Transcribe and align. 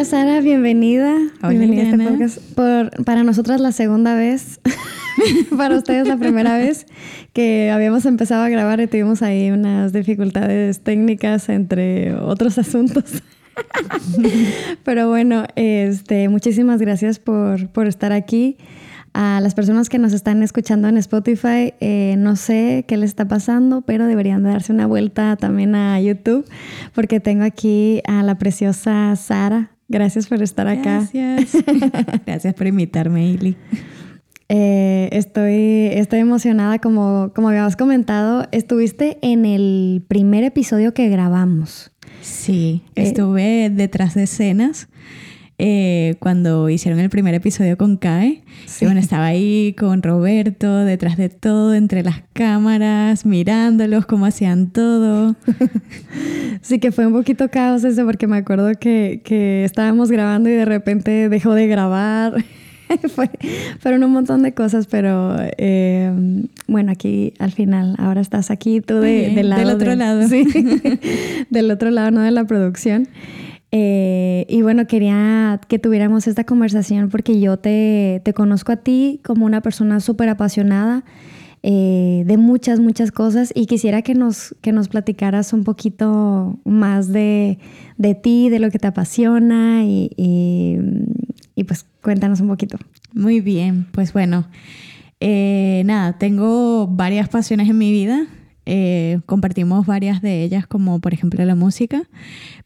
Hola 0.00 0.08
Sara, 0.08 0.40
bienvenida. 0.40 1.14
Hola, 1.42 1.50
bienvenida 1.50 1.82
a 1.82 1.84
este 1.84 1.96
Liliana. 1.98 2.10
podcast. 2.16 2.38
Por, 2.54 3.04
para 3.04 3.22
nosotras 3.22 3.60
la 3.60 3.70
segunda 3.70 4.14
vez, 4.14 4.58
para 5.58 5.76
ustedes 5.76 6.08
la 6.08 6.16
primera 6.16 6.56
vez 6.56 6.86
que 7.34 7.70
habíamos 7.70 8.06
empezado 8.06 8.42
a 8.42 8.48
grabar 8.48 8.80
y 8.80 8.86
tuvimos 8.86 9.20
ahí 9.20 9.50
unas 9.50 9.92
dificultades 9.92 10.80
técnicas 10.80 11.50
entre 11.50 12.14
otros 12.14 12.56
asuntos. 12.56 13.22
Pero 14.84 15.10
bueno, 15.10 15.44
este, 15.54 16.30
muchísimas 16.30 16.80
gracias 16.80 17.18
por, 17.18 17.68
por 17.68 17.86
estar 17.86 18.12
aquí. 18.12 18.56
A 19.12 19.40
las 19.42 19.54
personas 19.54 19.90
que 19.90 19.98
nos 19.98 20.14
están 20.14 20.42
escuchando 20.42 20.88
en 20.88 20.96
Spotify, 20.96 21.74
eh, 21.80 22.14
no 22.16 22.36
sé 22.36 22.86
qué 22.88 22.96
les 22.96 23.10
está 23.10 23.28
pasando, 23.28 23.82
pero 23.82 24.06
deberían 24.06 24.44
de 24.44 24.50
darse 24.50 24.72
una 24.72 24.86
vuelta 24.86 25.36
también 25.36 25.74
a 25.74 26.00
YouTube, 26.00 26.46
porque 26.94 27.20
tengo 27.20 27.42
aquí 27.44 28.00
a 28.06 28.22
la 28.22 28.38
preciosa 28.38 29.14
Sara. 29.16 29.72
Gracias 29.90 30.28
por 30.28 30.40
estar 30.40 30.68
acá. 30.68 31.04
Gracias. 31.12 31.64
Gracias 32.26 32.54
por 32.54 32.68
invitarme, 32.68 33.28
Ili. 33.28 33.56
Eh, 34.48 35.08
estoy, 35.12 35.88
estoy 35.92 36.20
emocionada, 36.20 36.78
como, 36.78 37.32
como 37.34 37.48
habíamos 37.48 37.74
comentado, 37.74 38.46
estuviste 38.52 39.18
en 39.20 39.44
el 39.44 40.04
primer 40.06 40.44
episodio 40.44 40.94
que 40.94 41.08
grabamos. 41.08 41.90
Sí, 42.22 42.82
Eh, 42.94 43.02
estuve 43.02 43.68
detrás 43.70 44.14
de 44.14 44.24
escenas 44.24 44.88
eh, 45.62 46.16
cuando 46.20 46.68
hicieron 46.70 46.98
el 47.00 47.10
primer 47.10 47.34
episodio 47.34 47.76
con 47.76 47.96
Kai. 47.98 48.42
Sí. 48.66 48.84
Y 48.84 48.86
bueno, 48.86 48.98
estaba 49.00 49.26
ahí 49.26 49.74
con 49.78 50.02
Roberto, 50.02 50.78
detrás 50.78 51.16
de 51.16 51.28
todo, 51.28 51.74
entre 51.74 52.02
las 52.02 52.22
cámaras, 52.32 53.26
mirándolos, 53.26 54.06
cómo 54.06 54.26
hacían 54.26 54.70
todo. 54.70 55.36
Sí, 56.62 56.78
que 56.78 56.92
fue 56.92 57.06
un 57.06 57.12
poquito 57.14 57.48
caos 57.48 57.84
eso, 57.84 58.04
porque 58.04 58.26
me 58.26 58.36
acuerdo 58.36 58.70
que, 58.78 59.22
que 59.24 59.64
estábamos 59.64 60.10
grabando 60.10 60.48
y 60.50 60.52
de 60.52 60.64
repente 60.66 61.28
dejó 61.28 61.54
de 61.54 61.66
grabar. 61.66 62.34
Fue- 63.14 63.30
fueron 63.78 64.02
un 64.02 64.10
montón 64.10 64.42
de 64.42 64.52
cosas, 64.52 64.86
pero 64.88 65.36
eh, 65.58 66.12
bueno, 66.66 66.90
aquí 66.92 67.32
al 67.38 67.52
final, 67.52 67.94
ahora 67.98 68.20
estás 68.20 68.50
aquí 68.50 68.80
tú 68.80 68.94
de, 69.00 69.42
lado. 69.44 69.60
del 69.62 69.70
otro 69.76 69.90
de- 69.90 69.96
lado. 69.96 70.22
Sí, 70.28 70.44
del 71.50 71.70
otro 71.70 71.90
lado, 71.90 72.10
no 72.10 72.20
de 72.22 72.32
la 72.32 72.44
producción. 72.44 73.08
Eh, 73.72 74.46
y 74.48 74.62
bueno, 74.62 74.86
quería 74.86 75.60
que 75.68 75.78
tuviéramos 75.78 76.26
esta 76.26 76.44
conversación 76.44 77.08
porque 77.08 77.40
yo 77.40 77.56
te, 77.56 78.20
te 78.24 78.34
conozco 78.34 78.72
a 78.72 78.76
ti 78.76 79.20
como 79.24 79.46
una 79.46 79.60
persona 79.60 80.00
súper 80.00 80.28
apasionada 80.28 81.04
eh, 81.62 82.22
de 82.26 82.36
muchas, 82.38 82.80
muchas 82.80 83.12
cosas 83.12 83.52
y 83.54 83.66
quisiera 83.66 84.00
que 84.00 84.14
nos, 84.14 84.56
que 84.62 84.72
nos 84.72 84.88
platicaras 84.88 85.52
un 85.52 85.62
poquito 85.62 86.58
más 86.64 87.12
de, 87.12 87.58
de 87.98 88.14
ti, 88.14 88.48
de 88.48 88.58
lo 88.60 88.70
que 88.70 88.78
te 88.78 88.86
apasiona 88.86 89.84
y, 89.84 90.10
y, 90.16 90.78
y, 91.54 91.64
pues 91.64 91.84
cuéntanos 92.02 92.40
un 92.40 92.48
poquito. 92.48 92.78
Muy 93.12 93.42
bien, 93.42 93.86
pues 93.92 94.14
bueno, 94.14 94.46
eh, 95.20 95.82
nada, 95.84 96.16
tengo 96.16 96.86
varias 96.86 97.28
pasiones 97.28 97.68
en 97.68 97.76
mi 97.76 97.92
vida. 97.92 98.26
Eh, 98.72 99.18
compartimos 99.26 99.84
varias 99.84 100.22
de 100.22 100.44
ellas, 100.44 100.64
como 100.64 101.00
por 101.00 101.12
ejemplo 101.12 101.44
la 101.44 101.56
música, 101.56 102.08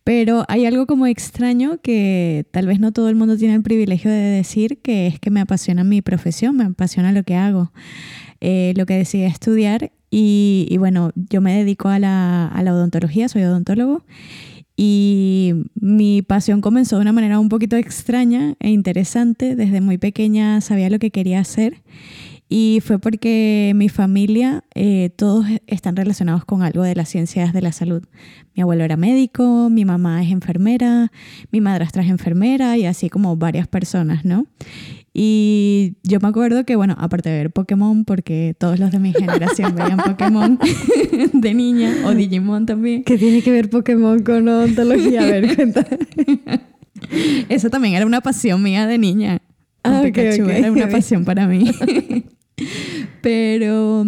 pero 0.04 0.44
hay 0.48 0.66
algo 0.66 0.84
como 0.86 1.06
extraño 1.06 1.78
que 1.82 2.44
tal 2.50 2.66
vez 2.66 2.78
no 2.78 2.92
todo 2.92 3.08
el 3.08 3.14
mundo 3.14 3.38
tiene 3.38 3.54
el 3.54 3.62
privilegio 3.62 4.10
de 4.10 4.18
decir, 4.18 4.82
que 4.82 5.06
es 5.06 5.18
que 5.18 5.30
me 5.30 5.40
apasiona 5.40 5.82
mi 5.82 6.02
profesión, 6.02 6.58
me 6.58 6.64
apasiona 6.64 7.10
lo 7.10 7.22
que 7.22 7.36
hago, 7.36 7.72
eh, 8.42 8.74
lo 8.76 8.84
que 8.84 8.98
decidí 8.98 9.22
estudiar. 9.22 9.92
Y, 10.10 10.66
y 10.68 10.76
bueno, 10.76 11.10
yo 11.14 11.40
me 11.40 11.56
dedico 11.56 11.88
a 11.88 11.98
la, 11.98 12.48
a 12.48 12.62
la 12.62 12.74
odontología, 12.74 13.30
soy 13.30 13.44
odontólogo. 13.44 14.04
Y 14.76 15.54
mi 15.74 16.20
pasión 16.20 16.60
comenzó 16.60 16.96
de 16.96 17.02
una 17.02 17.12
manera 17.12 17.38
un 17.38 17.48
poquito 17.48 17.76
extraña 17.76 18.56
e 18.60 18.68
interesante. 18.68 19.56
Desde 19.56 19.80
muy 19.80 19.96
pequeña 19.96 20.60
sabía 20.60 20.90
lo 20.90 20.98
que 20.98 21.10
quería 21.10 21.40
hacer 21.40 21.82
y 22.56 22.80
fue 22.82 23.00
porque 23.00 23.72
mi 23.74 23.88
familia, 23.88 24.62
eh, 24.76 25.10
todos 25.16 25.44
están 25.66 25.96
relacionados 25.96 26.44
con 26.44 26.62
algo 26.62 26.84
de 26.84 26.94
las 26.94 27.08
ciencias 27.08 27.52
de 27.52 27.60
la 27.60 27.72
salud. 27.72 28.04
Mi 28.54 28.62
abuelo 28.62 28.84
era 28.84 28.96
médico, 28.96 29.68
mi 29.70 29.84
mamá 29.84 30.22
es 30.22 30.30
enfermera, 30.30 31.10
mi 31.50 31.60
madrastra 31.60 32.04
es 32.04 32.10
enfermera 32.10 32.76
y 32.76 32.86
así 32.86 33.10
como 33.10 33.36
varias 33.36 33.66
personas, 33.66 34.24
¿no? 34.24 34.46
Y 35.12 35.96
yo 36.04 36.20
me 36.20 36.28
acuerdo 36.28 36.64
que, 36.64 36.76
bueno, 36.76 36.94
aparte 36.96 37.28
de 37.28 37.38
ver 37.38 37.50
Pokémon, 37.50 38.04
porque 38.04 38.54
todos 38.56 38.78
los 38.78 38.92
de 38.92 39.00
mi 39.00 39.12
generación 39.12 39.74
veían 39.76 39.98
Pokémon 39.98 40.56
de 41.32 41.54
niña, 41.54 41.92
o 42.04 42.14
Digimon 42.14 42.66
también. 42.66 43.02
¿Qué 43.02 43.18
tiene 43.18 43.42
que 43.42 43.50
ver 43.50 43.68
Pokémon 43.68 44.22
con 44.22 44.46
odontología? 44.46 45.22
A 45.22 45.26
ver, 45.26 45.56
cuenta. 45.56 45.84
Eso 47.48 47.68
también 47.68 47.94
era 47.94 48.06
una 48.06 48.20
pasión 48.20 48.62
mía 48.62 48.86
de 48.86 48.98
niña. 48.98 49.42
Ah, 49.82 49.98
ok, 49.98 50.04
Pikachu 50.04 50.44
ok. 50.44 50.50
era 50.50 50.70
una 50.70 50.88
pasión 50.88 51.24
para 51.24 51.48
mí. 51.48 51.68
Pero 53.20 54.04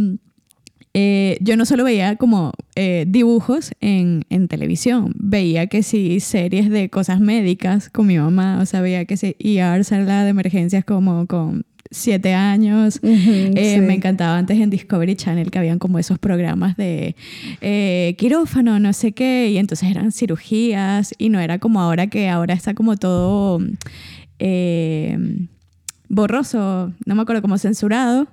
eh, 0.95 1.39
yo 1.41 1.57
no 1.57 1.67
solo 1.67 1.85
veía 1.85 2.17
como 2.17 2.53
eh, 2.75 3.05
dibujos 3.07 3.73
en, 3.81 4.25
en 4.31 4.49
televisión, 4.49 5.13
veía 5.19 5.67
que 5.67 5.83
sí 5.83 6.21
series 6.21 6.71
de 6.71 6.89
cosas 6.89 7.21
médicas 7.21 7.91
con 7.91 8.07
mi 8.07 8.19
mamá, 8.19 8.59
o 8.61 8.67
sea, 8.67 8.81
veía 8.81 9.05
que 9.05 9.17
sí 9.17 9.37
ER, 9.39 9.85
sala 9.85 10.25
de 10.25 10.31
emergencias 10.31 10.85
como 10.85 11.27
con 11.27 11.67
siete 11.91 12.35
años. 12.35 12.99
Eh, 13.03 13.75
sí. 13.77 13.81
Me 13.81 13.95
encantaba 13.95 14.37
antes 14.37 14.59
en 14.59 14.71
Discovery 14.71 15.17
Channel 15.17 15.51
que 15.51 15.59
habían 15.59 15.79
como 15.79 15.99
esos 15.99 16.19
programas 16.19 16.77
de 16.77 17.15
quirófano, 18.19 18.79
no 18.81 18.93
sé 18.93 19.13
qué, 19.13 19.51
y 19.51 19.59
entonces 19.59 19.91
eran 19.91 20.13
cirugías 20.13 21.15
y 21.19 21.29
no 21.29 21.41
era 21.41 21.59
como 21.59 21.81
ahora 21.81 22.09
que 22.09 22.29
ahora 22.29 22.55
está 22.55 22.75
como 22.75 22.97
todo 22.97 23.61
eh, 24.39 25.47
borroso, 26.09 26.93
no 27.05 27.15
me 27.15 27.23
acuerdo, 27.23 27.43
como 27.43 27.59
censurado 27.59 28.27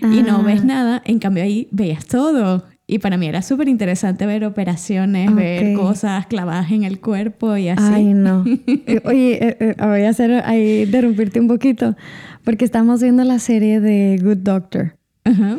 y 0.00 0.22
no 0.22 0.38
Ah. 0.38 0.42
ves 0.42 0.64
nada, 0.64 1.02
en 1.04 1.18
cambio 1.18 1.42
ahí 1.44 1.68
veías 1.70 2.06
todo. 2.06 2.64
Y 2.90 3.00
para 3.00 3.18
mí 3.18 3.26
era 3.26 3.42
súper 3.42 3.68
interesante 3.68 4.24
ver 4.24 4.44
operaciones, 4.46 5.34
ver 5.34 5.76
Ok. 5.76 5.82
cosas 5.82 6.26
clavadas 6.26 6.70
en 6.70 6.84
el 6.84 7.00
cuerpo 7.00 7.54
y 7.56 7.68
así. 7.68 7.82
Ay, 7.84 8.14
no. 8.14 8.44
Eh, 8.86 9.02
Oye, 9.04 9.46
eh, 9.46 9.56
eh, 9.60 9.74
voy 9.78 10.02
a 10.04 10.08
hacer 10.08 10.32
ahí 10.46 10.84
interrumpirte 10.84 11.38
un 11.38 11.48
poquito, 11.48 11.96
porque 12.44 12.64
estamos 12.64 13.02
viendo 13.02 13.24
la 13.24 13.38
serie 13.40 13.80
de 13.80 14.18
Good 14.22 14.38
Doctor. 14.38 14.96
Ajá. 15.24 15.56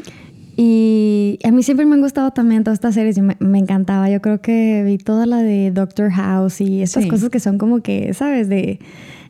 Y 0.57 1.39
a 1.43 1.51
mí 1.51 1.63
siempre 1.63 1.85
me 1.85 1.95
han 1.95 2.01
gustado 2.01 2.31
también 2.31 2.63
todas 2.63 2.77
estas 2.77 2.93
series 2.95 3.17
me, 3.19 3.37
me 3.39 3.59
encantaba. 3.59 4.09
Yo 4.09 4.21
creo 4.21 4.41
que 4.41 4.83
vi 4.83 4.97
toda 4.97 5.25
la 5.25 5.37
de 5.43 5.71
Doctor 5.71 6.09
House 6.11 6.59
y 6.61 6.81
estas 6.81 7.03
Sí. 7.03 7.09
cosas 7.09 7.29
que 7.29 7.39
son 7.39 7.57
como 7.57 7.81
que, 7.81 8.13
¿sabes? 8.13 8.49
De 8.49 8.79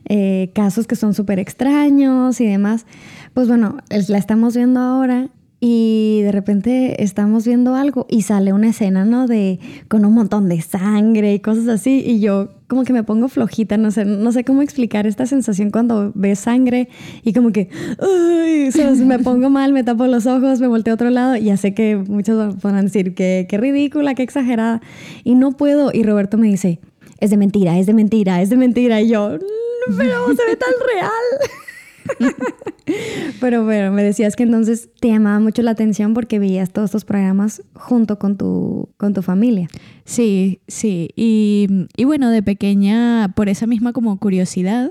eh, 0.06 0.50
casos 0.54 0.86
que 0.86 0.96
son 0.96 1.14
súper 1.14 1.38
extraños 1.38 2.40
y 2.40 2.46
demás. 2.46 2.86
Pues 3.34 3.48
bueno, 3.48 3.78
la 3.88 4.18
estamos 4.18 4.56
viendo 4.56 4.80
ahora 4.80 5.28
y 5.60 6.22
de 6.22 6.32
repente 6.32 7.02
estamos 7.02 7.46
viendo 7.46 7.74
algo 7.74 8.06
y 8.08 8.22
sale 8.22 8.54
una 8.54 8.70
escena, 8.70 9.04
¿no? 9.04 9.26
De 9.26 9.60
con 9.88 10.06
un 10.06 10.14
montón 10.14 10.48
de 10.48 10.62
sangre 10.62 11.34
y 11.34 11.40
cosas 11.40 11.68
así 11.68 12.02
y 12.04 12.20
yo 12.20 12.48
como 12.66 12.84
que 12.84 12.94
me 12.94 13.02
pongo 13.02 13.28
flojita, 13.28 13.76
no 13.76 13.90
sé, 13.90 14.06
no 14.06 14.32
sé 14.32 14.44
cómo 14.44 14.62
explicar 14.62 15.06
esta 15.06 15.26
sensación 15.26 15.70
cuando 15.70 16.12
ves 16.14 16.38
sangre 16.38 16.88
y 17.22 17.34
como 17.34 17.52
que, 17.52 17.68
ay, 18.00 18.72
¿sabes? 18.72 19.00
me 19.00 19.18
pongo 19.18 19.50
mal, 19.50 19.74
me 19.74 19.84
tapo 19.84 20.06
los 20.06 20.26
ojos, 20.26 20.60
me 20.60 20.66
volteo 20.66 20.92
a 20.92 20.94
otro 20.94 21.10
lado 21.10 21.36
y 21.36 21.44
ya 21.44 21.58
sé 21.58 21.74
que 21.74 21.96
muchos 21.96 22.62
van 22.62 22.76
a 22.76 22.82
decir 22.82 23.14
que 23.14 23.46
qué 23.48 23.58
ridícula, 23.58 24.14
qué 24.14 24.22
exagerada 24.22 24.80
y 25.24 25.34
no 25.34 25.52
puedo 25.52 25.90
y 25.92 26.04
Roberto 26.04 26.38
me 26.38 26.46
dice, 26.46 26.80
es 27.20 27.30
de 27.30 27.36
mentira, 27.36 27.78
es 27.78 27.86
de 27.86 27.94
mentira, 27.94 28.42
es 28.42 28.50
de 28.50 28.56
mentira 28.56 29.00
y 29.00 29.08
yo, 29.08 29.30
"No, 29.30 29.96
pero 29.96 30.26
se 30.34 30.44
ve 30.46 30.56
tan 30.56 30.72
real. 30.94 31.50
Pero 33.40 33.64
bueno, 33.64 33.92
me 33.92 34.02
decías 34.02 34.36
que 34.36 34.42
entonces 34.42 34.88
te 35.00 35.08
llamaba 35.08 35.38
mucho 35.38 35.62
la 35.62 35.70
atención 35.72 36.14
porque 36.14 36.38
veías 36.38 36.72
todos 36.72 36.86
estos 36.86 37.04
programas 37.04 37.62
junto 37.74 38.18
con 38.18 38.36
tu, 38.36 38.90
con 38.96 39.14
tu 39.14 39.22
familia. 39.22 39.68
Sí, 40.04 40.60
sí. 40.66 41.10
Y, 41.14 41.68
bueno, 42.04 42.30
de 42.30 42.42
pequeña, 42.42 43.32
por 43.36 43.48
esa 43.48 43.66
misma 43.66 43.92
como 43.92 44.18
curiosidad, 44.18 44.90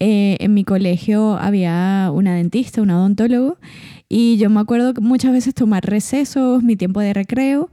eh, 0.00 0.36
en 0.40 0.54
mi 0.54 0.64
colegio 0.64 1.38
había 1.38 2.10
una 2.12 2.34
dentista, 2.34 2.82
un 2.82 2.90
odontólogo, 2.90 3.58
y 4.08 4.36
yo 4.38 4.50
me 4.50 4.60
acuerdo 4.60 4.94
muchas 5.00 5.32
veces 5.32 5.54
tomar 5.54 5.84
recesos, 5.84 6.62
mi 6.62 6.76
tiempo 6.76 7.00
de 7.00 7.12
recreo, 7.12 7.70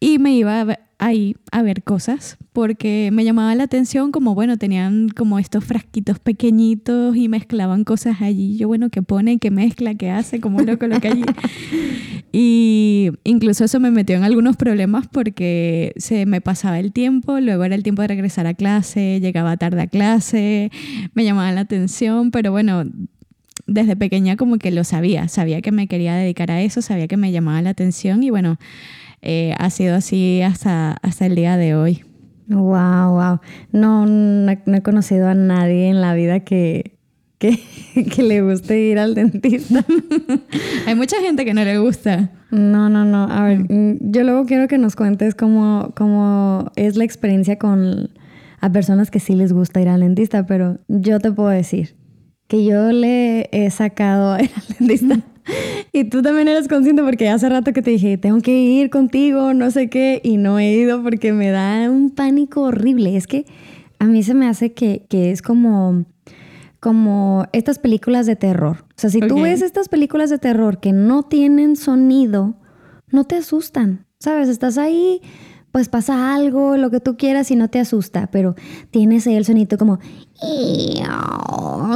y 0.00 0.18
me 0.18 0.32
iba 0.34 0.78
ahí 0.98 1.36
a 1.52 1.62
ver 1.62 1.82
cosas, 1.82 2.36
porque 2.52 3.10
me 3.12 3.24
llamaba 3.24 3.54
la 3.54 3.64
atención 3.64 4.10
como, 4.10 4.34
bueno, 4.34 4.58
tenían 4.58 5.08
como 5.08 5.38
estos 5.38 5.64
frasquitos 5.64 6.18
pequeñitos 6.18 7.16
y 7.16 7.28
mezclaban 7.28 7.84
cosas 7.84 8.20
allí. 8.20 8.56
Yo, 8.56 8.68
bueno, 8.68 8.90
¿qué 8.90 9.02
pone? 9.02 9.38
¿Qué 9.38 9.50
mezcla? 9.50 9.94
¿Qué 9.94 10.10
hace? 10.10 10.40
¿Cómo 10.40 10.60
lo 10.60 10.78
coloca 10.78 11.08
allí? 11.12 11.24
Y 12.32 13.10
incluso 13.24 13.64
eso 13.64 13.80
me 13.80 13.90
metió 13.90 14.16
en 14.16 14.24
algunos 14.24 14.56
problemas 14.56 15.06
porque 15.06 15.92
se 15.96 16.26
me 16.26 16.40
pasaba 16.40 16.78
el 16.78 16.92
tiempo, 16.92 17.40
luego 17.40 17.64
era 17.64 17.74
el 17.74 17.82
tiempo 17.82 18.02
de 18.02 18.08
regresar 18.08 18.46
a 18.46 18.54
clase, 18.54 19.20
llegaba 19.20 19.56
tarde 19.56 19.82
a 19.82 19.86
clase, 19.86 20.70
me 21.14 21.24
llamaba 21.24 21.50
la 21.52 21.60
atención, 21.60 22.30
pero 22.30 22.50
bueno, 22.50 22.84
desde 23.66 23.96
pequeña 23.96 24.36
como 24.36 24.58
que 24.58 24.70
lo 24.70 24.84
sabía, 24.84 25.28
sabía 25.28 25.62
que 25.62 25.72
me 25.72 25.86
quería 25.86 26.16
dedicar 26.16 26.50
a 26.50 26.60
eso, 26.60 26.82
sabía 26.82 27.06
que 27.06 27.16
me 27.16 27.32
llamaba 27.32 27.62
la 27.62 27.70
atención 27.70 28.22
y 28.22 28.30
bueno, 28.30 28.58
eh, 29.22 29.54
ha 29.58 29.70
sido 29.70 29.94
así 29.94 30.42
hasta, 30.42 30.92
hasta 31.02 31.26
el 31.26 31.34
día 31.34 31.56
de 31.56 31.74
hoy. 31.74 32.04
Wow, 32.48 33.12
wow. 33.12 33.40
No, 33.72 34.06
no, 34.06 34.50
he 34.50 34.82
conocido 34.82 35.28
a 35.28 35.34
nadie 35.34 35.88
en 35.88 36.00
la 36.00 36.14
vida 36.14 36.40
que, 36.40 36.98
que, 37.38 37.58
que 38.14 38.22
le 38.22 38.42
guste 38.42 38.80
ir 38.80 38.98
al 38.98 39.14
dentista. 39.14 39.84
Hay 40.86 40.94
mucha 40.94 41.20
gente 41.20 41.44
que 41.44 41.54
no 41.54 41.64
le 41.64 41.78
gusta. 41.78 42.30
No, 42.50 42.88
no, 42.88 43.04
no. 43.04 43.24
A 43.24 43.44
ver, 43.44 43.58
mm, 43.70 43.98
yo 44.00 44.24
luego 44.24 44.46
quiero 44.46 44.68
que 44.68 44.78
nos 44.78 44.96
cuentes 44.96 45.34
cómo, 45.34 45.92
cómo 45.96 46.72
es 46.76 46.96
la 46.96 47.04
experiencia 47.04 47.58
con 47.58 48.10
a 48.60 48.72
personas 48.72 49.10
que 49.10 49.20
sí 49.20 49.34
les 49.34 49.52
gusta 49.52 49.80
ir 49.80 49.88
al 49.88 50.00
dentista, 50.00 50.46
pero 50.46 50.78
yo 50.88 51.20
te 51.20 51.30
puedo 51.30 51.50
decir 51.50 51.96
que 52.48 52.64
yo 52.64 52.90
le 52.92 53.48
he 53.52 53.70
sacado 53.70 54.32
a 54.32 54.42
ir 54.42 54.50
al 54.54 54.76
dentista. 54.78 55.20
Y 55.92 56.04
tú 56.04 56.22
también 56.22 56.48
eres 56.48 56.68
consciente 56.68 57.02
porque 57.02 57.28
hace 57.28 57.48
rato 57.48 57.72
que 57.72 57.82
te 57.82 57.90
dije, 57.90 58.18
tengo 58.18 58.40
que 58.40 58.52
ir 58.52 58.90
contigo, 58.90 59.54
no 59.54 59.70
sé 59.70 59.88
qué, 59.88 60.20
y 60.22 60.36
no 60.36 60.58
he 60.58 60.72
ido 60.72 61.02
porque 61.02 61.32
me 61.32 61.50
da 61.50 61.90
un 61.90 62.10
pánico 62.10 62.62
horrible. 62.62 63.16
Es 63.16 63.26
que 63.26 63.46
a 63.98 64.04
mí 64.04 64.22
se 64.22 64.34
me 64.34 64.48
hace 64.48 64.72
que, 64.72 65.06
que 65.08 65.30
es 65.30 65.42
como, 65.42 66.04
como 66.80 67.46
estas 67.52 67.78
películas 67.78 68.26
de 68.26 68.36
terror. 68.36 68.84
O 68.90 68.94
sea, 68.96 69.10
si 69.10 69.20
tú 69.20 69.40
ves 69.42 69.62
estas 69.62 69.88
películas 69.88 70.30
de 70.30 70.38
terror 70.38 70.80
que 70.80 70.92
no 70.92 71.22
tienen 71.22 71.76
sonido, 71.76 72.56
no 73.10 73.24
te 73.24 73.36
asustan. 73.36 74.06
¿Sabes? 74.20 74.48
Estás 74.48 74.78
ahí 74.78 75.22
pues 75.78 75.88
pasa 75.88 76.34
algo, 76.34 76.76
lo 76.76 76.90
que 76.90 76.98
tú 76.98 77.16
quieras 77.16 77.52
y 77.52 77.54
no 77.54 77.68
te 77.68 77.78
asusta, 77.78 78.28
pero 78.32 78.56
tienes 78.90 79.28
ahí 79.28 79.36
el 79.36 79.44
sonito 79.44 79.78
como, 79.78 80.00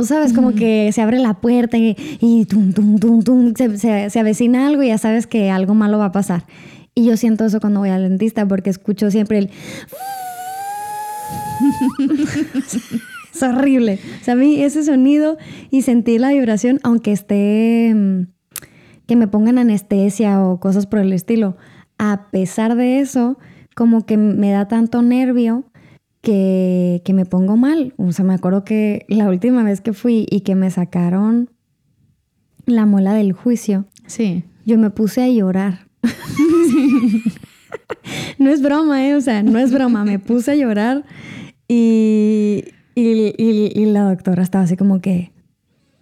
¿sabes? 0.04 0.32
Como 0.32 0.54
que 0.54 0.92
se 0.92 1.02
abre 1.02 1.18
la 1.18 1.40
puerta 1.40 1.76
y, 1.78 2.46
tum, 2.48 2.72
tum, 2.72 3.00
tum, 3.00 3.24
tum, 3.24 3.54
se, 3.56 4.08
se, 4.08 4.20
avecina 4.20 4.68
algo 4.68 4.84
y 4.84 4.86
ya 4.86 4.98
sabes 4.98 5.26
que 5.26 5.50
algo 5.50 5.74
malo 5.74 5.98
va 5.98 6.04
a 6.04 6.12
pasar. 6.12 6.44
Y 6.94 7.06
yo 7.06 7.16
siento 7.16 7.44
eso 7.44 7.58
cuando 7.58 7.80
voy 7.80 7.88
al 7.88 8.08
dentista 8.08 8.46
porque 8.46 8.70
escucho 8.70 9.10
siempre 9.10 9.38
el... 9.38 9.50
es 13.34 13.42
horrible. 13.42 13.98
O 14.20 14.24
sea, 14.24 14.34
a 14.34 14.36
mí 14.36 14.62
ese 14.62 14.84
sonido 14.84 15.38
y 15.72 15.82
sentir 15.82 16.20
la 16.20 16.30
vibración, 16.30 16.78
aunque 16.84 17.10
esté... 17.10 17.92
Mm, 17.92 18.28
que 19.08 19.16
me 19.16 19.26
pongan 19.26 19.58
anestesia 19.58 20.40
o 20.40 20.60
cosas 20.60 20.86
por 20.86 21.00
el 21.00 21.12
estilo, 21.12 21.56
a 21.98 22.30
pesar 22.30 22.76
de 22.76 23.00
eso, 23.00 23.38
como 23.74 24.06
que 24.06 24.16
me 24.16 24.50
da 24.50 24.68
tanto 24.68 25.02
nervio 25.02 25.64
que, 26.22 27.02
me 27.12 27.26
pongo 27.26 27.56
mal. 27.56 27.92
O 27.96 28.12
sea, 28.12 28.24
me 28.24 28.34
acuerdo 28.34 28.64
que 28.64 29.04
la 29.08 29.28
última 29.28 29.62
vez 29.64 29.80
que 29.80 29.92
fui 29.92 30.26
y 30.30 30.40
que 30.40 30.54
me 30.54 30.70
sacaron 30.70 31.50
la 32.64 32.86
muela 32.86 33.12
del 33.14 33.32
juicio, 33.32 33.86
sí. 34.06 34.44
yo 34.64 34.78
me 34.78 34.90
puse 34.90 35.22
a 35.22 35.28
llorar. 35.28 35.88
no 38.38 38.50
es 38.50 38.62
broma, 38.62 39.06
¿eh? 39.06 39.16
O 39.16 39.20
sea, 39.20 39.42
no 39.42 39.58
es 39.58 39.72
broma. 39.72 40.04
Me 40.04 40.18
puse 40.18 40.52
a 40.52 40.54
llorar 40.54 41.04
y, 41.68 42.64
y, 42.94 43.84
la 43.86 44.04
doctora 44.04 44.42
estaba 44.42 44.64
así 44.64 44.76
como 44.76 45.00
que, 45.00 45.31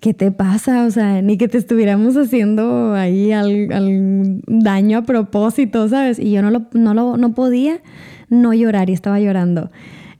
¿qué 0.00 0.14
te 0.14 0.32
pasa? 0.32 0.84
O 0.86 0.90
sea, 0.90 1.22
ni 1.22 1.36
que 1.36 1.48
te 1.48 1.58
estuviéramos 1.58 2.16
haciendo 2.16 2.94
ahí 2.94 3.32
algún 3.32 4.42
daño 4.46 4.98
a 4.98 5.02
propósito, 5.02 5.88
¿sabes? 5.88 6.18
Y 6.18 6.32
yo 6.32 6.42
no, 6.42 6.50
lo, 6.50 6.62
no, 6.72 6.94
lo, 6.94 7.16
no 7.16 7.34
podía 7.34 7.80
no 8.28 8.52
llorar 8.54 8.90
y 8.90 8.94
estaba 8.94 9.20
llorando. 9.20 9.70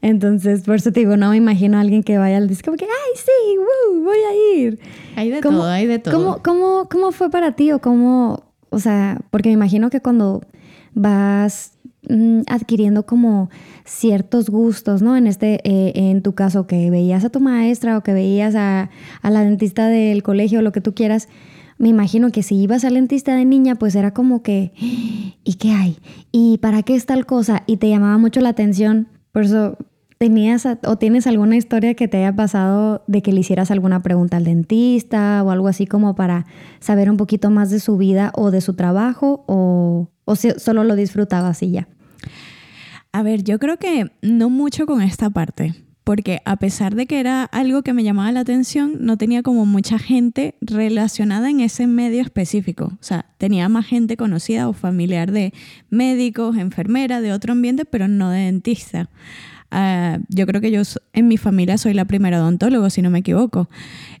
Entonces, 0.01 0.61
por 0.61 0.75
eso 0.75 0.91
te 0.91 1.01
digo, 1.01 1.17
no 1.17 1.29
me 1.29 1.37
imagino 1.37 1.77
a 1.77 1.81
alguien 1.81 2.03
que 2.03 2.17
vaya 2.17 2.37
al 2.37 2.47
disco 2.47 2.65
como 2.65 2.77
que, 2.77 2.85
ay, 2.85 3.17
sí, 3.17 4.01
voy 4.03 4.17
a 4.17 4.57
ir. 4.57 4.79
Hay 5.15 5.29
de 5.29 5.41
todo, 5.41 5.65
hay 5.65 5.85
de 5.85 5.99
todo. 5.99 6.13
¿cómo, 6.13 6.41
cómo, 6.43 6.89
cómo 6.89 7.11
fue 7.11 7.29
para 7.29 7.51
ti 7.53 7.71
o 7.71 7.79
cómo, 7.79 8.43
o 8.69 8.79
sea, 8.79 9.19
porque 9.29 9.49
me 9.49 9.53
imagino 9.53 9.89
que 9.89 10.01
cuando 10.01 10.41
vas 10.93 11.73
adquiriendo 12.47 13.05
como 13.05 13.49
ciertos 13.85 14.49
gustos, 14.49 15.01
¿no? 15.01 15.15
En 15.15 15.27
este, 15.27 15.59
eh, 15.63 15.93
en 15.95 16.21
tu 16.21 16.33
caso, 16.33 16.67
que 16.67 16.89
veías 16.89 17.23
a 17.23 17.29
tu 17.29 17.39
maestra 17.39 17.97
o 17.97 18.03
que 18.03 18.13
veías 18.13 18.55
a, 18.55 18.89
la 19.23 19.43
dentista 19.43 19.87
del 19.87 20.23
colegio 20.23 20.59
o 20.59 20.61
lo 20.61 20.71
que 20.71 20.81
tú 20.81 20.93
quieras, 20.93 21.29
me 21.77 21.89
imagino 21.89 22.31
que 22.31 22.43
si 22.43 22.55
ibas 22.55 22.85
al 22.85 22.95
dentista 22.95 23.35
de 23.35 23.45
niña, 23.45 23.75
pues 23.75 23.95
era 23.95 24.13
como 24.13 24.43
que, 24.43 24.73
¿y 25.43 25.55
qué 25.59 25.71
hay? 25.71 25.97
¿Y 26.31 26.57
para 26.59 26.83
qué 26.83 26.95
es 26.95 27.05
tal 27.05 27.25
cosa? 27.25 27.63
Y 27.65 27.77
te 27.77 27.89
llamaba 27.89 28.17
mucho 28.17 28.39
la 28.39 28.49
atención. 28.49 29.07
Por 29.31 29.43
eso, 29.43 29.77
¿tenías 30.21 30.67
o 30.85 30.97
tienes 30.97 31.25
alguna 31.25 31.55
historia 31.55 31.95
que 31.95 32.07
te 32.07 32.17
haya 32.17 32.35
pasado 32.35 33.03
de 33.07 33.23
que 33.23 33.33
le 33.33 33.39
hicieras 33.39 33.71
alguna 33.71 34.03
pregunta 34.03 34.37
al 34.37 34.43
dentista 34.43 35.41
o 35.43 35.49
algo 35.49 35.67
así 35.67 35.87
como 35.87 36.13
para 36.13 36.45
saber 36.79 37.09
un 37.09 37.17
poquito 37.17 37.49
más 37.49 37.71
de 37.71 37.79
su 37.79 37.97
vida 37.97 38.31
o 38.35 38.51
de 38.51 38.61
su 38.61 38.75
trabajo? 38.75 39.43
¿O, 39.47 40.09
¿O 40.25 40.35
solo 40.35 40.83
lo 40.83 40.95
disfrutabas 40.95 41.63
y 41.63 41.71
ya? 41.71 41.87
A 43.11 43.23
ver, 43.23 43.43
yo 43.43 43.57
creo 43.57 43.77
que 43.77 44.11
no 44.21 44.51
mucho 44.51 44.85
con 44.85 45.01
esta 45.01 45.31
parte, 45.31 45.73
porque 46.03 46.43
a 46.45 46.57
pesar 46.57 46.93
de 46.93 47.07
que 47.07 47.19
era 47.19 47.43
algo 47.45 47.81
que 47.81 47.93
me 47.93 48.03
llamaba 48.03 48.31
la 48.31 48.41
atención, 48.41 48.97
no 48.99 49.17
tenía 49.17 49.41
como 49.41 49.65
mucha 49.65 49.97
gente 49.97 50.53
relacionada 50.61 51.49
en 51.49 51.61
ese 51.61 51.87
medio 51.87 52.21
específico. 52.21 52.91
O 52.93 53.03
sea, 53.03 53.25
tenía 53.39 53.67
más 53.69 53.87
gente 53.87 54.17
conocida 54.17 54.69
o 54.69 54.73
familiar 54.73 55.31
de 55.31 55.51
médicos, 55.89 56.57
enfermeras, 56.57 57.23
de 57.23 57.33
otro 57.33 57.53
ambiente, 57.53 57.85
pero 57.85 58.07
no 58.07 58.29
de 58.29 58.41
dentista. 58.41 59.09
Ah, 59.71 60.19
yo 60.27 60.45
creo 60.45 60.59
que 60.59 60.69
yo 60.69 60.81
en 61.13 61.29
mi 61.29 61.37
familia 61.37 61.77
soy 61.77 61.93
la 61.93 62.03
primera 62.03 62.41
odontólogo, 62.41 62.89
si 62.89 63.01
no 63.01 63.09
me 63.09 63.19
equivoco, 63.19 63.69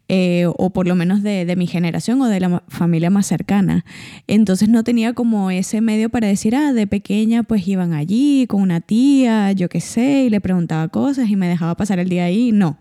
eh, 0.07 0.45
o 0.47 0.69
por 0.69 0.87
lo 0.87 0.95
menos 0.95 1.23
de, 1.23 1.53
mi 1.57 1.67
generación 1.67 2.21
o 2.21 2.27
de 2.27 2.39
la 2.39 2.63
familia 2.69 3.09
más 3.09 3.27
cercana. 3.27 3.83
Entonces 4.27 4.69
no 4.69 4.85
tenía 4.85 5.13
como 5.13 5.51
ese 5.51 5.81
medio 5.81 6.09
para 6.09 6.27
decir, 6.27 6.55
ah, 6.55 6.71
de 6.71 6.87
pequeña 6.87 7.43
pues 7.43 7.67
iban 7.67 7.93
allí 7.93 8.47
con 8.47 8.61
una 8.61 8.79
tía, 8.79 9.51
yo 9.51 9.67
qué 9.67 9.81
sé, 9.81 10.23
y 10.23 10.29
le 10.29 10.39
preguntaba 10.39 10.87
cosas 10.87 11.29
y 11.29 11.35
me 11.35 11.47
dejaba 11.49 11.75
pasar 11.75 11.99
el 11.99 12.07
día 12.07 12.25
ahí. 12.25 12.51
No, 12.53 12.77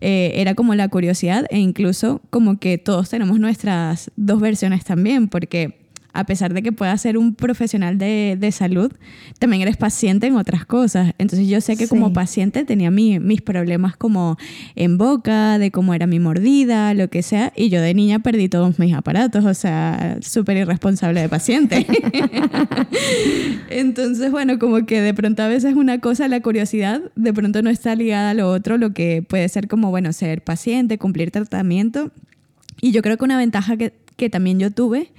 eh, 0.00 0.32
era 0.36 0.54
como 0.54 0.74
la 0.74 0.88
curiosidad 0.88 1.44
e 1.50 1.58
incluso 1.58 2.22
como 2.30 2.58
que 2.58 2.78
todos 2.78 3.10
tenemos 3.10 3.38
nuestras 3.38 4.10
dos 4.16 4.40
versiones 4.40 4.84
también, 4.84 5.28
porque 5.28 5.79
a 6.12 6.24
pesar 6.24 6.54
de 6.54 6.62
que 6.62 6.72
puedas 6.72 7.00
ser 7.00 7.16
un 7.16 7.34
profesional 7.34 7.98
de, 7.98 8.50
salud, 8.52 8.92
también 9.38 9.62
eres 9.62 9.76
paciente 9.76 10.26
en 10.26 10.36
otras 10.36 10.64
cosas. 10.64 11.12
Entonces 11.18 11.48
yo 11.48 11.60
sé 11.60 11.76
que 11.76 11.86
como 11.86 12.12
paciente 12.12 12.64
tenía 12.64 12.90
mis 12.90 13.42
problemas 13.42 13.96
como 13.96 14.36
en 14.74 14.98
boca, 14.98 15.58
de 15.58 15.70
cómo 15.70 15.94
era 15.94 16.06
mi 16.06 16.18
mordida, 16.18 16.94
lo 16.94 17.08
que 17.08 17.22
sea, 17.22 17.52
y 17.54 17.68
yo 17.68 17.80
de 17.80 17.94
niña 17.94 18.18
perdí 18.18 18.48
todos 18.48 18.78
mis 18.78 18.94
aparatos, 18.94 19.44
o 19.44 19.54
sea, 19.54 20.18
súper 20.20 20.56
irresponsable 20.56 21.20
de 21.20 21.28
paciente. 21.28 21.86
Entonces, 23.70 24.30
bueno, 24.30 24.58
como 24.58 24.84
que 24.86 25.00
de 25.00 25.14
pronto 25.14 25.42
a 25.42 25.48
veces 25.48 25.74
una 25.74 26.00
cosa, 26.00 26.26
la 26.28 26.40
curiosidad, 26.40 27.00
de 27.14 27.32
pronto 27.32 27.62
no 27.62 27.70
está 27.70 27.94
ligada 27.94 28.30
a 28.30 28.34
lo 28.34 28.50
otro, 28.50 28.78
lo 28.78 28.92
que 28.92 29.24
puede 29.26 29.48
ser 29.48 29.68
como, 29.68 29.90
bueno, 29.90 30.12
ser 30.12 30.42
paciente, 30.42 30.98
cumplir 30.98 31.30
tratamiento. 31.30 32.10
Y 32.80 32.92
yo 32.92 33.02
creo 33.02 33.16
que 33.16 33.24
una 33.24 33.38
ventaja 33.38 33.76
que, 33.76 33.92
que 34.16 34.30
también 34.30 34.58
yo 34.58 34.70
tuve 34.70 35.12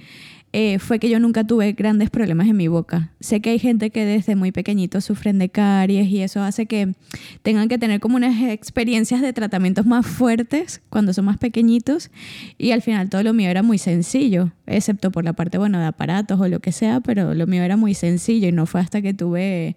eh, 0.54 0.78
fue 0.78 0.98
que 0.98 1.08
yo 1.08 1.18
nunca 1.18 1.44
tuve 1.44 1.72
grandes 1.72 2.10
problemas 2.10 2.46
en 2.46 2.56
mi 2.56 2.68
boca. 2.68 3.10
Sé 3.20 3.40
que 3.40 3.50
hay 3.50 3.58
gente 3.58 3.88
que 3.90 4.04
desde 4.04 4.36
muy 4.36 4.52
pequeñito 4.52 5.00
sufren 5.00 5.38
de 5.38 5.48
caries 5.48 6.08
y 6.08 6.20
eso 6.20 6.42
hace 6.42 6.66
que 6.66 6.94
tengan 7.42 7.68
que 7.68 7.78
tener 7.78 8.00
como 8.00 8.16
unas 8.16 8.38
experiencias 8.42 9.22
de 9.22 9.32
tratamientos 9.32 9.86
más 9.86 10.06
fuertes 10.06 10.82
cuando 10.90 11.14
son 11.14 11.24
más 11.24 11.38
pequeñitos 11.38 12.10
y 12.58 12.72
al 12.72 12.82
final 12.82 13.08
todo 13.08 13.22
lo 13.22 13.32
mío 13.32 13.48
era 13.48 13.62
muy 13.62 13.78
sencillo, 13.78 14.52
excepto 14.66 15.10
por 15.10 15.24
la 15.24 15.32
parte, 15.32 15.56
bueno, 15.56 15.78
de 15.78 15.86
aparatos 15.86 16.38
o 16.38 16.46
lo 16.48 16.60
que 16.60 16.72
sea, 16.72 17.00
pero 17.00 17.34
lo 17.34 17.46
mío 17.46 17.62
era 17.62 17.78
muy 17.78 17.94
sencillo 17.94 18.48
y 18.48 18.52
no 18.52 18.66
fue 18.66 18.82
hasta 18.82 19.00
que 19.00 19.14
tuve 19.14 19.76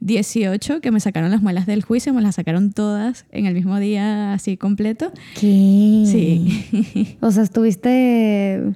18 0.00 0.82
que 0.82 0.90
me 0.90 1.00
sacaron 1.00 1.30
las 1.30 1.40
muelas 1.40 1.64
del 1.64 1.82
juicio, 1.82 2.12
me 2.12 2.20
las 2.20 2.34
sacaron 2.34 2.72
todas 2.72 3.24
en 3.32 3.46
el 3.46 3.54
mismo 3.54 3.78
día 3.78 4.34
así 4.34 4.58
completo. 4.58 5.12
¿Qué? 5.34 6.04
Sí. 6.06 7.16
o 7.20 7.30
sea, 7.30 7.42
estuviste 7.42 8.74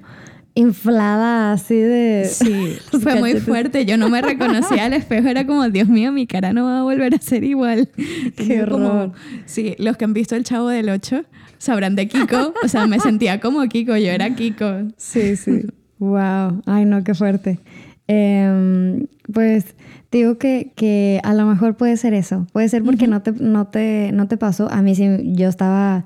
inflada 0.54 1.52
así 1.52 1.74
de... 1.74 2.28
Sí, 2.30 2.76
fue 3.00 3.16
muy 3.16 3.34
fuerte. 3.34 3.84
Yo 3.86 3.96
no 3.96 4.08
me 4.08 4.22
reconocía 4.22 4.86
al 4.86 4.92
espejo. 4.92 5.28
Era 5.28 5.46
como, 5.46 5.68
Dios 5.68 5.88
mío, 5.88 6.12
mi 6.12 6.26
cara 6.26 6.52
no 6.52 6.64
va 6.64 6.80
a 6.80 6.82
volver 6.82 7.14
a 7.14 7.18
ser 7.18 7.44
igual. 7.44 7.88
Qué 8.36 8.62
horror. 8.62 9.12
sí, 9.46 9.74
los 9.78 9.96
que 9.96 10.04
han 10.04 10.14
visto 10.14 10.36
El 10.36 10.44
Chavo 10.44 10.68
del 10.68 10.88
8 10.88 11.24
sabrán 11.58 11.96
de 11.96 12.08
Kiko. 12.08 12.54
O 12.62 12.68
sea, 12.68 12.86
me 12.86 13.00
sentía 13.00 13.40
como 13.40 13.66
Kiko. 13.68 13.96
Yo 13.96 14.10
era 14.10 14.34
Kiko. 14.34 14.88
Sí, 14.96 15.36
sí. 15.36 15.62
wow. 15.98 16.62
Ay, 16.66 16.84
no, 16.84 17.02
qué 17.02 17.14
fuerte. 17.14 17.58
Em, 18.06 19.06
pues 19.32 19.74
digo 20.12 20.38
que, 20.38 20.72
que, 20.76 21.20
a 21.24 21.34
lo 21.34 21.46
mejor 21.46 21.76
puede 21.76 21.96
ser 21.96 22.14
eso. 22.14 22.46
Puede 22.52 22.68
ser 22.68 22.84
porque 22.84 23.08
no, 23.08 23.22
te, 23.22 23.32
no, 23.32 23.66
te, 23.66 24.10
no 24.12 24.28
te 24.28 24.36
pasó. 24.36 24.70
A 24.70 24.82
mí 24.82 24.94
sí, 24.94 25.08
yo 25.34 25.48
estaba 25.48 26.04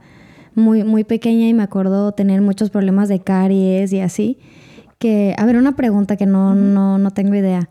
muy, 0.59 0.85
muy 0.85 1.05
pequeña 1.05 1.49
y 1.49 1.55
me 1.55 1.63
acuerdo 1.63 2.13
tener 2.13 2.43
muchos 2.43 2.71
problemas 2.71 3.09
de 3.09 3.21
caries 3.21 3.93
y 3.93 4.01
así. 4.01 4.39
Que, 4.99 5.35
a 5.39 5.47
ver, 5.47 5.57
una 5.57 5.77
pregunta 5.77 6.17
que 6.17 6.27
no, 6.27 6.55
no, 6.55 6.99
no 6.99 7.11
tengo 7.13 7.35
idea. 7.35 7.69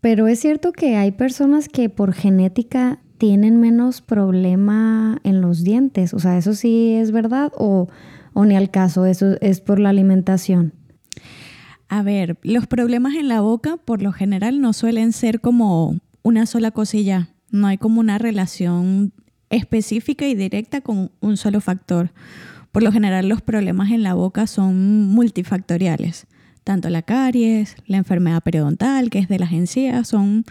Pero 0.00 0.26
es 0.28 0.40
cierto 0.40 0.72
que 0.72 0.96
hay 0.96 1.12
personas 1.12 1.68
que 1.68 1.88
por 1.90 2.14
genética 2.14 3.00
tienen 3.18 3.60
menos 3.60 4.00
problema 4.00 5.20
en 5.24 5.42
los 5.42 5.62
dientes. 5.62 6.14
O 6.14 6.18
sea, 6.18 6.38
¿eso 6.38 6.54
sí 6.54 6.94
es 6.94 7.12
verdad 7.12 7.52
o, 7.56 7.88
o 8.32 8.44
ni 8.46 8.56
al 8.56 8.70
caso? 8.70 9.04
¿Eso 9.04 9.36
es 9.42 9.60
por 9.60 9.78
la 9.78 9.90
alimentación? 9.90 10.72
A 11.90 12.02
ver, 12.02 12.38
los 12.42 12.66
problemas 12.66 13.14
en 13.14 13.28
la 13.28 13.42
boca 13.42 13.76
por 13.76 14.00
lo 14.00 14.12
general 14.12 14.60
no 14.60 14.72
suelen 14.72 15.12
ser 15.12 15.40
como 15.40 15.98
una 16.22 16.46
sola 16.46 16.70
cosilla 16.70 17.30
No 17.50 17.66
hay 17.66 17.78
como 17.78 18.00
una 18.00 18.16
relación 18.16 19.12
específica 19.50 20.26
y 20.26 20.34
directa 20.34 20.80
con 20.80 21.10
un 21.20 21.36
solo 21.36 21.60
factor. 21.60 22.10
Por 22.72 22.82
lo 22.82 22.92
general 22.92 23.28
los 23.28 23.42
problemas 23.42 23.90
en 23.90 24.02
la 24.02 24.14
boca 24.14 24.46
son 24.46 25.08
multifactoriales. 25.08 26.26
Tanto 26.64 26.88
la 26.88 27.02
caries, 27.02 27.76
la 27.86 27.96
enfermedad 27.96 28.42
periodontal, 28.42 29.10
que 29.10 29.18
es 29.18 29.28
de 29.28 29.38
las 29.38 29.52
encías, 29.52 30.08
son 30.08 30.44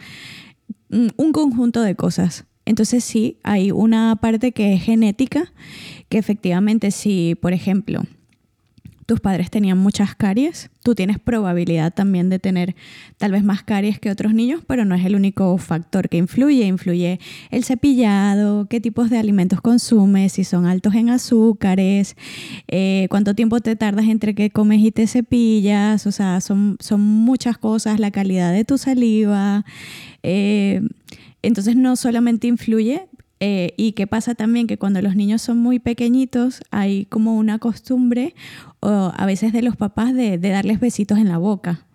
un 0.89 1.31
conjunto 1.31 1.81
de 1.81 1.95
cosas. 1.95 2.45
Entonces 2.65 3.03
sí, 3.03 3.37
hay 3.43 3.71
una 3.71 4.15
parte 4.17 4.51
que 4.51 4.73
es 4.73 4.83
genética, 4.83 5.51
que 6.09 6.17
efectivamente 6.17 6.91
si, 6.91 7.35
por 7.41 7.53
ejemplo, 7.53 8.03
tus 9.09 9.19
padres 9.19 9.49
tenían 9.49 9.79
muchas 9.79 10.13
caries, 10.13 10.69
tú 10.83 10.93
tienes 10.93 11.17
probabilidad 11.17 11.91
también 11.91 12.29
de 12.29 12.37
tener 12.37 12.75
tal 13.17 13.31
vez 13.31 13.43
más 13.43 13.63
caries 13.63 13.97
que 13.97 14.11
otros 14.11 14.35
niños, 14.35 14.61
pero 14.67 14.85
no 14.85 14.93
es 14.93 15.03
el 15.03 15.15
único 15.15 15.57
factor 15.57 16.09
que 16.09 16.17
influye. 16.17 16.67
Influye 16.67 17.19
el 17.49 17.63
cepillado, 17.63 18.67
qué 18.69 18.79
tipos 18.79 19.09
de 19.09 19.17
alimentos 19.17 19.61
consumes, 19.61 20.33
si 20.33 20.43
son 20.43 20.67
altos 20.67 20.93
en 20.93 21.09
azúcares, 21.09 22.15
eh, 22.67 23.07
cuánto 23.09 23.33
tiempo 23.33 23.61
te 23.61 23.75
tardas 23.75 24.05
entre 24.07 24.35
que 24.35 24.51
comes 24.51 24.79
y 24.81 24.91
te 24.91 25.07
cepillas, 25.07 26.05
o 26.05 26.11
sea, 26.11 26.39
son, 26.39 26.77
son 26.79 27.01
muchas 27.01 27.57
cosas, 27.57 27.99
la 27.99 28.11
calidad 28.11 28.53
de 28.53 28.63
tu 28.63 28.77
saliva. 28.77 29.65
Eh, 30.21 30.81
entonces 31.41 31.75
no 31.75 31.95
solamente 31.95 32.45
influye, 32.45 33.07
eh, 33.39 33.73
y 33.77 33.93
qué 33.93 34.05
pasa 34.05 34.35
también 34.35 34.67
que 34.67 34.77
cuando 34.77 35.01
los 35.01 35.15
niños 35.15 35.41
son 35.41 35.57
muy 35.57 35.79
pequeñitos 35.79 36.61
hay 36.71 37.05
como 37.05 37.37
una 37.37 37.57
costumbre 37.57 38.35
o 38.81 39.13
a 39.15 39.25
veces 39.25 39.53
de 39.53 39.61
los 39.61 39.77
papás 39.77 40.13
de, 40.13 40.37
darles 40.37 40.79
besitos 40.79 41.17
en 41.17 41.29
la 41.29 41.37
boca. 41.37 41.85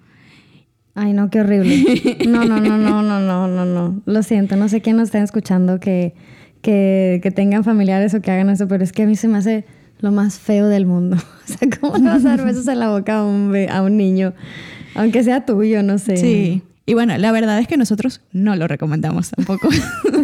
Ay, 0.95 1.13
no, 1.13 1.29
qué 1.29 1.41
horrible. 1.41 1.85
No, 2.29 2.45
no, 2.45 2.61
no, 2.61 2.79
no, 2.79 3.03
no, 3.03 3.21
no, 3.21 3.49
no, 3.49 3.65
no. 3.65 4.03
Lo 4.07 4.23
siento, 4.23 4.57
no 4.57 4.69
sé 4.69 4.81
quién 4.81 4.97
nos 4.97 5.09
está 5.09 5.23
escuchando 5.23 5.81
que, 5.81 6.15
que, 6.63 7.21
que 7.23 7.31
tengan 7.31 7.65
familiares 7.65 8.15
o 8.15 8.23
que 8.23 8.31
hagan 8.31 8.49
eso, 8.49 8.69
pero 8.69 8.85
es 8.85 8.93
que 8.93 9.03
a 9.03 9.07
mí 9.07 9.17
se 9.17 9.29
me 9.29 9.39
hace 9.39 9.67
lo 9.99 10.13
más 10.13 10.39
feo 10.39 10.69
del 10.69 10.87
mundo. 10.87 11.17
O 11.45 11.47
sea, 11.47 11.69
¿cómo 11.79 11.99
le 11.99 12.05
vas 12.05 12.25
a 12.25 12.37
dar 12.37 12.45
besos 12.45 12.67
en 12.69 12.79
la 12.79 12.89
boca 12.89 13.19
a 13.19 13.25
un, 13.27 13.55
a 13.69 13.83
un 13.83 13.99
niño? 13.99 14.33
Aunque 14.95 15.23
sea 15.23 15.45
tuyo, 15.45 15.83
no 15.83 15.99
sé. 15.99 16.17
Sí. 16.17 16.63
Y 16.87 16.95
bueno, 16.95 17.17
la 17.17 17.33
verdad 17.33 17.59
es 17.59 17.67
que 17.67 17.77
nosotros 17.77 18.21
no 18.33 18.57
lo 18.57 18.69
recomendamos 18.69 19.31
tampoco. 19.31 19.69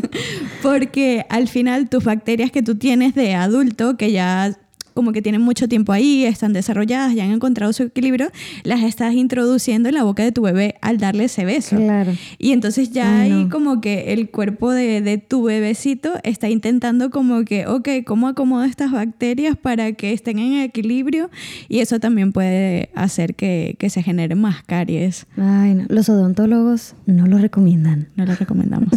Porque 0.63 1.25
al 1.31 1.49
final 1.49 1.89
tus 1.89 2.05
bacterias 2.05 2.51
que 2.51 2.63
tú 2.63 2.75
tienes 2.75 3.15
de 3.15 3.35
adulto, 3.35 3.97
que 3.97 4.13
ya 4.13 4.57
como 5.01 5.13
que 5.13 5.23
tienen 5.23 5.41
mucho 5.41 5.67
tiempo 5.67 5.95
ahí, 5.95 6.27
están 6.27 6.53
desarrolladas, 6.53 7.15
ya 7.15 7.25
han 7.25 7.31
encontrado 7.31 7.73
su 7.73 7.85
equilibrio, 7.85 8.31
las 8.65 8.83
estás 8.83 9.15
introduciendo 9.15 9.89
en 9.89 9.95
la 9.95 10.03
boca 10.03 10.23
de 10.23 10.31
tu 10.31 10.43
bebé 10.43 10.75
al 10.83 10.99
darle 10.99 11.25
ese 11.25 11.47
beso. 11.47 11.77
Claro. 11.77 12.13
Y 12.37 12.53
entonces 12.53 12.91
ya 12.91 13.21
hay 13.21 13.49
como 13.49 13.81
que 13.81 14.13
el 14.13 14.29
cuerpo 14.29 14.73
de, 14.73 15.01
de, 15.01 15.17
tu 15.17 15.45
bebecito 15.45 16.13
está 16.23 16.51
intentando 16.51 17.09
como 17.09 17.47
que, 17.47 17.67
ok, 17.67 17.89
¿cómo 18.05 18.29
acomodo 18.29 18.65
estas 18.65 18.93
bacterias 18.93 19.57
para 19.57 19.93
que 19.93 20.13
estén 20.13 20.39
en 20.39 20.61
equilibrio? 20.61 21.31
Y 21.71 21.79
eso 21.79 21.99
también 21.99 22.33
puede 22.33 22.91
hacer 22.95 23.35
que, 23.35 23.77
que 23.79 23.89
se 23.89 24.03
generen 24.03 24.39
más 24.39 24.63
caries. 24.65 25.27
Ay, 25.39 25.77
no. 25.77 25.87
Los 25.89 26.11
odontólogos 26.11 26.95
no 27.07 27.27
lo 27.27 27.39
recomiendan. 27.39 28.09
No 28.17 28.27
lo 28.27 28.35
recomendamos. 28.35 28.91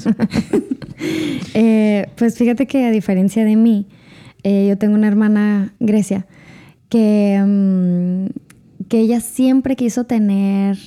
eh, 1.53 2.07
pues 2.17 2.38
fíjate 2.38 2.67
que 2.67 2.83
a 2.83 2.91
diferencia 2.91 3.45
de 3.45 3.55
mí, 3.55 3.88
eh, 4.44 4.68
yo 4.68 4.78
tengo 4.78 4.96
una 4.96 5.08
hermana, 5.08 5.74
Grecia, 5.80 6.28
que, 6.90 7.42
mm, 7.46 8.86
que 8.88 9.00
ella 9.00 9.20
siempre 9.22 9.76
quiso 9.76 10.04
tener 10.04 10.78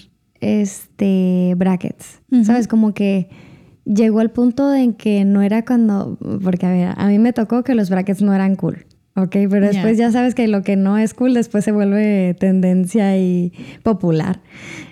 este 0.40 1.54
brackets. 1.56 2.20
¿Sabes? 2.44 2.68
Como 2.68 2.94
que 2.94 3.28
llegó 3.84 4.20
al 4.20 4.30
punto 4.30 4.74
en 4.74 4.92
que 4.92 5.24
no 5.24 5.42
era 5.42 5.64
cuando. 5.64 6.18
Porque 6.42 6.66
a 6.66 6.70
ver, 6.70 6.88
a 6.96 7.08
mí 7.08 7.18
me 7.18 7.32
tocó 7.32 7.64
que 7.64 7.74
los 7.74 7.90
brackets 7.90 8.22
no 8.22 8.34
eran 8.34 8.56
cool. 8.56 8.86
Ok, 9.18 9.34
pero 9.48 9.66
después 9.66 9.96
ya 9.96 10.12
sabes 10.12 10.34
que 10.34 10.46
lo 10.46 10.62
que 10.62 10.76
no 10.76 10.98
es 10.98 11.14
cool 11.14 11.32
después 11.32 11.64
se 11.64 11.72
vuelve 11.72 12.36
tendencia 12.38 13.16
y 13.16 13.50
popular. 13.82 14.42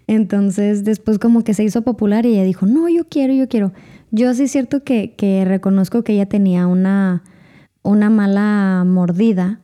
Entonces 0.06 0.82
después 0.82 1.18
como 1.18 1.44
que 1.44 1.52
se 1.52 1.62
hizo 1.62 1.82
popular 1.82 2.24
y 2.24 2.30
ella 2.30 2.44
dijo, 2.44 2.64
no, 2.64 2.88
yo 2.88 3.06
quiero, 3.06 3.34
yo 3.34 3.48
quiero. 3.48 3.74
Yo 4.12 4.32
sí 4.32 4.44
es 4.44 4.50
cierto 4.50 4.82
que, 4.82 5.12
que 5.14 5.44
reconozco 5.44 6.04
que 6.04 6.14
ella 6.14 6.26
tenía 6.26 6.66
una 6.66 7.22
una 7.84 8.10
mala 8.10 8.82
mordida 8.86 9.60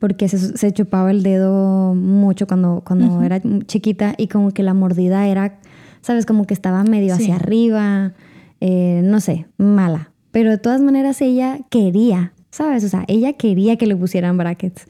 porque 0.00 0.28
se, 0.28 0.72
chupaba 0.72 1.10
el 1.10 1.22
dedo 1.22 1.94
mucho 1.94 2.46
cuando, 2.46 2.82
cuando 2.84 3.22
era 3.22 3.40
chiquita 3.66 4.14
y 4.18 4.26
como 4.26 4.50
que 4.50 4.62
la 4.62 4.74
mordida 4.74 5.26
era, 5.28 5.60
sabes, 6.00 6.26
como 6.26 6.46
que 6.46 6.54
estaba 6.54 6.82
medio 6.82 7.14
hacia 7.14 7.36
arriba, 7.36 8.12
eh, 8.60 9.00
no 9.04 9.20
sé, 9.20 9.46
mala. 9.56 10.10
Pero 10.32 10.50
de 10.50 10.58
todas 10.58 10.80
maneras 10.80 11.20
ella 11.22 11.60
quería, 11.70 12.32
¿sabes? 12.50 12.84
O 12.84 12.88
sea, 12.88 13.04
ella 13.06 13.34
quería 13.34 13.76
que 13.76 13.86
le 13.86 13.96
pusieran 13.96 14.36
brackets. 14.36 14.86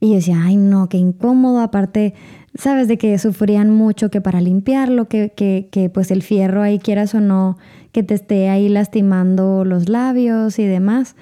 Y 0.00 0.08
yo 0.08 0.14
decía, 0.16 0.42
ay 0.42 0.56
no, 0.56 0.88
qué 0.88 0.98
incómodo, 0.98 1.60
aparte, 1.60 2.14
sabes, 2.54 2.88
de 2.88 2.98
que 2.98 3.16
sufrían 3.18 3.70
mucho 3.70 4.10
que 4.10 4.20
para 4.20 4.40
limpiarlo, 4.40 5.08
que, 5.08 5.32
que, 5.34 5.68
que 5.70 5.88
pues 5.88 6.10
el 6.10 6.22
fierro 6.22 6.62
ahí 6.62 6.80
quieras 6.80 7.14
o 7.14 7.20
no, 7.20 7.58
que 7.92 8.02
te 8.02 8.14
esté 8.14 8.48
ahí 8.48 8.68
lastimando 8.68 9.64
los 9.64 9.88
labios 9.88 10.58
y 10.58 10.66
demás. 10.66 11.14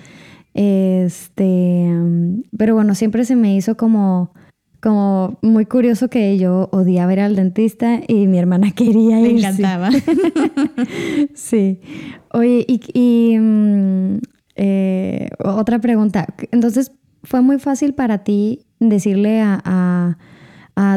Este, 0.61 1.89
pero 2.57 2.75
bueno, 2.75 2.97
siempre 2.97 3.25
se 3.25 3.37
me 3.37 3.55
hizo 3.55 3.77
como, 3.77 4.35
como 4.81 5.39
muy 5.41 5.67
curioso 5.67 6.11
que 6.11 6.37
yo 6.37 6.69
odiaba 6.73 7.13
ir 7.13 7.21
al 7.21 7.37
dentista 7.37 8.01
y 8.09 8.27
mi 8.27 8.41
hermana 8.41 8.73
quería 8.75 9.21
ir. 9.21 9.35
Me 9.35 9.39
encantaba. 9.39 9.91
sí. 11.35 11.81
Oye, 12.33 12.67
y, 12.67 13.39
mm, 13.39 14.19
eh, 14.57 15.29
otra 15.45 15.79
pregunta. 15.79 16.27
Entonces, 16.51 16.91
¿fue 17.23 17.41
muy 17.41 17.61
fácil 17.61 17.95
para 17.95 18.25
ti 18.25 18.67
decirle 18.81 19.41
a, 19.41 20.17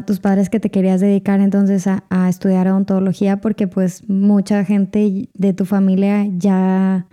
tus 0.07 0.19
padres 0.19 0.49
que 0.49 0.59
te 0.59 0.71
querías 0.71 1.01
dedicar 1.01 1.39
entonces 1.39 1.85
a, 1.85 2.03
a, 2.09 2.29
estudiar 2.29 2.67
odontología? 2.67 3.41
Porque 3.41 3.67
pues 3.67 4.09
mucha 4.09 4.65
gente 4.65 5.29
de 5.35 5.53
tu 5.53 5.65
familia 5.65 6.25
ya 6.35 7.05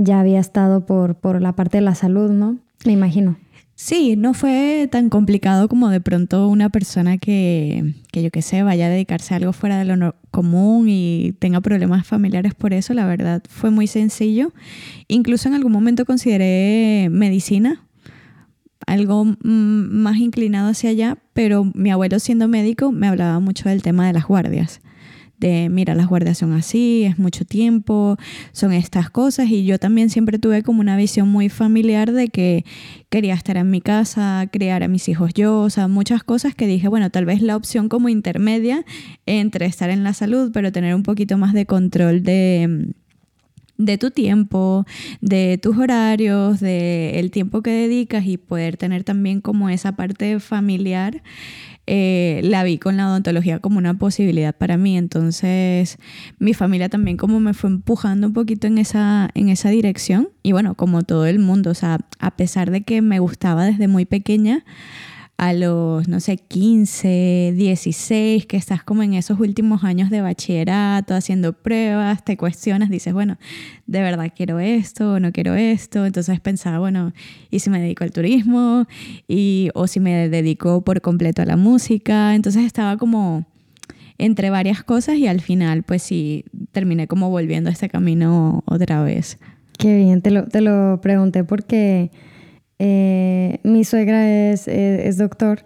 ya 0.00 0.20
había 0.20 0.40
estado 0.40 0.86
por, 0.86 1.14
por 1.14 1.40
la 1.40 1.52
parte 1.52 1.78
de 1.78 1.82
la 1.82 1.94
salud, 1.94 2.30
¿no? 2.30 2.56
Me 2.84 2.92
imagino. 2.92 3.36
Sí, 3.74 4.14
no 4.16 4.34
fue 4.34 4.88
tan 4.90 5.08
complicado 5.08 5.68
como 5.68 5.88
de 5.88 6.00
pronto 6.00 6.48
una 6.48 6.68
persona 6.68 7.16
que, 7.16 7.94
que 8.12 8.22
yo 8.22 8.30
qué 8.30 8.42
sé, 8.42 8.62
vaya 8.62 8.86
a 8.86 8.90
dedicarse 8.90 9.32
a 9.32 9.38
algo 9.38 9.54
fuera 9.54 9.78
de 9.78 9.84
lo 9.86 10.14
común 10.30 10.86
y 10.88 11.32
tenga 11.38 11.62
problemas 11.62 12.06
familiares 12.06 12.54
por 12.54 12.74
eso, 12.74 12.92
la 12.92 13.06
verdad 13.06 13.42
fue 13.48 13.70
muy 13.70 13.86
sencillo. 13.86 14.52
Incluso 15.08 15.48
en 15.48 15.54
algún 15.54 15.72
momento 15.72 16.04
consideré 16.04 17.08
medicina, 17.10 17.82
algo 18.86 19.24
más 19.42 20.18
inclinado 20.18 20.70
hacia 20.70 20.90
allá, 20.90 21.18
pero 21.32 21.64
mi 21.74 21.90
abuelo 21.90 22.18
siendo 22.18 22.48
médico 22.48 22.92
me 22.92 23.08
hablaba 23.08 23.40
mucho 23.40 23.68
del 23.70 23.80
tema 23.80 24.06
de 24.06 24.12
las 24.12 24.26
guardias 24.26 24.82
de, 25.40 25.68
mira, 25.70 25.94
las 25.94 26.06
guardias 26.06 26.38
son 26.38 26.52
así, 26.52 27.04
es 27.04 27.18
mucho 27.18 27.44
tiempo, 27.44 28.16
son 28.52 28.72
estas 28.72 29.10
cosas. 29.10 29.48
Y 29.50 29.64
yo 29.64 29.78
también 29.78 30.10
siempre 30.10 30.38
tuve 30.38 30.62
como 30.62 30.80
una 30.80 30.96
visión 30.96 31.28
muy 31.28 31.48
familiar 31.48 32.12
de 32.12 32.28
que 32.28 32.64
quería 33.08 33.34
estar 33.34 33.56
en 33.56 33.70
mi 33.70 33.80
casa, 33.80 34.46
criar 34.52 34.82
a 34.82 34.88
mis 34.88 35.08
hijos 35.08 35.34
yo, 35.34 35.60
o 35.60 35.70
sea, 35.70 35.88
muchas 35.88 36.22
cosas 36.22 36.54
que 36.54 36.66
dije, 36.66 36.88
bueno, 36.88 37.10
tal 37.10 37.24
vez 37.24 37.42
la 37.42 37.56
opción 37.56 37.88
como 37.88 38.08
intermedia 38.08 38.84
entre 39.26 39.66
estar 39.66 39.90
en 39.90 40.04
la 40.04 40.14
salud, 40.14 40.50
pero 40.52 40.70
tener 40.70 40.94
un 40.94 41.02
poquito 41.02 41.38
más 41.38 41.54
de 41.54 41.66
control 41.66 42.22
de 42.22 42.92
de 43.80 43.96
tu 43.96 44.10
tiempo, 44.10 44.84
de 45.22 45.58
tus 45.60 45.78
horarios, 45.78 46.60
de 46.60 47.18
el 47.18 47.30
tiempo 47.30 47.62
que 47.62 47.70
dedicas 47.70 48.26
y 48.26 48.36
poder 48.36 48.76
tener 48.76 49.04
también 49.04 49.40
como 49.40 49.70
esa 49.70 49.92
parte 49.92 50.38
familiar 50.38 51.22
eh, 51.86 52.40
la 52.44 52.62
vi 52.62 52.78
con 52.78 52.96
la 52.96 53.08
odontología 53.08 53.58
como 53.58 53.78
una 53.78 53.94
posibilidad 53.94 54.54
para 54.54 54.76
mí. 54.76 54.96
Entonces, 54.96 55.98
mi 56.38 56.54
familia 56.54 56.88
también 56.88 57.16
como 57.16 57.40
me 57.40 57.54
fue 57.54 57.70
empujando 57.70 58.28
un 58.28 58.32
poquito 58.32 58.66
en 58.66 58.78
esa, 58.78 59.30
en 59.34 59.48
esa 59.48 59.70
dirección. 59.70 60.28
Y 60.42 60.52
bueno, 60.52 60.74
como 60.74 61.02
todo 61.02 61.26
el 61.26 61.38
mundo, 61.38 61.70
o 61.70 61.74
sea, 61.74 61.98
a 62.18 62.30
pesar 62.36 62.70
de 62.70 62.82
que 62.82 63.02
me 63.02 63.18
gustaba 63.18 63.64
desde 63.64 63.88
muy 63.88 64.04
pequeña, 64.04 64.64
a 65.40 65.54
los, 65.54 66.06
no 66.06 66.20
sé, 66.20 66.36
15, 66.36 67.54
16, 67.56 68.44
que 68.44 68.58
estás 68.58 68.84
como 68.84 69.02
en 69.02 69.14
esos 69.14 69.40
últimos 69.40 69.84
años 69.84 70.10
de 70.10 70.20
bachillerato, 70.20 71.14
haciendo 71.14 71.54
pruebas, 71.54 72.22
te 72.26 72.36
cuestionas, 72.36 72.90
dices, 72.90 73.14
bueno, 73.14 73.38
de 73.86 74.02
verdad 74.02 74.30
quiero 74.36 74.60
esto, 74.60 75.18
no 75.18 75.32
quiero 75.32 75.54
esto. 75.54 76.04
Entonces 76.04 76.40
pensaba, 76.40 76.78
bueno, 76.78 77.14
¿y 77.50 77.60
si 77.60 77.70
me 77.70 77.80
dedico 77.80 78.04
al 78.04 78.12
turismo? 78.12 78.86
Y, 79.28 79.70
o 79.72 79.86
si 79.86 79.98
me 79.98 80.28
dedico 80.28 80.82
por 80.82 81.00
completo 81.00 81.40
a 81.40 81.46
la 81.46 81.56
música. 81.56 82.34
Entonces 82.34 82.66
estaba 82.66 82.98
como 82.98 83.46
entre 84.18 84.50
varias 84.50 84.82
cosas 84.84 85.16
y 85.16 85.26
al 85.26 85.40
final, 85.40 85.84
pues 85.84 86.02
sí, 86.02 86.44
terminé 86.70 87.06
como 87.06 87.30
volviendo 87.30 87.70
a 87.70 87.72
este 87.72 87.88
camino 87.88 88.62
otra 88.66 89.02
vez. 89.02 89.38
Qué 89.78 89.96
bien, 89.96 90.20
te 90.20 90.32
lo, 90.32 90.48
te 90.48 90.60
lo 90.60 91.00
pregunté 91.00 91.44
porque 91.44 92.10
eh, 92.82 93.58
mi 93.62 93.84
suegra 93.84 94.50
es, 94.50 95.18
doctor 95.18 95.60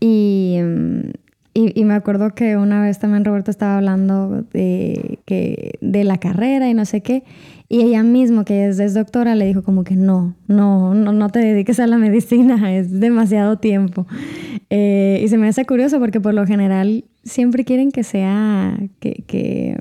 y, 0.00 0.58
mm, 0.62 1.10
Y, 1.54 1.84
me 1.84 1.94
acuerdo 1.94 2.34
que 2.34 2.56
una 2.56 2.82
vez 2.82 2.98
también 2.98 3.24
Roberto 3.24 3.50
estaba 3.50 3.76
hablando 3.76 4.42
de, 4.52 5.18
que, 5.26 5.78
de 5.80 6.04
la 6.04 6.18
carrera 6.18 6.68
y 6.68 6.74
no 6.74 6.84
sé 6.84 7.00
qué. 7.02 7.24
Y 7.68 7.80
ella 7.82 8.02
misma, 8.02 8.44
que 8.44 8.68
es, 8.68 8.78
es, 8.80 8.94
doctora, 8.94 9.34
le 9.34 9.46
dijo 9.46 9.62
como 9.62 9.82
que 9.84 9.96
no, 9.96 10.34
no, 10.46 10.94
no, 10.94 11.12
no 11.12 11.28
te 11.30 11.40
dediques 11.40 11.80
a 11.80 11.86
la 11.86 11.98
medicina, 11.98 12.74
es 12.76 13.00
demasiado 13.00 13.56
tiempo. 13.58 14.06
Eh, 14.70 15.20
y 15.24 15.28
se 15.28 15.38
me 15.38 15.48
hace 15.48 15.64
curioso 15.64 15.98
porque 15.98 16.20
por 16.20 16.34
lo 16.34 16.46
general 16.46 17.04
siempre 17.24 17.64
quieren 17.64 17.92
que 17.92 18.02
sea, 18.02 18.78
que, 19.00 19.24
que, 19.26 19.76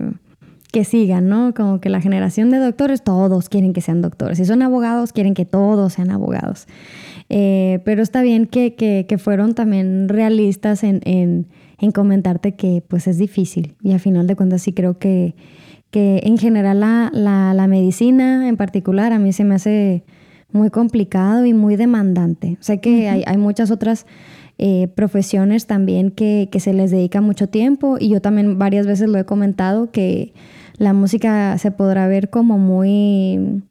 que 0.72 0.86
sigan, 0.86 1.28
¿no? 1.28 1.54
Como 1.54 1.80
que 1.82 1.90
la 1.90 2.01
generación 2.01 2.50
de 2.50 2.58
doctores, 2.60 3.04
todos 3.04 3.50
quieren 3.50 3.74
que 3.74 3.82
sean 3.82 4.01
doctores. 4.01 4.38
Si 4.38 4.46
son 4.46 4.62
abogados, 4.62 5.12
quieren 5.12 5.34
que 5.34 5.46
todos 5.46 5.94
sean 5.94 6.12
abogados. 6.12 6.68
Eh, 7.30 7.80
pero 7.86 8.01
está 8.01 8.22
bien 8.22 8.46
que, 8.46 8.75
que, 8.75 9.06
que 9.08 9.18
fueron 9.18 9.54
también 9.54 10.10
realistas 10.10 10.84
en, 10.84 11.01
en 11.06 11.48
en 11.82 11.92
comentarte 11.92 12.54
que 12.54 12.84
pues 12.88 13.08
es 13.08 13.18
difícil 13.18 13.75
y 13.82 13.92
al 13.92 14.00
final 14.00 14.28
de 14.28 14.36
cuentas 14.36 14.62
sí 14.62 14.72
creo 14.72 15.00
que, 15.00 15.36
que 15.90 16.22
en 16.24 16.38
general 16.38 16.80
la, 16.80 17.68
medicina 17.68 18.48
en 18.48 18.56
particular 18.56 19.12
a 19.12 19.20
mí 19.20 19.34
se 19.34 19.44
me 19.44 19.56
hace 19.56 20.04
muy 20.51 20.70
complicado 20.70 21.46
y 21.46 21.54
muy 21.54 21.78
demandante. 21.78 22.58
Sé 22.60 22.80
que 22.80 23.10
hay, 23.10 23.38
muchas 23.38 23.72
otras 23.72 24.06
eh, 24.58 24.90
profesiones 24.96 25.66
también 25.66 26.12
que, 26.12 26.50
se 26.60 26.74
les 26.74 26.92
dedica 26.92 27.20
mucho 27.20 27.48
tiempo 27.48 27.98
y 28.00 28.10
yo 28.10 28.22
también 28.22 28.60
varias 28.60 28.86
veces 28.86 29.10
lo 29.10 29.18
he 29.18 29.25
comentado 29.25 29.92
que 29.92 30.34
la 30.82 30.94
música 30.94 31.60
se 31.60 31.70
podrá 31.70 32.08
ver 32.08 32.32
como 32.32 32.58
muy, 32.58 33.62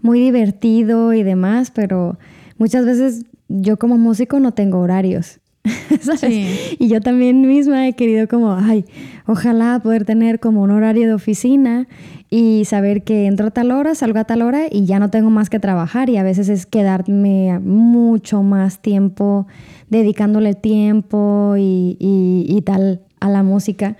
muy 0.00 0.20
divertido 0.20 1.12
y 1.12 1.24
demás, 1.24 1.72
pero 1.72 2.16
muchas 2.58 2.86
veces 2.86 3.24
yo 3.48 3.76
como 3.76 3.98
músico 3.98 4.38
no 4.38 4.52
tengo 4.52 4.78
horarios. 4.78 5.40
Y 6.78 6.88
yo 6.88 7.00
también 7.00 7.42
misma 7.42 7.88
he 7.88 7.94
querido 7.94 8.28
como, 8.28 8.54
ay, 8.54 8.84
ojalá 9.26 9.80
poder 9.82 10.04
tener 10.04 10.38
como 10.38 10.62
un 10.62 10.70
horario 10.70 11.08
de 11.08 11.14
oficina 11.14 11.88
y 12.30 12.64
saber 12.66 13.02
que 13.02 13.26
entro 13.26 13.48
a 13.48 13.50
tal 13.50 13.72
hora, 13.72 13.96
salgo 13.96 14.20
a 14.20 14.24
tal 14.24 14.40
hora 14.42 14.66
y 14.70 14.84
ya 14.84 15.00
no 15.00 15.10
tengo 15.10 15.28
más 15.28 15.50
que 15.50 15.58
trabajar 15.58 16.08
y 16.08 16.18
a 16.18 16.22
veces 16.22 16.48
es 16.48 16.66
quedarme 16.66 17.58
mucho 17.58 18.44
más 18.44 18.80
tiempo 18.80 19.48
dedicándole 19.88 20.54
tiempo 20.54 21.56
y, 21.58 21.96
y, 21.98 22.62
tal 22.62 23.00
a 23.18 23.28
la 23.28 23.42
música 23.42 23.96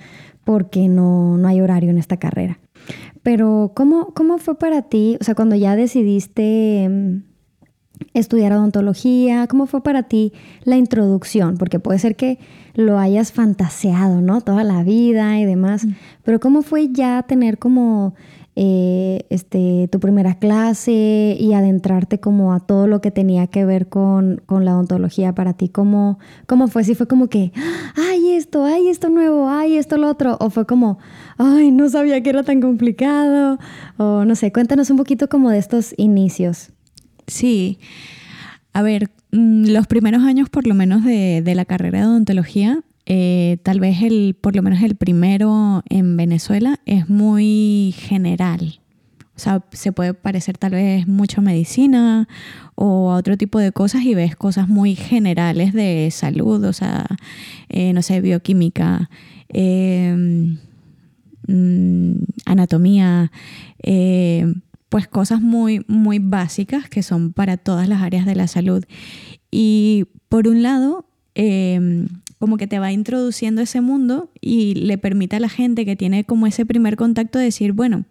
porque 0.50 0.88
no, 0.88 1.38
no 1.38 1.46
hay 1.46 1.60
horario 1.60 1.90
en 1.90 1.98
esta 1.98 2.16
carrera. 2.16 2.58
Pero 3.22 3.70
¿cómo, 3.76 4.12
¿cómo 4.14 4.38
fue 4.38 4.58
para 4.58 4.82
ti? 4.82 5.16
O 5.20 5.22
sea, 5.22 5.36
cuando 5.36 5.54
ya 5.54 5.76
decidiste 5.76 6.88
mm, 6.90 7.18
estudiar 8.14 8.52
odontología? 8.52 9.46
¿Cómo 9.46 9.66
fue 9.66 9.80
para 9.84 10.02
ti 10.08 10.32
la 10.64 10.76
introducción? 10.76 11.56
Porque 11.56 11.78
puede 11.78 12.00
ser 12.00 12.16
que 12.16 12.40
lo 12.74 12.98
hayas 12.98 13.30
fantaseado, 13.30 14.20
¿no? 14.20 14.40
Toda 14.40 14.64
la 14.64 14.82
vida 14.82 15.38
y 15.38 15.44
demás. 15.44 15.84
Mm. 15.84 15.92
Pero 16.24 16.40
¿cómo 16.40 16.62
fue 16.62 16.88
ya 16.90 17.22
tener 17.22 17.58
como 17.58 18.16
eh, 18.56 19.26
este, 19.30 19.88
tu 19.90 20.00
primera 20.00 20.34
clase 20.34 21.36
y 21.38 21.52
adentrarte 21.54 22.20
como 22.20 22.52
a 22.52 22.60
todo 22.60 22.86
lo 22.86 23.00
que 23.00 23.10
tenía 23.10 23.46
que 23.46 23.64
ver 23.64 23.88
con, 23.88 24.42
la 24.48 24.74
odontología 24.74 25.34
para 25.34 25.54
ti? 25.54 25.68
¿Cómo, 25.68 26.18
¿Cómo 26.46 26.68
fue? 26.68 26.84
Si 26.84 26.94
fue 26.94 27.06
como 27.06 27.28
que, 27.28 27.52
ay 27.96 28.30
esto, 28.32 28.64
ay 28.64 28.88
esto 28.88 29.08
nuevo, 29.08 29.48
ay 29.48 29.76
esto 29.76 29.96
lo 29.96 30.08
otro. 30.08 30.36
O 30.40 30.50
fue 30.50 30.66
como, 30.66 30.98
ay, 31.38 31.70
no 31.70 31.88
sabía 31.88 32.22
que 32.22 32.30
era 32.30 32.42
tan 32.42 32.60
complicado. 32.60 33.58
O 33.96 34.24
no 34.24 34.34
sé, 34.34 34.52
cuéntanos 34.52 34.90
un 34.90 34.96
poquito 34.96 35.28
como 35.28 35.50
de 35.50 35.58
estos 35.58 35.94
inicios. 35.96 36.70
Sí. 37.26 37.78
A 38.72 38.82
ver, 38.82 39.10
mm, 39.32 39.66
los 39.68 39.86
primeros 39.86 40.22
años 40.22 40.48
por 40.48 40.66
lo 40.66 40.74
menos 40.74 41.04
de, 41.04 41.42
la 41.54 41.64
carrera 41.64 42.00
de 42.00 42.06
odontología, 42.06 42.80
eh, 43.12 43.58
tal 43.64 43.80
vez 43.80 44.02
el, 44.02 44.36
por 44.40 44.54
lo 44.54 44.62
menos 44.62 44.80
el 44.84 44.94
primero 44.94 45.82
en 45.88 46.16
Venezuela 46.16 46.78
es 46.86 47.08
muy 47.08 47.92
general. 47.98 48.80
O 49.34 49.40
sea, 49.40 49.64
se 49.72 49.90
puede 49.90 50.14
parecer 50.14 50.56
tal 50.56 50.72
vez 50.72 51.08
mucho 51.08 51.40
a 51.40 51.42
medicina 51.42 52.28
o 52.76 53.10
a 53.10 53.16
otro 53.16 53.36
tipo 53.36 53.58
de 53.58 53.72
cosas 53.72 54.02
y 54.02 54.14
ves 54.14 54.36
cosas 54.36 54.68
muy 54.68 54.94
generales 54.94 55.72
de 55.72 56.08
salud, 56.12 56.62
o 56.62 56.72
sea, 56.72 57.04
eh, 57.68 57.92
no 57.92 58.02
sé, 58.02 58.20
bioquímica, 58.20 59.10
em, 59.48 60.58
mm, 61.48 62.14
anatomía, 62.46 63.32
eh, 63.82 64.54
pues 64.88 65.08
cosas 65.08 65.40
muy, 65.40 65.84
muy 65.88 66.20
básicas 66.20 66.88
que 66.88 67.02
son 67.02 67.32
para 67.32 67.56
todas 67.56 67.88
las 67.88 68.02
áreas 68.02 68.24
de 68.24 68.36
la 68.36 68.46
salud. 68.46 68.84
Y 69.50 70.04
por 70.28 70.46
un 70.46 70.62
lado, 70.62 71.06
em, 71.34 72.06
como 72.40 72.56
que 72.56 72.66
te 72.66 72.78
va 72.78 72.90
introduciendo 72.90 73.60
ese 73.60 73.82
mundo 73.82 74.30
y 74.40 74.74
le 74.74 74.96
permite 74.96 75.36
a 75.36 75.40
la 75.40 75.50
gente 75.50 75.84
que 75.84 75.94
tiene 75.94 76.24
como 76.24 76.46
ese 76.46 76.64
primer 76.64 76.96
contacto 76.96 77.38
decir, 77.38 77.72
bueno, 77.72 78.06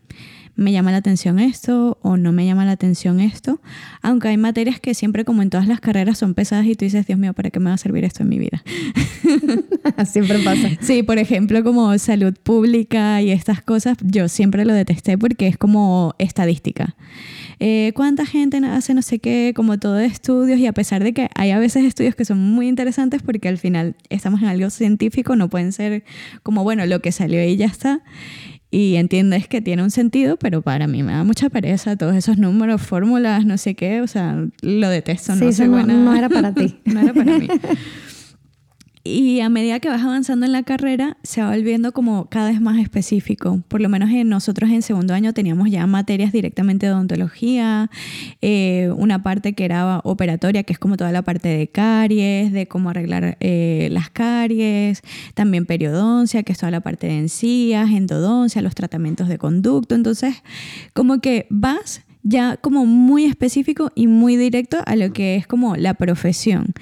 me 0.55 0.71
llama 0.71 0.91
la 0.91 0.97
atención 0.97 1.39
esto 1.39 1.97
o 2.03 2.15
no 2.15 2.31
me 2.31 2.45
llama 2.45 2.63
la 2.63 2.73
atención 2.73 3.21
esto, 3.21 3.59
aunque 4.03 4.27
hay 4.27 4.37
materias 4.37 4.79
que 4.79 4.93
siempre 4.93 5.25
como 5.25 5.41
en 5.41 5.49
todas 5.49 5.67
las 5.67 5.79
carreras 5.79 6.19
son 6.19 6.35
pesadas 6.35 6.67
y 6.67 6.75
tú 6.75 6.85
dices, 6.85 7.07
Dios 7.07 7.17
mío, 7.17 7.33
¿para 7.33 7.49
qué 7.49 7.59
me 7.59 7.69
va 7.69 7.73
a 7.73 7.77
servir 7.77 8.03
esto 8.03 8.21
en 8.21 8.29
mi 8.29 8.37
vida? 8.37 8.61
siempre 10.05 10.37
pasa. 10.39 10.69
Sí, 10.79 11.01
por 11.01 11.17
ejemplo, 11.17 11.63
como 11.63 11.97
salud 11.97 12.35
pública 12.43 13.23
y 13.23 13.31
estas 13.31 13.63
cosas, 13.63 13.97
yo 14.03 14.27
siempre 14.27 14.63
lo 14.63 14.73
detesté 14.73 15.17
porque 15.17 15.47
es 15.47 15.57
como 15.57 16.13
estadística. 16.19 16.95
Eh, 17.59 17.91
cuánta 17.95 18.25
gente 18.25 18.57
hace 18.57 18.93
no 18.93 19.01
sé 19.01 19.19
qué, 19.19 19.53
como 19.55 19.77
todo 19.77 19.95
de 19.95 20.05
estudios, 20.05 20.59
y 20.59 20.67
a 20.67 20.73
pesar 20.73 21.03
de 21.03 21.13
que 21.13 21.29
hay 21.35 21.51
a 21.51 21.59
veces 21.59 21.83
estudios 21.83 22.15
que 22.15 22.25
son 22.25 22.39
muy 22.39 22.67
interesantes 22.67 23.21
porque 23.21 23.49
al 23.49 23.57
final 23.57 23.95
estamos 24.09 24.41
en 24.41 24.47
algo 24.47 24.69
científico, 24.69 25.35
no 25.35 25.49
pueden 25.49 25.73
ser 25.73 26.03
como, 26.43 26.63
bueno, 26.63 26.85
lo 26.85 27.01
que 27.01 27.11
salió 27.11 27.43
y 27.43 27.57
ya 27.57 27.65
está 27.65 28.01
y 28.71 28.95
entiendes 28.95 29.47
que 29.47 29.61
tiene 29.61 29.83
un 29.83 29.91
sentido, 29.91 30.37
pero 30.37 30.61
para 30.61 30.85
mí 30.87 31.01
me 31.01 31.11
da 31.11 31.23
mucha 31.23 31.49
pereza 31.49 31.95
todos 31.95 32.15
esos 32.15 32.37
números, 32.37 32.81
fórmulas, 32.81 33.45
no 33.45 33.57
sé 33.57 33.75
qué, 33.75 34.01
o 34.01 34.07
sea, 34.07 34.45
lo 34.61 34.89
detesto, 34.89 35.35
no 35.35 35.51
sé 35.51 35.67
no, 35.67 35.83
no 35.83 36.15
era 36.15 36.29
para 36.29 36.53
ti. 36.53 36.77
no 36.85 37.01
era 37.01 37.13
para 37.13 37.37
mí. 37.37 37.47
Y 39.03 39.39
a 39.39 39.49
medida 39.49 39.79
que 39.79 39.87
vas 39.87 40.03
avanzando 40.03 40.45
en 40.45 40.51
la 40.51 40.63
carrera, 40.63 41.17
se 41.23 41.41
va 41.41 41.51
volviendo 41.51 41.93
como 41.93 42.25
cada 42.25 42.49
vez 42.49 42.59
más 42.59 42.79
específico. 42.79 43.61
Por 43.67 43.79
lo 43.79 43.87
menos 43.87 44.09
en 44.09 44.27
nosotros 44.27 44.69
en 44.69 44.81
segundo 44.81 45.13
año 45.13 45.33
teníamos 45.33 45.69
ya 45.69 45.87
materias 45.87 46.33
directamente 46.33 46.85
de 46.85 46.91
odontología, 46.91 47.89
eh, 48.41 48.91
una 48.95 49.23
parte 49.23 49.53
que 49.53 49.63
era 49.63 49.99
operatoria, 50.03 50.63
que 50.63 50.73
es 50.73 50.79
como 50.79 50.97
toda 50.97 51.13
la 51.13 51.21
parte 51.21 51.47
de 51.47 51.67
caries, 51.69 52.51
de 52.51 52.67
cómo 52.67 52.89
arreglar 52.89 53.37
eh, 53.39 53.87
las 53.91 54.09
caries, 54.09 55.01
también 55.33 55.65
periodoncia, 55.65 56.43
que 56.43 56.51
es 56.51 56.57
toda 56.57 56.71
la 56.71 56.81
parte 56.81 57.07
de 57.07 57.19
encías, 57.19 57.89
endodoncia, 57.91 58.61
los 58.61 58.75
tratamientos 58.75 59.29
de 59.29 59.37
conducto. 59.37 59.95
Entonces, 59.95 60.35
como 60.93 61.21
que 61.21 61.47
vas 61.49 62.01
ya 62.23 62.57
como 62.57 62.85
muy 62.85 63.25
específico 63.25 63.91
y 63.95 64.07
muy 64.07 64.35
directo 64.35 64.79
a 64.85 64.95
lo 64.95 65.13
que 65.13 65.35
es 65.35 65.47
como 65.47 65.75
la 65.75 65.93
profesión. 65.93 66.73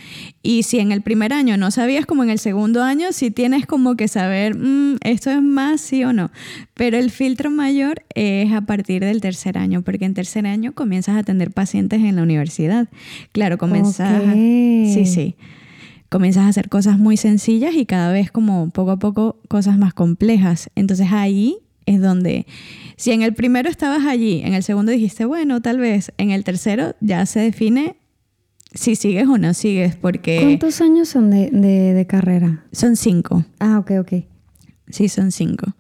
Y 0.42 0.64
si 0.64 0.80
en 0.80 0.92
el 0.92 1.02
primer 1.02 1.34
año 1.34 1.58
no 1.58 1.70
sabías, 1.72 2.06
como 2.06 2.24
en 2.24 2.30
el 2.30 2.40
segundo 2.40 2.84
año, 2.84 3.12
si 3.12 3.30
tienes 3.30 3.66
como 3.66 3.96
que 3.96 4.08
saber, 4.08 4.58
mm, 4.58 4.98
esto 5.02 5.30
es 5.30 5.42
más 5.42 5.82
sí 5.82 6.04
o 6.04 6.14
no. 6.14 6.32
Pero 6.74 6.98
el 6.98 7.12
filtro 7.12 7.52
mayor 7.52 8.04
es 8.16 8.52
a 8.52 8.62
partir 8.62 9.04
del 9.04 9.22
tercer 9.22 9.58
año, 9.58 9.84
porque 9.84 10.06
en 10.06 10.14
tercer 10.14 10.48
año 10.48 10.74
comienzas 10.74 11.16
a 11.16 11.20
atender 11.20 11.52
pacientes 11.52 12.02
en 12.02 12.16
la 12.16 12.24
universidad. 12.24 12.88
Claro, 13.32 13.58
comienzas... 13.58 14.24
Sí, 14.34 15.06
sí 15.06 15.36
comienzas 16.10 16.46
a 16.46 16.48
hacer 16.48 16.70
cosas 16.70 16.98
muy 16.98 17.18
sencillas 17.18 17.76
y 17.76 17.86
cada 17.86 18.14
vez 18.14 18.32
como 18.32 18.70
poco 18.70 18.92
a 18.92 18.98
poco 18.98 19.42
cosas 19.50 19.78
más 19.78 19.94
complejas. 19.94 20.70
Entonces 20.76 21.12
ahí 21.12 21.58
es 21.88 22.02
donde, 22.02 22.46
si 22.98 23.12
en 23.12 23.24
el 23.24 23.34
primero 23.34 23.70
estabas 23.70 24.06
allí, 24.06 24.42
en 24.44 24.54
el 24.54 24.62
segundo 24.62 24.92
dijiste, 24.92 25.26
bueno, 25.26 25.62
tal 25.62 25.80
vez, 25.80 26.12
en 26.18 26.30
el 26.30 26.44
tercero 26.44 26.96
ya 27.00 27.26
se 27.26 27.40
define 27.40 27.96
si 28.74 28.96
sigues 28.96 29.28
o 29.28 29.38
no 29.38 29.54
sigues, 29.54 29.96
porque... 29.96 30.42
¿Cuántos 30.42 30.82
años 30.82 31.08
son 31.08 31.32
de, 31.32 32.06
carrera? 32.08 32.66
Son 32.72 32.96
cinco. 32.96 33.46
Ah, 33.60 33.80
ok, 33.80 33.92
ok. 34.02 34.14
Sí, 34.90 35.10
son 35.10 35.32
cinco. 35.32 35.74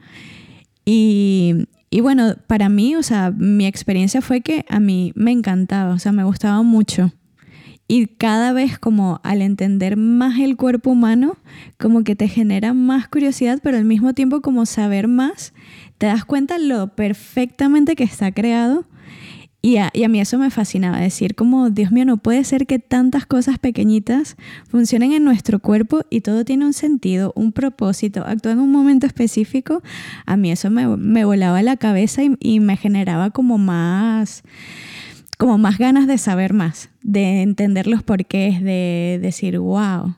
Y, 0.85 1.67
y 1.89 2.01
bueno, 2.01 2.35
para 2.47 2.69
mí, 2.69 2.95
o 2.95 3.03
sea, 3.03 3.31
mi 3.31 3.67
experiencia 3.67 4.21
fue 4.21 4.41
que 4.41 4.65
a 4.69 4.79
mí 4.79 5.11
me 5.15 5.31
encantaba, 5.31 5.93
o 5.93 5.99
sea, 5.99 6.13
me 6.13 6.23
gustaba 6.23 6.63
mucho. 6.63 7.11
Y 7.89 8.07
cada 8.07 8.51
vez 8.51 8.77
como 8.79 9.21
al 9.23 9.41
entender 9.41 9.95
más 9.95 10.39
el 10.39 10.57
cuerpo 10.57 10.91
humano, 10.91 11.37
como 11.77 12.03
que 12.03 12.15
te 12.15 12.27
genera 12.27 12.73
más 12.73 13.07
curiosidad, 13.07 13.59
pero 13.63 13.77
al 13.77 13.85
mismo 13.85 14.13
tiempo 14.13 14.41
como 14.41 14.65
saber 14.65 15.07
más, 15.07 15.53
te 15.97 16.05
das 16.07 16.25
cuenta 16.25 16.57
lo 16.57 16.95
perfectamente 16.95 17.95
que 17.95 18.03
está 18.03 18.31
creado. 18.31 18.85
Y 19.59 19.77
a, 19.77 19.91
mí 20.07 20.21
eso 20.21 20.37
me 20.37 20.49
fascinaba, 20.49 20.99
decir 20.99 21.35
como, 21.35 21.69
Dios 21.69 21.91
mío, 21.91 22.05
no 22.05 22.17
puede 22.17 22.43
ser 22.43 22.67
que 22.67 22.79
tantas 22.79 23.25
cosas 23.25 23.57
pequeñitas 23.57 24.37
funcionen 24.69 25.11
en 25.11 25.25
nuestro 25.25 25.59
cuerpo 25.59 26.01
y 26.09 26.21
todo 26.21 26.45
tiene 26.45 26.65
un 26.65 26.73
sentido, 26.73 27.33
un 27.35 27.51
propósito, 27.51 28.23
actúa 28.25 28.53
en 28.53 28.59
un 28.59 28.71
momento 28.71 29.07
específico. 29.07 29.81
A 30.25 30.37
mí 30.37 30.51
eso 30.51 30.69
me, 30.69 30.95
me 30.95 31.25
volaba 31.25 31.61
la 31.63 31.75
cabeza 31.75 32.23
y, 32.23 32.37
y 32.39 32.59
me 32.59 32.77
generaba 32.77 33.31
como 33.31 33.57
más 33.57 34.43
como 35.37 35.57
más 35.57 35.77
ganas 35.77 36.07
de 36.07 36.17
saber 36.17 36.53
más, 36.53 36.89
de 37.03 37.41
entender 37.43 37.85
los 37.85 38.01
porqués, 38.01 38.61
de 38.61 39.19
decir, 39.21 39.59
wow, 39.59 40.15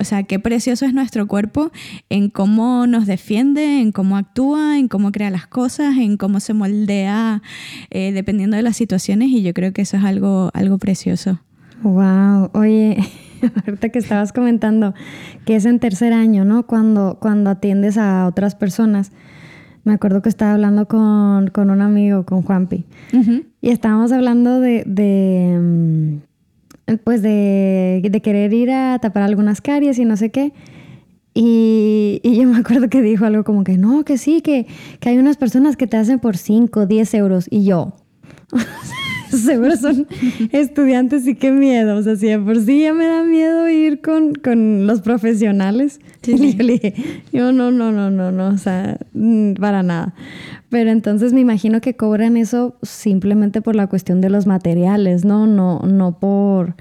O 0.00 0.04
sea, 0.04 0.22
qué 0.22 0.38
precioso 0.38 0.86
es 0.86 0.94
nuestro 0.94 1.28
cuerpo 1.28 1.70
en 2.08 2.30
cómo 2.30 2.86
nos 2.86 3.06
defiende, 3.06 3.80
en 3.80 3.92
cómo 3.92 4.16
actúa, 4.16 4.78
en 4.78 4.88
cómo 4.88 5.12
crea 5.12 5.28
las 5.28 5.46
cosas, 5.46 5.98
en 5.98 6.16
cómo 6.16 6.40
se 6.40 6.54
moldea 6.54 7.42
eh, 7.90 8.10
dependiendo 8.12 8.56
de 8.56 8.62
las 8.62 8.78
situaciones 8.78 9.28
y 9.28 9.42
yo 9.42 9.52
creo 9.52 9.74
que 9.74 9.82
eso 9.82 9.98
es 9.98 10.04
algo, 10.04 10.50
algo 10.54 10.78
precioso. 10.78 11.40
Wow, 11.82 12.50
oye, 12.54 12.96
ahorita 13.66 13.90
que 13.90 13.98
estabas 13.98 14.32
comentando 14.32 14.94
que 15.44 15.56
es 15.56 15.66
en 15.66 15.78
tercer 15.78 16.14
año, 16.14 16.46
¿no? 16.46 16.66
Cuando, 16.66 17.18
cuando 17.20 17.50
atiendes 17.50 17.98
a 17.98 18.26
otras 18.26 18.54
personas. 18.54 19.12
Me 19.84 19.94
acuerdo 19.94 20.20
que 20.20 20.28
estaba 20.28 20.52
hablando 20.52 20.88
con, 20.88 21.48
con 21.48 21.70
un 21.70 21.80
amigo, 21.80 22.26
con 22.26 22.42
Juanpi, 22.42 22.84
y 23.62 23.70
estábamos 23.70 24.12
hablando 24.12 24.60
de, 24.60 24.84
de 24.86 25.58
mm, 25.58 26.29
pues 26.98 27.22
de, 27.22 28.00
de, 28.02 28.20
querer 28.22 28.52
ir 28.52 28.70
a 28.70 28.98
tapar 28.98 29.22
algunas 29.22 29.60
caries 29.60 29.98
y 29.98 30.04
no 30.04 30.16
sé 30.16 30.30
qué. 30.30 30.52
Y, 31.34 32.20
y, 32.24 32.40
yo 32.40 32.48
me 32.48 32.58
acuerdo 32.58 32.88
que 32.88 33.02
dijo 33.02 33.24
algo 33.24 33.44
como 33.44 33.62
que 33.64 33.78
no, 33.78 34.04
que 34.04 34.18
sí, 34.18 34.40
que, 34.40 34.66
que 34.98 35.08
hay 35.08 35.18
unas 35.18 35.36
personas 35.36 35.76
que 35.76 35.86
te 35.86 35.96
hacen 35.96 36.18
por 36.18 36.36
5, 36.36 36.86
10 36.86 37.14
euros. 37.14 37.46
Y 37.50 37.64
yo, 37.64 37.94
seguro 39.38 39.76
son 39.76 40.06
estudiantes 40.52 41.26
y 41.26 41.34
qué 41.34 41.52
miedo. 41.52 41.96
O 41.96 42.02
sea, 42.02 42.16
si 42.16 42.26
de 42.26 42.38
por 42.38 42.60
sí 42.60 42.82
ya 42.82 42.94
me 42.94 43.06
da 43.06 43.22
miedo 43.22 43.68
ir 43.68 44.00
con, 44.00 44.34
con 44.34 44.86
los 44.86 45.00
profesionales. 45.00 46.00
Sí, 46.22 46.32
Y 46.40 46.56
yo 46.56 46.64
le 46.64 46.72
dije, 46.74 46.94
yo 47.32 47.52
no, 47.52 47.70
no, 47.70 47.92
no, 47.92 48.10
no, 48.10 48.32
no, 48.32 48.48
o 48.48 48.58
sea, 48.58 48.98
mm, 49.12 49.54
para 49.54 49.82
nada. 49.82 50.14
Pero 50.68 50.90
entonces 50.90 51.32
me 51.32 51.40
imagino 51.40 51.80
que 51.80 51.96
cobran 51.96 52.36
eso 52.36 52.76
simplemente 52.82 53.60
por 53.62 53.76
la 53.76 53.86
cuestión 53.86 54.20
de 54.20 54.30
los 54.30 54.46
materiales, 54.46 55.24
¿no? 55.24 55.46
No, 55.46 55.80
no 55.80 56.18
por 56.18 56.74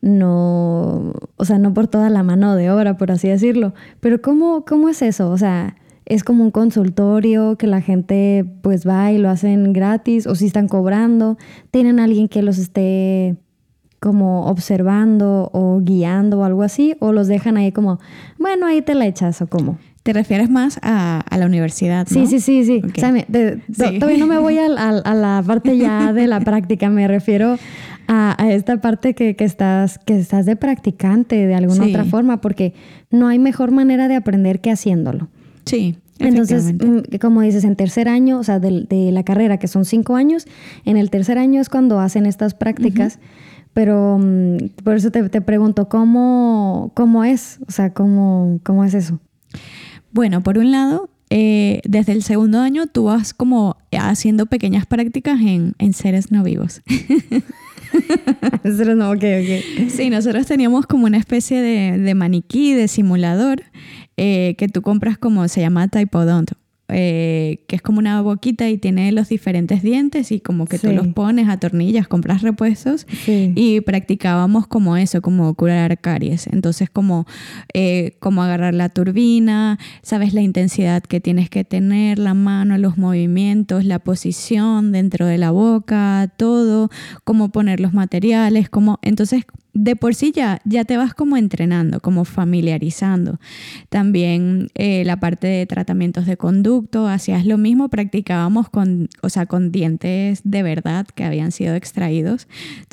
no, 0.00 1.14
o 1.36 1.44
sea, 1.46 1.58
no 1.58 1.72
por 1.72 1.88
toda 1.88 2.10
la 2.10 2.22
mano 2.22 2.56
de 2.56 2.70
obra, 2.70 2.98
por 2.98 3.10
así 3.10 3.28
decirlo. 3.28 3.72
Pero 4.00 4.20
¿cómo, 4.20 4.64
cómo 4.66 4.90
es 4.90 5.00
eso? 5.00 5.30
O 5.30 5.38
sea, 5.38 5.76
es 6.06 6.24
como 6.24 6.44
un 6.44 6.50
consultorio 6.50 7.56
que 7.56 7.66
la 7.66 7.80
gente 7.80 8.44
pues 8.62 8.86
va 8.86 9.12
y 9.12 9.18
lo 9.18 9.30
hacen 9.30 9.72
gratis 9.72 10.26
o 10.26 10.34
si 10.34 10.46
están 10.46 10.68
cobrando, 10.68 11.38
tienen 11.70 11.98
alguien 11.98 12.28
que 12.28 12.42
los 12.42 12.58
esté 12.58 13.36
como 14.00 14.46
observando 14.48 15.48
o 15.54 15.80
guiando 15.82 16.40
o 16.40 16.44
algo 16.44 16.62
así 16.62 16.94
o 17.00 17.12
los 17.12 17.26
dejan 17.26 17.56
ahí 17.56 17.72
como, 17.72 17.98
bueno, 18.38 18.66
ahí 18.66 18.82
te 18.82 18.94
la 18.94 19.06
echas 19.06 19.40
o 19.40 19.46
como. 19.46 19.78
¿Te 20.02 20.12
refieres 20.12 20.50
más 20.50 20.78
a, 20.82 21.24
la 21.38 21.46
universidad? 21.46 22.06
Sí, 22.06 22.26
sí, 22.26 22.38
sí, 22.38 22.66
sí. 22.66 22.82
O 22.84 23.74
sea, 23.74 23.98
todavía 23.98 24.18
no 24.18 24.26
me 24.26 24.36
voy 24.36 24.58
a, 24.58 24.68
la 24.68 25.42
parte 25.46 25.78
ya 25.78 26.12
de 26.12 26.26
la 26.26 26.40
práctica, 26.44 26.90
me 26.90 27.08
refiero 27.08 27.56
a, 28.06 28.36
esta 28.50 28.76
parte 28.82 29.14
que, 29.14 29.34
estás, 29.38 29.98
que 29.98 30.18
estás 30.18 30.44
de 30.44 30.56
practicante 30.56 31.46
de 31.46 31.54
alguna 31.54 31.86
otra 31.86 32.04
forma, 32.04 32.42
porque 32.42 32.74
no 33.10 33.28
hay 33.28 33.38
mejor 33.38 33.70
manera 33.70 34.06
de 34.08 34.16
aprender 34.16 34.60
que 34.60 34.70
haciéndolo. 34.70 35.30
Sí. 35.64 35.96
Entonces, 36.18 36.72
mm, 36.74 37.16
como 37.20 37.40
dices, 37.40 37.64
en 37.64 37.76
tercer 37.76 38.08
año, 38.08 38.38
o 38.38 38.44
sea, 38.44 38.60
de, 38.60 39.10
la 39.12 39.22
carrera, 39.24 39.58
que 39.58 39.68
son 39.68 39.84
cinco 39.84 40.16
años, 40.16 40.46
en 40.84 40.96
el 40.96 41.10
tercer 41.10 41.38
año 41.38 41.60
es 41.60 41.68
cuando 41.68 41.98
hacen 42.00 42.26
estas 42.26 42.54
prácticas. 42.54 43.18
Pero 43.72 44.18
mm, 44.20 44.56
por 44.84 44.94
eso 44.94 45.10
te, 45.10 45.40
pregunto, 45.40 45.88
¿cómo, 45.88 46.92
¿cómo 46.94 47.24
es? 47.24 47.58
O 47.66 47.72
sea, 47.72 47.92
¿cómo, 47.92 48.60
cómo 48.62 48.84
es 48.84 48.94
eso? 48.94 49.18
Bueno, 50.12 50.42
por 50.42 50.58
un 50.58 50.70
lado, 50.70 51.10
eh, 51.30 51.80
desde 51.84 52.12
el 52.12 52.22
segundo 52.22 52.60
año 52.60 52.86
tú 52.86 53.04
vas 53.04 53.34
como 53.34 53.76
haciendo 53.90 54.46
pequeñas 54.46 54.86
prácticas 54.86 55.40
en, 55.40 55.92
seres 55.92 56.30
no 56.30 56.44
vivos. 56.44 56.82
seres 58.62 58.96
no, 58.96 59.10
ok, 59.10 59.16
ok. 59.16 59.88
Sí, 59.88 60.10
nosotros 60.10 60.46
teníamos 60.46 60.86
como 60.86 61.06
una 61.06 61.16
especie 61.16 61.60
de, 61.60 61.98
de 61.98 62.14
maniquí, 62.14 62.74
de 62.74 62.86
simulador, 62.86 63.64
eh, 64.16 64.54
que 64.58 64.68
tú 64.68 64.82
compras 64.82 65.18
como 65.18 65.46
se 65.48 65.60
llama 65.60 65.88
Typodont, 65.88 66.52
eh, 66.88 67.64
que 67.66 67.76
es 67.76 67.82
como 67.82 67.98
una 67.98 68.20
boquita 68.20 68.68
y 68.68 68.76
tiene 68.76 69.10
los 69.10 69.30
diferentes 69.30 69.82
dientes 69.82 70.30
y 70.30 70.40
como 70.40 70.66
que 70.66 70.78
tú 70.78 70.92
los 70.92 71.06
pones 71.08 71.48
a 71.48 71.56
tornillas, 71.58 72.06
compras 72.08 72.42
repuestos. 72.42 73.06
Y 73.26 73.80
practicábamos 73.80 74.66
como 74.66 74.96
eso, 74.96 75.22
como 75.22 75.54
curar 75.54 75.98
caries. 75.98 76.46
Entonces 76.46 76.90
como, 76.90 77.26
eh, 77.72 78.16
como 78.20 78.42
agarrar 78.42 78.74
la 78.74 78.90
turbina, 78.90 79.78
sabes 80.02 80.34
la 80.34 80.42
intensidad 80.42 81.02
que 81.02 81.20
tienes 81.20 81.48
que 81.48 81.64
tener, 81.64 82.18
la 82.18 82.34
mano, 82.34 82.76
los 82.76 82.98
movimientos, 82.98 83.84
la 83.84 83.98
posición 83.98 84.92
dentro 84.92 85.26
de 85.26 85.38
la 85.38 85.52
boca, 85.52 86.32
todo, 86.36 86.90
cómo 87.24 87.50
poner 87.50 87.80
los 87.80 87.94
materiales, 87.94 88.68
como 88.68 88.98
entonces 89.02 89.44
de 89.74 89.96
por 89.96 90.14
sí 90.14 90.32
ya, 90.32 90.60
ya 90.64 90.84
te 90.84 90.96
vas 90.96 91.14
como 91.14 91.36
entrenando, 91.36 92.00
como 92.00 92.24
familiarizando. 92.24 93.38
También 93.88 94.68
eh, 94.74 95.02
la 95.04 95.18
parte 95.18 95.48
de 95.48 95.66
tratamientos 95.66 96.26
de 96.26 96.36
conducto, 96.36 97.08
hacías 97.08 97.44
lo 97.44 97.58
mismo, 97.58 97.88
practicábamos 97.88 98.70
con, 98.70 99.08
o 99.20 99.28
sea, 99.28 99.46
con 99.46 99.72
dientes 99.72 100.40
de 100.44 100.62
verdad 100.62 101.06
que 101.14 101.24
habían 101.24 101.50
sido 101.52 101.74
extraídos. 101.74 102.46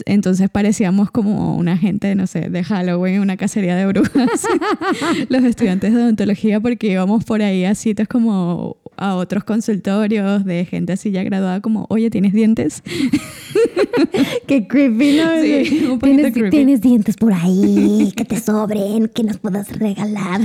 Entonces 0.06 0.50
parecíamos 0.50 1.12
como 1.12 1.56
una 1.56 1.78
gente, 1.78 2.15
no 2.15 2.26
sé, 2.28 2.50
de 2.50 2.63
Halloween, 2.63 3.22
una 3.22 3.38
cacería 3.38 3.76
de 3.76 3.86
brujas, 3.86 4.48
los 5.30 5.44
estudiantes 5.44 5.94
de 5.94 6.02
odontología, 6.02 6.60
porque 6.60 6.91
íbamos 6.91 7.24
por 7.24 7.41
ahí 7.44 7.63
a 7.63 7.76
sitios 7.76 8.08
como 8.08 8.78
a 8.98 9.15
otros 9.15 9.44
consultorios 9.44 10.46
de 10.46 10.65
gente 10.65 10.94
así 10.94 11.12
ya 11.12 11.24
graduada 11.24 11.62
como, 11.62 11.88
oye, 11.89 12.10
¿tienes 12.10 12.34
dientes? 12.34 12.84
Qué 14.48 14.67
creepy, 14.67 15.17
¿no? 15.17 15.41
Sí, 15.41 15.88
un 15.89 16.00
¿Tienes, 16.00 16.34
creepy. 16.34 16.50
¿Tienes 16.72 16.90
dientes 16.90 17.18
por 17.18 17.34
ahí 17.34 18.14
que 18.16 18.24
te 18.24 18.40
sobren, 18.40 19.10
que 19.10 19.26
nos 19.26 19.40
puedas 19.40 19.78
regalar? 19.78 20.40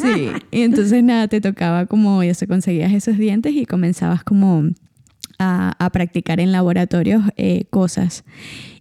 sí, 0.00 0.28
y 0.52 0.62
entonces 0.62 1.02
nada, 1.02 1.26
te 1.26 1.40
tocaba 1.40 1.86
como, 1.86 2.22
ya 2.22 2.32
se 2.34 2.46
conseguías 2.46 2.92
esos 2.92 3.18
dientes 3.18 3.52
y 3.54 3.66
comenzabas 3.66 4.22
como 4.22 4.68
a, 5.40 5.74
a 5.84 5.90
practicar 5.90 6.38
en 6.38 6.52
laboratorios 6.52 7.24
eh, 7.36 7.64
cosas. 7.70 8.22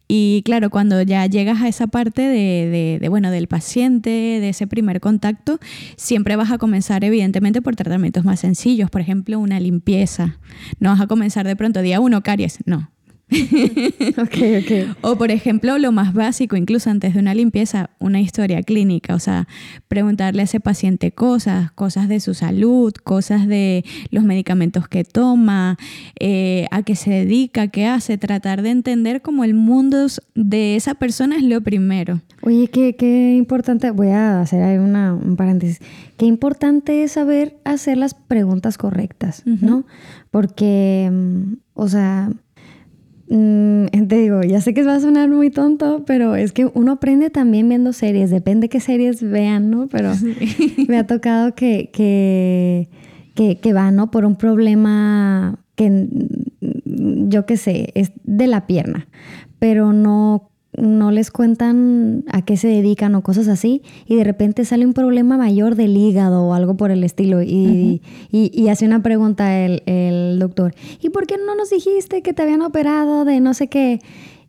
Y 0.08 0.44
claro, 0.46 0.70
cuando 0.70 1.02
ya 1.02 1.26
llegas 1.26 1.64
a 1.64 1.68
esa 1.68 1.88
parte 1.88 2.22
de, 2.22 3.00
de, 3.02 3.10
bueno, 3.10 3.32
del 3.32 3.48
paciente, 3.48 4.12
de 4.12 4.50
ese 4.50 4.68
primer 4.68 5.00
contacto, 5.02 5.58
siempre 5.96 6.36
vas 6.36 6.52
a 6.52 6.60
comenzar 6.60 7.04
evidentemente 7.04 7.64
por 7.64 7.76
tratamientos 7.76 8.24
más 8.24 8.42
sencillos, 8.42 8.92
por 8.92 9.02
ejemplo, 9.02 9.40
una 9.40 9.60
limpieza. 9.60 10.38
No 10.80 10.92
vas 10.92 11.02
a 11.02 11.08
comenzar 11.08 11.48
de 11.48 11.56
pronto 11.56 11.82
día 11.82 12.00
uno 12.00 12.22
caries, 12.22 12.60
no. 12.68 12.92
okay, 14.18 14.64
okay. 14.64 14.94
O 15.02 15.18
por 15.18 15.32
ejemplo, 15.32 15.78
lo 15.78 15.92
más 15.92 16.14
básico, 16.14 16.56
incluso 16.56 16.90
antes 16.90 17.14
de 17.14 17.20
una 17.20 17.36
limpieza, 17.36 17.90
una 18.00 18.22
historia 18.22 18.64
clínica, 18.64 19.16
o 19.16 19.20
sea, 19.20 19.50
preguntarle 19.90 20.42
a 20.42 20.46
ese 20.46 20.62
paciente 20.62 21.12
cosas, 21.12 21.72
cosas 21.74 22.08
de 22.08 22.22
su 22.22 22.34
salud, 22.34 22.94
cosas 23.04 23.46
de 23.48 23.84
los 24.12 24.24
medicamentos 24.24 24.88
que 24.88 25.04
toma, 25.04 25.78
eh, 26.20 26.68
a 26.72 26.84
qué 26.84 26.96
se 26.96 27.10
dedica, 27.10 27.68
qué 27.68 27.86
hace, 27.88 28.18
tratar 28.18 28.62
de 28.62 28.70
entender 28.70 29.22
cómo 29.22 29.44
el 29.44 29.54
mundo 29.54 30.08
de 30.36 30.78
esa 30.78 30.96
persona 30.96 31.36
es 31.36 31.44
lo 31.44 31.60
primero. 31.60 32.22
Oye, 32.44 32.70
qué, 32.70 32.96
qué 32.96 33.36
importante, 33.36 33.92
voy 33.92 34.10
a 34.10 34.40
hacer 34.40 34.64
ahí 34.64 34.78
una, 34.78 35.14
un 35.14 35.36
paréntesis, 35.36 35.80
qué 36.16 36.26
importante 36.26 37.04
es 37.04 37.12
saber 37.12 37.58
hacer 37.66 37.98
las 37.98 38.14
preguntas 38.14 38.78
correctas, 38.78 39.44
¿no? 39.46 39.86
Porque, 40.32 41.10
mm, 41.12 41.54
o 41.74 41.90
sea, 41.90 42.32
Mm, 43.30 43.88
te 44.08 44.18
digo, 44.18 44.42
ya 44.42 44.62
sé 44.62 44.74
que 44.74 44.84
va 44.84 44.96
a 44.96 45.00
sonar 45.00 45.30
muy 45.30 45.50
tonto, 45.50 46.04
pero 46.06 46.36
es 46.36 46.54
que 46.54 46.66
uno 46.74 46.94
aprende 46.94 47.30
también 47.30 47.68
viendo 47.68 47.92
series, 47.92 48.30
depende 48.30 48.70
qué 48.70 48.80
series 48.80 49.22
vean, 49.22 49.70
¿no? 49.70 49.88
Pero 49.88 50.14
me 50.88 50.98
ha 50.98 51.08
tocado 51.08 51.54
que, 51.54 51.90
que, 51.92 52.90
que, 53.36 53.60
que 53.60 53.74
va, 53.74 53.92
¿no? 53.92 54.12
Por 54.12 54.26
un 54.26 54.38
problema 54.38 55.60
que 55.76 56.08
yo 57.30 57.46
qué 57.46 57.58
sé, 57.58 57.92
es 57.96 58.12
de 58.24 58.48
la 58.48 58.66
pierna, 58.66 59.08
pero 59.60 59.94
no 59.94 60.50
no 60.78 61.12
les 61.12 61.32
cuentan 61.32 62.24
a 62.32 62.44
qué 62.44 62.56
se 62.56 62.68
dedican 62.68 63.16
o 63.16 63.22
cosas 63.22 63.48
así, 63.48 63.82
y 64.06 64.16
de 64.16 64.24
repente 64.24 64.64
sale 64.64 64.86
un 64.86 64.94
problema 64.94 65.38
mayor 65.38 65.76
del 65.76 65.98
hígado 65.98 66.44
o 66.44 66.54
algo 66.54 66.78
por 66.78 66.92
el 66.92 67.04
estilo, 67.04 67.42
y, 67.42 68.02
y, 68.32 68.68
hace 68.70 68.86
una 68.86 69.02
pregunta 69.02 69.60
el, 69.60 69.82
el, 69.86 70.40
doctor, 70.40 70.74
¿y 71.02 71.10
por 71.10 71.26
qué 71.26 71.36
no 71.38 71.56
nos 71.56 71.72
dijiste 71.72 72.22
que 72.22 72.34
te 72.34 72.44
habían 72.44 72.62
operado 72.62 73.26
de 73.26 73.40
no 73.40 73.54
sé 73.54 73.68
qué? 73.68 74.00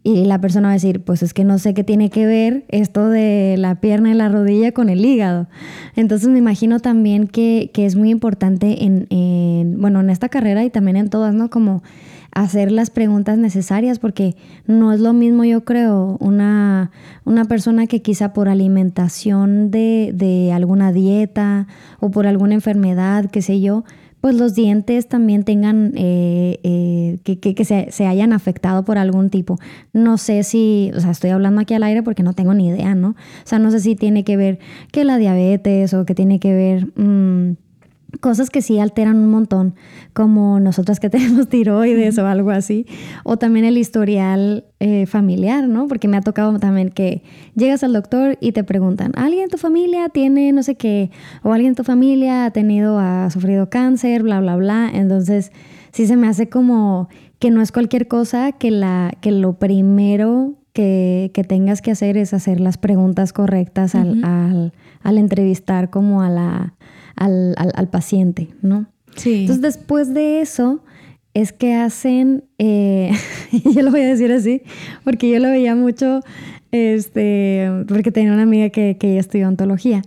Y 0.04 0.24
la 0.24 0.40
persona 0.40 0.68
va 0.68 0.72
a 0.72 0.74
decir, 0.74 1.02
pues 1.02 1.22
es 1.22 1.34
que 1.34 1.44
no 1.44 1.58
sé 1.58 1.74
qué 1.74 1.82
tiene 1.82 2.08
que 2.08 2.24
ver 2.24 2.64
esto 2.68 3.08
de 3.08 3.56
la 3.58 3.80
pierna 3.80 4.10
y 4.10 4.14
la 4.14 4.28
rodilla 4.28 4.72
con 4.72 4.88
el 4.88 5.04
hígado. 5.04 5.48
Entonces 5.96 6.28
me 6.28 6.38
imagino 6.38 6.78
también 6.78 7.26
que, 7.26 7.70
que 7.74 7.84
es 7.84 7.96
muy 7.96 8.10
importante 8.10 8.84
en, 8.84 9.06
en, 9.10 9.80
bueno, 9.80 10.00
en 10.00 10.08
esta 10.08 10.28
carrera 10.28 10.64
y 10.64 10.70
también 10.70 10.96
en 10.96 11.10
todas, 11.10 11.34
¿no? 11.34 11.50
Como 11.50 11.82
hacer 12.32 12.70
las 12.70 12.90
preguntas 12.90 13.38
necesarias 13.38 13.98
porque 13.98 14.36
no 14.66 14.92
es 14.92 15.00
lo 15.00 15.12
mismo, 15.12 15.44
yo 15.44 15.64
creo, 15.64 16.16
una, 16.20 16.90
una 17.24 17.44
persona 17.46 17.86
que 17.86 18.02
quizá 18.02 18.32
por 18.32 18.48
alimentación 18.48 19.70
de, 19.70 20.12
de 20.14 20.52
alguna 20.52 20.92
dieta 20.92 21.66
o 22.00 22.10
por 22.10 22.26
alguna 22.26 22.54
enfermedad, 22.54 23.30
qué 23.30 23.42
sé 23.42 23.60
yo, 23.60 23.84
pues 24.20 24.34
los 24.34 24.54
dientes 24.54 25.08
también 25.08 25.44
tengan, 25.44 25.92
eh, 25.96 26.58
eh, 26.64 27.18
que, 27.22 27.38
que, 27.38 27.64
se, 27.64 27.88
se, 27.90 28.06
hayan 28.06 28.32
afectado 28.32 28.84
por 28.84 28.98
algún 28.98 29.30
tipo. 29.30 29.58
No 29.92 30.18
sé 30.18 30.42
si, 30.42 30.90
o 30.96 31.00
sea, 31.00 31.12
estoy 31.12 31.30
hablando 31.30 31.60
aquí 31.60 31.74
al 31.74 31.84
aire 31.84 32.02
porque 32.02 32.24
no 32.24 32.32
tengo 32.32 32.52
ni 32.52 32.68
idea, 32.68 32.94
¿no? 32.94 33.10
O 33.10 33.14
sea, 33.44 33.58
no 33.58 33.70
sé 33.70 33.80
si 33.80 33.94
tiene 33.94 34.24
que 34.24 34.36
ver 34.36 34.58
que 34.90 35.04
la 35.04 35.18
diabetes 35.18 35.94
o 35.94 36.04
que 36.04 36.14
tiene 36.14 36.40
que 36.40 36.52
ver... 36.52 36.86
Mmm, 36.96 37.52
cosas 38.20 38.50
que 38.50 38.62
sí 38.62 38.78
alteran 38.78 39.16
un 39.16 39.30
montón, 39.30 39.74
como 40.12 40.60
nosotras 40.60 41.00
que 41.00 41.10
tenemos 41.10 41.48
tiroides 41.48 42.18
o 42.18 42.26
algo 42.26 42.50
así, 42.50 42.86
o 43.24 43.36
también 43.36 43.64
el 43.64 43.78
historial 43.78 44.64
eh, 44.80 45.06
familiar, 45.06 45.68
¿no? 45.68 45.88
Porque 45.88 46.08
me 46.08 46.16
ha 46.16 46.20
tocado 46.20 46.58
también 46.58 46.90
que 46.90 47.22
llegas 47.54 47.84
al 47.84 47.92
doctor 47.92 48.38
y 48.40 48.52
te 48.52 48.64
preguntan, 48.64 49.12
¿alguien 49.16 49.44
en 49.44 49.50
tu 49.50 49.58
familia 49.58 50.08
tiene 50.08 50.52
no 50.52 50.62
sé 50.62 50.76
qué? 50.76 51.10
O 51.42 51.52
alguien 51.52 51.70
en 51.70 51.76
tu 51.76 51.84
familia 51.84 52.46
ha 52.46 52.50
tenido, 52.50 52.98
ha 52.98 53.30
sufrido 53.30 53.68
cáncer, 53.70 54.22
bla, 54.22 54.40
bla, 54.40 54.56
bla. 54.56 54.90
Entonces, 54.92 55.52
sí 55.92 56.06
se 56.06 56.16
me 56.16 56.28
hace 56.28 56.48
como 56.48 57.08
que 57.38 57.50
no 57.50 57.60
es 57.62 57.72
cualquier 57.72 58.08
cosa 58.08 58.52
que, 58.52 58.70
la, 58.70 59.12
que 59.20 59.30
lo 59.32 59.54
primero 59.54 60.54
que, 60.72 61.30
que 61.34 61.44
tengas 61.44 61.82
que 61.82 61.90
hacer 61.90 62.16
es 62.16 62.34
hacer 62.34 62.60
las 62.60 62.78
preguntas 62.78 63.32
correctas 63.32 63.94
al, 63.94 64.24
al, 64.24 64.72
al 65.08 65.16
entrevistar 65.16 65.88
como 65.88 66.20
a 66.20 66.28
la 66.28 66.74
al, 67.16 67.54
al, 67.56 67.88
paciente, 67.88 68.48
¿no? 68.62 68.86
Sí. 69.16 69.40
Entonces, 69.40 69.62
después 69.62 70.14
de 70.14 70.40
eso, 70.40 70.84
es 71.34 71.52
que 71.52 71.74
hacen, 71.74 72.44
eh, 72.58 73.10
yo 73.74 73.82
lo 73.82 73.90
voy 73.90 74.02
a 74.02 74.08
decir 74.08 74.30
así, 74.30 74.62
porque 75.02 75.30
yo 75.30 75.40
lo 75.40 75.48
veía 75.48 75.74
mucho, 75.74 76.20
este, 76.70 77.68
porque 77.88 78.12
tenía 78.12 78.32
una 78.34 78.42
amiga 78.42 78.68
que, 78.68 78.98
que 78.98 79.12
ella 79.12 79.20
estudió 79.20 79.48
ontología. 79.48 80.02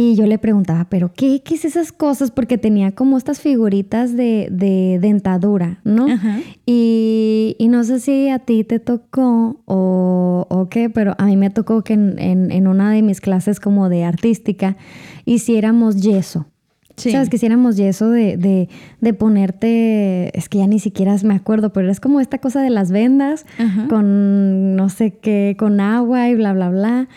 Y 0.00 0.14
yo 0.14 0.26
le 0.26 0.38
preguntaba, 0.38 0.86
¿pero 0.88 1.10
qué, 1.12 1.42
qué 1.44 1.56
es 1.56 1.64
esas 1.64 1.90
cosas? 1.90 2.30
Porque 2.30 2.56
tenía 2.56 2.92
como 2.92 3.18
estas 3.18 3.40
figuritas 3.40 4.16
de, 4.16 4.46
de 4.48 5.00
dentadura, 5.00 5.80
¿no? 5.82 6.06
Ajá. 6.06 6.38
Y, 6.64 7.56
y, 7.58 7.66
no 7.66 7.82
sé 7.82 7.98
si 7.98 8.28
a 8.28 8.38
ti 8.38 8.62
te 8.62 8.78
tocó 8.78 9.60
o, 9.64 10.46
o 10.48 10.68
qué, 10.68 10.88
pero 10.88 11.16
a 11.18 11.24
mí 11.24 11.36
me 11.36 11.50
tocó 11.50 11.82
que 11.82 11.94
en, 11.94 12.16
en, 12.20 12.52
en, 12.52 12.68
una 12.68 12.92
de 12.92 13.02
mis 13.02 13.20
clases 13.20 13.58
como 13.58 13.88
de 13.88 14.04
artística 14.04 14.76
hiciéramos 15.24 16.00
yeso. 16.00 16.46
Sí. 16.94 17.10
¿Sabes? 17.10 17.28
Que 17.28 17.34
hiciéramos 17.34 17.76
yeso 17.76 18.08
de, 18.08 18.36
de, 18.36 18.68
de, 19.00 19.14
ponerte, 19.14 20.36
es 20.38 20.48
que 20.48 20.58
ya 20.58 20.68
ni 20.68 20.78
siquiera 20.78 21.16
me 21.24 21.34
acuerdo, 21.34 21.72
pero 21.72 21.90
es 21.90 21.98
como 21.98 22.20
esta 22.20 22.38
cosa 22.38 22.62
de 22.62 22.70
las 22.70 22.92
vendas 22.92 23.46
Ajá. 23.58 23.88
con 23.88 24.76
no 24.76 24.90
sé 24.90 25.16
qué, 25.20 25.56
con 25.58 25.80
agua 25.80 26.28
y 26.28 26.36
bla, 26.36 26.52
bla, 26.52 26.70
bla. 26.70 27.08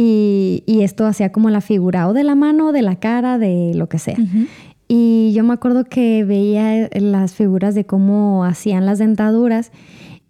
Y, 0.00 0.62
y, 0.64 0.82
esto 0.82 1.06
hacía 1.06 1.32
como 1.32 1.50
la 1.50 1.60
figura 1.60 2.06
o 2.08 2.12
de 2.12 2.22
la 2.22 2.36
mano, 2.36 2.70
de 2.70 2.82
la 2.82 2.96
cara, 2.96 3.36
de 3.36 3.72
lo 3.74 3.88
que 3.88 3.98
sea. 3.98 4.14
Uh 4.16 4.22
-huh. 4.22 4.46
Y 4.86 5.32
yo 5.34 5.42
me 5.42 5.54
acuerdo 5.54 5.84
que 5.84 6.22
veía 6.24 6.88
las 6.92 7.34
figuras 7.34 7.74
de 7.74 7.84
cómo 7.84 8.44
hacían 8.44 8.86
las 8.86 9.00
dentaduras 9.00 9.72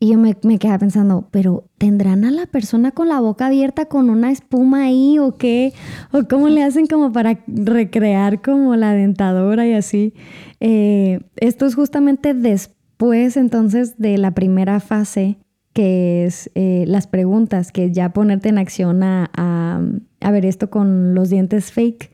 y 0.01 0.13
yo 0.13 0.19
me, 0.19 0.37
me, 0.43 0.59
quedaba 0.59 0.79
pensando, 0.79 1.29
pero 1.31 1.65
¿tendrán 1.77 2.25
a 2.25 2.31
la 2.31 2.47
persona 2.47 2.93
con 2.93 3.09
la 3.09 3.21
boca 3.21 3.47
abierta 3.47 3.87
con 3.87 4.11
una 4.11 4.31
espuma 4.31 4.85
ahí 4.85 5.19
o 5.19 5.37
qué? 5.37 5.73
¿O 6.13 6.23
cómo 6.29 6.49
le 6.49 6.63
hacen 6.63 6.87
como 6.87 7.13
para 7.13 7.41
recrear 7.47 8.41
como 8.41 8.75
la 8.77 8.93
dentadura 8.95 9.67
y 9.67 9.75
así? 9.75 10.15
Eh, 10.61 11.21
esto 11.37 11.67
es 11.67 11.75
justamente 11.75 12.33
después 12.33 13.37
entonces 13.37 13.99
de 13.99 14.19
la 14.19 14.31
primera 14.33 14.81
fase 14.81 15.37
que 15.79 16.25
es 16.25 16.51
eh, 16.57 16.83
las 16.89 17.07
preguntas, 17.07 17.71
que 17.71 17.93
ya 17.93 18.13
ponerte 18.13 18.49
en 18.49 18.59
acción 18.59 19.05
a, 19.05 19.31
a, 19.33 19.81
a 20.21 20.31
ver 20.33 20.45
esto 20.45 20.71
con 20.71 21.15
los 21.15 21.31
dientes 21.31 21.71
fake. 21.71 22.11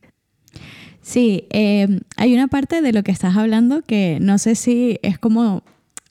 Sí, 1.00 1.46
eh, 1.48 2.00
hay 2.18 2.34
una 2.34 2.48
parte 2.48 2.82
de 2.82 2.92
lo 2.92 3.02
que 3.02 3.10
estás 3.10 3.38
hablando 3.38 3.80
que 3.80 4.18
no 4.20 4.36
sé 4.36 4.54
si 4.54 4.98
es 5.00 5.18
como, 5.18 5.62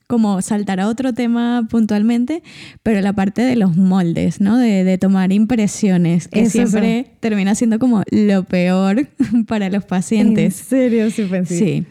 como 0.07 0.41
saltar 0.41 0.79
a 0.79 0.87
otro 0.87 1.13
tema 1.13 1.67
puntualmente, 1.69 2.41
pero 2.81 3.01
la 3.01 3.13
parte 3.13 3.43
de 3.43 3.55
los 3.55 3.77
moldes, 3.77 4.41
¿no? 4.41 4.57
De, 4.57 4.83
de 4.83 4.97
tomar 4.97 5.31
impresiones, 5.31 6.27
que 6.29 6.39
Eso 6.39 6.53
siempre 6.53 7.11
termina 7.19 7.53
siendo 7.53 7.77
como 7.77 8.01
lo 8.09 8.45
peor 8.45 9.09
para 9.47 9.69
los 9.69 9.85
pacientes. 9.85 10.59
¿En 10.59 10.65
serio? 10.65 11.11
Sí, 11.11 11.25
pensé. 11.29 11.59
Sí, 11.59 11.85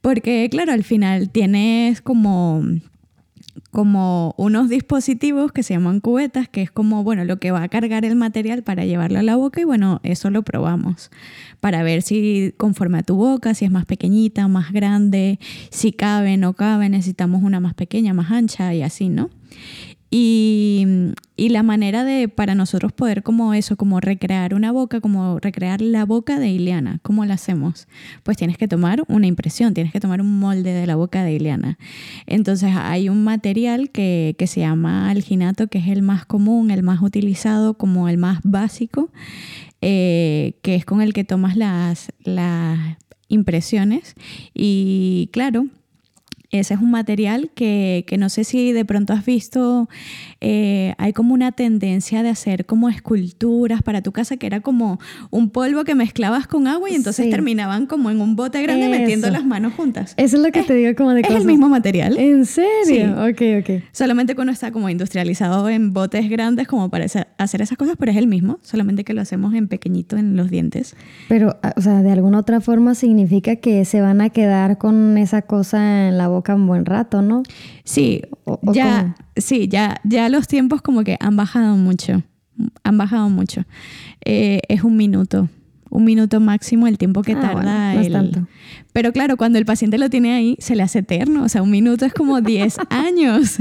porque 0.00 0.48
claro, 0.50 0.72
al 0.72 0.84
final 0.84 1.28
tienes 1.28 2.00
como 2.00 2.64
como 3.70 4.34
unos 4.36 4.68
dispositivos 4.68 5.52
que 5.52 5.62
se 5.62 5.74
llaman 5.74 6.00
cubetas, 6.00 6.48
que 6.48 6.62
es 6.62 6.70
como, 6.70 7.04
bueno, 7.04 7.24
lo 7.24 7.38
que 7.38 7.50
va 7.50 7.62
a 7.62 7.68
cargar 7.68 8.04
el 8.04 8.16
material 8.16 8.62
para 8.62 8.84
llevarlo 8.84 9.18
a 9.18 9.22
la 9.22 9.36
boca 9.36 9.60
y 9.60 9.64
bueno, 9.64 10.00
eso 10.02 10.30
lo 10.30 10.42
probamos 10.42 11.10
para 11.60 11.82
ver 11.82 12.02
si 12.02 12.54
conforme 12.56 12.98
a 12.98 13.02
tu 13.02 13.16
boca, 13.16 13.54
si 13.54 13.64
es 13.64 13.70
más 13.70 13.86
pequeñita, 13.86 14.48
más 14.48 14.72
grande, 14.72 15.38
si 15.70 15.92
cabe, 15.92 16.36
no 16.36 16.54
cabe, 16.54 16.88
necesitamos 16.88 17.42
una 17.42 17.60
más 17.60 17.74
pequeña, 17.74 18.14
más 18.14 18.30
ancha 18.30 18.74
y 18.74 18.82
así, 18.82 19.08
¿no? 19.08 19.30
Y, 20.14 20.86
la 21.38 21.62
manera 21.62 22.04
de 22.04 22.28
para 22.28 22.54
nosotros 22.54 22.92
poder 22.92 23.22
como 23.22 23.52
eso, 23.52 23.76
como 23.76 24.00
recrear 24.00 24.54
una 24.54 24.72
boca, 24.72 25.00
como 25.00 25.38
recrear 25.38 25.80
la 25.80 26.04
boca 26.06 26.38
de 26.38 26.48
Ileana, 26.48 26.98
¿cómo 27.02 27.24
la 27.26 27.34
hacemos? 27.34 27.88
Pues 28.22 28.36
tienes 28.36 28.56
que 28.56 28.68
tomar 28.68 29.04
una 29.08 29.26
impresión, 29.26 29.74
tienes 29.74 29.92
que 29.92 30.00
tomar 30.00 30.20
un 30.20 30.38
molde 30.38 30.72
de 30.72 30.86
la 30.86 30.96
boca 30.96 31.24
de 31.24 31.34
Ileana. 31.34 31.78
Entonces 32.26 32.72
hay 32.74 33.08
un 33.08 33.24
material 33.24 33.90
que, 33.90 34.34
que 34.38 34.46
se 34.46 34.60
llama 34.60 35.10
alginato, 35.10 35.66
que 35.66 35.78
es 35.78 35.88
el 35.88 36.02
más 36.02 36.24
común, 36.24 36.70
el 36.70 36.82
más 36.82 37.02
utilizado, 37.02 37.74
como 37.74 38.08
el 38.08 38.18
más 38.18 38.40
básico, 38.44 39.10
eh, 39.80 40.54
que 40.62 40.74
es 40.74 40.84
con 40.84 41.02
el 41.02 41.12
que 41.12 41.24
tomas 41.24 41.56
las, 41.56 42.12
las 42.22 42.78
impresiones. 43.28 44.14
Y 44.54 45.28
claro, 45.32 45.66
ese 46.52 46.74
es 46.74 46.80
un 46.80 46.90
material 46.90 47.50
que, 47.54 48.04
que, 48.06 48.18
no 48.18 48.28
sé 48.28 48.44
si 48.44 48.72
de 48.72 48.84
pronto 48.84 49.14
has 49.14 49.24
visto, 49.24 49.88
eh, 50.42 50.92
hay 50.98 51.14
como 51.14 51.32
una 51.32 51.50
tendencia 51.50 52.22
de 52.22 52.28
hacer 52.28 52.66
como 52.66 52.90
esculturas 52.90 53.82
para 53.82 54.02
tu 54.02 54.12
casa, 54.12 54.36
que 54.36 54.48
era 54.48 54.60
como 54.60 55.00
un 55.30 55.48
polvo 55.48 55.84
que 55.84 55.94
mezclabas 55.94 56.46
con 56.46 56.66
agua 56.66 56.90
y 56.90 56.94
entonces 56.94 57.24
sí. 57.24 57.30
terminaban 57.30 57.86
como 57.86 58.10
en 58.10 58.20
un 58.20 58.36
bote 58.36 58.60
grande 58.60 58.90
Eso. 58.90 59.00
metiendo 59.00 59.30
las 59.30 59.46
manos 59.46 59.72
juntas. 59.72 60.12
Eso 60.18 60.36
es 60.36 60.42
lo 60.42 60.52
que 60.52 60.60
es, 60.60 60.66
te 60.66 60.74
digo 60.74 60.94
como 60.94 61.14
de 61.14 61.22
Es 61.22 61.30
el 61.30 61.46
mismo 61.46 61.70
material. 61.70 62.18
¿En 62.18 62.44
serio? 62.44 62.74
Sí. 62.84 63.02
Ok, 63.02 63.62
ok. 63.62 63.84
Solamente 63.92 64.34
que 64.34 64.42
uno 64.42 64.52
está 64.52 64.72
como 64.72 64.90
industrializado 64.90 65.70
en 65.70 65.94
botes 65.94 66.28
grandes 66.28 66.68
como 66.68 66.90
para 66.90 67.06
hacer 67.06 67.62
esas 67.62 67.78
cosas, 67.78 67.96
pero 67.98 68.12
es 68.12 68.18
el 68.18 68.26
mismo, 68.26 68.58
solamente 68.60 69.04
que 69.04 69.14
lo 69.14 69.22
hacemos 69.22 69.54
en 69.54 69.68
pequeñito 69.68 70.18
en 70.18 70.36
los 70.36 70.50
dientes. 70.50 70.96
Pero, 71.30 71.56
o 71.76 71.80
sea, 71.80 72.02
de 72.02 72.12
alguna 72.12 72.40
otra 72.40 72.60
forma 72.60 72.94
significa 72.94 73.56
que 73.56 73.86
se 73.86 74.02
van 74.02 74.20
a 74.20 74.28
quedar 74.28 74.76
con 74.76 75.16
esa 75.16 75.40
cosa 75.40 76.08
en 76.08 76.18
la 76.18 76.28
boca 76.28 76.41
un 76.50 76.66
buen 76.66 76.84
rato, 76.84 77.22
¿no? 77.22 77.42
Sí, 77.84 78.22
o, 78.44 78.58
o 78.64 78.72
ya, 78.72 79.02
cómo? 79.02 79.14
sí, 79.36 79.68
ya, 79.68 80.00
ya 80.04 80.28
los 80.28 80.48
tiempos 80.48 80.82
como 80.82 81.04
que 81.04 81.16
han 81.20 81.36
bajado 81.36 81.76
mucho, 81.76 82.22
han 82.84 82.98
bajado 82.98 83.28
mucho. 83.28 83.64
Eh, 84.24 84.60
es 84.68 84.82
un 84.84 84.96
minuto, 84.96 85.48
un 85.92 86.04
minuto 86.04 86.40
máximo 86.40 86.86
el 86.86 86.96
tiempo 86.96 87.22
que 87.22 87.32
ah, 87.32 87.40
tarda 87.40 87.92
bueno, 87.92 88.00
el... 88.00 88.12
tanto. 88.12 88.48
Pero 88.94 89.12
claro, 89.12 89.36
cuando 89.36 89.58
el 89.58 89.66
paciente 89.66 89.98
lo 89.98 90.08
tiene 90.08 90.32
ahí, 90.32 90.56
se 90.58 90.74
le 90.74 90.82
hace 90.82 91.00
eterno. 91.00 91.44
O 91.44 91.48
sea, 91.48 91.62
un 91.62 91.70
minuto 91.70 92.06
es 92.06 92.14
como 92.14 92.40
10 92.40 92.76
años. 92.90 93.58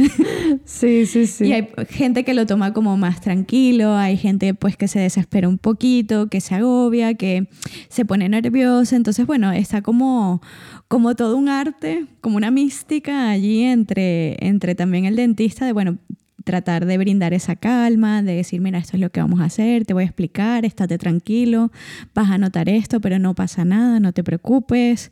sí, 0.66 1.06
sí, 1.06 1.28
sí. 1.28 1.46
Y 1.46 1.54
hay 1.54 1.70
gente 1.90 2.24
que 2.24 2.34
lo 2.34 2.46
toma 2.46 2.74
como 2.74 2.96
más 2.98 3.20
tranquilo, 3.20 3.96
hay 3.96 4.16
gente 4.16 4.54
pues 4.54 4.78
que 4.78 4.88
se 4.88 5.00
desespera 5.00 5.50
un 5.50 5.58
poquito, 5.58 6.28
que 6.28 6.40
se 6.40 6.56
agobia, 6.56 7.14
que 7.16 7.48
se 7.90 8.06
pone 8.06 8.30
nerviosa. 8.30 8.96
Entonces, 8.96 9.26
bueno, 9.26 9.52
está 9.52 9.82
como, 9.82 10.42
como 10.88 11.16
todo 11.16 11.36
un 11.36 11.50
arte, 11.50 12.06
como 12.22 12.38
una 12.38 12.50
mística 12.50 13.30
allí 13.30 13.64
entre, 13.64 14.38
entre 14.46 14.74
también 14.76 15.04
el 15.04 15.18
dentista 15.18 15.66
de, 15.66 15.74
bueno, 15.74 15.98
tratar 16.44 16.86
de 16.86 16.98
brindar 16.98 17.34
esa 17.34 17.56
calma, 17.56 18.22
de 18.22 18.36
decir, 18.36 18.62
mira, 18.62 18.80
esto 18.80 18.98
es 18.98 19.02
lo 19.02 19.10
que 19.10 19.20
vamos 19.20 19.42
a 19.42 19.46
hacer, 19.46 19.86
te 19.86 19.94
voy 19.94 20.04
a 20.04 20.06
explicar, 20.06 20.66
estate 20.66 20.98
tranquilo, 20.98 21.72
vas 22.14 22.30
a 22.30 22.38
notar 22.38 22.70
esto, 22.70 23.00
pero 23.02 23.20
no 23.20 23.36
pasa 23.36 23.66
nada, 23.66 24.00
no 24.00 24.14
te 24.14 24.24
preocupes, 24.24 25.12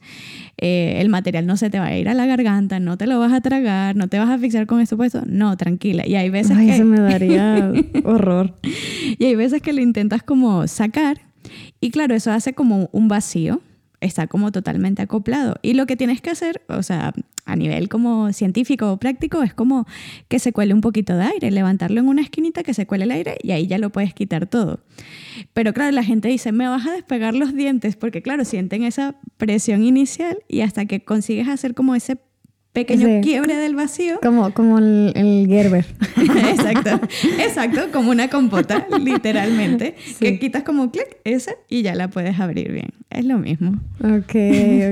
eh, 0.58 0.98
el 1.00 1.10
material 1.10 1.46
no 1.46 1.58
se 1.58 1.70
te 1.70 1.80
va 1.80 1.88
a 1.88 1.98
ir 1.98 2.10
a 2.10 2.14
la 2.14 2.26
garganta, 2.26 2.80
no 2.80 2.98
te 2.98 3.08
lo 3.08 3.20
vas 3.20 3.34
a 3.34 3.42
tragar, 3.42 3.96
no 3.96 4.08
te 4.08 4.20
vas 4.20 4.30
a 4.30 4.36
asfixiar 4.36 4.68
con 4.68 4.82
esto 4.82 4.98
puesto, 4.98 5.24
no, 5.26 5.56
tranquila. 5.58 6.08
Y 6.08 6.16
hay 6.16 6.30
veces 6.30 6.58
Ay, 6.58 6.68
que... 6.68 6.76
eso 6.76 6.86
me 6.86 7.00
daría 7.00 7.72
horror. 8.04 8.56
Y 9.18 9.26
hay 9.26 9.36
veces 9.36 9.62
que 9.62 9.74
lo 9.74 9.82
intentas 9.82 10.24
como 10.24 10.68
sacar 10.68 11.22
y 11.82 11.92
claro, 11.92 12.16
eso 12.16 12.32
hace 12.32 12.54
como 12.54 12.90
un 12.92 13.08
vacío 13.08 13.62
está 14.02 14.28
como 14.28 14.52
totalmente 14.52 15.02
acoplado. 15.02 15.56
Y 15.62 15.74
lo 15.74 15.86
que 15.86 15.96
tienes 15.96 16.22
que 16.22 16.30
hacer, 16.30 16.62
o 16.70 16.84
sea, 16.84 17.14
a 17.50 17.56
nivel 17.56 17.90
como 17.90 18.32
científico 18.34 18.92
o 18.92 18.98
práctico, 18.98 19.42
es 19.44 19.54
como 19.54 19.86
que 20.28 20.40
se 20.40 20.54
cuele 20.54 20.74
un 20.74 20.82
poquito 20.82 21.16
de 21.16 21.24
aire, 21.24 21.52
levantarlo 21.52 22.00
en 22.00 22.08
una 22.08 22.22
esquinita, 22.22 22.64
que 22.64 22.74
se 22.74 22.86
cuele 22.86 23.06
el 23.06 23.12
aire 23.12 23.38
y 23.42 23.52
ahí 23.52 23.68
ya 23.68 23.78
lo 23.78 23.92
puedes 23.92 24.14
quitar 24.14 24.48
todo. 24.48 24.80
Pero 25.54 25.74
claro, 25.74 25.92
la 25.92 26.04
gente 26.04 26.28
dice, 26.28 26.52
me 26.52 26.68
vas 26.68 26.86
a 26.86 26.92
despegar 26.92 27.34
los 27.34 27.54
dientes, 27.54 27.96
porque 27.96 28.22
claro, 28.22 28.46
sienten 28.46 28.84
esa 28.84 29.16
presión 29.38 29.84
inicial 29.84 30.38
y 30.48 30.62
hasta 30.62 30.86
que 30.86 31.04
consigues 31.04 31.48
hacer 31.48 31.74
como 31.74 31.96
ese 31.96 32.18
pequeño 32.74 33.22
quiebre 33.22 33.56
del 33.56 33.76
vacío. 33.76 34.20
Como, 34.22 34.54
como 34.54 34.78
el, 34.80 35.46
Gerber. 35.48 35.86
exacto, 36.18 37.00
exacto, 37.40 37.92
como 37.92 38.12
una 38.12 38.30
compota, 38.30 38.88
literalmente, 39.00 39.96
que 40.20 40.40
quitas 40.40 40.64
como 40.64 40.92
clic 40.92 41.18
esa 41.24 41.54
y 41.68 41.82
ya 41.82 41.96
la 41.96 42.10
puedes 42.10 42.40
abrir 42.40 42.72
bien. 42.72 42.90
Es 43.10 43.26
lo 43.26 43.38
mismo. 43.38 43.80
Ok, 44.02 44.36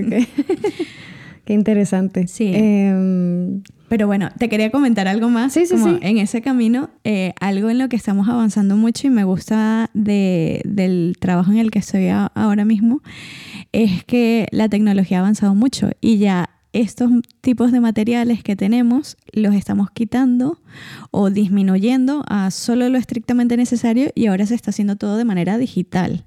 ok. 0.04 0.28
Qué 1.48 1.54
interesante. 1.54 2.28
Sí. 2.28 2.52
Em, 2.54 3.62
pero 3.88 4.06
bueno, 4.06 4.28
te 4.38 4.50
quería 4.50 4.70
comentar 4.70 5.08
algo 5.08 5.30
más. 5.30 5.54
Sí, 5.54 5.66
sí, 5.66 5.78
como 5.78 5.98
En 6.02 6.18
ese 6.18 6.42
camino, 6.42 6.90
eh, 7.06 7.32
algo 7.40 7.70
en 7.70 7.78
lo 7.78 7.88
que 7.88 7.96
estamos 7.96 8.28
avanzando 8.28 8.76
mucho 8.76 9.08
y 9.08 9.12
me 9.12 9.24
gusta 9.24 9.90
del 9.94 11.16
trabajo 11.22 11.54
en 11.54 11.60
el 11.60 11.72
que 11.72 11.80
estoy 11.80 12.10
ahora 12.10 12.66
mismo, 12.66 13.02
es 13.72 14.04
que 14.04 14.50
la 14.52 14.68
tecnología 14.68 15.20
ha 15.20 15.22
avanzado 15.22 15.56
mucho 15.56 15.90
y 16.02 16.18
ya 16.18 16.50
estos 16.74 17.10
tipos 17.40 17.72
de 17.72 17.80
materiales 17.80 18.44
que 18.44 18.58
tenemos 18.58 19.16
los 19.32 19.56
estamos 19.56 19.90
quitando 19.90 20.60
o 21.12 21.30
disminuyendo 21.30 22.26
a 22.28 22.52
solo 22.52 22.90
lo 22.90 22.98
estrictamente 22.98 23.56
necesario 23.56 24.12
y 24.16 24.26
ahora 24.26 24.46
se 24.46 24.56
está 24.56 24.72
haciendo 24.72 24.98
todo 24.98 25.16
de 25.16 25.24
manera 25.24 25.58
digital. 25.58 26.26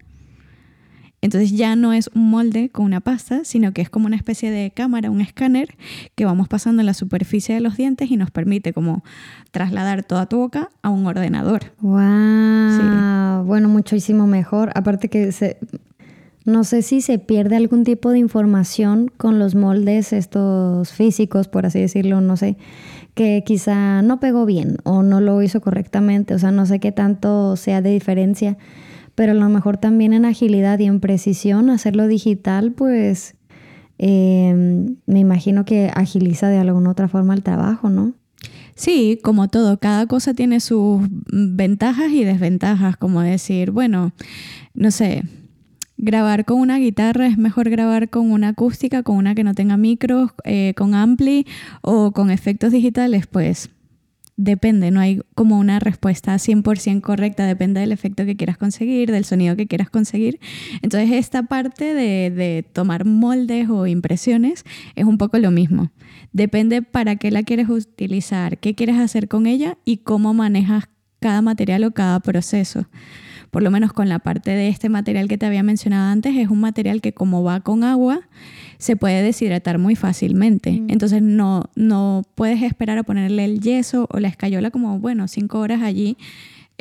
Entonces 1.22 1.52
ya 1.52 1.76
no 1.76 1.92
es 1.92 2.10
un 2.14 2.30
molde 2.30 2.70
con 2.70 2.86
una 2.86 3.00
pasta, 3.00 3.44
sino 3.44 3.72
que 3.72 3.82
es 3.82 3.90
como 3.90 4.06
una 4.06 4.16
especie 4.16 4.50
de 4.50 4.70
cámara, 4.70 5.10
un 5.10 5.20
escáner 5.20 5.76
que 6.14 6.24
vamos 6.24 6.48
pasando 6.48 6.80
en 6.80 6.86
la 6.86 6.94
superficie 6.94 7.54
de 7.54 7.60
los 7.60 7.76
dientes 7.76 8.10
y 8.10 8.16
nos 8.16 8.30
permite 8.30 8.72
como 8.72 9.04
trasladar 9.50 10.02
toda 10.02 10.26
tu 10.26 10.38
boca 10.38 10.70
a 10.82 10.88
un 10.88 11.06
ordenador. 11.06 11.72
Wow. 11.80 13.44
Bueno, 13.44 13.68
muchísimo 13.68 14.26
mejor. 14.26 14.70
Aparte 14.74 15.08
que 15.08 15.30
se, 15.32 15.58
no 16.44 16.64
sé 16.64 16.80
si 16.80 17.02
se 17.02 17.18
pierde 17.18 17.56
algún 17.56 17.84
tipo 17.84 18.10
de 18.10 18.18
información 18.18 19.10
con 19.16 19.38
los 19.38 19.54
moldes 19.54 20.14
estos 20.14 20.92
físicos, 20.92 21.48
por 21.48 21.66
así 21.66 21.80
decirlo, 21.80 22.22
no 22.22 22.38
sé, 22.38 22.56
que 23.14 23.42
quizá 23.44 24.00
no 24.00 24.20
pegó 24.20 24.46
bien 24.46 24.78
o 24.84 25.02
no 25.02 25.20
lo 25.20 25.42
hizo 25.42 25.60
correctamente, 25.60 26.34
o 26.34 26.38
sea, 26.38 26.50
no 26.50 26.64
sé 26.64 26.80
qué 26.80 26.92
tanto 26.92 27.56
sea 27.56 27.82
de 27.82 27.90
diferencia 27.90 28.56
pero 29.14 29.32
a 29.32 29.34
lo 29.34 29.48
mejor 29.48 29.76
también 29.76 30.12
en 30.12 30.24
agilidad 30.24 30.78
y 30.78 30.86
en 30.86 31.00
precisión, 31.00 31.70
hacerlo 31.70 32.06
digital, 32.06 32.72
pues 32.72 33.36
em, 33.98 34.96
me 35.06 35.20
imagino 35.20 35.64
que 35.64 35.90
agiliza 35.94 36.48
de 36.48 36.58
alguna 36.58 36.90
otra 36.90 37.08
forma 37.08 37.34
el 37.34 37.42
trabajo, 37.42 37.90
¿no? 37.90 38.14
Sí, 38.74 39.18
como 39.22 39.48
todo, 39.48 39.78
cada 39.78 40.06
cosa 40.06 40.32
tiene 40.32 40.60
sus 40.60 41.02
ventajas 41.30 42.10
y 42.12 42.24
desventajas, 42.24 42.96
como 42.96 43.20
decir, 43.20 43.72
bueno, 43.72 44.12
no 44.72 44.90
sé, 44.90 45.24
grabar 45.98 46.46
con 46.46 46.60
una 46.60 46.78
guitarra 46.78 47.26
es 47.26 47.36
mejor 47.36 47.68
grabar 47.68 48.08
con 48.08 48.30
una 48.30 48.48
acústica, 48.48 49.02
con 49.02 49.16
una 49.16 49.34
que 49.34 49.44
no 49.44 49.54
tenga 49.54 49.76
micros, 49.76 50.30
eh, 50.44 50.72
con 50.76 50.94
ampli 50.94 51.46
o 51.82 52.12
con 52.12 52.30
efectos 52.30 52.72
digitales, 52.72 53.26
pues 53.26 53.68
depende, 54.40 54.90
no 54.90 55.00
hay 55.00 55.20
como 55.34 55.58
una 55.58 55.78
respuesta 55.80 56.34
100% 56.34 57.02
correcta, 57.02 57.46
depende 57.46 57.80
del 57.80 57.92
efecto 57.92 58.24
que 58.24 58.36
quieras 58.36 58.56
conseguir, 58.56 59.12
del 59.12 59.26
sonido 59.26 59.54
que 59.54 59.66
quieras 59.66 59.90
conseguir. 59.90 60.40
Entonces 60.80 61.12
esta 61.12 61.42
parte 61.42 61.92
de, 61.92 62.64
tomar 62.72 63.04
moldes 63.04 63.68
o 63.68 63.86
impresiones 63.86 64.64
es 64.96 65.04
un 65.04 65.18
poco 65.18 65.38
lo 65.38 65.50
mismo. 65.50 65.90
Depende 66.32 66.80
para 66.80 67.16
qué 67.16 67.30
la 67.30 67.42
quieres 67.42 67.68
utilizar, 67.68 68.58
qué 68.58 68.74
quieres 68.74 68.98
hacer 68.98 69.28
con 69.28 69.46
ella 69.46 69.76
y 69.84 69.98
cómo 69.98 70.32
manejas 70.32 70.88
cada 71.20 71.42
material 71.42 71.84
o 71.84 71.90
cada 71.90 72.20
proceso 72.20 72.86
por 73.50 73.62
lo 73.62 73.70
menos 73.70 73.92
con 73.92 74.08
la 74.08 74.20
parte 74.20 74.52
de 74.52 74.68
este 74.68 74.88
material 74.88 75.28
que 75.28 75.36
te 75.36 75.46
había 75.46 75.62
mencionado 75.62 76.10
antes, 76.10 76.36
es 76.36 76.48
un 76.48 76.60
material 76.60 77.00
que 77.00 77.12
como 77.12 77.42
va 77.42 77.60
con 77.60 77.84
agua, 77.84 78.20
se 78.78 78.96
puede 78.96 79.22
deshidratar 79.22 79.78
muy 79.78 79.96
fácilmente. 79.96 80.72
Mm. 80.72 80.90
Entonces 80.90 81.20
no, 81.22 81.64
no 81.74 82.22
puedes 82.34 82.62
esperar 82.62 82.98
a 82.98 83.02
ponerle 83.02 83.44
el 83.44 83.60
yeso 83.60 84.08
o 84.10 84.20
la 84.20 84.28
escayola 84.28 84.70
como, 84.70 84.98
bueno, 84.98 85.28
cinco 85.28 85.58
horas 85.58 85.82
allí. 85.82 86.16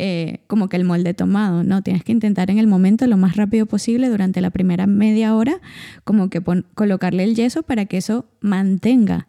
Eh, 0.01 0.39
como 0.47 0.69
que 0.69 0.77
el 0.77 0.85
molde 0.85 1.13
tomado, 1.13 1.65
¿no? 1.65 1.81
Tienes 1.81 2.05
que 2.05 2.13
intentar 2.13 2.49
en 2.49 2.57
el 2.57 2.67
momento 2.67 3.05
lo 3.05 3.17
más 3.17 3.35
rápido 3.35 3.65
posible 3.65 4.07
durante 4.07 4.39
la 4.39 4.49
primera 4.49 4.87
media 4.87 5.35
hora, 5.35 5.59
como 6.05 6.29
que 6.29 6.41
colocarle 6.73 7.25
el 7.25 7.35
yeso 7.35 7.63
para 7.63 7.83
que 7.83 7.97
eso 7.97 8.25
mantenga 8.39 9.27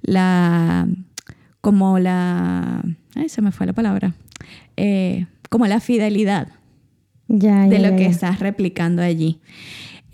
la, 0.00 0.86
como 1.60 1.98
la, 1.98 2.84
ay, 3.16 3.28
se 3.30 3.42
me 3.42 3.50
fue 3.50 3.66
la 3.66 3.72
palabra, 3.72 4.14
eh, 4.76 5.26
como 5.50 5.66
la 5.66 5.80
fidelidad 5.80 6.52
de 7.28 7.78
lo 7.78 7.96
que 7.96 8.06
estás 8.06 8.40
replicando 8.40 9.02
allí. 9.02 9.40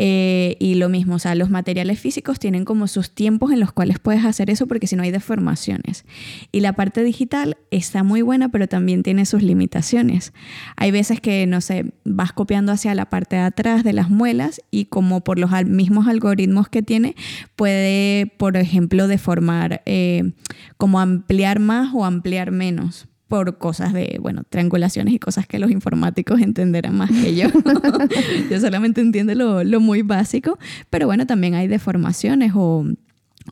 Eh, 0.00 0.56
y 0.60 0.76
lo 0.76 0.88
mismo, 0.88 1.16
o 1.16 1.18
sea, 1.18 1.34
los 1.34 1.50
materiales 1.50 1.98
físicos 1.98 2.38
tienen 2.38 2.64
como 2.64 2.86
sus 2.86 3.10
tiempos 3.10 3.50
en 3.50 3.58
los 3.58 3.72
cuales 3.72 3.98
puedes 3.98 4.24
hacer 4.24 4.48
eso 4.48 4.68
porque 4.68 4.86
si 4.86 4.94
no 4.94 5.02
hay 5.02 5.10
deformaciones. 5.10 6.04
Y 6.52 6.60
la 6.60 6.72
parte 6.72 7.02
digital 7.02 7.56
está 7.72 8.04
muy 8.04 8.22
buena, 8.22 8.48
pero 8.48 8.68
también 8.68 9.02
tiene 9.02 9.26
sus 9.26 9.42
limitaciones. 9.42 10.32
Hay 10.76 10.92
veces 10.92 11.20
que, 11.20 11.46
no 11.48 11.60
sé, 11.60 11.92
vas 12.04 12.32
copiando 12.32 12.70
hacia 12.70 12.94
la 12.94 13.10
parte 13.10 13.36
de 13.36 13.42
atrás 13.42 13.82
de 13.82 13.92
las 13.92 14.08
muelas 14.08 14.60
y 14.70 14.84
como 14.84 15.24
por 15.24 15.40
los 15.40 15.50
mismos 15.66 16.06
algoritmos 16.06 16.68
que 16.68 16.82
tiene, 16.82 17.16
puede, 17.56 18.26
por 18.38 18.56
ejemplo, 18.56 19.08
deformar, 19.08 19.82
eh, 19.84 20.32
como 20.76 21.00
ampliar 21.00 21.58
más 21.58 21.92
o 21.92 22.04
ampliar 22.04 22.52
menos 22.52 23.08
por 23.28 23.58
cosas 23.58 23.92
de, 23.92 24.18
bueno, 24.20 24.42
triangulaciones 24.48 25.14
y 25.14 25.18
cosas 25.18 25.46
que 25.46 25.58
los 25.58 25.70
informáticos 25.70 26.40
entenderán 26.40 26.96
más 26.96 27.10
que 27.10 27.36
yo. 27.36 27.48
yo 28.50 28.60
solamente 28.60 29.02
entiendo 29.02 29.34
lo, 29.34 29.64
lo, 29.64 29.80
muy 29.80 30.02
básico, 30.02 30.58
pero 30.90 31.06
bueno, 31.06 31.26
también 31.26 31.54
hay 31.54 31.68
deformaciones 31.68 32.52
o, 32.54 32.86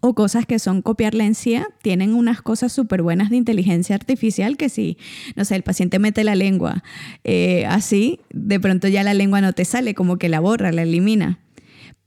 o 0.00 0.14
cosas 0.14 0.46
que 0.46 0.58
son 0.58 0.80
copiar 0.82 1.14
la 1.14 1.24
encía, 1.24 1.68
tienen 1.82 2.14
unas 2.14 2.40
cosas 2.40 2.72
súper 2.72 3.02
buenas 3.02 3.28
de 3.30 3.36
inteligencia 3.36 3.94
artificial 3.94 4.56
que 4.56 4.70
si, 4.70 4.96
no 5.36 5.44
sé, 5.44 5.56
el 5.56 5.62
paciente 5.62 5.98
mete 5.98 6.24
la 6.24 6.34
lengua 6.34 6.82
eh, 7.24 7.66
así, 7.66 8.20
de 8.30 8.58
pronto 8.58 8.88
ya 8.88 9.02
la 9.02 9.14
lengua 9.14 9.42
no 9.42 9.52
te 9.52 9.64
sale, 9.64 9.94
como 9.94 10.16
que 10.16 10.28
la 10.28 10.40
borra, 10.40 10.72
la 10.72 10.82
elimina. 10.82 11.38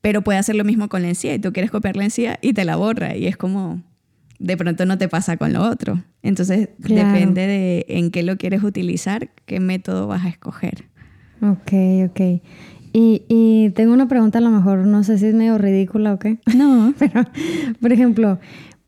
Pero 0.01 0.23
puede 0.23 0.39
hacer 0.39 0.55
lo 0.55 0.63
mismo 0.63 0.87
con 0.87 1.01
la 1.01 1.09
encía 1.09 1.35
y 1.35 1.39
tú 1.39 1.51
quieres 1.51 1.71
copiar 1.71 1.97
la 1.97 2.05
encía 2.05 2.39
y 2.41 2.53
te 2.53 2.63
la 2.63 2.77
borra 2.77 3.17
y 3.17 3.27
es 3.27 3.35
como, 3.35 3.83
de 4.39 4.57
pronto 4.57 4.85
no 4.85 4.97
te 4.97 5.07
pasa 5.07 5.37
con 5.37 5.53
lo 5.53 5.61
otro. 5.61 6.01
Entonces 6.23 6.69
depende 6.77 7.45
de 7.45 7.85
en 7.89 8.09
qué 8.09 8.23
lo 8.23 8.37
quieres 8.37 8.63
utilizar, 8.63 9.29
qué 9.45 9.59
método 9.59 10.07
vas 10.07 10.25
a 10.25 10.29
escoger. 10.29 10.85
Ok, 11.41 12.09
ok. 12.09 12.41
Y, 12.91 13.69
tengo 13.75 13.93
una 13.93 14.07
pregunta, 14.07 14.39
a 14.39 14.41
lo 14.41 14.49
mejor 14.49 14.87
no 14.87 15.03
sé 15.03 15.19
si 15.19 15.27
es 15.27 15.35
medio 15.35 15.57
ridícula 15.57 16.13
o 16.13 16.19
qué. 16.19 16.39
No. 16.55 16.93
Pero, 16.99 17.23
por 17.79 17.91
ejemplo, 17.93 18.39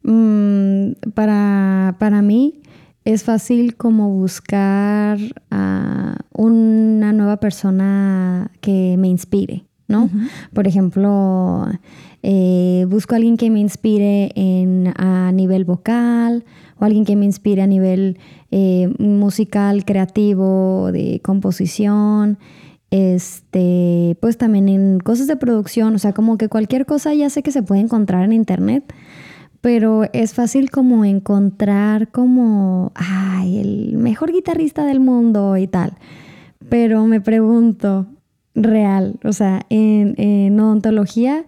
mm, 0.03 1.11
para, 1.13 1.95
para 1.99 2.21
mí 2.21 2.61
es 3.05 3.23
fácil 3.23 3.75
como 3.75 4.09
buscar 4.09 5.19
a 5.49 6.17
una 6.33 7.13
nueva 7.13 7.37
persona 7.37 8.51
que 8.61 8.95
me 8.97 9.07
inspire, 9.07 9.65
¿no? 9.91 10.09
Por 10.53 10.67
ejemplo, 10.67 11.67
eh, 12.23 12.85
busco 12.89 13.13
a 13.13 13.17
alguien 13.17 13.37
que 13.37 13.49
me 13.49 13.59
inspire 13.59 14.31
en, 14.35 14.93
a 14.97 15.31
nivel 15.31 15.65
vocal 15.65 16.45
o 16.79 16.85
alguien 16.85 17.05
que 17.05 17.15
me 17.15 17.25
inspire 17.25 17.61
a 17.61 17.67
nivel 17.67 18.17
eh, 18.51 18.93
musical, 18.97 19.85
creativo, 19.85 20.91
de 20.91 21.19
composición. 21.23 22.37
Este, 22.91 24.17
pues 24.19 24.37
también 24.37 24.67
en 24.67 24.99
cosas 24.99 25.27
de 25.27 25.37
producción, 25.37 25.95
o 25.95 25.99
sea, 25.99 26.11
como 26.11 26.37
que 26.37 26.49
cualquier 26.49 26.85
cosa 26.85 27.13
ya 27.13 27.29
sé 27.29 27.41
que 27.41 27.53
se 27.53 27.63
puede 27.63 27.79
encontrar 27.79 28.25
en 28.25 28.33
internet, 28.33 28.93
pero 29.61 30.03
es 30.11 30.33
fácil 30.33 30.69
como 30.69 31.05
encontrar 31.05 32.09
como, 32.09 32.91
ay, 32.95 33.59
el 33.59 33.97
mejor 33.97 34.33
guitarrista 34.33 34.85
del 34.85 34.99
mundo 34.99 35.55
y 35.55 35.67
tal. 35.67 35.93
Pero 36.67 37.05
me 37.07 37.21
pregunto, 37.21 38.07
real, 38.55 39.19
o 39.23 39.33
sea, 39.33 39.65
en, 39.69 40.15
en 40.17 40.59
odontología, 40.59 41.45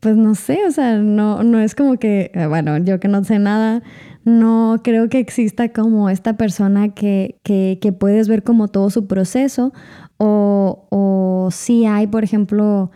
pues 0.00 0.16
no 0.16 0.34
sé, 0.34 0.60
o 0.66 0.70
sea, 0.70 0.98
no, 0.98 1.42
no 1.42 1.60
es 1.60 1.74
como 1.74 1.96
que, 1.96 2.30
eh, 2.34 2.46
bueno, 2.46 2.78
yo 2.78 3.00
que 3.00 3.08
no 3.08 3.24
sé 3.24 3.38
nada, 3.38 3.82
no 4.24 4.80
creo 4.84 5.08
que 5.08 5.18
exista 5.18 5.72
como 5.72 6.10
esta 6.10 6.36
persona 6.36 6.90
que, 6.90 7.38
que, 7.42 7.78
que 7.80 7.92
puedes 7.92 8.28
ver 8.28 8.42
como 8.42 8.68
todo 8.68 8.90
su 8.90 9.06
proceso 9.06 9.72
o, 10.18 10.86
o 10.90 11.50
si 11.50 11.86
hay, 11.86 12.06
por 12.06 12.24
ejemplo, 12.24 12.90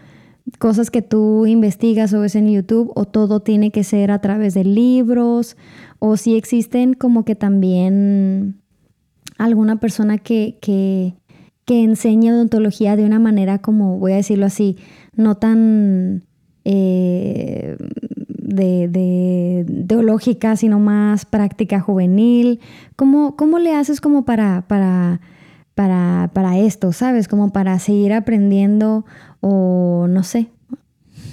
cosas 0.58 0.90
que 0.90 1.02
tú 1.02 1.46
investigas 1.46 2.12
o 2.14 2.20
ves 2.20 2.34
en 2.34 2.50
YouTube 2.50 2.92
o 2.94 3.04
todo 3.04 3.40
tiene 3.40 3.70
que 3.70 3.84
ser 3.84 4.10
a 4.10 4.20
través 4.20 4.54
de 4.54 4.64
libros 4.64 5.56
o 5.98 6.16
si 6.16 6.36
existen 6.36 6.94
como 6.94 7.24
que 7.24 7.34
también 7.34 8.60
alguna 9.38 9.76
persona 9.76 10.18
que, 10.18 10.58
que, 10.60 11.14
que 11.72 11.82
enseñe 11.82 12.30
odontología 12.30 12.96
de 12.96 13.04
una 13.06 13.18
manera 13.18 13.58
como, 13.58 13.98
voy 13.98 14.12
a 14.12 14.16
decirlo 14.16 14.44
así, 14.44 14.76
no 15.16 15.36
tan 15.36 16.22
eh, 16.66 17.78
de, 18.28 19.64
teológica, 19.88 20.54
sino 20.56 20.78
más 20.78 21.24
práctica 21.24 21.80
juvenil. 21.80 22.60
¿Cómo, 22.94 23.36
cómo 23.36 23.58
le 23.58 23.74
haces 23.74 24.02
como 24.02 24.26
para, 24.26 24.66
para, 24.68 25.22
para, 25.74 26.30
para 26.34 26.58
esto, 26.58 26.92
sabes? 26.92 27.26
Como 27.26 27.54
para 27.54 27.78
seguir 27.78 28.12
aprendiendo 28.12 29.06
o 29.40 30.08
no 30.10 30.24
sé. 30.24 30.50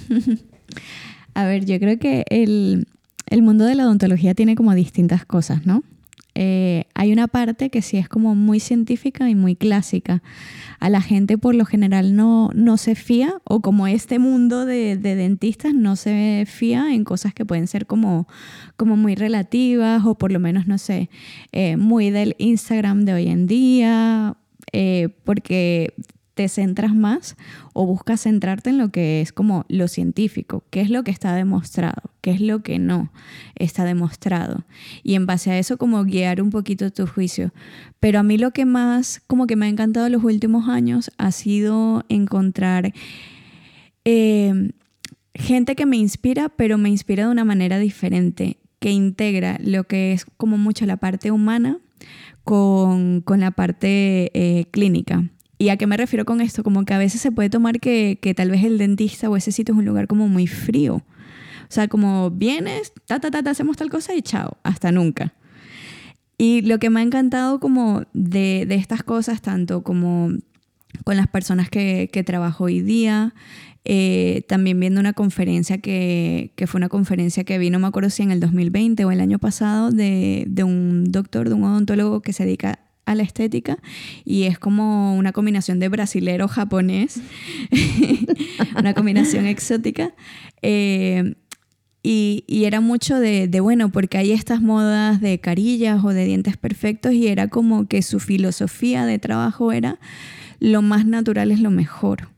A 1.34 1.44
ver, 1.44 1.66
yo 1.66 1.78
creo 1.78 1.98
que 1.98 2.24
el, 2.30 2.86
el 3.26 3.42
mundo 3.42 3.66
de 3.66 3.74
la 3.74 3.84
odontología 3.84 4.34
tiene 4.34 4.54
como 4.54 4.74
distintas 4.74 5.26
cosas, 5.26 5.66
¿no? 5.66 5.82
Eh, 6.34 6.84
hay 6.94 7.12
una 7.12 7.28
parte 7.28 7.70
que 7.70 7.82
sí 7.82 7.96
es 7.96 8.08
como 8.08 8.34
muy 8.34 8.60
científica 8.60 9.28
y 9.28 9.34
muy 9.34 9.56
clásica. 9.56 10.22
A 10.78 10.88
la 10.88 11.00
gente 11.00 11.38
por 11.38 11.54
lo 11.54 11.64
general 11.64 12.16
no, 12.16 12.50
no 12.54 12.76
se 12.76 12.94
fía, 12.94 13.34
o 13.44 13.60
como 13.60 13.86
este 13.86 14.18
mundo 14.18 14.64
de, 14.64 14.96
dentistas 14.96 15.74
no 15.74 15.96
se 15.96 16.44
fía 16.46 16.94
en 16.94 17.04
cosas 17.04 17.34
que 17.34 17.44
pueden 17.44 17.66
ser 17.66 17.86
como, 17.86 18.28
como 18.76 18.96
muy 18.96 19.14
relativas, 19.14 20.04
o 20.04 20.16
por 20.16 20.32
lo 20.32 20.40
menos, 20.40 20.66
no 20.66 20.78
sé, 20.78 21.10
eh, 21.52 21.76
muy 21.76 22.10
del 22.10 22.36
Instagram 22.38 23.04
de 23.04 23.12
hoy 23.12 23.28
en 23.28 23.46
día, 23.46 24.36
eh, 24.72 25.08
porque 25.24 25.94
te 26.40 26.48
centras 26.48 26.94
más 26.94 27.36
o 27.74 27.84
buscas 27.84 28.22
centrarte 28.22 28.70
en 28.70 28.78
lo 28.78 28.88
que 28.88 29.20
es 29.20 29.30
como 29.30 29.66
lo 29.68 29.88
científico, 29.88 30.64
qué 30.70 30.80
es 30.80 30.88
lo 30.88 31.04
que 31.04 31.10
está 31.10 31.34
demostrado, 31.34 32.00
qué 32.22 32.30
es 32.30 32.40
lo 32.40 32.62
que 32.62 32.78
no 32.78 33.12
está 33.56 33.84
demostrado. 33.84 34.64
Y 35.02 35.16
en 35.16 35.26
base 35.26 35.50
a 35.50 35.58
eso 35.58 35.76
como 35.76 36.02
guiar 36.02 36.40
un 36.40 36.48
poquito 36.48 36.90
tu 36.90 37.06
juicio. 37.06 37.52
Pero 38.00 38.20
a 38.20 38.22
mí 38.22 38.38
lo 38.38 38.52
que 38.52 38.64
más 38.64 39.20
como 39.26 39.46
que 39.46 39.54
me 39.54 39.66
ha 39.66 39.68
encantado 39.68 40.06
en 40.06 40.12
los 40.12 40.24
últimos 40.24 40.66
años 40.70 41.10
ha 41.18 41.30
sido 41.30 42.06
encontrar 42.08 42.94
eh, 44.06 44.72
gente 45.34 45.76
que 45.76 45.84
me 45.84 45.98
inspira, 45.98 46.48
pero 46.48 46.78
me 46.78 46.88
inspira 46.88 47.26
de 47.26 47.32
una 47.32 47.44
manera 47.44 47.78
diferente, 47.78 48.56
que 48.78 48.92
integra 48.92 49.58
lo 49.62 49.84
que 49.84 50.14
es 50.14 50.24
como 50.38 50.56
mucho 50.56 50.86
la 50.86 50.96
parte 50.96 51.32
humana 51.32 51.80
con, 52.44 53.24
la 53.26 53.50
parte 53.50 54.30
eh, 54.32 54.64
clínica. 54.70 55.28
¿Y 55.60 55.68
a 55.68 55.76
qué 55.76 55.86
me 55.86 55.98
refiero 55.98 56.24
con 56.24 56.40
esto? 56.40 56.64
Como 56.64 56.86
que 56.86 56.94
a 56.94 56.98
veces 56.98 57.20
se 57.20 57.32
puede 57.32 57.50
tomar 57.50 57.80
que, 57.80 58.18
tal 58.34 58.50
vez 58.50 58.64
el 58.64 58.78
dentista 58.78 59.28
o 59.28 59.36
ese 59.36 59.52
sitio 59.52 59.74
es 59.74 59.78
un 59.78 59.84
lugar 59.84 60.06
como 60.06 60.26
muy 60.26 60.46
frío. 60.46 60.94
O 60.94 61.68
sea, 61.68 61.86
como 61.86 62.30
vienes, 62.30 62.94
ta, 63.04 63.20
ta, 63.20 63.30
ta, 63.30 63.42
ta 63.42 63.50
hacemos 63.50 63.76
tal 63.76 63.90
cosa 63.90 64.14
y 64.14 64.22
chao, 64.22 64.56
hasta 64.62 64.90
nunca. 64.90 65.34
Y 66.38 66.62
lo 66.62 66.78
que 66.78 66.88
me 66.88 67.00
ha 67.00 67.02
encantado 67.02 67.60
como 67.60 68.04
de, 68.14 68.66
estas 68.70 69.02
cosas, 69.02 69.42
tanto 69.42 69.82
como 69.82 70.30
con 71.04 71.18
las 71.18 71.28
personas 71.28 71.68
que, 71.68 72.08
trabajo 72.24 72.64
hoy 72.64 72.80
día, 72.80 73.34
eh, 73.84 74.44
también 74.48 74.80
viendo 74.80 74.98
una 74.98 75.12
conferencia 75.12 75.76
que, 75.76 76.54
fue 76.68 76.78
una 76.78 76.88
conferencia 76.88 77.44
que 77.44 77.58
vino, 77.58 77.78
no 77.78 77.82
me 77.82 77.88
acuerdo 77.88 78.08
si 78.08 78.22
en 78.22 78.30
el 78.30 78.40
2020 78.40 79.04
o 79.04 79.10
el 79.10 79.20
año 79.20 79.38
pasado, 79.38 79.90
de, 79.90 80.44
de 80.48 80.64
un 80.64 81.04
doctor, 81.12 81.50
de 81.50 81.54
un 81.54 81.64
odontólogo 81.64 82.22
que 82.22 82.32
se 82.32 82.46
dedica 82.46 82.78
a 83.06 83.14
la 83.14 83.22
estética 83.22 83.78
y 84.24 84.44
es 84.44 84.58
como 84.58 85.16
una 85.16 85.32
combinación 85.32 85.78
de 85.80 85.88
brasilero 85.88 86.48
japonés, 86.48 87.20
una 88.76 88.94
combinación 88.94 89.46
exótica. 89.46 90.14
Eh, 90.62 91.34
y, 92.02 92.44
era 92.64 92.80
mucho 92.80 93.18
de, 93.18 93.48
bueno, 93.60 93.90
porque 93.90 94.16
hay 94.16 94.32
estas 94.32 94.62
modas 94.62 95.20
de 95.20 95.38
carillas 95.38 96.02
o 96.02 96.08
de 96.10 96.24
dientes 96.24 96.56
perfectos 96.56 97.12
y 97.12 97.28
era 97.28 97.48
como 97.48 97.86
que 97.88 98.00
su 98.00 98.20
filosofía 98.20 99.04
de 99.04 99.18
trabajo 99.18 99.70
era 99.72 99.98
lo 100.60 100.82
más 100.82 101.06
natural 101.06 101.50
es 101.50 101.60
lo 101.60 101.70
mejor. 101.70 102.28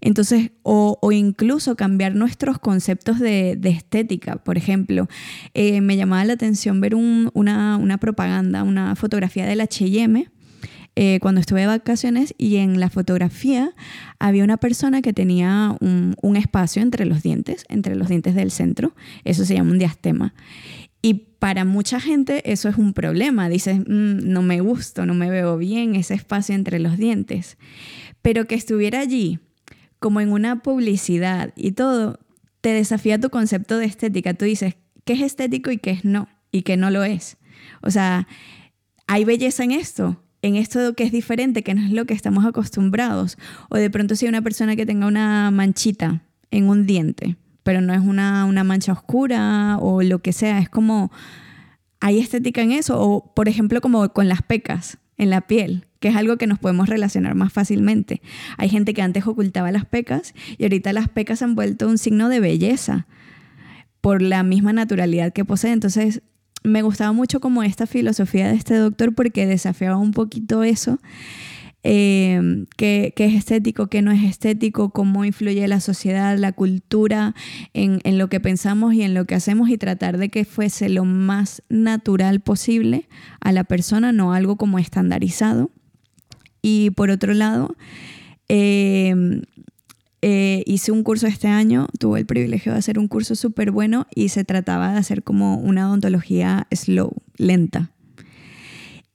Entonces, 0.00 0.50
o, 0.62 0.98
incluso 1.12 1.76
cambiar 1.76 2.14
nuestros 2.14 2.58
conceptos 2.58 3.18
de, 3.18 3.58
estética. 3.64 4.36
Por 4.36 4.56
ejemplo, 4.56 5.08
eh, 5.54 5.80
me 5.80 5.96
llamaba 5.96 6.24
la 6.24 6.34
atención 6.34 6.80
ver 6.80 6.94
una, 6.94 7.98
propaganda, 8.00 8.62
una 8.62 8.96
fotografía 8.96 9.46
del 9.46 9.60
HM. 9.60 10.30
Eh, 10.98 11.18
cuando 11.20 11.42
estuve 11.42 11.60
de 11.60 11.66
vacaciones 11.66 12.34
y 12.38 12.56
en 12.56 12.80
la 12.80 12.88
fotografía 12.88 13.74
había 14.18 14.42
una 14.44 14.56
persona 14.56 15.02
que 15.02 15.12
tenía 15.12 15.76
un, 15.80 16.36
espacio 16.36 16.80
entre 16.80 17.04
los 17.04 17.22
dientes, 17.22 17.64
entre 17.68 17.96
los 17.96 18.08
dientes 18.08 18.34
del 18.34 18.50
centro. 18.50 18.94
Eso 19.24 19.44
se 19.44 19.54
llama 19.54 19.72
un 19.72 19.78
diastema. 19.78 20.32
Y 21.02 21.14
para 21.38 21.66
mucha 21.66 22.00
gente 22.00 22.50
eso 22.50 22.68
es 22.70 22.78
un 22.78 22.94
problema. 22.94 23.50
Dices, 23.50 23.78
mm, 23.78 24.28
no 24.28 24.42
me 24.42 24.60
gusta, 24.60 25.04
no 25.04 25.12
me 25.12 25.28
veo 25.30 25.58
bien 25.58 25.94
ese 25.94 26.14
espacio 26.14 26.54
entre 26.54 26.78
los 26.78 26.96
dientes. 26.96 27.58
Pero 28.22 28.46
que 28.46 28.54
estuviera 28.54 29.00
allí 29.00 29.38
como 30.06 30.20
en 30.20 30.30
una 30.30 30.62
publicidad 30.62 31.52
y 31.56 31.72
todo, 31.72 32.20
te 32.60 32.68
desafía 32.68 33.20
tu 33.20 33.28
concepto 33.28 33.76
de 33.76 33.86
estética. 33.86 34.34
Tú 34.34 34.44
dices, 34.44 34.76
¿qué 35.04 35.14
es 35.14 35.20
estético 35.20 35.72
y 35.72 35.78
qué 35.78 35.90
es 35.90 36.04
no? 36.04 36.28
Y 36.52 36.62
qué 36.62 36.76
no 36.76 36.90
lo 36.90 37.02
es. 37.02 37.38
O 37.82 37.90
sea, 37.90 38.28
hay 39.08 39.24
belleza 39.24 39.64
en 39.64 39.72
esto, 39.72 40.22
en 40.42 40.54
esto 40.54 40.94
que 40.94 41.02
es 41.02 41.10
diferente, 41.10 41.64
que 41.64 41.74
no 41.74 41.84
es 41.84 41.90
lo 41.90 42.04
que 42.04 42.14
estamos 42.14 42.46
acostumbrados. 42.46 43.36
O 43.68 43.78
de 43.78 43.90
pronto 43.90 44.14
si 44.14 44.26
hay 44.26 44.28
una 44.28 44.42
persona 44.42 44.76
que 44.76 44.86
tenga 44.86 45.08
una 45.08 45.50
manchita 45.50 46.22
en 46.52 46.68
un 46.68 46.86
diente, 46.86 47.34
pero 47.64 47.80
no 47.80 47.92
es 47.92 47.98
una, 47.98 48.44
una 48.44 48.62
mancha 48.62 48.92
oscura 48.92 49.76
o 49.80 50.04
lo 50.04 50.20
que 50.20 50.32
sea, 50.32 50.60
es 50.60 50.68
como, 50.68 51.10
hay 51.98 52.20
estética 52.20 52.62
en 52.62 52.70
eso. 52.70 53.00
O 53.00 53.34
por 53.34 53.48
ejemplo 53.48 53.80
como 53.80 54.08
con 54.10 54.28
las 54.28 54.42
pecas 54.42 54.98
en 55.16 55.30
la 55.30 55.48
piel 55.48 55.85
que 56.00 56.08
es 56.08 56.16
algo 56.16 56.36
que 56.36 56.46
nos 56.46 56.58
podemos 56.58 56.88
relacionar 56.88 57.34
más 57.34 57.52
fácilmente. 57.52 58.20
Hay 58.58 58.68
gente 58.68 58.94
que 58.94 59.02
antes 59.02 59.26
ocultaba 59.26 59.72
las 59.72 59.84
pecas 59.84 60.34
y 60.58 60.64
ahorita 60.64 60.92
las 60.92 61.08
pecas 61.08 61.42
han 61.42 61.54
vuelto 61.54 61.88
un 61.88 61.98
signo 61.98 62.28
de 62.28 62.40
belleza 62.40 63.06
por 64.00 64.22
la 64.22 64.42
misma 64.42 64.72
naturalidad 64.72 65.32
que 65.32 65.44
posee. 65.44 65.72
Entonces, 65.72 66.22
me 66.62 66.82
gustaba 66.82 67.12
mucho 67.12 67.40
como 67.40 67.62
esta 67.62 67.86
filosofía 67.86 68.48
de 68.48 68.54
este 68.54 68.74
doctor 68.74 69.14
porque 69.14 69.46
desafiaba 69.46 69.96
un 69.96 70.12
poquito 70.12 70.62
eso. 70.62 70.98
Eh, 71.88 72.66
qué, 72.76 73.14
es 73.16 73.34
estético, 73.34 73.86
qué 73.86 74.02
no 74.02 74.10
es 74.10 74.24
estético, 74.24 74.90
cómo 74.90 75.24
influye 75.24 75.68
la 75.68 75.78
sociedad, 75.78 76.36
la 76.36 76.50
cultura 76.50 77.36
en, 77.74 78.00
en, 78.02 78.18
lo 78.18 78.28
que 78.28 78.40
pensamos 78.40 78.94
y 78.94 79.02
en 79.02 79.14
lo 79.14 79.24
que 79.24 79.36
hacemos 79.36 79.68
y 79.68 79.78
tratar 79.78 80.18
de 80.18 80.28
que 80.28 80.44
fuese 80.44 80.88
lo 80.88 81.04
más 81.04 81.62
natural 81.68 82.40
posible 82.40 83.08
a 83.40 83.52
la 83.52 83.62
persona, 83.62 84.10
no 84.10 84.32
algo 84.32 84.56
como 84.56 84.80
estandarizado. 84.80 85.70
Y 86.68 86.90
por 86.90 87.10
otro 87.10 87.32
lado, 87.32 87.76
em, 88.48 89.42
eh, 90.20 90.64
hice 90.66 90.90
un 90.90 91.04
curso 91.04 91.28
este 91.28 91.46
año, 91.46 91.86
tuve 92.00 92.18
el 92.18 92.26
privilegio 92.26 92.72
de 92.72 92.78
hacer 92.78 92.98
un 92.98 93.06
curso 93.06 93.36
súper 93.36 93.70
bueno 93.70 94.08
y 94.12 94.30
se 94.30 94.42
trataba 94.42 94.90
de 94.90 94.98
hacer 94.98 95.22
como 95.22 95.58
una 95.58 95.88
odontología 95.88 96.66
slow, 96.72 97.12
lenta. 97.36 97.92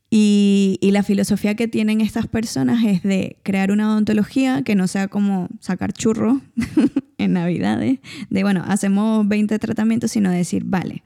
Y, 0.09 0.79
la 0.93 1.03
filosofía 1.03 1.55
que 1.55 1.67
tienen 1.67 1.99
estas 1.99 2.25
personas 2.25 2.85
es 2.85 3.03
de 3.03 3.35
crear 3.43 3.71
una 3.71 3.91
odontología 3.91 4.61
que 4.63 4.75
no 4.75 4.87
sea 4.87 5.09
como 5.09 5.49
sacar 5.59 5.91
churro 5.91 6.39
en 7.17 7.33
Navidades, 7.33 7.99
de 8.29 8.43
bueno, 8.43 8.63
hacemos 8.65 9.27
20 9.27 9.59
tratamientos, 9.59 10.11
sino 10.11 10.31
decir, 10.31 10.63
vale, 10.63 11.03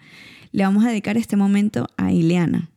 le 0.51 0.63
vamos 0.63 0.85
a 0.85 0.89
dedicar 0.89 1.17
este 1.17 1.37
momento 1.37 1.87
a 1.97 2.11
Ileana. 2.11 2.69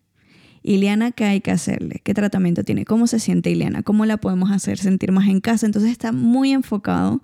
Ileana, 0.63 1.13
¿qué 1.13 1.25
hay 1.25 1.41
que 1.41 1.51
hacerle? 1.51 2.01
¿Qué 2.05 2.15
tratamiento 2.15 2.65
tiene? 2.65 2.85
¿Cómo 2.85 3.07
se 3.07 3.19
siente 3.19 3.51
Ileana? 3.51 3.83
¿Cómo 3.83 4.07
la 4.07 4.17
podemos 4.17 4.51
hacer 4.51 4.79
sentir 4.79 5.13
más 5.13 5.29
en 5.29 5.41
casa? 5.41 5.67
Entonces 5.67 5.91
está 5.91 6.13
muy 6.13 6.53
enfocado 6.53 7.23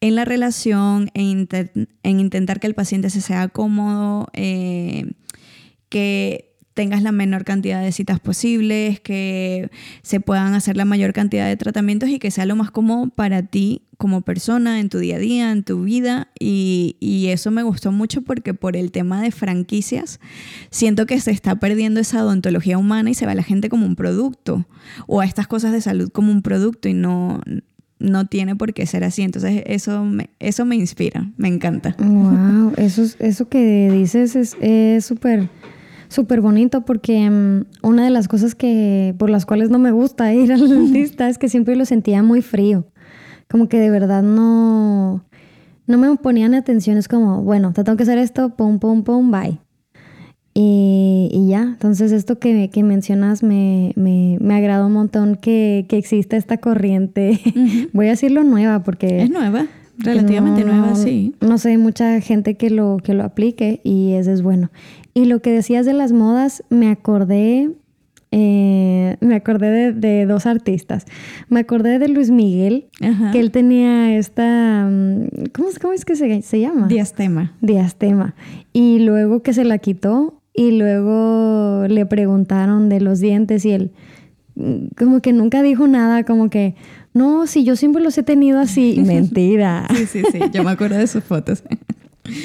en 0.00 0.14
la 0.14 0.24
relación, 0.24 1.10
en, 1.14 1.48
intentar 2.02 2.60
que 2.60 2.66
el 2.66 2.74
paciente 2.74 3.10
se 3.10 3.20
sea 3.20 3.48
cómodo, 3.48 4.28
eh, 4.32 5.12
que 5.88 6.49
tengas 6.80 7.02
la 7.02 7.12
menor 7.12 7.44
cantidad 7.44 7.82
de 7.82 7.92
citas 7.92 8.20
posibles, 8.20 9.00
que 9.00 9.70
se 10.00 10.18
puedan 10.18 10.54
hacer 10.54 10.78
la 10.78 10.86
mayor 10.86 11.12
cantidad 11.12 11.46
de 11.46 11.54
tratamientos 11.58 12.08
y 12.08 12.18
que 12.18 12.30
sea 12.30 12.46
lo 12.46 12.56
más 12.56 12.70
cómodo 12.70 13.10
para 13.10 13.42
ti 13.42 13.82
como 13.98 14.22
persona, 14.22 14.80
en 14.80 14.88
tu 14.88 14.96
día 14.96 15.16
a 15.16 15.18
día, 15.18 15.52
en 15.52 15.62
tu 15.62 15.82
vida. 15.82 16.28
Y, 16.40 16.96
eso 17.28 17.50
me 17.50 17.62
gustó 17.62 17.92
mucho 17.92 18.22
porque 18.22 18.54
por 18.54 18.78
el 18.78 18.92
tema 18.92 19.20
de 19.20 19.30
franquicias, 19.30 20.20
siento 20.70 21.04
que 21.04 21.20
se 21.20 21.32
está 21.32 21.56
perdiendo 21.56 22.00
esa 22.00 22.24
odontología 22.24 22.78
humana 22.78 23.10
y 23.10 23.14
se 23.14 23.26
ve 23.26 23.32
a 23.32 23.34
la 23.34 23.42
gente 23.42 23.68
como 23.68 23.84
un 23.84 23.94
producto 23.94 24.64
o 25.06 25.20
a 25.20 25.26
estas 25.26 25.46
cosas 25.46 25.72
de 25.72 25.82
salud 25.82 26.08
como 26.08 26.32
un 26.32 26.40
producto 26.40 26.88
y 26.88 26.94
no, 26.94 27.42
no 27.98 28.26
tiene 28.26 28.56
por 28.56 28.72
qué 28.72 28.86
ser 28.86 29.04
así. 29.04 29.20
Entonces 29.20 29.64
eso 29.66 30.02
me, 30.02 30.30
eso 30.38 30.64
me 30.64 30.76
inspira, 30.76 31.30
me 31.36 31.48
encanta. 31.48 31.94
Wow, 31.98 32.72
eso, 32.78 33.02
eso 33.18 33.48
que 33.50 33.90
dices 33.92 34.34
es 34.34 35.04
súper 35.04 35.50
súper 36.10 36.42
bonito 36.42 36.82
porque 36.82 37.30
mm, 37.30 37.86
una 37.86 38.04
de 38.04 38.10
las 38.10 38.28
cosas 38.28 38.54
que 38.54 39.14
por 39.18 39.30
las 39.30 39.46
cuales 39.46 39.70
no 39.70 39.78
me 39.78 39.92
gusta 39.92 40.34
ir 40.34 40.52
al 40.52 40.68
dentista 40.68 41.28
es 41.28 41.38
que 41.38 41.48
siempre 41.48 41.76
lo 41.76 41.86
sentía 41.86 42.22
muy 42.22 42.42
frío. 42.42 42.84
Como 43.48 43.68
que 43.68 43.80
de 43.80 43.90
verdad 43.90 44.22
no, 44.22 45.24
no 45.86 45.98
me 45.98 46.14
ponían 46.16 46.54
atención. 46.54 46.98
Es 46.98 47.08
como, 47.08 47.42
bueno, 47.42 47.72
te 47.72 47.82
tengo 47.82 47.96
que 47.96 48.02
hacer 48.02 48.18
esto, 48.18 48.50
pum, 48.50 48.78
pum, 48.78 49.02
pum, 49.02 49.30
bye. 49.30 49.58
Y, 50.52 51.46
ya, 51.48 51.62
entonces 51.62 52.12
esto 52.12 52.38
que, 52.38 52.70
que 52.70 52.82
mencionas 52.82 53.42
me, 53.42 53.92
me, 53.96 54.36
me 54.40 54.54
agradó 54.54 54.88
un 54.88 54.92
montón 54.92 55.36
que, 55.36 55.86
que 55.88 55.96
exista 55.96 56.36
esta 56.36 56.58
corriente. 56.58 57.40
Voy 57.92 58.06
a 58.06 58.10
decirlo 58.10 58.44
nueva 58.44 58.82
porque... 58.82 59.22
Es 59.22 59.30
nueva, 59.30 59.66
relativamente 60.02 60.64
nueva, 60.64 60.94
sí. 60.94 61.34
No 61.40 61.58
sé, 61.58 61.70
hay 61.70 61.76
mucha 61.78 62.20
gente 62.20 62.56
que 62.56 62.70
lo, 62.70 62.98
que 63.02 63.14
lo 63.14 63.24
aplique 63.24 63.80
y 63.84 64.12
eso 64.12 64.32
es 64.32 64.42
bueno. 64.42 64.70
Y 65.14 65.24
lo 65.26 65.40
que 65.40 65.50
decías 65.50 65.86
de 65.86 65.92
las 65.92 66.12
modas, 66.12 66.62
me 66.70 66.90
acordé 66.90 67.70
eh, 68.32 69.16
me 69.20 69.34
acordé 69.34 69.92
de, 69.92 70.26
dos 70.26 70.46
artistas. 70.46 71.04
Me 71.48 71.60
acordé 71.60 71.98
de 71.98 72.08
Luis 72.08 72.30
Miguel, 72.30 72.86
que 73.32 73.40
él 73.40 73.50
tenía 73.50 74.16
esta, 74.16 74.88
mm, 74.88 75.50
¿cómo, 75.52 75.68
cómo 75.80 75.92
es 75.92 76.04
que 76.04 76.14
se, 76.14 76.42
se, 76.42 76.60
llama? 76.60 76.86
Diastema. 76.86 77.54
Diastema. 77.60 78.34
Y 78.72 79.00
luego 79.00 79.42
que 79.42 79.52
se 79.52 79.64
la 79.64 79.78
quitó 79.78 80.40
y 80.54 80.72
luego 80.72 81.86
le 81.88 82.06
preguntaron 82.06 82.88
de 82.88 83.00
los 83.00 83.18
dientes 83.18 83.64
y 83.64 83.72
él 83.72 83.90
mm, 84.54 84.94
como 84.96 85.20
que 85.20 85.32
nunca 85.32 85.62
dijo 85.62 85.88
nada, 85.88 86.22
como 86.22 86.50
que, 86.50 86.76
no, 87.12 87.46
si 87.46 87.64
yo 87.64 87.76
siempre 87.76 88.02
los 88.02 88.16
he 88.18 88.22
tenido 88.22 88.60
así. 88.60 89.00
Mentira. 89.06 89.86
sí, 89.94 90.06
sí, 90.06 90.22
sí, 90.30 90.38
yo 90.52 90.64
me 90.64 90.70
acuerdo 90.70 90.96
de 90.96 91.06
sus 91.06 91.24
fotos. 91.24 91.62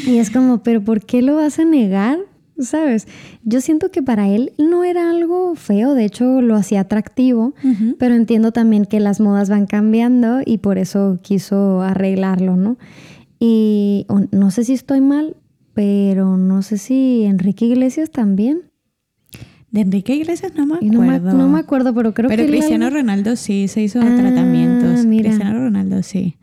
y 0.07 0.18
es 0.18 0.30
como, 0.32 0.63
pero 0.63 0.82
¿por 0.82 1.05
qué 1.05 1.22
lo 1.22 1.36
vas 1.36 1.59
a 1.59 1.66
negar? 1.66 2.20
¿sabes? 2.59 3.07
Yo 3.43 3.61
siento 3.61 3.91
que 3.91 4.01
para 4.01 4.28
él 4.30 4.53
no 4.57 4.84
era 4.84 5.09
algo 5.09 5.55
feo, 5.55 5.93
de 5.93 6.05
hecho 6.05 6.41
lo 6.41 6.55
hacía 6.55 6.82
atractivo, 6.82 7.53
pero 7.99 8.16
entiendo 8.16 8.51
también 8.51 8.86
que 8.86 8.99
las 8.99 9.20
modas 9.20 9.49
van 9.49 9.66
cambiando 9.66 10.39
y 10.45 10.59
por 10.59 10.78
eso 10.78 11.20
quiso 11.22 11.82
arreglarlo, 11.82 12.55
¿no? 12.55 12.78
Y 13.39 14.07
no 14.32 14.51
sé 14.51 14.63
si 14.63 14.74
estoy 14.74 15.01
mal, 15.01 15.36
pero 15.74 16.38
no 16.38 16.61
sé 16.61 16.78
si 16.78 17.24
Enrique 17.24 17.66
Iglesias 17.66 18.09
también. 18.09 18.63
De 19.76 19.82
Enrique 19.82 20.15
Iglesias 20.15 20.53
no 20.55 20.65
me 20.65 20.76
acuerdo. 20.76 21.34
No 21.34 21.49
me, 21.49 21.59
acuerdo, 21.59 21.93
pero 21.93 22.13
creo 22.13 22.30
que... 22.30 22.36
Pero 22.36 22.47
Cristiano 22.47 22.89
Ronaldo 22.89 23.36
sí, 23.36 23.67
se 23.67 23.82
hizo 23.84 23.99
ah, 24.01 24.15
tratamientos. 24.15 25.05
Cristiano 25.05 25.59
Ronaldo 25.59 26.01
sí. 26.01 26.38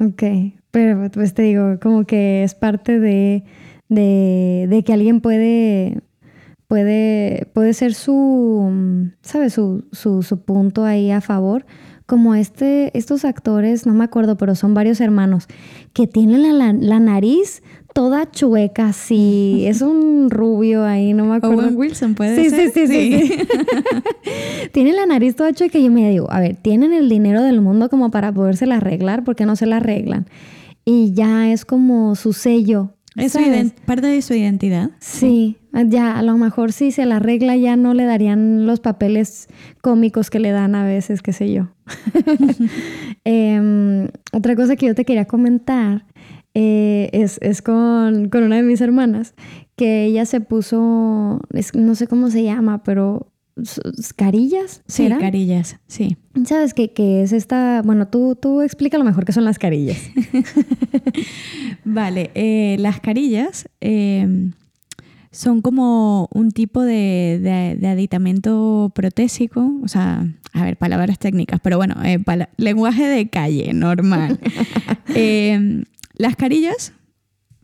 Ok, 0.00 0.22
pero 0.70 1.10
pues 1.10 1.34
te 1.34 1.42
digo, 1.42 1.78
como 1.80 2.04
que 2.04 2.42
es 2.42 2.54
parte 2.54 2.98
de 2.98 3.44
de, 3.88 4.82
que 4.84 4.92
alguien 4.92 5.20
puede, 5.20 6.02
puede, 6.68 7.48
puede 7.52 7.72
ser 7.74 7.94
su, 7.94 9.10
¿sabes? 9.22 9.54
Su, 9.54 9.86
su, 9.92 10.40
punto 10.44 10.84
ahí 10.84 11.10
a 11.10 11.20
favor. 11.20 11.66
Como 12.06 12.36
este, 12.36 12.96
estos 12.96 13.24
actores, 13.24 13.84
no 13.84 13.92
me 13.92 14.04
acuerdo, 14.04 14.36
pero 14.36 14.54
son 14.54 14.74
varios 14.74 15.00
hermanos, 15.00 15.48
que 15.92 16.06
tienen 16.06 16.42
la, 16.42 16.72
la, 16.72 17.00
nariz 17.00 17.64
toda 17.96 18.30
chueca, 18.30 18.92
sí. 18.92 19.64
Es 19.66 19.80
un 19.80 20.28
rubio 20.28 20.84
ahí, 20.84 21.14
no 21.14 21.24
me 21.24 21.36
acuerdo. 21.36 21.62
Owen 21.62 21.76
Wilson 21.76 22.14
puede 22.14 22.50
ser. 22.50 22.70
Sí, 22.70 22.86
sí, 22.86 22.86
sí. 22.86 23.28
sí. 23.28 23.38
tienen 24.72 24.96
la 24.96 25.06
nariz 25.06 25.34
toda 25.34 25.54
chueca 25.54 25.78
y 25.78 25.84
yo 25.84 25.90
me 25.90 26.10
digo, 26.10 26.30
a 26.30 26.40
ver, 26.40 26.56
tienen 26.56 26.92
el 26.92 27.08
dinero 27.08 27.42
del 27.42 27.62
mundo 27.62 27.88
como 27.88 28.10
para 28.10 28.32
podérsela 28.32 28.76
arreglar, 28.76 29.24
¿por 29.24 29.34
qué 29.34 29.46
no 29.46 29.56
se 29.56 29.64
la 29.64 29.78
arreglan? 29.78 30.26
Y 30.84 31.14
ya 31.14 31.50
es 31.50 31.64
como 31.64 32.14
su 32.16 32.34
sello 32.34 32.90
¿Es 33.16 33.34
parte 33.86 34.06
de 34.06 34.20
su 34.20 34.34
identidad? 34.34 34.90
Sí, 34.98 35.56
ya 35.86 36.18
a 36.18 36.22
lo 36.22 36.36
mejor 36.36 36.72
si 36.72 36.90
se 36.90 37.06
la 37.06 37.18
regla 37.18 37.56
ya 37.56 37.74
no 37.76 37.94
le 37.94 38.04
darían 38.04 38.66
los 38.66 38.80
papeles 38.80 39.48
cómicos 39.80 40.28
que 40.28 40.38
le 40.38 40.50
dan 40.50 40.74
a 40.74 40.84
veces, 40.84 41.22
qué 41.22 41.32
sé 41.32 41.52
yo. 41.52 41.68
Em, 43.24 44.06
otra 44.32 44.54
cosa 44.54 44.76
que 44.76 44.86
yo 44.86 44.94
te 44.94 45.04
quería 45.04 45.24
comentar 45.24 46.04
eh, 46.58 47.10
es, 47.12 47.60
con, 47.60 48.30
una 48.32 48.56
de 48.56 48.62
mis 48.62 48.80
hermanas, 48.80 49.34
que 49.76 50.06
ella 50.06 50.24
se 50.24 50.40
puso, 50.40 51.42
no 51.74 51.94
sé 51.94 52.06
cómo 52.06 52.30
se 52.30 52.44
llama, 52.44 52.82
pero 52.82 53.30
carillas. 54.16 54.82
Sí, 54.86 55.06
carillas, 55.20 55.78
sí. 55.86 56.16
¿Sabes 56.46 56.72
qué, 56.72 56.90
es 57.22 57.32
esta? 57.32 57.82
Bueno, 57.84 58.08
tú, 58.08 58.38
tú 58.40 58.62
explica 58.62 58.96
lo 58.96 59.04
mejor 59.04 59.26
qué 59.26 59.32
son 59.32 59.44
las 59.44 59.58
carillas. 59.58 59.98
vale, 61.84 62.30
eh, 62.34 62.76
las 62.78 63.00
carillas 63.00 63.68
em, 63.80 64.52
son 65.30 65.60
como 65.60 66.30
un 66.32 66.52
tipo 66.52 66.80
de, 66.80 67.78
aditamento 67.86 68.92
protésico, 68.94 69.74
o 69.82 69.88
sea, 69.88 70.26
a 70.54 70.64
ver, 70.64 70.78
palabras 70.78 71.18
técnicas, 71.18 71.60
pero 71.62 71.76
bueno, 71.76 71.96
eh, 72.02 72.18
lenguaje 72.56 73.06
de 73.08 73.28
calle, 73.28 73.74
normal. 73.74 74.40
Las 76.16 76.36
carillas 76.36 76.92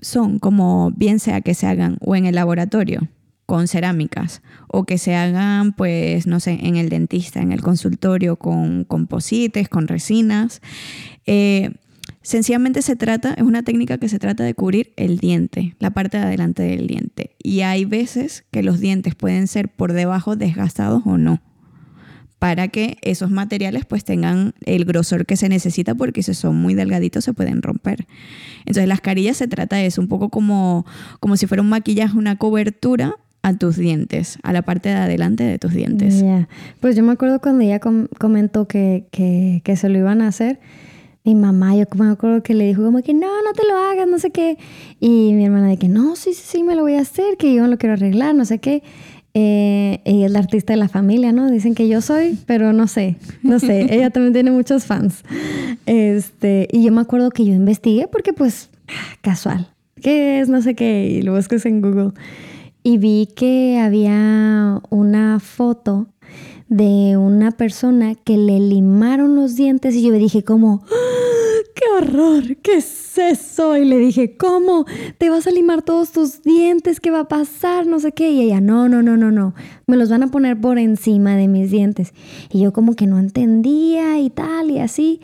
son 0.01 0.39
como 0.39 0.91
bien 0.95 1.19
sea 1.19 1.41
que 1.41 1.55
se 1.55 1.67
hagan 1.67 1.97
o 2.01 2.15
en 2.17 2.27
el 2.27 2.35
laboratorio 2.35 3.09
con 3.47 3.69
cerámicas 3.69 4.43
o 4.69 4.85
que 4.85 4.99
se 4.99 5.15
hagan, 5.15 5.73
pues, 5.73 6.27
no 6.27 6.41
sé, 6.41 6.59
en 6.63 6.77
el 6.77 6.89
dentista, 6.89 7.41
en 7.41 7.53
el 7.53 7.61
consultorio 7.61 8.37
con 8.37 8.85
composites, 8.85 9.69
con 9.69 9.89
resinas. 9.89 10.61
Eh, 11.27 11.73
sencillamente 12.23 12.83
se 12.83 12.97
trata, 12.97 13.35
es 13.35 13.43
una 13.43 13.63
técnica 13.63 13.99
que 13.99 14.09
se 14.09 14.19
trata 14.19 14.45
de 14.45 14.55
cubrir 14.55 14.93
el 14.97 15.19
diente, 15.19 15.77
la 15.79 15.91
parte 15.91 16.19
de 16.19 16.25
adelante 16.25 16.63
del 16.63 16.87
diente. 16.87 17.37
Y 17.43 17.61
hay 17.61 17.85
veces 17.85 18.45
que 18.51 18.63
los 18.63 18.81
dientes 18.81 19.15
pueden 19.15 19.47
ser 19.47 19.69
por 19.69 19.93
debajo 19.93 20.37
desgastados 20.37 21.03
o 21.05 21.19
no 21.19 21.43
para 22.43 22.67
que 22.67 22.99
esos 23.03 23.31
materiales 23.31 23.85
pues 23.85 24.03
tengan 24.03 24.53
el 24.67 24.85
grosor 24.85 25.27
que 25.27 25.37
se 25.37 25.49
necesita 25.49 25.95
porque 25.95 26.25
si 26.25 26.35
son 26.35 26.57
muy 26.57 26.75
delgaditos 26.75 27.25
se 27.25 27.33
pueden 27.33 27.63
romper. 27.63 28.09
Entonces 28.67 28.89
las 28.89 29.01
carillas 29.01 29.37
se 29.37 29.47
trata 29.47 29.77
de 29.77 29.87
eso, 29.87 30.01
un 30.01 30.09
poco 30.09 30.29
como, 30.29 30.85
como 31.21 31.37
si 31.37 31.47
fuera 31.47 31.63
un 31.63 31.69
maquillaje, 31.69 32.19
una 32.19 32.35
cobertura 32.39 33.15
a 33.43 33.57
tus 33.57 33.77
dientes, 33.77 34.41
a 34.43 34.53
la 34.53 34.63
parte 34.63 34.89
de 34.89 34.97
adelante 34.97 35.45
de 35.45 35.61
tus 35.61 35.73
dientes. 35.73 36.25
Pues 36.81 36.97
yo 36.97 37.05
me 37.05 37.13
acuerdo 37.13 37.41
cuando 37.41 37.63
ella 37.63 37.79
comentó 37.79 38.67
que, 38.67 39.07
que, 39.13 39.77
se 39.77 39.89
lo 39.89 39.99
iban 39.99 40.21
a 40.21 40.27
hacer. 40.27 40.59
Mi 41.23 41.37
mamá, 41.37 41.77
yo 41.77 41.85
me 41.95 42.09
acuerdo 42.09 42.43
que 42.43 42.55
le 42.55 42.67
dijo 42.67 42.83
como 42.83 43.03
que 43.03 43.15
no, 43.15 43.29
no 43.45 43.53
te 43.53 43.63
lo 43.69 43.79
hagas, 43.79 44.09
no 44.09 44.19
sé 44.19 44.33
qué. 44.33 44.59
Y 44.99 45.33
mi 45.35 45.45
hermana 45.45 45.69
de 45.69 45.77
que 45.77 45.89
no, 45.89 46.17
sí, 46.17 46.35
sí, 46.35 46.43
sí, 46.45 46.63
me 46.65 46.75
lo 46.75 46.83
voy 46.83 46.95
a 46.95 47.03
hacer, 47.03 47.37
que 47.37 47.55
yo 47.55 47.69
lo 47.69 47.79
quiero 47.79 47.93
arreglar, 47.93 48.35
no 48.35 48.45
sé 48.45 48.59
qué. 48.59 48.83
Eh, 49.35 50.01
ella 50.05 50.27
es 50.27 50.33
la 50.33 50.41
artista 50.41 50.75
de 50.75 50.77
la 50.77 50.89
familia, 50.89 51.33
¿no? 51.33 51.51
Dicen 51.51 51.75
que 51.75 51.89
yo 51.89 52.03
soy, 52.03 52.39
pero 52.47 52.73
no 52.73 52.87
sé, 52.87 53.17
no 53.43 53.59
sé. 53.59 53.87
ella 53.95 54.11
también 54.11 54.35
tiene 54.35 54.51
muchos 54.51 54.85
fans. 54.85 55.23
Este, 55.87 56.69
y 56.71 56.85
yo 56.85 56.93
me 56.93 57.01
acuerdo 57.01 57.31
que 57.31 57.45
yo 57.45 57.55
investigué 57.55 58.09
porque 58.09 58.33
pues 58.33 58.69
casual. 59.23 59.69
¿Qué 60.01 60.41
es? 60.41 60.49
No 60.49 60.61
sé 60.61 60.75
qué. 60.75 61.07
Y 61.07 61.23
lo 61.23 61.35
buscas 61.35 61.65
en 61.65 61.81
Google 61.81 62.13
y 62.83 62.99
vi 62.99 63.29
que 63.35 63.79
había 63.79 64.81
una 64.91 65.39
foto 65.41 66.09
de 66.69 67.17
una 67.17 67.53
persona 67.53 68.15
que 68.15 68.37
le 68.37 68.59
limaron 68.59 69.37
los 69.37 69.57
dientes 69.57 69.95
y 69.95 70.03
yo 70.03 70.11
me 70.11 70.19
dije 70.19 70.43
como, 70.43 70.83
¡Ah! 70.91 71.42
¡Qué 71.75 71.85
horror! 71.97 72.57
¿Qué 72.59 72.77
es 72.77 73.19
eso? 73.19 73.77
Y 73.77 73.85
le 73.85 73.99
dije, 73.99 74.37
¿cómo? 74.37 74.87
¿Te 75.19 75.31
vas 75.31 75.47
a 75.47 75.51
limar 75.51 75.83
todos 75.83 76.13
tus 76.13 76.43
dientes? 76.43 77.01
¿Qué 77.01 77.11
va 77.11 77.21
a 77.21 77.29
pasar? 77.29 77.87
No 77.87 78.01
sé 78.01 78.13
qué. 78.13 78.31
Y 78.31 78.43
ella, 78.43 78.61
no, 78.61 78.89
no, 78.89 79.03
no, 79.03 79.17
no, 79.17 79.31
no. 79.31 79.55
Me 79.87 79.97
los 79.97 80.11
van 80.11 80.23
a 80.23 80.31
poner 80.31 80.61
por 80.61 80.79
encima 80.79 81.37
de 81.37 81.49
mis 81.49 81.71
dientes. 81.71 82.13
Y 82.51 82.61
yo 82.61 82.73
como 82.73 82.95
que 82.95 83.07
no 83.07 83.19
entendía 83.19 84.19
y 84.21 84.31
tal 84.31 84.71
y 84.71 84.79
así. 84.79 85.21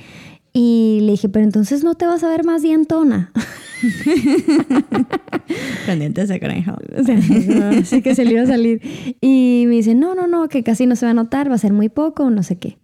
Y 0.53 1.01
le 1.03 1.13
dije, 1.13 1.29
pero 1.29 1.45
entonces 1.45 1.85
no 1.85 1.95
te 1.95 2.07
vas 2.07 2.25
a 2.25 2.29
ver 2.29 2.45
más 2.45 2.63
dientona. 2.63 3.33
Con 5.87 5.99
dientes 5.99 6.29
de 6.29 6.41
conejo. 6.41 6.77
Así 7.79 8.03
que 8.03 8.15
se 8.15 8.25
le 8.25 8.33
iba 8.33 8.43
a 8.43 8.47
salir. 8.47 8.81
Y 9.21 9.65
me 9.69 9.75
dice, 9.75 9.95
no, 9.95 10.15
no, 10.15 10.27
no, 10.27 10.49
que 10.49 10.63
casi 10.63 10.87
no 10.87 10.97
se 10.97 11.07
va 11.07 11.11
a 11.11 11.15
notar, 11.15 11.51
va 11.51 11.55
a 11.55 11.59
ser 11.59 11.73
muy 11.73 11.89
poco, 11.89 12.31
no 12.31 12.43
sé 12.43 12.59
qué. 12.59 12.79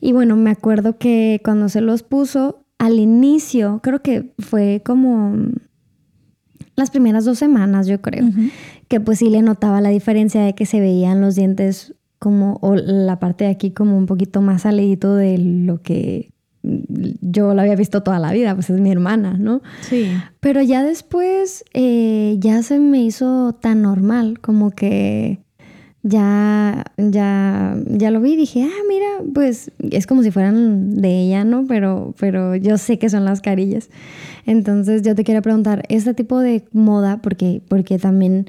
Y 0.00 0.12
bueno, 0.12 0.36
me 0.36 0.50
acuerdo 0.50 0.98
que 0.98 1.40
cuando 1.44 1.68
se 1.68 1.80
los 1.80 2.02
puso, 2.02 2.64
al 2.78 2.98
inicio, 2.98 3.80
creo 3.82 4.02
que 4.02 4.32
fue 4.38 4.82
como 4.84 5.36
las 6.76 6.90
primeras 6.90 7.24
dos 7.24 7.38
semanas, 7.38 7.86
yo 7.88 8.00
creo, 8.00 8.24
que 8.86 9.00
pues 9.00 9.18
sí 9.18 9.30
le 9.30 9.42
notaba 9.42 9.80
la 9.80 9.88
diferencia 9.88 10.42
de 10.42 10.54
que 10.54 10.64
se 10.64 10.80
veían 10.80 11.20
los 11.20 11.34
dientes 11.34 11.94
como, 12.20 12.58
o 12.62 12.76
la 12.76 13.18
parte 13.18 13.44
de 13.44 13.50
aquí 13.50 13.72
como 13.72 13.98
un 13.98 14.06
poquito 14.06 14.42
más 14.42 14.62
salidito 14.62 15.14
de 15.14 15.38
lo 15.38 15.82
que 15.82 16.30
yo 16.62 17.54
la 17.54 17.62
había 17.62 17.76
visto 17.76 18.02
toda 18.02 18.18
la 18.18 18.32
vida, 18.32 18.54
pues 18.54 18.70
es 18.70 18.80
mi 18.80 18.90
hermana, 18.90 19.36
¿no? 19.38 19.62
Sí. 19.80 20.10
Pero 20.40 20.62
ya 20.62 20.82
después 20.82 21.64
eh, 21.74 22.36
ya 22.38 22.62
se 22.62 22.78
me 22.78 23.02
hizo 23.02 23.54
tan 23.54 23.82
normal, 23.82 24.40
como 24.40 24.70
que 24.70 25.40
ya, 26.08 26.84
ya, 26.96 27.76
ya 27.86 28.10
lo 28.10 28.20
vi 28.20 28.32
y 28.32 28.36
dije, 28.36 28.62
ah, 28.62 28.82
mira, 28.88 29.06
pues 29.34 29.70
es 29.90 30.06
como 30.06 30.22
si 30.22 30.30
fueran 30.30 31.00
de 31.00 31.20
ella, 31.20 31.44
¿no? 31.44 31.66
Pero, 31.66 32.14
pero 32.18 32.56
yo 32.56 32.78
sé 32.78 32.98
que 32.98 33.10
son 33.10 33.24
las 33.24 33.40
carillas. 33.40 33.90
Entonces 34.46 35.02
yo 35.02 35.14
te 35.14 35.24
quería 35.24 35.42
preguntar, 35.42 35.84
este 35.88 36.14
tipo 36.14 36.38
de 36.40 36.64
moda, 36.72 37.20
porque, 37.22 37.60
porque 37.68 37.98
también 37.98 38.46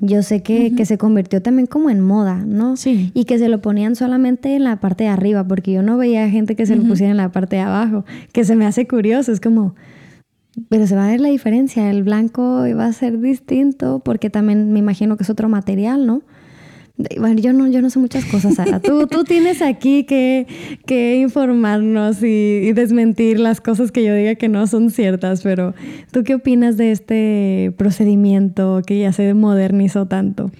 yo 0.00 0.22
sé 0.22 0.42
que, 0.42 0.74
que, 0.74 0.86
se 0.86 0.98
convirtió 0.98 1.42
también 1.42 1.66
como 1.66 1.90
en 1.90 2.00
moda, 2.00 2.44
¿no? 2.46 2.76
Sí. 2.76 3.12
Y 3.14 3.24
que 3.24 3.38
se 3.38 3.48
lo 3.48 3.60
ponían 3.60 3.94
solamente 3.94 4.56
en 4.56 4.64
la 4.64 4.80
parte 4.80 5.04
de 5.04 5.10
arriba, 5.10 5.46
porque 5.46 5.72
yo 5.72 5.82
no 5.82 5.98
veía 5.98 6.28
gente 6.28 6.56
que 6.56 6.66
se 6.66 6.74
lo 6.76 6.82
pusiera 6.84 7.10
en 7.10 7.18
la 7.18 7.30
parte 7.30 7.56
de 7.56 7.62
abajo, 7.62 8.04
que 8.32 8.44
se 8.44 8.56
me 8.56 8.66
hace 8.66 8.88
curioso, 8.88 9.30
es 9.30 9.40
como, 9.40 9.76
pero 10.68 10.86
se 10.86 10.96
va 10.96 11.06
a 11.06 11.10
ver 11.10 11.20
la 11.20 11.28
diferencia, 11.28 11.90
el 11.90 12.02
blanco 12.02 12.64
va 12.76 12.86
a 12.86 12.92
ser 12.92 13.20
distinto, 13.20 14.00
porque 14.04 14.30
también 14.30 14.72
me 14.72 14.80
imagino 14.80 15.16
que 15.16 15.22
es 15.22 15.30
otro 15.30 15.48
material, 15.48 16.06
¿no? 16.06 16.22
Bueno, 16.96 17.40
yo 17.40 17.52
no, 17.52 17.66
yo 17.68 17.80
no 17.80 17.88
sé 17.88 17.98
muchas 17.98 18.24
cosas, 18.26 18.54
Sara. 18.56 18.80
Tú, 18.80 19.06
tú 19.06 19.24
tienes 19.24 19.62
aquí 19.62 20.04
que, 20.04 20.46
que 20.86 21.16
informarnos 21.16 22.22
y, 22.22 22.72
desmentir 22.72 23.40
las 23.40 23.60
cosas 23.60 23.90
que 23.90 24.04
yo 24.04 24.14
diga 24.14 24.34
que 24.34 24.48
no 24.48 24.66
son 24.66 24.90
ciertas, 24.90 25.42
pero 25.42 25.74
¿tú 26.10 26.22
qué 26.22 26.34
opinas 26.34 26.76
de 26.76 26.92
este 26.92 27.72
procedimiento 27.76 28.82
que 28.86 28.98
ya 28.98 29.12
se 29.12 29.32
modernizó 29.34 30.06
tanto? 30.06 30.50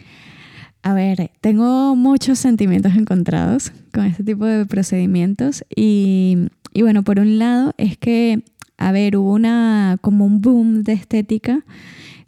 A 0.83 0.95
ver, 0.95 1.31
tengo 1.41 1.95
muchos 1.95 2.39
sentimientos 2.39 2.95
encontrados 2.97 3.73
con 3.93 4.05
este 4.07 4.25
tipo 4.25 4.47
de 4.47 4.67
procedimientos 4.67 5.65
y, 5.75 6.49
y 6.73 6.83
bueno, 6.83 7.03
por 7.05 7.21
un 7.21 7.39
lado 7.39 7.73
es 7.77 7.97
que, 7.99 8.43
a 8.79 8.91
ver, 8.91 9.17
hubo 9.17 9.33
una 9.33 9.99
como 10.01 10.25
un 10.25 10.41
boom 10.41 10.83
de 10.83 10.95
estética 10.95 11.65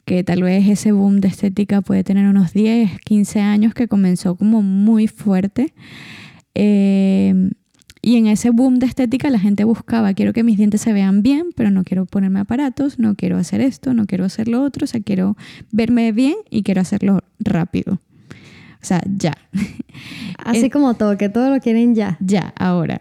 que 0.04 0.22
tal 0.24 0.42
vez 0.42 0.68
ese 0.68 0.92
boom 0.92 1.20
de 1.20 1.28
estética 1.28 1.80
puede 1.80 2.04
tener 2.04 2.26
unos 2.26 2.52
10, 2.52 3.00
15 3.00 3.40
años 3.40 3.74
que 3.74 3.88
comenzó 3.88 4.36
como 4.36 4.62
muy 4.62 5.08
fuerte. 5.08 5.72
Eh, 6.54 7.50
y 8.04 8.16
en 8.18 8.26
ese 8.26 8.50
boom 8.50 8.80
de 8.80 8.86
estética 8.86 9.30
la 9.30 9.38
gente 9.38 9.64
buscaba, 9.64 10.12
quiero 10.12 10.34
que 10.34 10.42
mis 10.42 10.58
dientes 10.58 10.82
se 10.82 10.92
vean 10.92 11.22
bien, 11.22 11.46
pero 11.56 11.70
no 11.70 11.84
quiero 11.84 12.04
ponerme 12.04 12.40
aparatos, 12.40 12.98
no 12.98 13.14
quiero 13.14 13.38
hacer 13.38 13.62
esto, 13.62 13.94
no 13.94 14.04
quiero 14.04 14.26
hacer 14.26 14.46
lo 14.46 14.62
otro, 14.62 14.84
o 14.84 14.86
sea, 14.86 15.00
quiero 15.00 15.38
verme 15.72 16.12
bien 16.12 16.34
y 16.50 16.64
quiero 16.64 16.82
hacerlo 16.82 17.24
rápido. 17.40 17.94
O 17.94 18.86
sea, 18.86 19.00
ya. 19.06 19.32
Así 20.44 20.68
como 20.68 20.92
todo, 20.92 21.16
que 21.16 21.30
todo 21.30 21.48
lo 21.48 21.60
quieren 21.60 21.94
ya. 21.94 22.18
Ya, 22.20 22.52
ahora. 22.58 23.00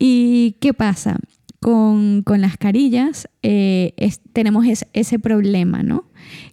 ¿Y 0.00 0.56
qué 0.58 0.74
pasa? 0.74 1.20
Con, 1.62 2.24
las 2.26 2.56
carillas 2.56 3.28
eh, 3.44 3.94
tenemos 4.32 4.66
ese 4.92 5.18
problema, 5.20 5.84
¿no? 5.84 6.06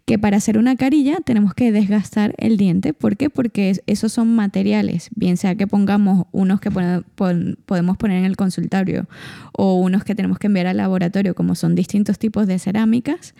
que 0.06 0.18
para 0.18 0.38
hacer 0.38 0.58
una 0.58 0.76
carilla 0.76 1.18
tenemos 1.24 1.54
que 1.54 1.72
desgastar 1.72 2.34
el 2.38 2.58
diente. 2.58 2.94
¿Por 2.94 3.18
qué? 3.18 3.30
Porque 3.30 3.80
esos 3.86 4.12
son 4.12 4.36
materiales, 4.36 5.10
bien 5.16 5.38
sea 5.38 5.56
que 5.56 5.68
pongamos 5.68 6.28
unos 6.32 6.60
que 6.60 6.72
podemos 6.72 7.98
poner 7.98 8.18
en 8.18 8.26
el 8.26 8.36
consultorio 8.36 9.08
o 9.54 9.80
unos 9.80 10.04
que 10.04 10.16
tenemos 10.16 10.40
que 10.40 10.48
enviar 10.48 10.68
al 10.68 10.78
laboratorio, 10.78 11.36
como 11.36 11.56
son 11.56 11.76
distintos 11.76 12.20
tipos 12.20 12.48
de 12.48 12.60
cerámicas, 12.60 13.36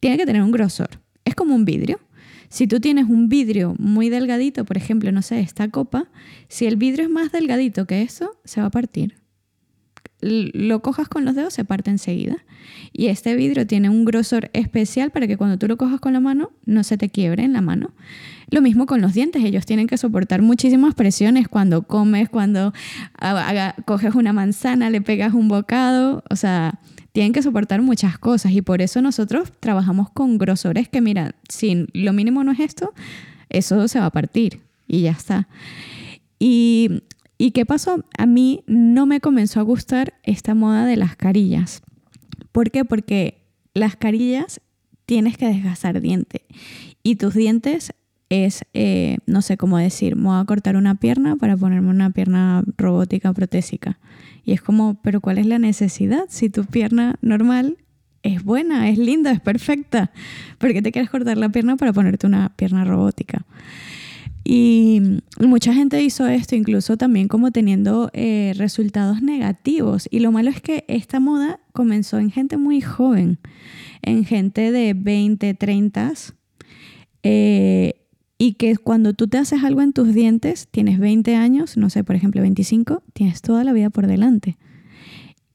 tiene 0.00 0.16
que 0.16 0.26
tener 0.26 0.42
un 0.42 0.50
grosor. 0.50 0.88
Es 1.24 1.34
como 1.34 1.54
un 1.54 1.64
vidrio. 1.64 2.00
Si 2.48 2.66
tú 2.66 2.80
tienes 2.80 3.06
un 3.06 3.28
vidrio 3.28 3.74
muy 3.78 4.10
delgadito, 4.10 4.64
por 4.64 4.76
ejemplo, 4.76 5.10
no 5.10 5.22
sé, 5.22 5.40
esta 5.40 5.68
copa, 5.68 6.08
si 6.48 6.66
el 6.66 6.76
vidrio 6.76 7.04
es 7.04 7.10
más 7.10 7.32
delgadito 7.32 7.86
que 7.86 8.02
eso, 8.02 8.36
se 8.44 8.60
va 8.60 8.68
a 8.68 8.70
partir 8.70 9.23
lo 10.24 10.80
cojas 10.80 11.08
con 11.08 11.24
los 11.24 11.34
dedos, 11.34 11.54
se 11.54 11.64
parte 11.64 11.90
enseguida. 11.90 12.36
Y 12.92 13.08
este 13.08 13.34
vidrio 13.36 13.66
tiene 13.66 13.90
un 13.90 14.04
grosor 14.04 14.50
especial 14.52 15.10
para 15.10 15.26
que 15.26 15.36
cuando 15.36 15.58
tú 15.58 15.68
lo 15.68 15.76
cojas 15.76 16.00
con 16.00 16.12
la 16.12 16.20
mano 16.20 16.50
no 16.64 16.84
se 16.84 16.96
te 16.96 17.08
quiebre 17.08 17.44
en 17.44 17.52
la 17.52 17.60
mano. 17.60 17.90
Lo 18.50 18.62
mismo 18.62 18.86
con 18.86 19.00
los 19.00 19.14
dientes, 19.14 19.44
ellos 19.44 19.66
tienen 19.66 19.86
que 19.86 19.98
soportar 19.98 20.42
muchísimas 20.42 20.94
presiones 20.94 21.48
cuando 21.48 21.82
comes, 21.82 22.28
cuando 22.28 22.72
coges 23.84 24.14
una 24.14 24.32
manzana, 24.32 24.90
le 24.90 25.00
pegas 25.00 25.34
un 25.34 25.48
bocado, 25.48 26.22
o 26.30 26.36
sea, 26.36 26.78
tienen 27.12 27.32
que 27.32 27.42
soportar 27.42 27.82
muchas 27.82 28.18
cosas 28.18 28.52
y 28.52 28.62
por 28.62 28.82
eso 28.82 29.02
nosotros 29.02 29.52
trabajamos 29.60 30.10
con 30.10 30.38
grosores 30.38 30.88
que, 30.88 31.00
mira, 31.00 31.34
si 31.48 31.86
lo 31.92 32.12
mínimo 32.12 32.44
no 32.44 32.52
es 32.52 32.60
esto, 32.60 32.92
eso 33.48 33.88
se 33.88 34.00
va 34.00 34.06
a 34.06 34.10
partir 34.10 34.60
y 34.86 35.02
ya 35.02 35.12
está. 35.12 35.48
Y 36.38 37.02
¿Y 37.38 37.50
qué 37.50 37.66
pasó? 37.66 38.04
A 38.16 38.26
mí 38.26 38.62
no 38.66 39.06
me 39.06 39.20
comenzó 39.20 39.60
a 39.60 39.64
gustar 39.64 40.14
esta 40.22 40.54
moda 40.54 40.86
de 40.86 40.96
las 40.96 41.16
carillas. 41.16 41.82
¿Por 42.52 42.70
qué? 42.70 42.84
Porque 42.84 43.42
las 43.74 43.96
carillas 43.96 44.60
tienes 45.06 45.36
que 45.36 45.46
desgastar 45.46 46.00
diente. 46.00 46.44
Y 47.02 47.16
tus 47.16 47.34
dientes 47.34 47.92
es, 48.28 48.64
eh, 48.72 49.18
no 49.26 49.42
sé 49.42 49.56
cómo 49.56 49.78
decir, 49.78 50.16
me 50.16 50.24
voy 50.24 50.40
a 50.40 50.44
cortar 50.44 50.76
una 50.76 50.94
pierna 50.94 51.36
para 51.36 51.56
ponerme 51.56 51.90
una 51.90 52.10
pierna 52.10 52.64
robótica 52.76 53.32
protésica. 53.32 53.98
Y 54.44 54.52
es 54.52 54.62
como, 54.62 55.00
pero 55.02 55.20
¿cuál 55.20 55.38
es 55.38 55.46
la 55.46 55.58
necesidad? 55.58 56.24
Si 56.28 56.50
tu 56.50 56.64
pierna 56.64 57.16
normal 57.20 57.78
es 58.22 58.42
buena, 58.42 58.88
es 58.88 58.98
linda, 58.98 59.30
es 59.32 59.40
perfecta, 59.40 60.10
¿por 60.58 60.72
qué 60.72 60.80
te 60.80 60.92
quieres 60.92 61.10
cortar 61.10 61.36
la 61.36 61.50
pierna 61.50 61.76
para 61.76 61.92
ponerte 61.92 62.26
una 62.26 62.50
pierna 62.56 62.84
robótica? 62.84 63.44
Y 64.44 65.00
mucha 65.40 65.72
gente 65.72 66.02
hizo 66.02 66.26
esto 66.26 66.54
incluso 66.54 66.98
también 66.98 67.28
como 67.28 67.50
teniendo 67.50 68.10
eh, 68.12 68.52
resultados 68.56 69.22
negativos. 69.22 70.06
Y 70.10 70.20
lo 70.20 70.32
malo 70.32 70.50
es 70.50 70.60
que 70.60 70.84
esta 70.86 71.18
moda 71.18 71.60
comenzó 71.72 72.18
en 72.18 72.30
gente 72.30 72.58
muy 72.58 72.82
joven, 72.82 73.38
en 74.02 74.26
gente 74.26 74.70
de 74.70 74.92
20, 74.92 75.54
30. 75.54 76.12
Eh, 77.22 77.94
y 78.36 78.54
que 78.54 78.76
cuando 78.76 79.14
tú 79.14 79.28
te 79.28 79.38
haces 79.38 79.64
algo 79.64 79.80
en 79.80 79.94
tus 79.94 80.12
dientes, 80.12 80.68
tienes 80.70 80.98
20 80.98 81.34
años, 81.36 81.78
no 81.78 81.88
sé, 81.88 82.04
por 82.04 82.14
ejemplo 82.14 82.42
25, 82.42 83.02
tienes 83.14 83.40
toda 83.40 83.64
la 83.64 83.72
vida 83.72 83.88
por 83.88 84.06
delante. 84.06 84.58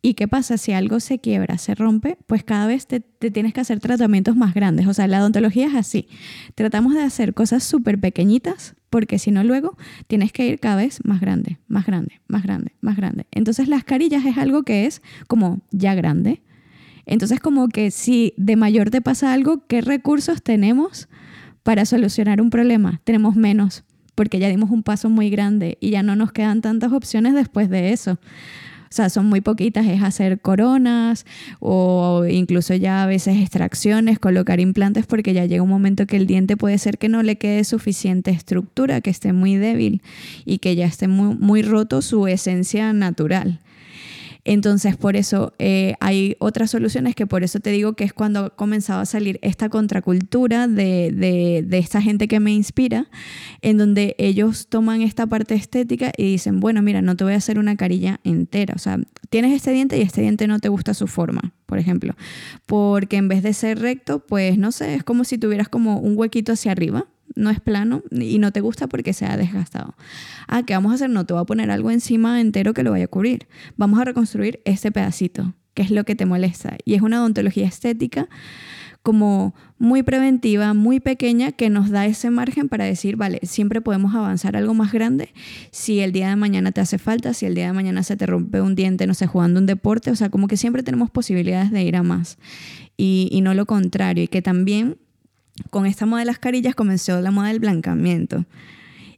¿Y 0.02 0.14
qué 0.14 0.30
pasa? 0.30 0.58
Si 0.58 0.72
algo 0.72 1.02
se 1.02 1.20
quiebra, 1.20 1.58
se 1.58 1.76
rompe, 1.76 2.18
pues 2.26 2.43
cada 2.45 2.68
vez 2.68 2.88
te, 2.88 3.02
tienes 3.02 3.54
que 3.54 3.60
hacer 3.60 3.80
tratamientos 3.80 4.38
más 4.38 4.54
grandes. 4.54 4.88
O 4.88 4.93
sea, 4.93 5.08
la 5.08 5.20
odontología 5.20 5.68
es 5.68 5.76
así. 5.76 6.08
Tratamos 6.56 6.93
de 6.93 7.02
hacer 7.02 7.34
cosas 7.34 7.64
súper 7.64 8.00
pequeñitas 8.00 8.76
porque 8.89 9.20
si 9.20 9.32
no 9.32 9.43
luego 9.43 9.78
tienes 10.08 10.32
que 10.32 10.47
ir 10.47 10.60
cada 10.60 10.78
vez 10.78 11.00
más 11.04 11.20
grande, 11.20 11.60
más 11.68 11.86
grande, 11.86 12.22
más 12.28 12.43
grande, 12.43 12.72
más 12.80 12.95
grande. 12.95 13.26
Entonces 13.32 13.68
las 13.68 13.84
carillas 13.84 14.26
es 14.26 14.38
algo 14.38 14.64
que 14.64 14.86
es 14.86 15.02
como 15.28 15.60
ya 15.72 15.95
grande. 15.95 16.43
Entonces 17.06 17.41
como 17.41 17.68
que 17.68 17.91
si 17.91 18.34
de 18.38 18.56
mayor 18.56 18.91
te 18.91 19.02
pasa 19.02 19.34
algo, 19.34 19.68
¿qué 19.68 19.82
recursos 19.82 20.41
tenemos 20.41 21.10
para 21.64 21.84
solucionar 21.84 22.39
un 22.41 22.52
problema? 22.52 23.02
Tenemos 23.04 23.36
menos 23.36 23.84
porque 24.16 24.39
ya 24.39 24.50
dimos 24.50 24.70
un 24.70 24.84
paso 24.84 25.10
muy 25.10 25.30
grande 25.30 25.78
y 25.82 25.91
ya 25.91 26.04
no 26.04 26.16
nos 26.16 26.32
quedan 26.32 26.62
tantas 26.62 26.91
opciones 26.91 27.34
después 27.34 27.70
de 27.70 27.91
eso. 27.93 28.20
O 28.90 28.92
sea, 28.92 29.10
son 29.10 29.28
muy 29.28 29.42
poquitas, 29.42 29.86
es 29.86 30.02
hacer 30.02 30.40
coronas 30.40 31.26
o 31.60 32.26
incluso 32.30 32.74
ya 32.74 33.04
a 33.04 33.06
veces 33.06 33.38
extracciones, 33.38 34.18
colocar 34.18 34.60
implantes 34.60 35.06
porque 35.06 35.34
ya 35.34 35.46
llega 35.46 35.62
un 35.62 35.70
momento 35.70 36.08
que 36.08 36.18
el 36.18 36.26
diente 36.26 36.58
puede 36.58 36.78
ser 36.80 36.98
que 36.98 37.08
no 37.08 37.22
le 37.22 37.38
quede 37.38 37.64
suficiente 37.64 38.32
estructura, 38.32 39.02
que 39.02 39.12
esté 39.12 39.32
muy 39.32 39.56
débil 39.56 40.02
y 40.44 40.58
que 40.58 40.76
ya 40.76 40.86
esté 40.86 41.08
muy, 41.08 41.36
muy 41.36 41.62
roto 41.62 42.02
su 42.02 42.28
esencia 42.28 42.92
natural. 42.94 43.60
Entonces, 44.52 44.97
por 44.97 45.16
eso 45.16 45.54
eh, 45.60 45.93
hay 46.00 46.36
otras 46.39 46.72
soluciones 46.72 47.14
que 47.14 47.28
por 47.28 47.43
eso 47.43 47.60
te 47.60 47.70
digo 47.70 47.93
que 47.93 48.04
es 48.04 48.14
cuando 48.14 48.45
ha 48.45 48.50
comenzado 48.50 49.00
a 49.00 49.06
salir 49.06 49.38
esta 49.43 49.70
contracultura 49.70 50.68
de, 50.68 51.12
de, 51.64 51.78
esta 51.78 52.02
gente 52.02 52.28
que 52.28 52.39
me 52.39 52.52
inspira, 52.52 53.06
en 53.62 53.78
donde 53.78 54.16
ellos 54.18 54.66
toman 54.68 55.04
esta 55.04 55.28
parte 55.28 55.54
estética 55.54 56.12
y 56.18 56.24
dicen, 56.24 56.62
bueno, 56.62 56.82
mira, 56.82 57.04
no 57.04 57.16
te 57.16 57.26
voy 57.26 57.34
a 57.34 57.36
hacer 57.36 57.60
una 57.60 57.76
carilla 57.76 58.22
entera. 58.24 58.74
O 58.76 58.80
sea, 58.80 58.97
tienes 59.30 59.54
este 59.54 59.70
diente 59.72 60.00
y 60.00 60.02
este 60.02 60.22
diente 60.22 60.47
no 60.47 60.58
te 60.58 60.70
gusta 60.70 60.95
su 60.95 61.06
forma, 61.06 61.54
por 61.68 61.78
ejemplo. 61.78 62.16
Porque 62.66 63.18
en 63.18 63.28
vez 63.28 63.43
de 63.43 63.54
ser 63.54 63.78
recto, 63.78 64.26
pues 64.26 64.58
no 64.58 64.72
sé, 64.72 64.95
es 64.95 65.04
como 65.04 65.26
si 65.26 65.38
tuvieras 65.38 65.70
como 65.70 66.00
un 66.00 66.18
huequito 66.18 66.54
hacia 66.54 66.72
arriba 66.72 67.06
no 67.40 67.50
es 67.50 67.60
plano 67.60 68.04
y 68.12 68.38
no 68.38 68.52
te 68.52 68.62
gusta 68.62 68.88
porque 68.88 69.14
se 69.14 69.26
ha 69.26 69.38
desgastado. 69.38 69.96
Ah, 70.48 70.64
¿qué 70.64 70.74
vamos 70.74 70.92
a 70.92 70.96
hacer? 70.96 71.10
No 71.10 71.26
te 71.26 71.34
voy 71.34 71.42
a 71.42 71.46
poner 71.46 71.72
algo 71.72 71.90
encima 71.90 72.40
entero 72.42 72.74
que 72.74 72.84
lo 72.84 72.92
vaya 72.92 73.06
a 73.06 73.08
cubrir. 73.08 73.48
Vamos 73.78 74.00
a 74.00 74.04
reconstruir 74.04 74.62
este 74.66 74.92
pedacito, 74.92 75.54
que 75.74 75.82
es 75.82 75.92
lo 75.92 76.04
que 76.04 76.16
te 76.16 76.26
molesta. 76.26 76.78
Y 76.86 76.94
es 76.96 77.02
una 77.02 77.22
odontología 77.22 77.68
estética 77.68 78.30
como 79.02 79.56
muy 79.78 80.04
preventiva, 80.04 80.74
muy 80.74 81.00
pequeña, 81.00 81.54
que 81.54 81.70
nos 81.70 81.90
da 81.90 82.06
ese 82.06 82.30
margen 82.30 82.68
para 82.68 82.84
decir, 82.84 83.16
vale, 83.16 83.40
siempre 83.44 83.80
podemos 83.80 84.14
avanzar 84.14 84.58
algo 84.58 84.74
más 84.74 84.92
grande 84.92 85.34
si 85.72 86.02
el 86.02 86.12
día 86.12 86.30
de 86.30 86.36
mañana 86.36 86.74
te 86.74 86.82
hace 86.82 86.98
falta, 86.98 87.34
si 87.34 87.46
el 87.46 87.56
día 87.56 87.68
de 87.68 87.74
mañana 87.74 88.04
se 88.04 88.18
te 88.18 88.26
rompe 88.26 88.62
un 88.62 88.76
diente, 88.76 89.08
no 89.08 89.14
sé, 89.14 89.26
jugando 89.26 89.60
un 89.60 89.66
deporte, 89.66 90.12
o 90.12 90.16
sea, 90.16 90.30
como 90.30 90.48
que 90.48 90.58
siempre 90.58 90.84
tenemos 90.84 91.10
posibilidades 91.10 91.72
de 91.72 91.82
ir 91.84 91.96
a 91.96 92.04
más 92.04 92.38
y, 92.98 93.30
y 93.32 93.40
no 93.40 93.54
lo 93.54 93.66
contrario, 93.66 94.26
y 94.26 94.28
que 94.28 94.42
también 94.42 94.98
con 95.70 95.86
esta 95.86 96.05
moda 96.05 96.20
de 96.20 96.26
las 96.26 96.39
carillas 96.39 96.76
comenzó 96.76 97.22
la 97.22 97.32
moda 97.32 97.49
del 97.49 97.60
blancamiento. 97.60 98.45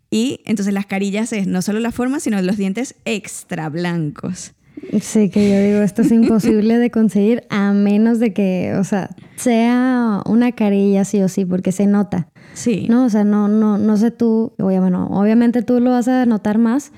Y 0.10 0.42
entonces 0.46 0.74
las 0.74 0.86
carillas 0.86 1.32
es 1.32 1.48
no 1.48 1.62
solo 1.62 1.80
la 1.80 1.92
forma, 1.92 2.20
sino 2.20 2.42
los 2.42 2.58
dientes 2.58 2.96
extra 3.06 3.70
blancos. 3.70 4.54
Sí, 5.00 5.30
que 5.30 5.50
yo 5.50 5.62
digo, 5.62 5.82
esto 5.82 6.02
es 6.02 6.12
imposible 6.12 6.78
de 6.78 6.92
conseguir 6.92 7.44
a 7.50 7.72
menos 7.72 8.20
de 8.20 8.34
que, 8.34 8.76
o 8.78 8.84
sea, 8.84 9.10
sea 9.36 10.22
una 10.26 10.52
carilla 10.52 11.06
sí 11.06 11.22
o 11.22 11.30
sí, 11.30 11.46
porque 11.46 11.72
se 11.72 11.88
nota. 11.88 12.28
Sí. 12.54 12.88
No, 12.90 13.06
o 13.06 13.10
sea, 13.10 13.24
no, 13.24 13.48
no, 13.48 13.78
no 13.78 13.98
sé 13.98 14.12
tú, 14.12 14.54
bueno, 14.58 15.08
obviamente 15.12 15.62
tú 15.62 15.80
lo 15.80 15.92
vas 15.92 16.08
a 16.10 16.26
notar 16.26 16.58
más 16.58 16.92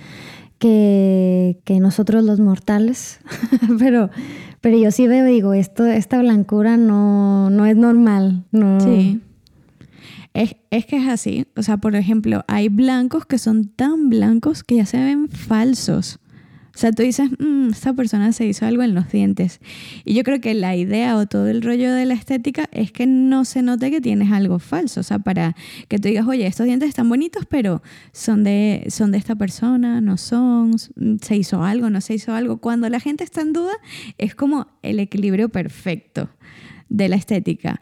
que, 0.58 1.60
que 1.66 1.80
nosotros 1.80 2.24
los 2.24 2.39
mortales, 2.39 3.20
pero, 3.80 4.10
pero 4.62 4.78
yo 4.78 4.89
sí 4.91 5.08
veo, 5.08 5.26
digo, 5.26 5.54
esto, 5.54 5.86
esta 5.86 6.20
blancura 6.20 6.78
no, 6.78 7.50
no 7.50 7.66
es 7.66 7.76
normal. 7.76 8.46
No. 8.52 8.80
Sí. 8.80 9.22
Es, 10.34 10.56
que 10.86 10.98
es 10.98 11.08
así. 11.08 11.46
O 11.56 11.64
sea, 11.64 11.78
por 11.78 11.96
ejemplo, 11.96 12.44
hay 12.48 12.70
blancos 12.70 13.26
que 13.26 13.38
son 13.38 13.68
tan 13.68 14.10
blancos 14.10 14.64
que 14.64 14.78
ya 14.78 14.86
se 14.86 14.98
ven 14.98 15.30
falsos. 15.30 16.20
O 16.76 16.80
sea, 16.80 16.92
tú 16.92 17.04
dices, 17.04 17.30
mmm, 17.38 17.70
esta 17.70 17.94
persona 17.94 18.32
se 18.32 18.48
hizo 18.48 18.66
algo 18.66 18.82
en 18.82 18.96
los 18.96 19.12
dientes. 19.12 19.62
Y 20.06 20.16
yo 20.16 20.24
creo 20.24 20.42
que 20.42 20.56
la 20.56 20.76
idea 20.76 21.16
o 21.18 21.28
todo 21.28 21.48
el 21.48 21.62
rollo 21.62 21.94
de 21.94 22.08
la 22.08 22.16
estética 22.16 22.68
es 22.72 22.92
que 22.92 23.06
no 23.06 23.46
se 23.46 23.62
note 23.62 23.92
que 23.92 24.02
tienes 24.02 24.32
algo 24.32 24.58
falso. 24.58 25.02
O 25.02 25.04
sea, 25.04 25.20
para 25.20 25.56
que 25.88 26.00
tú 26.00 26.08
digas, 26.08 26.26
oye, 26.28 26.48
estos 26.48 26.66
dientes 26.66 26.90
están 26.90 27.10
bonitos, 27.10 27.46
pero 27.46 27.84
son 28.12 28.44
de, 28.44 28.88
son 28.90 29.12
de 29.12 29.20
esta 29.20 29.36
persona, 29.36 30.02
no 30.02 30.18
son, 30.18 30.74
se 31.22 31.36
hizo 31.36 31.64
algo, 31.64 31.92
no 31.92 32.02
se 32.02 32.16
hizo 32.16 32.34
algo. 32.34 32.58
Cuando 32.58 32.90
la 32.90 33.00
gente 33.00 33.24
está 33.24 33.42
en 33.42 33.54
duda, 33.54 33.74
es 34.18 34.34
como 34.34 34.66
el 34.82 35.00
equilibrio 35.00 35.50
perfecto 35.50 36.32
de 36.90 37.10
la 37.10 37.18
estética. 37.18 37.82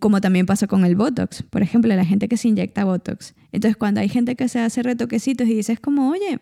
Como 0.00 0.20
también 0.20 0.46
pasa 0.46 0.66
con 0.66 0.84
el 0.84 0.96
Botox. 0.96 1.42
Por 1.42 1.62
ejemplo, 1.62 1.94
la 1.94 2.04
gente 2.04 2.28
que 2.28 2.36
se 2.36 2.48
inyecta 2.48 2.84
Botox. 2.84 3.34
Entonces, 3.52 3.76
cuando 3.76 4.00
hay 4.00 4.08
gente 4.08 4.34
que 4.36 4.48
se 4.48 4.58
hace 4.60 4.82
retoquecitos 4.82 5.46
y 5.48 5.54
dices 5.54 5.80
como, 5.80 6.10
oye, 6.10 6.40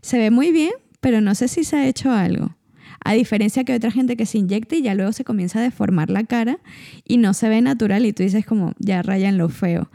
se 0.00 0.18
ve 0.18 0.30
muy 0.30 0.52
bien, 0.52 0.72
pero 1.00 1.20
no 1.20 1.34
sé 1.34 1.48
si 1.48 1.64
se 1.64 1.76
ha 1.76 1.86
hecho 1.86 2.10
algo. 2.10 2.56
A 3.04 3.14
diferencia 3.14 3.64
que 3.64 3.74
otra 3.74 3.90
gente 3.90 4.16
que 4.16 4.26
se 4.26 4.38
inyecta 4.38 4.76
y 4.76 4.82
ya 4.82 4.94
luego 4.94 5.12
se 5.12 5.24
comienza 5.24 5.58
a 5.58 5.62
deformar 5.62 6.08
la 6.08 6.22
cara 6.22 6.58
y 7.04 7.16
no 7.16 7.34
se 7.34 7.48
ve 7.48 7.60
natural 7.60 8.06
y 8.06 8.12
tú 8.12 8.22
dices 8.22 8.46
como, 8.46 8.74
ya 8.78 9.02
rayan 9.02 9.38
lo 9.38 9.48
feo. 9.48 9.90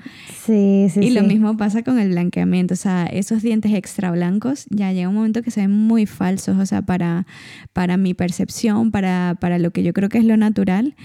Sí, 0.46 0.88
sí. 0.90 1.00
Y 1.02 1.10
lo 1.12 1.24
mismo 1.24 1.56
pasa 1.56 1.84
con 1.84 2.00
el 2.00 2.10
blanqueamiento. 2.10 2.74
O 2.74 2.78
sea, 2.78 3.06
esos 3.06 3.42
dientes 3.42 3.74
extra 3.74 4.12
blancos 4.12 4.66
ya 4.70 4.92
llega 4.92 5.08
un 5.08 5.16
momento 5.16 5.42
que 5.42 5.52
se 5.52 5.62
ven 5.62 5.72
muy 5.72 6.06
falsos, 6.06 6.58
o 6.58 6.66
sea, 6.66 6.82
para, 6.82 7.26
para 7.72 7.96
mi 7.96 8.14
percepción, 8.14 8.92
para, 8.92 9.38
para 9.40 9.58
lo 9.58 9.72
que 9.72 9.84
yo 9.84 9.94
creo 9.94 10.10
que 10.10 10.18
es 10.18 10.26
lo 10.26 10.36
natural 10.36 10.96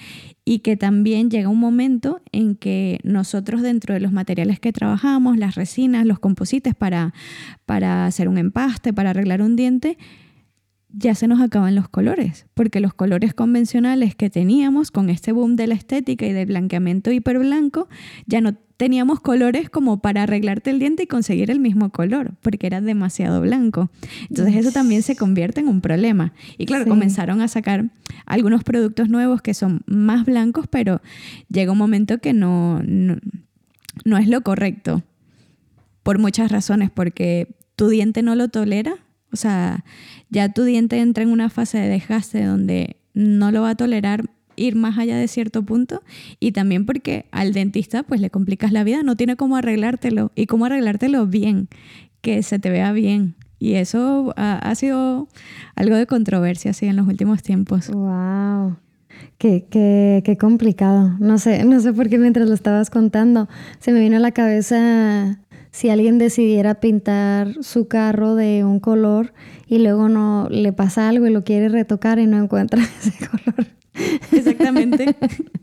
y 0.44 0.60
que 0.60 0.76
también 0.76 1.30
llega 1.30 1.48
un 1.48 1.60
momento 1.60 2.20
en 2.32 2.56
que 2.56 2.98
nosotros 3.04 3.62
dentro 3.62 3.94
de 3.94 4.00
los 4.00 4.12
materiales 4.12 4.58
que 4.58 4.72
trabajamos, 4.72 5.38
las 5.38 5.54
resinas, 5.54 6.04
los 6.04 6.18
composites 6.18 6.74
para, 6.74 7.14
para 7.64 8.06
hacer 8.06 8.28
un 8.28 8.38
empaste, 8.38 8.92
para 8.92 9.10
arreglar 9.10 9.40
un 9.40 9.54
diente, 9.54 9.98
ya 10.92 11.14
se 11.14 11.26
nos 11.26 11.40
acaban 11.40 11.74
los 11.74 11.88
colores, 11.88 12.46
porque 12.54 12.80
los 12.80 12.94
colores 12.94 13.34
convencionales 13.34 14.14
que 14.14 14.30
teníamos 14.30 14.90
con 14.90 15.10
este 15.10 15.32
boom 15.32 15.56
de 15.56 15.66
la 15.66 15.74
estética 15.74 16.26
y 16.26 16.32
del 16.32 16.46
blanqueamiento 16.46 17.10
hiperblanco, 17.10 17.88
ya 18.26 18.40
no 18.40 18.54
teníamos 18.76 19.20
colores 19.20 19.70
como 19.70 20.00
para 20.00 20.24
arreglarte 20.24 20.70
el 20.70 20.78
diente 20.78 21.04
y 21.04 21.06
conseguir 21.06 21.50
el 21.50 21.60
mismo 21.60 21.90
color, 21.90 22.34
porque 22.42 22.66
era 22.66 22.80
demasiado 22.80 23.40
blanco. 23.40 23.90
Entonces 24.28 24.56
eso 24.56 24.72
también 24.72 25.02
se 25.02 25.16
convierte 25.16 25.60
en 25.60 25.68
un 25.68 25.80
problema. 25.80 26.32
Y 26.58 26.66
claro, 26.66 26.86
comenzaron 26.86 27.40
a 27.40 27.48
sacar 27.48 27.90
algunos 28.26 28.64
productos 28.64 29.08
nuevos 29.08 29.40
que 29.40 29.54
son 29.54 29.82
más 29.86 30.26
blancos, 30.26 30.66
pero 30.68 31.00
llega 31.48 31.72
un 31.72 31.78
momento 31.78 32.18
que 32.18 32.32
no, 32.32 32.82
no, 32.82 33.16
no 34.04 34.18
es 34.18 34.28
lo 34.28 34.42
correcto, 34.42 35.02
por 36.02 36.18
muchas 36.18 36.50
razones, 36.50 36.90
porque 36.90 37.54
tu 37.76 37.88
diente 37.88 38.22
no 38.22 38.34
lo 38.34 38.48
tolera 38.48 38.96
o 39.32 39.36
sea, 39.36 39.84
ya 40.30 40.50
tu 40.50 40.64
diente 40.64 40.98
entra 40.98 41.22
en 41.22 41.30
una 41.30 41.50
fase 41.50 41.78
de 41.78 41.88
desgaste 41.88 42.44
donde 42.44 42.96
no 43.14 43.50
lo 43.50 43.62
va 43.62 43.70
a 43.70 43.74
tolerar 43.74 44.30
ir 44.56 44.76
más 44.76 44.98
allá 44.98 45.16
de 45.16 45.28
cierto 45.28 45.62
punto 45.62 46.02
y 46.38 46.52
también 46.52 46.86
porque 46.86 47.26
al 47.30 47.52
dentista 47.52 48.02
pues 48.02 48.20
le 48.20 48.30
complicas 48.30 48.72
la 48.72 48.84
vida, 48.84 49.02
no 49.02 49.16
tiene 49.16 49.36
cómo 49.36 49.56
arreglártelo 49.56 50.32
y 50.34 50.46
cómo 50.46 50.66
arreglártelo 50.66 51.26
bien, 51.26 51.68
que 52.20 52.42
se 52.42 52.58
te 52.58 52.70
vea 52.70 52.92
bien. 52.92 53.34
Y 53.58 53.74
eso 53.74 54.34
ha, 54.36 54.74
sido 54.74 55.28
algo 55.76 55.94
de 55.94 56.06
controversia 56.08 56.72
así 56.72 56.86
en 56.86 56.96
los 56.96 57.06
últimos 57.06 57.42
tiempos. 57.42 57.90
Wow. 57.90 58.76
Qué, 59.38 59.66
qué, 59.70 60.36
complicado. 60.36 61.16
No 61.20 61.38
sé, 61.38 61.64
no 61.64 61.78
sé 61.78 61.92
por 61.92 62.08
qué 62.08 62.18
mientras 62.18 62.48
lo 62.48 62.54
estabas 62.54 62.90
contando 62.90 63.48
se 63.78 63.92
me 63.92 64.00
vino 64.00 64.16
a 64.16 64.20
la 64.20 64.32
cabeza 64.32 65.38
si 65.72 65.88
alguien 65.88 66.18
decidiera 66.18 66.74
pintar 66.76 67.54
su 67.62 67.88
carro 67.88 68.34
de 68.34 68.62
un 68.62 68.78
color 68.78 69.32
y 69.66 69.78
luego 69.78 70.08
no 70.08 70.46
le 70.50 70.72
pasa 70.72 71.08
algo 71.08 71.26
y 71.26 71.30
lo 71.30 71.44
quiere 71.44 71.70
retocar 71.70 72.18
y 72.18 72.26
no 72.26 72.40
encuentra 72.40 72.82
ese 73.00 73.12
color. 73.26 73.66
Exactamente. 74.32 75.16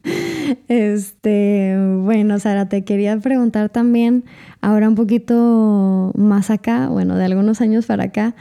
este, 0.67 1.75
bueno, 2.01 2.39
Sara, 2.39 2.67
te 2.67 2.83
quería 2.83 3.17
preguntar 3.19 3.69
también, 3.69 4.25
ahora 4.61 4.89
un 4.89 4.95
poquito 4.95 6.11
más 6.15 6.49
acá, 6.49 6.89
bueno, 6.89 7.15
de 7.15 7.25
algunos 7.25 7.61
años 7.61 7.85
para 7.85 8.05
acá, 8.05 8.35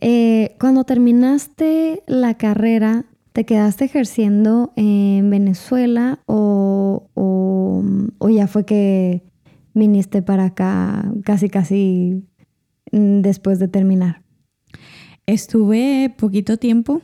eh, 0.00 0.56
cuando 0.58 0.84
terminaste 0.84 2.02
la 2.06 2.34
carrera, 2.34 3.04
¿te 3.32 3.44
quedaste 3.44 3.84
ejerciendo 3.84 4.72
en 4.76 5.28
Venezuela 5.28 6.18
o, 6.26 7.04
o 7.14 8.28
ya 8.28 8.46
fue 8.46 8.64
que 8.64 9.29
viniste 9.74 10.22
para 10.22 10.46
acá 10.46 11.12
casi, 11.24 11.48
casi 11.48 12.24
mm, 12.92 13.20
después 13.20 13.58
de 13.58 13.68
terminar? 13.68 14.22
Estuve 15.26 16.14
poquito 16.16 16.56
tiempo. 16.56 17.02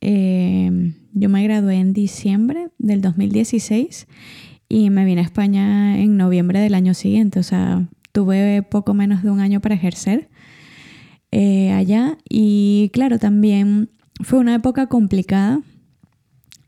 Em, 0.00 0.94
yo 1.12 1.28
me 1.28 1.42
gradué 1.44 1.76
en 1.76 1.92
diciembre 1.92 2.68
del 2.78 3.00
2016 3.00 4.06
y 4.68 4.90
me 4.90 5.04
vine 5.04 5.20
a 5.20 5.24
España 5.24 5.98
en 6.00 6.16
noviembre 6.16 6.60
del 6.60 6.74
año 6.74 6.94
siguiente. 6.94 7.38
O 7.38 7.42
sea, 7.42 7.88
tuve 8.12 8.62
poco 8.62 8.94
menos 8.94 9.22
de 9.22 9.30
un 9.30 9.40
año 9.40 9.60
para 9.60 9.74
ejercer 9.74 10.28
eh, 11.30 11.72
allá. 11.72 12.18
Y 12.28 12.90
claro, 12.92 13.18
también 13.18 13.90
fue 14.20 14.38
una 14.38 14.54
época 14.54 14.86
complicada 14.86 15.62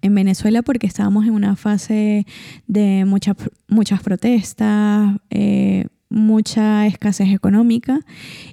en 0.04 0.14
Venezuela 0.14 0.60
porque 0.60 0.86
estábamos 0.86 1.24
en 1.24 1.32
una 1.32 1.56
fase 1.56 2.26
de 2.66 3.06
muchas 3.06 3.36
muchas 3.68 4.02
protestas, 4.02 5.16
eh, 5.30 5.86
mucha 6.10 6.86
escasez 6.86 7.32
económica 7.32 8.00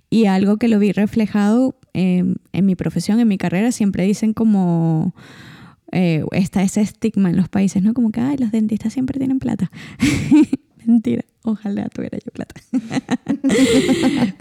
y 0.10 0.26
algo 0.28 0.56
que 0.56 0.70
lo 0.70 0.80
vi 0.80 0.94
reflejado 0.94 1.76
en 1.94 2.40
mi 2.54 2.76
profesión, 2.76 3.20
en 3.20 3.28
mi 3.28 3.38
carrera, 3.38 3.72
siempre 3.72 4.06
dicen 4.06 4.34
como... 4.34 5.14
Eh, 5.94 6.24
está 6.32 6.64
ese 6.64 6.80
estigma 6.80 7.30
en 7.30 7.36
los 7.36 7.50
países, 7.50 7.84
¿no? 7.84 7.94
Como 7.94 8.14
que, 8.14 8.22
ay, 8.22 8.38
los 8.38 8.52
dentistas 8.52 8.94
siempre 8.94 9.18
tienen 9.18 9.40
plata. 9.40 9.70
Mentira, 10.86 11.26
ojalá 11.44 11.90
tuviera 11.90 12.18
yo 12.18 12.32
plata. 12.32 12.56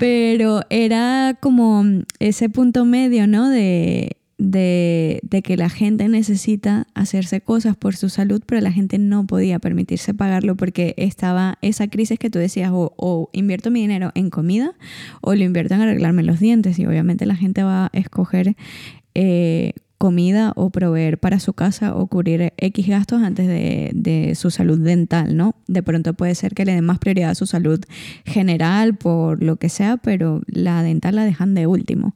Pero 0.00 0.62
era 0.68 1.38
como 1.40 1.84
ese 2.18 2.48
punto 2.48 2.84
medio, 2.84 3.28
¿no? 3.28 3.48
De 3.48 4.16
de, 4.38 5.20
que 5.44 5.56
la 5.56 5.68
gente 5.70 6.08
necesita 6.08 6.86
hacerse 6.94 7.40
cosas 7.40 7.76
por 7.76 7.96
su 7.96 8.08
salud, 8.08 8.42
pero 8.44 8.60
la 8.60 8.72
gente 8.72 8.98
no 8.98 9.26
podía 9.26 9.58
permitirse 9.58 10.14
pagarlo 10.14 10.56
porque 10.56 10.94
estaba 10.96 11.58
esa 11.62 11.88
crisis 11.88 12.18
que 12.18 12.30
tú 12.30 12.38
decías, 12.38 12.70
o, 12.72 13.30
invierto 13.32 13.70
mi 13.70 13.80
dinero 13.80 14.12
en 14.14 14.30
comida 14.30 14.72
o 15.20 15.34
lo 15.34 15.44
invierto 15.44 15.74
en 15.74 15.82
arreglarme 15.82 16.22
los 16.22 16.40
dientes. 16.40 16.78
Y 16.78 16.86
obviamente 16.86 17.26
la 17.26 17.36
gente 17.36 17.62
va 17.62 17.86
a 17.86 17.90
escoger 17.92 18.56
eh, 19.14 19.72
comida 19.98 20.52
o 20.56 20.70
proveer 20.70 21.18
para 21.18 21.40
su 21.40 21.54
casa 21.54 21.94
o 21.94 22.06
cubrir 22.06 22.52
X 22.56 22.86
gastos 22.86 23.22
antes 23.22 23.46
de, 23.46 24.32
su 24.34 24.50
salud 24.50 24.78
dental, 24.78 25.36
¿no? 25.36 25.54
De 25.66 25.82
pronto 25.82 26.14
puede 26.14 26.34
ser 26.34 26.54
que 26.54 26.64
le 26.64 26.74
den 26.74 26.84
más 26.84 26.98
prioridad 26.98 27.30
a 27.30 27.34
su 27.34 27.46
salud 27.46 27.80
general 28.24 28.96
por 28.96 29.42
lo 29.42 29.56
que 29.56 29.68
sea, 29.68 29.96
pero 29.96 30.42
la 30.46 30.82
dental 30.82 31.16
la 31.16 31.24
dejan 31.24 31.54
de 31.54 31.66
último. 31.66 32.14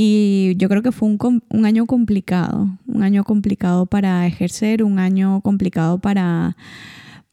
Y 0.00 0.54
yo 0.58 0.68
creo 0.68 0.80
que 0.80 0.92
fue 0.92 1.08
un, 1.08 1.42
un, 1.50 1.66
año 1.66 1.84
complicado, 1.86 2.68
un 2.86 3.02
año 3.02 3.24
complicado 3.24 3.86
para 3.86 4.28
ejercer, 4.28 4.84
un 4.84 5.00
año 5.00 5.40
complicado 5.40 5.98
para, 5.98 6.56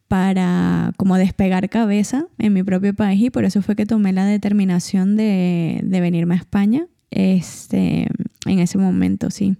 para 0.07 0.91
como 0.97 1.15
despegar 1.15 1.69
cabeza 1.69 2.25
en 2.39 2.53
mi 2.53 2.63
propio 2.63 2.95
país 2.95 3.21
y 3.21 3.29
por 3.29 3.45
eso 3.45 3.61
fue 3.61 3.75
que 3.75 3.85
tomé 3.85 4.13
la 4.13 4.25
determinación 4.25 5.15
de, 5.15 5.79
venirme 5.83 6.33
a 6.33 6.37
España 6.37 6.87
este, 7.11 8.07
en 8.47 8.57
ese 8.57 8.79
momento, 8.79 9.29
sí. 9.29 9.57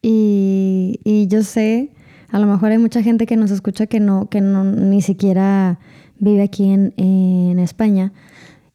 Y, 0.00 1.00
y, 1.02 1.26
yo 1.26 1.42
sé, 1.42 1.90
a 2.30 2.38
lo 2.38 2.46
mejor 2.46 2.70
hay 2.70 2.78
mucha 2.78 3.02
gente 3.02 3.26
que 3.26 3.36
nos 3.36 3.50
escucha 3.50 3.88
que 3.88 3.98
no, 3.98 4.28
que 4.28 4.40
no 4.40 4.62
ni 4.62 5.02
siquiera 5.02 5.80
vive 6.20 6.42
aquí 6.42 6.70
en 6.70 7.58
España. 7.58 8.12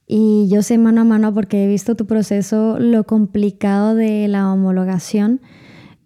Y 0.08 0.48
yo 0.48 0.62
sé 0.62 0.78
mano 0.78 1.02
a 1.02 1.04
mano 1.04 1.34
porque 1.34 1.66
he 1.66 1.68
visto 1.68 1.96
tu 1.96 2.06
proceso, 2.08 2.80
lo 2.80 3.04
complicado 3.04 3.94
de 3.94 4.30
la 4.30 4.52
homologación, 4.52 5.42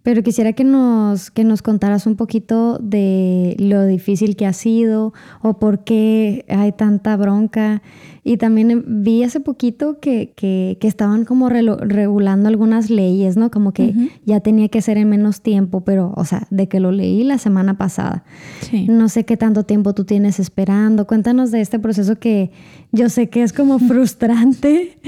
pero 0.02 0.22
quisiera 0.22 0.52
que 0.52 0.64
nos, 0.64 1.30
que 1.30 1.44
nos 1.44 1.62
contaras 1.62 2.06
un 2.06 2.16
poquito 2.16 2.78
de 2.78 3.56
lo 3.58 3.86
difícil 3.86 4.36
que 4.36 4.46
ha 4.46 4.52
sido 4.52 5.12
o 5.42 5.58
por 5.58 5.84
qué 5.84 6.44
hay 6.48 6.72
tanta 6.72 7.16
bronca 7.16 7.82
y 8.24 8.36
también 8.36 8.84
vi 9.02 9.24
hace 9.24 9.40
poquito 9.40 9.98
que, 9.98 10.32
que, 10.36 10.78
que 10.80 10.86
estaban 10.86 11.24
como 11.24 11.48
regulando 11.48 12.48
algunas 12.48 12.88
leyes, 12.88 13.36
¿no? 13.36 13.50
Como 13.50 13.72
que 13.72 14.10
ya 14.24 14.38
tenía 14.38 14.68
que 14.68 14.80
ser 14.80 14.96
en 14.96 15.08
menos 15.08 15.40
tiempo, 15.40 15.80
pero, 15.80 16.12
o 16.16 16.24
sea, 16.24 16.46
de 16.50 16.68
que 16.68 16.78
lo 16.78 16.92
leí 16.92 17.24
la 17.24 17.38
semana 17.38 17.76
pasada. 17.76 18.22
Sí. 18.60 18.86
No 18.88 19.08
sé 19.08 19.24
qué 19.24 19.36
tanto 19.36 19.64
tiempo 19.64 19.92
tú 19.92 20.04
tienes 20.04 20.38
esperando. 20.38 21.08
Cuéntanos 21.08 21.50
de 21.50 21.60
este 21.60 21.80
proceso 21.80 22.20
que 22.20 22.52
yo 22.92 23.08
sé 23.08 23.28
que 23.28 23.42
es 23.42 23.52
como 23.52 23.78
frustrante, 23.80 24.98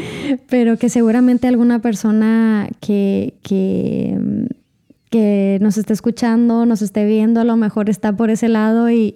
pero 0.48 0.76
que 0.76 0.88
seguramente 0.88 1.46
alguna 1.46 1.80
persona 1.80 2.68
que, 2.80 3.34
que 3.42 4.18
que 5.14 5.58
nos 5.60 5.78
esté 5.78 5.92
escuchando, 5.92 6.66
nos 6.66 6.82
esté 6.82 7.06
viendo, 7.06 7.40
a 7.40 7.44
lo 7.44 7.56
mejor 7.56 7.88
está 7.88 8.16
por 8.16 8.30
ese 8.30 8.48
lado 8.48 8.90
y, 8.90 9.12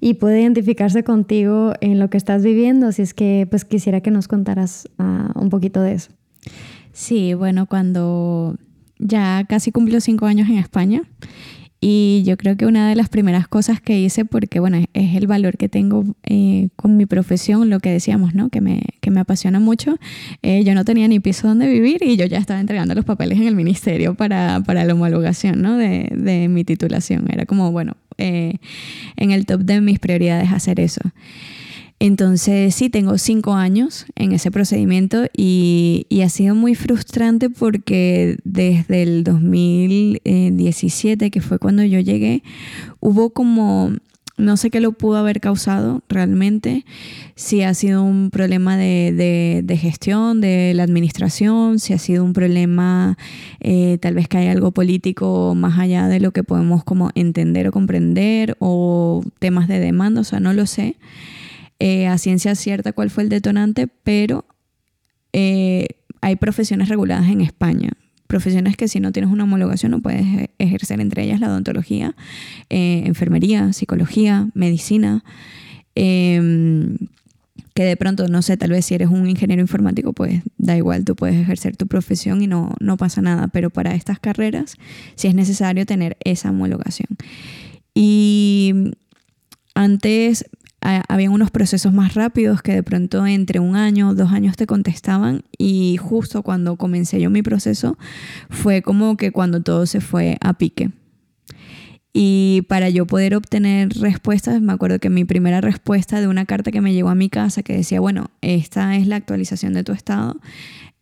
y, 0.00 0.14
puede 0.14 0.40
identificarse 0.40 1.02
contigo 1.02 1.72
en 1.80 1.98
lo 1.98 2.08
que 2.10 2.16
estás 2.16 2.44
viviendo. 2.44 2.86
Así 2.86 3.02
es 3.02 3.12
que 3.12 3.44
pues 3.50 3.64
quisiera 3.64 4.02
que 4.02 4.12
nos 4.12 4.28
contaras 4.28 4.88
uh, 5.00 5.36
un 5.36 5.48
poquito 5.50 5.82
de 5.82 5.94
eso. 5.94 6.12
Sí, 6.92 7.34
bueno, 7.34 7.66
cuando 7.66 8.54
ya 9.00 9.44
casi 9.48 9.72
cumplió 9.72 10.00
cinco 10.00 10.26
años 10.26 10.48
en 10.48 10.58
España 10.58 11.02
y 11.80 12.22
yo 12.26 12.36
creo 12.36 12.56
que 12.56 12.66
una 12.66 12.88
de 12.88 12.94
las 12.94 13.08
primeras 13.08 13.48
cosas 13.48 13.80
que 13.80 13.98
hice, 13.98 14.26
porque 14.26 14.60
bueno, 14.60 14.84
es 14.92 15.16
el 15.16 15.26
valor 15.26 15.56
que 15.56 15.70
tengo 15.70 16.04
eh, 16.24 16.68
con 16.76 16.98
mi 16.98 17.06
profesión, 17.06 17.70
lo 17.70 17.80
que 17.80 17.90
decíamos, 17.90 18.34
¿no? 18.34 18.50
Que 18.50 18.60
me, 18.60 18.82
que 19.00 19.10
me 19.10 19.20
apasiona 19.20 19.60
mucho. 19.60 19.96
Eh, 20.42 20.62
yo 20.62 20.74
no 20.74 20.84
tenía 20.84 21.08
ni 21.08 21.20
piso 21.20 21.48
donde 21.48 21.68
vivir 21.68 22.02
y 22.02 22.16
yo 22.16 22.26
ya 22.26 22.36
estaba 22.36 22.60
entregando 22.60 22.94
los 22.94 23.06
papeles 23.06 23.38
en 23.38 23.46
el 23.46 23.56
ministerio 23.56 24.14
para, 24.14 24.60
para 24.66 24.84
la 24.84 24.92
homologación, 24.92 25.62
¿no? 25.62 25.78
De, 25.78 26.12
de 26.14 26.48
mi 26.48 26.64
titulación. 26.64 27.26
Era 27.32 27.46
como, 27.46 27.72
bueno, 27.72 27.96
eh, 28.18 28.56
en 29.16 29.30
el 29.30 29.46
top 29.46 29.62
de 29.62 29.80
mis 29.80 29.98
prioridades 29.98 30.52
hacer 30.52 30.80
eso. 30.80 31.00
Entonces 32.02 32.74
sí, 32.74 32.88
tengo 32.88 33.18
cinco 33.18 33.52
años 33.52 34.06
en 34.16 34.32
ese 34.32 34.50
procedimiento 34.50 35.26
y, 35.36 36.06
ha 36.24 36.30
sido 36.30 36.54
muy 36.54 36.74
frustrante 36.74 37.50
porque 37.50 38.38
desde 38.44 39.02
el 39.02 39.22
2017, 39.22 41.30
que 41.30 41.42
fue 41.42 41.58
cuando 41.58 41.84
yo 41.84 42.00
llegué, 42.00 42.42
hubo 43.00 43.30
como 43.30 43.92
no 44.38 44.56
sé 44.56 44.70
qué 44.70 44.80
lo 44.80 44.92
pudo 44.92 45.18
haber 45.18 45.40
causado 45.40 46.02
realmente, 46.08 46.86
si 47.34 47.62
ha 47.62 47.74
sido 47.74 48.02
un 48.02 48.30
problema 48.30 48.78
de, 48.78 49.78
gestión 49.78 50.40
de 50.40 50.72
la 50.74 50.84
administración, 50.84 51.78
si 51.78 51.92
ha 51.92 51.98
sido 51.98 52.24
un 52.24 52.32
problema 52.32 53.18
eh, 53.60 53.98
tal 54.00 54.14
vez 54.14 54.28
que 54.28 54.38
hay 54.38 54.46
algo 54.46 54.70
político 54.70 55.54
más 55.54 55.78
allá 55.78 56.08
de 56.08 56.20
lo 56.20 56.32
que 56.32 56.44
podemos 56.44 56.82
como 56.82 57.10
entender 57.14 57.68
o 57.68 57.72
comprender 57.72 58.56
o 58.58 59.22
temas 59.38 59.68
de 59.68 59.80
demanda, 59.80 60.22
o 60.22 60.24
sea, 60.24 60.40
no 60.40 60.54
lo 60.54 60.64
sé 60.64 60.96
eh, 61.80 62.06
a 62.06 62.18
ciencia 62.18 62.54
cierta 62.54 62.92
cuál 62.92 63.10
fue 63.10 63.24
el 63.24 63.28
detonante, 63.28 63.88
pero 63.88 64.44
eh, 65.32 65.88
hay 66.20 66.36
profesiones 66.36 66.88
reguladas 66.88 67.28
en 67.28 67.40
España 67.40 67.90
profesiones 68.30 68.76
que 68.76 68.88
si 68.88 69.00
no 69.00 69.12
tienes 69.12 69.30
una 69.30 69.44
homologación 69.44 69.90
no 69.90 70.00
puedes 70.00 70.24
e-, 70.24 70.50
ejercer, 70.58 71.00
entre 71.00 71.24
ellas 71.24 71.40
la 71.40 71.48
odontología, 71.48 72.14
eh, 72.70 73.02
enfermería, 73.04 73.74
psicología, 73.74 74.48
medicina. 74.54 75.22
Em, 75.94 76.96
que 77.74 77.84
de 77.84 77.96
pronto, 77.96 78.26
no 78.28 78.42
sé, 78.42 78.56
tal 78.56 78.70
vez 78.70 78.86
si 78.86 78.94
eres 78.94 79.08
un 79.08 79.28
ingeniero 79.28 79.60
informático, 79.60 80.12
pues 80.12 80.42
da 80.58 80.76
igual, 80.76 81.04
tú 81.04 81.14
puedes 81.14 81.36
ejercer 81.36 81.76
tu 81.76 81.86
profesión 81.86 82.42
y 82.42 82.46
no, 82.46 82.74
no 82.80 82.96
pasa 82.96 83.20
nada, 83.20 83.48
pero 83.48 83.70
para 83.70 83.94
estas 83.94 84.18
carreras 84.18 84.76
sí 85.14 85.28
es 85.28 85.34
necesario 85.34 85.84
tener 85.84 86.16
esa 86.24 86.50
homologación. 86.50 87.08
Y 87.94 88.92
antes 89.74 90.46
había 90.80 91.30
unos 91.30 91.50
procesos 91.50 91.92
más 91.92 92.14
rápidos 92.14 92.62
que 92.62 92.72
de 92.72 92.82
pronto 92.82 93.26
entre 93.26 93.60
un 93.60 93.76
año 93.76 94.14
dos 94.14 94.32
años 94.32 94.56
te 94.56 94.66
contestaban 94.66 95.42
y 95.58 95.98
justo 95.98 96.42
cuando 96.42 96.76
comencé 96.76 97.20
yo 97.20 97.30
mi 97.30 97.42
proceso 97.42 97.98
fue 98.48 98.82
como 98.82 99.16
que 99.16 99.30
cuando 99.30 99.62
todo 99.62 99.86
se 99.86 100.00
fue 100.00 100.38
a 100.40 100.54
pique. 100.54 100.90
Y 102.12 102.62
para 102.68 102.88
yo 102.88 103.06
poder 103.06 103.36
obtener 103.36 103.90
respuestas, 103.90 104.60
me 104.60 104.72
acuerdo 104.72 104.98
que 104.98 105.10
mi 105.10 105.24
primera 105.24 105.60
respuesta 105.60 106.20
de 106.20 106.26
una 106.26 106.44
carta 106.44 106.72
que 106.72 106.80
me 106.80 106.92
llegó 106.92 107.08
a 107.08 107.14
mi 107.14 107.28
casa 107.28 107.62
que 107.62 107.72
decía, 107.72 108.00
bueno, 108.00 108.30
esta 108.40 108.96
es 108.96 109.06
la 109.06 109.14
actualización 109.14 109.74
de 109.74 109.84
tu 109.84 109.92
estado, 109.92 110.40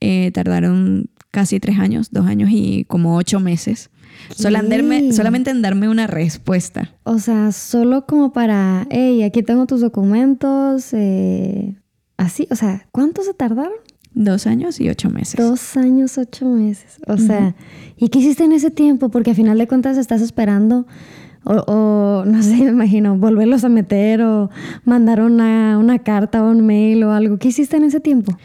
eh, 0.00 0.30
tardaron 0.32 1.08
casi 1.30 1.60
tres 1.60 1.78
años, 1.78 2.10
dos 2.10 2.26
años 2.26 2.50
y 2.52 2.84
como 2.84 3.16
ocho 3.16 3.40
meses 3.40 3.90
solamente 4.34 5.50
en 5.50 5.62
darme 5.62 5.88
una 5.88 6.06
respuesta. 6.06 6.94
O 7.04 7.18
sea, 7.18 7.52
solo 7.52 8.06
como 8.06 8.32
para, 8.32 8.86
hey, 8.90 9.22
aquí 9.22 9.42
tengo 9.42 9.66
tus 9.66 9.80
documentos, 9.80 10.92
eh, 10.92 11.76
así, 12.16 12.46
o 12.50 12.56
sea, 12.56 12.86
¿cuánto 12.92 13.22
se 13.22 13.34
tardaron? 13.34 13.72
Dos 14.14 14.46
años 14.46 14.80
y 14.80 14.88
ocho 14.88 15.10
meses. 15.10 15.36
Dos 15.36 15.76
años, 15.76 16.18
ocho 16.18 16.46
meses. 16.46 16.98
O 17.06 17.18
sea, 17.18 17.54
¿y 17.96 18.08
qué 18.08 18.18
hiciste 18.18 18.44
en 18.44 18.52
ese 18.52 18.70
tiempo? 18.70 19.10
Porque 19.10 19.30
al 19.30 19.36
final 19.36 19.58
de 19.58 19.68
cuentas 19.68 19.96
estás 19.96 20.22
esperando, 20.22 20.86
o, 21.44 22.24
no 22.26 22.42
sé, 22.42 22.56
me 22.64 22.70
imagino, 22.70 23.16
volverlos 23.16 23.64
a 23.64 23.68
meter 23.68 24.22
o 24.22 24.50
mandar 24.84 25.20
una, 25.20 25.78
una 25.78 26.00
carta 26.00 26.42
o 26.42 26.50
un 26.50 26.66
mail 26.66 27.04
o 27.04 27.12
algo. 27.12 27.38
¿Qué 27.38 27.48
hiciste 27.48 27.76
en 27.76 27.84
ese 27.84 28.00
tiempo? 28.00 28.36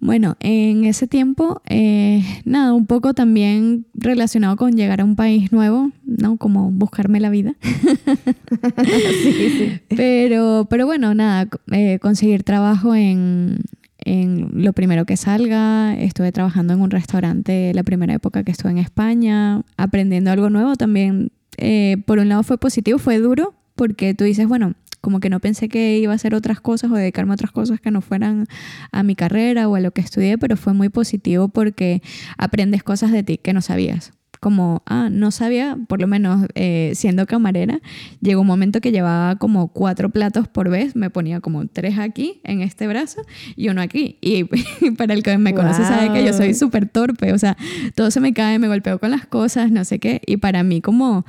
Bueno, 0.00 0.36
en 0.38 0.84
ese 0.84 1.08
tiempo, 1.08 1.60
eh, 1.68 2.22
nada, 2.44 2.72
un 2.72 2.86
poco 2.86 3.14
también 3.14 3.86
relacionado 3.94 4.56
con 4.56 4.76
llegar 4.76 5.00
a 5.00 5.04
un 5.04 5.16
país 5.16 5.50
nuevo, 5.50 5.90
¿no? 6.04 6.36
Como 6.36 6.70
buscarme 6.70 7.18
la 7.18 7.30
vida. 7.30 7.56
sí, 9.22 9.50
sí. 9.50 9.80
Pero, 9.88 10.68
pero 10.70 10.86
bueno, 10.86 11.14
nada, 11.14 11.48
eh, 11.72 11.98
conseguir 12.00 12.44
trabajo 12.44 12.94
en, 12.94 13.58
en 13.98 14.50
lo 14.52 14.72
primero 14.72 15.04
que 15.04 15.16
salga. 15.16 15.96
Estuve 15.98 16.30
trabajando 16.32 16.74
en 16.74 16.80
un 16.80 16.90
restaurante 16.90 17.72
la 17.74 17.82
primera 17.82 18.14
época 18.14 18.44
que 18.44 18.52
estuve 18.52 18.70
en 18.70 18.78
España, 18.78 19.62
aprendiendo 19.76 20.30
algo 20.30 20.48
nuevo 20.48 20.76
también. 20.76 21.32
Eh, 21.56 21.96
por 22.06 22.18
un 22.18 22.28
lado 22.28 22.44
fue 22.44 22.56
positivo, 22.56 22.98
fue 22.98 23.18
duro, 23.18 23.54
porque 23.74 24.14
tú 24.14 24.24
dices, 24.24 24.46
bueno, 24.46 24.74
como 25.00 25.20
que 25.20 25.30
no 25.30 25.40
pensé 25.40 25.68
que 25.68 25.98
iba 25.98 26.12
a 26.12 26.16
hacer 26.16 26.34
otras 26.34 26.60
cosas 26.60 26.90
o 26.90 26.94
dedicarme 26.94 27.32
a 27.32 27.34
otras 27.34 27.52
cosas 27.52 27.80
que 27.80 27.90
no 27.90 28.00
fueran 28.00 28.46
a 28.92 29.02
mi 29.02 29.14
carrera 29.14 29.68
o 29.68 29.74
a 29.76 29.80
lo 29.80 29.90
que 29.92 30.00
estudié, 30.00 30.38
pero 30.38 30.56
fue 30.56 30.72
muy 30.74 30.88
positivo 30.88 31.48
porque 31.48 32.02
aprendes 32.36 32.82
cosas 32.82 33.12
de 33.12 33.22
ti 33.22 33.38
que 33.38 33.52
no 33.52 33.62
sabías 33.62 34.12
como, 34.40 34.82
ah, 34.86 35.08
no 35.10 35.30
sabía, 35.30 35.76
por 35.88 36.00
lo 36.00 36.06
menos 36.06 36.46
eh, 36.54 36.92
siendo 36.94 37.26
camarera, 37.26 37.80
llegó 38.20 38.40
un 38.42 38.46
momento 38.46 38.80
que 38.80 38.92
llevaba 38.92 39.36
como 39.36 39.68
cuatro 39.68 40.10
platos 40.10 40.48
por 40.48 40.68
vez, 40.70 40.96
me 40.96 41.10
ponía 41.10 41.40
como 41.40 41.66
tres 41.66 41.98
aquí 41.98 42.40
en 42.44 42.60
este 42.60 42.86
brazo 42.86 43.22
y 43.56 43.68
uno 43.68 43.80
aquí. 43.80 44.18
Y, 44.20 44.44
para 44.96 45.14
el 45.14 45.22
que 45.22 45.36
me 45.38 45.54
conoce 45.54 45.82
sabe 45.82 46.12
que 46.12 46.24
yo 46.24 46.32
soy 46.32 46.54
súper 46.54 46.88
torpe, 46.88 47.32
o 47.32 47.38
sea, 47.38 47.56
todo 47.94 48.10
se 48.10 48.20
me 48.20 48.32
cae, 48.32 48.58
me 48.58 48.68
golpeo 48.68 48.98
con 48.98 49.10
las 49.10 49.26
cosas, 49.26 49.70
no 49.70 49.84
sé 49.84 49.98
qué. 49.98 50.22
Y 50.26 50.36
para 50.36 50.62
mí 50.62 50.80
como 50.80 51.24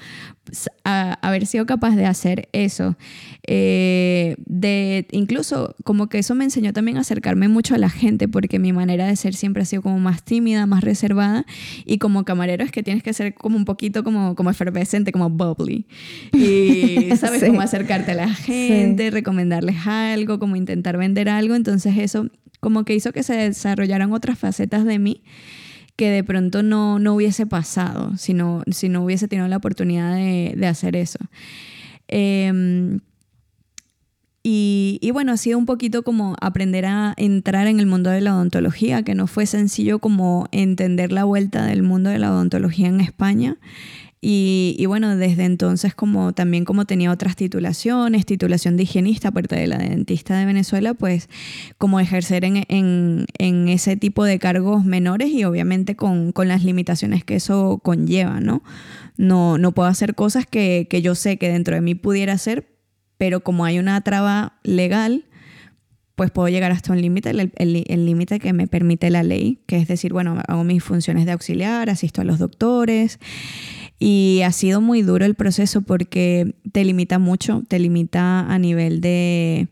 haber 0.84 1.46
sido 1.46 1.66
capaz 1.66 1.96
de 1.96 2.06
hacer 2.06 2.50
eso, 2.52 2.98
eh, 3.46 4.36
de 4.46 5.08
incluso 5.12 5.76
como 5.84 6.10
que 6.10 6.20
eso 6.20 6.36
me 6.36 6.44
enseñó 6.44 6.74
también 6.74 6.98
a 6.98 7.02
acercarme 7.02 7.48
mucho 7.48 7.76
a 7.76 7.78
la 7.78 7.90
gente, 7.90 8.28
porque 8.28 8.60
mi 8.60 8.74
manera 8.74 9.08
de 9.08 9.16
ser 9.16 9.34
siempre 9.34 9.64
ha 9.64 9.66
sido 9.66 9.82
como 9.82 10.00
más 10.00 10.24
tímida, 10.24 10.66
más 10.66 10.84
reservada, 10.84 11.46
y 11.86 11.98
como 11.98 12.26
camarero 12.26 12.64
es 12.64 12.72
que 12.72 12.84
tienes 12.84 13.04
que 13.04 13.14
ser 13.14 13.34
como 13.34 13.58
un 13.58 13.66
poquito 13.66 14.04
como, 14.04 14.36
como 14.36 14.50
efervescente, 14.50 15.12
como 15.12 15.30
bubbly. 15.30 15.88
Y 16.34 17.16
sabes 17.18 17.44
cómo 17.44 17.62
acercarte 17.62 18.12
a 18.12 18.16
la 18.16 18.34
gente, 18.34 19.12
recomendarles 19.12 19.86
algo, 19.86 20.40
como 20.40 20.56
intentar 20.56 20.98
vender 20.98 21.30
algo. 21.30 21.56
Entonces 21.56 21.98
eso 21.98 22.28
como 22.60 22.84
que 22.84 22.94
hizo 22.94 23.14
que 23.14 23.24
se 23.24 23.34
desarrollaran 23.36 24.12
otras 24.12 24.38
facetas 24.38 24.86
de 24.86 25.00
mí 25.00 25.24
que 26.00 26.10
de 26.10 26.24
pronto 26.24 26.64
no, 26.64 26.98
no 26.98 27.14
hubiese 27.14 27.46
pasado 27.46 28.16
si 28.16 28.34
no, 28.34 28.64
si 28.72 28.88
no 28.88 29.04
hubiese 29.04 29.28
tenido 29.28 29.50
la 29.50 29.58
oportunidad 29.58 30.16
de, 30.16 30.66
hacer 30.66 30.96
eso. 30.96 31.20
Eh, 32.08 32.98
y, 34.42 35.12
bueno, 35.12 35.34
ha 35.34 35.38
sido 35.38 35.58
un 35.58 35.66
poquito 35.66 36.04
como 36.04 36.38
aprender 36.40 36.86
a 36.86 37.14
entrar 37.18 37.68
en 37.68 37.82
el 37.82 37.86
mundo 37.86 38.10
de 38.10 38.22
la 38.22 38.34
odontología, 38.34 39.04
que 39.04 39.14
no 39.14 39.28
fue 39.28 39.46
sencillo 39.46 40.00
como 40.00 40.48
entender 40.54 41.12
la 41.12 41.26
vuelta 41.26 41.66
del 41.66 41.84
mundo 41.84 42.10
de 42.10 42.20
la 42.20 42.32
odontología 42.32 42.88
en 42.88 43.02
España. 43.02 43.58
Y, 44.22 44.84
bueno, 44.86 45.16
desde 45.16 45.46
entonces 45.46 45.96
como 45.96 46.34
también 46.34 46.66
como 46.66 46.84
tenía 46.84 47.10
otras 47.10 47.38
titulaciones, 47.38 48.26
titulación 48.26 48.76
de 48.76 48.84
higienista, 48.84 49.30
aparte 49.30 49.56
de 49.56 49.68
la 49.68 49.78
de 49.78 49.90
dentista 49.90 50.38
de 50.38 50.46
Venezuela, 50.46 50.94
pues 50.94 51.30
como 51.78 52.02
ejercer 52.02 52.44
en, 52.44 52.66
en, 52.68 53.28
en 53.38 53.70
ese 53.70 53.96
tipo 53.96 54.26
de 54.26 54.38
cargos 54.38 54.84
menores 54.84 55.30
y 55.30 55.46
obviamente 55.46 55.96
con, 55.96 56.34
con, 56.34 56.50
las 56.50 56.66
limitaciones 56.66 57.24
que 57.24 57.36
eso 57.36 57.80
conlleva, 57.82 58.42
¿no? 58.42 58.62
No, 59.16 59.58
no 59.58 59.72
puedo 59.72 59.88
hacer 59.88 60.16
cosas 60.16 60.46
que, 60.46 60.88
que 60.90 61.02
yo 61.02 61.16
sé 61.16 61.38
que 61.38 61.50
dentro 61.50 61.76
de 61.76 61.82
mí 61.82 61.96
pudiera 61.96 62.34
hacer, 62.34 62.68
pero 63.18 63.40
como 63.40 63.64
hay 63.64 63.80
una 63.80 64.02
traba 64.02 64.60
legal, 64.64 65.26
pues 66.16 66.30
puedo 66.32 66.50
llegar 66.50 66.74
hasta 66.74 66.92
un 66.92 67.02
límite, 67.02 67.30
el 67.30 68.06
límite 68.06 68.40
que 68.40 68.52
me 68.52 68.68
permite 68.68 69.10
la 69.10 69.24
ley, 69.24 69.62
que 69.66 69.78
es 69.78 69.88
decir, 69.88 70.12
bueno, 70.12 70.42
hago 70.46 70.66
mis 70.66 70.84
funciones 70.84 71.26
de 71.26 71.32
auxiliar, 71.32 71.90
asisto 71.90 72.20
a 72.20 72.26
los 72.26 72.40
doctores. 72.40 73.20
Y 74.00 74.42
ha 74.46 74.52
sido 74.52 74.80
muy 74.82 75.02
duro 75.02 75.26
el 75.26 75.36
proceso 75.36 75.82
porque 75.82 76.56
te 76.72 76.86
limita 76.86 77.20
mucho, 77.20 77.64
te 77.68 77.80
limita 77.80 78.42
a 78.42 78.58
nivel 78.58 79.02
de, 79.02 79.68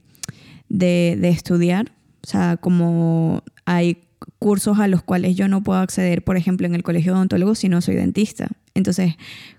de, 0.70 1.30
estudiar. 1.30 1.94
O 2.24 2.28
sea, 2.28 2.58
como 2.58 3.44
hay 3.66 4.04
cursos 4.38 4.80
a 4.80 4.88
los 4.88 5.02
cuales 5.02 5.36
yo 5.36 5.48
no 5.48 5.64
puedo 5.64 5.80
acceder, 5.80 6.24
por 6.24 6.36
ejemplo, 6.36 6.68
en 6.68 6.76
el 6.76 6.84
colegio 6.84 7.14
de 7.14 7.20
odontólogos 7.20 7.60
si 7.60 7.70
no 7.70 7.82
soy 7.82 7.96
dentista. 7.96 8.50
Entonces, 8.74 9.16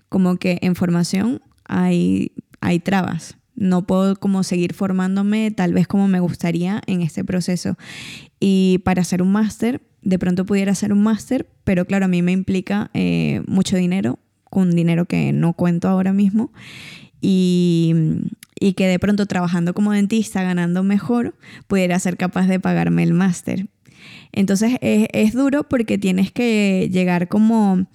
como 0.07 0.37
que 0.37 0.59
en 0.61 0.75
formación 0.75 1.41
hay, 1.65 2.31
hay 2.61 2.79
trabas 2.79 3.39
no 3.59 3.85
puedo 3.85 4.15
como 4.15 4.43
seguir 4.43 4.73
formándome 4.73 5.51
tal 5.51 5.73
vez 5.73 5.85
como 5.85 6.07
me 6.07 6.21
gustaría 6.21 6.81
en 6.87 7.01
este 7.01 7.25
proceso. 7.25 7.77
Y 8.39 8.79
para 8.85 9.01
hacer 9.01 9.21
un 9.21 9.33
máster, 9.33 9.81
de 10.01 10.17
pronto 10.17 10.45
pudiera 10.45 10.71
hacer 10.71 10.93
un 10.93 11.03
máster, 11.03 11.47
pero 11.65 11.85
claro, 11.85 12.05
a 12.05 12.07
mí 12.07 12.21
me 12.21 12.31
implica 12.31 12.89
eh, 12.93 13.43
mucho 13.47 13.75
dinero, 13.75 14.17
con 14.49 14.71
dinero 14.71 15.05
que 15.05 15.31
no 15.33 15.53
cuento 15.53 15.87
ahora 15.87 16.13
mismo. 16.13 16.51
Y, 17.21 17.93
y, 18.59 18.73
que 18.73 18.87
de 18.87 18.97
pronto 18.97 19.25
trabajando 19.25 19.73
como 19.73 19.91
dentista, 19.91 20.41
ganando 20.41 20.83
mejor, 20.83 21.35
pudiera 21.67 21.99
ser 21.99 22.15
capaz 22.15 22.47
de 22.47 22.61
pagarme 22.61 23.03
el 23.03 23.13
máster. 23.13 23.67
Entonces 24.31 24.77
es, 24.81 25.07
es 25.11 25.33
duro 25.33 25.63
porque 25.67 25.97
tienes 25.97 26.31
que 26.31 26.89
llegar 26.91 27.27
como 27.27 27.87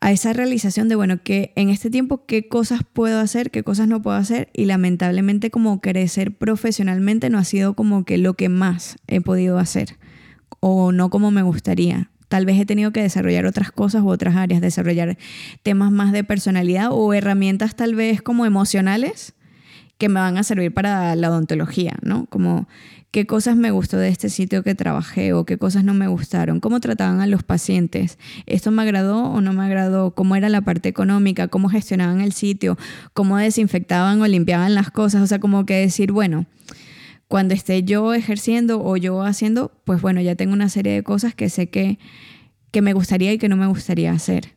a 0.00 0.12
esa 0.12 0.32
realización 0.32 0.88
de, 0.88 0.94
bueno, 0.94 1.22
que 1.22 1.52
en 1.56 1.68
este 1.68 1.90
tiempo 1.90 2.26
qué 2.26 2.48
cosas 2.48 2.80
puedo 2.90 3.18
hacer, 3.18 3.50
qué 3.50 3.62
cosas 3.62 3.88
no 3.88 4.02
puedo 4.02 4.16
hacer 4.16 4.50
y 4.52 4.66
lamentablemente 4.66 5.50
como 5.50 5.80
crecer 5.80 6.36
profesionalmente 6.36 7.30
no 7.30 7.38
ha 7.38 7.44
sido 7.44 7.74
como 7.74 8.04
que 8.04 8.18
lo 8.18 8.34
que 8.34 8.48
más 8.48 8.96
he 9.06 9.20
podido 9.20 9.58
hacer 9.58 9.96
o 10.60 10.92
no 10.92 11.10
como 11.10 11.30
me 11.30 11.42
gustaría. 11.42 12.10
Tal 12.28 12.46
vez 12.46 12.60
he 12.60 12.66
tenido 12.66 12.92
que 12.92 13.02
desarrollar 13.02 13.46
otras 13.46 13.72
cosas 13.72 14.02
u 14.02 14.08
otras 14.08 14.36
áreas, 14.36 14.60
desarrollar 14.60 15.16
temas 15.62 15.92
más 15.92 16.12
de 16.12 16.24
personalidad 16.24 16.88
o 16.90 17.12
herramientas 17.14 17.76
tal 17.76 17.94
vez 17.94 18.22
como 18.22 18.46
emocionales 18.46 19.34
que 19.98 20.08
me 20.08 20.20
van 20.20 20.36
a 20.36 20.42
servir 20.42 20.74
para 20.74 21.14
la 21.16 21.30
odontología, 21.30 21.96
¿no? 22.02 22.26
Como 22.26 22.68
qué 23.10 23.26
cosas 23.26 23.56
me 23.56 23.70
gustó 23.70 23.96
de 23.96 24.08
este 24.08 24.28
sitio 24.28 24.62
que 24.62 24.74
trabajé 24.74 25.32
o 25.32 25.46
qué 25.46 25.56
cosas 25.56 25.84
no 25.84 25.94
me 25.94 26.06
gustaron, 26.06 26.60
cómo 26.60 26.80
trataban 26.80 27.20
a 27.20 27.26
los 27.26 27.42
pacientes, 27.42 28.18
esto 28.44 28.70
me 28.70 28.82
agradó 28.82 29.24
o 29.24 29.40
no 29.40 29.54
me 29.54 29.64
agradó, 29.64 30.10
cómo 30.10 30.36
era 30.36 30.50
la 30.50 30.60
parte 30.60 30.90
económica, 30.90 31.48
cómo 31.48 31.70
gestionaban 31.70 32.20
el 32.20 32.32
sitio, 32.32 32.76
cómo 33.14 33.38
desinfectaban 33.38 34.20
o 34.20 34.26
limpiaban 34.26 34.74
las 34.74 34.90
cosas, 34.90 35.22
o 35.22 35.26
sea, 35.26 35.38
como 35.38 35.64
que 35.64 35.76
decir, 35.76 36.12
bueno, 36.12 36.44
cuando 37.28 37.54
esté 37.54 37.82
yo 37.82 38.14
ejerciendo 38.14 38.82
o 38.82 38.96
yo 38.96 39.22
haciendo, 39.22 39.72
pues 39.84 40.00
bueno, 40.00 40.20
ya 40.20 40.36
tengo 40.36 40.52
una 40.52 40.68
serie 40.68 40.92
de 40.92 41.02
cosas 41.02 41.34
que 41.34 41.48
sé 41.48 41.68
que, 41.68 41.98
que 42.70 42.82
me 42.82 42.92
gustaría 42.92 43.32
y 43.32 43.38
que 43.38 43.48
no 43.48 43.56
me 43.56 43.66
gustaría 43.66 44.12
hacer 44.12 44.56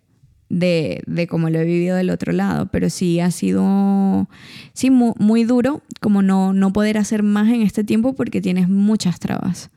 de, 0.49 1.01
de 1.05 1.27
cómo 1.27 1.49
lo 1.49 1.59
he 1.59 1.65
vivido 1.65 1.95
del 1.95 2.09
otro 2.09 2.33
lado, 2.33 2.67
pero 2.71 2.89
sí 2.89 3.19
ha 3.19 3.31
sido 3.31 4.27
sí, 4.73 4.89
muy, 4.89 5.43
duro 5.43 5.81
como 6.01 6.21
no, 6.21 6.53
no 6.53 6.73
poder 6.73 6.97
hacer 6.97 7.23
más 7.23 7.49
en 7.49 7.61
este 7.61 7.83
tiempo 7.83 8.13
porque 8.13 8.41
tienes 8.41 8.67
muchas 8.67 9.19
trabas. 9.19 9.69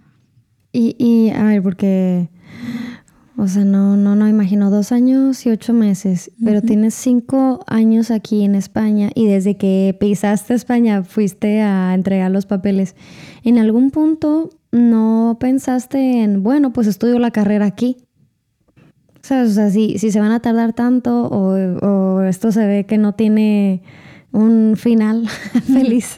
Y, 0.72 0.96
y 0.98 1.30
a 1.30 1.44
ver, 1.44 1.62
porque, 1.62 2.30
o 3.42 3.48
sea, 3.48 3.64
no, 3.64 3.96
no, 3.96 4.14
no, 4.14 4.28
imagino 4.28 4.70
dos 4.70 4.92
años 4.92 5.44
y 5.46 5.50
ocho 5.50 5.72
meses, 5.72 6.30
pero 6.44 6.62
tienes 6.62 6.94
cinco 6.94 7.64
años 7.66 8.12
aquí 8.12 8.44
en 8.44 8.54
España 8.54 9.10
y 9.16 9.26
desde 9.26 9.56
que 9.56 9.96
pisaste 9.98 10.54
España 10.54 11.02
fuiste 11.02 11.60
a 11.60 11.92
entregar 11.92 12.30
los 12.30 12.46
papeles. 12.46 12.94
¿En 13.42 13.58
algún 13.58 13.90
punto 13.90 14.50
no 14.70 15.38
pensaste 15.40 16.22
en, 16.22 16.44
bueno, 16.44 16.72
pues 16.72 16.86
estudio 16.86 17.18
la 17.18 17.32
carrera 17.32 17.66
aquí? 17.66 17.96
O 18.76 19.48
sea, 19.48 19.70
si, 19.70 19.98
se 19.98 20.20
van 20.20 20.30
a 20.30 20.38
tardar 20.38 20.72
tanto 20.72 21.26
o, 21.26 22.22
esto 22.22 22.52
se 22.52 22.64
ve 22.64 22.86
que 22.86 22.96
no 22.96 23.16
tiene 23.16 23.82
un 24.30 24.74
final 24.76 25.28
feliz, 25.66 26.14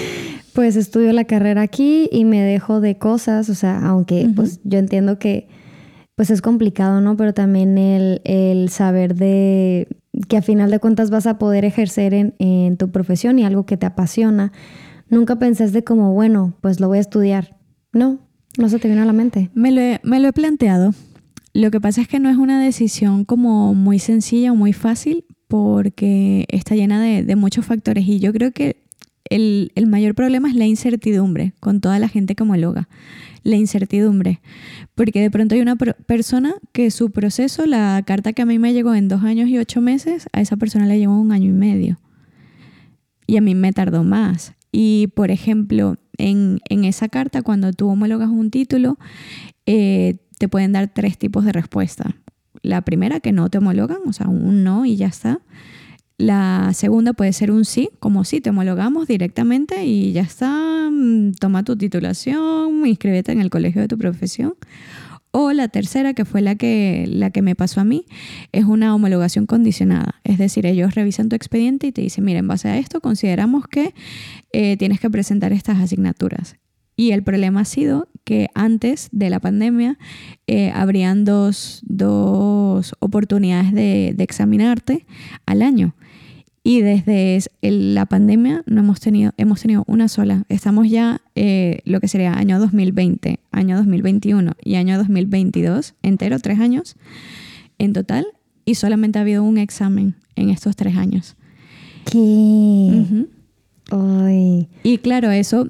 pues 0.52 0.76
estudio 0.76 1.14
la 1.14 1.24
carrera 1.24 1.62
aquí 1.62 2.10
y 2.12 2.26
me 2.26 2.42
dejo 2.42 2.82
de 2.82 2.98
cosas, 2.98 3.48
o 3.48 3.54
sea, 3.54 3.80
aunque 3.86 4.30
pues 4.36 4.60
yo 4.64 4.78
entiendo 4.78 5.18
que 5.18 5.48
pues 6.18 6.30
es 6.30 6.42
complicado, 6.42 7.00
¿no? 7.00 7.16
Pero 7.16 7.32
también 7.32 7.78
el, 7.78 8.68
saber 8.70 9.14
de 9.14 9.86
que 10.28 10.36
a 10.36 10.42
final 10.42 10.68
de 10.68 10.80
cuentas 10.80 11.10
vas 11.10 11.28
a 11.28 11.38
poder 11.38 11.64
ejercer 11.64 12.12
en, 12.12 12.34
en, 12.40 12.76
tu 12.76 12.90
profesión 12.90 13.38
y 13.38 13.44
algo 13.44 13.66
que 13.66 13.76
te 13.76 13.86
apasiona. 13.86 14.50
Nunca 15.08 15.36
pensaste 15.38 15.84
como, 15.84 16.12
bueno, 16.14 16.54
pues 16.60 16.80
lo 16.80 16.88
voy 16.88 16.98
a 16.98 17.02
estudiar. 17.02 17.56
No, 17.92 18.18
no 18.58 18.68
se 18.68 18.80
te 18.80 18.88
vino 18.88 19.02
a 19.02 19.04
la 19.04 19.12
mente. 19.12 19.50
Me 19.54 19.70
lo 19.70 19.80
me 20.02 20.18
lo 20.18 20.26
he 20.26 20.32
planteado. 20.32 20.92
Lo 21.54 21.70
que 21.70 21.80
pasa 21.80 22.00
es 22.00 22.08
que 22.08 22.18
no 22.18 22.28
es 22.28 22.36
una 22.36 22.60
decisión 22.60 23.24
como 23.24 23.72
muy 23.74 24.00
sencilla 24.00 24.50
o 24.50 24.56
muy 24.56 24.72
fácil 24.72 25.24
porque 25.46 26.46
está 26.48 26.74
llena 26.74 27.00
de, 27.00 27.36
muchos 27.36 27.64
factores 27.64 28.04
y 28.08 28.18
yo 28.18 28.32
creo 28.32 28.50
que 28.50 28.87
el, 29.30 29.70
mayor 29.86 30.14
problema 30.14 30.48
es 30.48 30.54
la 30.54 30.66
incertidumbre 30.66 31.52
con 31.60 31.80
toda 31.80 31.98
la 31.98 32.08
gente 32.08 32.34
que 32.34 32.42
homologa. 32.42 32.88
La 33.42 33.56
incertidumbre. 33.56 34.40
Porque 34.94 35.20
de 35.20 35.30
pronto 35.30 35.54
hay 35.54 35.60
una 35.60 35.76
persona 35.76 36.54
que 36.72 36.90
su 36.90 37.10
proceso, 37.10 37.66
la 37.66 38.02
carta 38.06 38.32
que 38.32 38.42
a 38.42 38.46
mí 38.46 38.58
me 38.58 38.72
llegó 38.72 38.94
en 38.94 39.08
dos 39.08 39.22
años 39.22 39.48
y 39.48 39.58
ocho 39.58 39.80
meses, 39.80 40.28
a 40.32 40.40
esa 40.40 40.56
persona 40.56 40.86
le 40.86 40.98
llevó 40.98 41.18
un 41.20 41.32
año 41.32 41.50
y 41.50 41.54
medio. 41.54 41.98
Y 43.26 43.36
a 43.36 43.40
mí 43.40 43.54
me 43.54 43.72
tardó 43.72 44.04
más. 44.04 44.54
Y 44.72 45.08
por 45.14 45.30
ejemplo, 45.30 45.96
en, 46.18 46.60
esa 46.68 47.08
carta, 47.08 47.42
cuando 47.42 47.72
tú 47.72 47.88
homologas 47.88 48.28
un 48.28 48.50
título, 48.50 48.98
eh, 49.66 50.16
te 50.38 50.48
pueden 50.48 50.72
dar 50.72 50.88
tres 50.88 51.18
tipos 51.18 51.44
de 51.44 51.52
respuesta. 51.52 52.16
La 52.62 52.82
primera, 52.82 53.20
que 53.20 53.32
no 53.32 53.48
te 53.48 53.58
homologan, 53.58 53.98
o 54.06 54.12
sea, 54.12 54.28
un 54.28 54.64
no 54.64 54.84
y 54.84 54.96
ya 54.96 55.06
está. 55.06 55.40
La 56.18 56.72
segunda 56.74 57.12
puede 57.12 57.32
ser 57.32 57.52
un 57.52 57.64
sí, 57.64 57.90
como 58.00 58.24
sí, 58.24 58.40
te 58.40 58.50
homologamos 58.50 59.06
directamente 59.06 59.84
y 59.84 60.12
ya 60.12 60.22
está, 60.22 60.88
mm, 60.90 61.34
toma 61.34 61.62
tu 61.62 61.76
titulación, 61.76 62.84
inscríbete 62.84 63.30
en 63.30 63.40
el 63.40 63.50
colegio 63.50 63.80
de 63.80 63.86
tu 63.86 63.96
profesión. 63.96 64.54
O 65.30 65.52
la 65.52 65.68
tercera, 65.68 66.14
que 66.14 66.24
fue 66.24 66.40
la 66.40 66.56
que, 66.56 67.04
la 67.06 67.30
que 67.30 67.40
me 67.40 67.54
pasó 67.54 67.80
a 67.80 67.84
mí, 67.84 68.04
es 68.50 68.64
una 68.64 68.96
homologación 68.96 69.46
condicionada. 69.46 70.16
Es 70.24 70.38
decir, 70.38 70.66
ellos 70.66 70.96
revisan 70.96 71.28
tu 71.28 71.36
expediente 71.36 71.86
y 71.86 71.92
te 71.92 72.00
dicen, 72.00 72.24
mira, 72.24 72.40
en 72.40 72.48
base 72.48 72.68
a 72.68 72.78
esto 72.78 73.00
consideramos 73.00 73.68
que 73.68 73.94
eh, 74.52 74.76
tienes 74.76 74.98
que 74.98 75.10
presentar 75.10 75.52
estas 75.52 75.78
asignaturas. 75.78 76.56
Y 76.96 77.12
el 77.12 77.22
problema 77.22 77.60
ha 77.60 77.64
sido 77.64 78.08
que 78.24 78.48
antes 78.54 79.08
de 79.12 79.30
la 79.30 79.38
pandemia 79.38 79.98
eh, 80.48 80.72
habrían 80.74 81.24
dos, 81.24 81.84
oportunidades 82.98 83.72
de, 83.72 84.16
examinarte 84.18 85.06
al 85.46 85.62
año. 85.62 85.94
Y 86.62 86.80
desde 86.82 87.40
la 87.62 88.06
pandemia 88.06 88.62
no 88.66 88.80
hemos 88.80 89.00
tenido, 89.00 89.32
hemos 89.36 89.62
tenido 89.62 89.84
una 89.86 90.08
sola. 90.08 90.44
Estamos 90.48 90.90
ya 90.90 91.22
eh, 91.34 91.80
lo 91.84 92.00
que 92.00 92.08
sería 92.08 92.34
año 92.34 92.58
2020, 92.58 93.40
año 93.52 93.76
2021 93.76 94.52
y 94.62 94.74
año 94.74 94.98
2022, 94.98 95.94
entero, 96.02 96.38
tres 96.38 96.58
años 96.58 96.96
en 97.78 97.92
total, 97.92 98.26
y 98.64 98.74
solamente 98.74 99.18
ha 99.18 99.22
habido 99.22 99.44
un 99.44 99.56
examen 99.56 100.16
en 100.36 100.50
estos 100.50 100.76
tres 100.76 100.96
años. 100.96 101.36
¿Qué? 102.04 102.18
Y 104.82 104.98
claro, 104.98 105.30
eso 105.30 105.68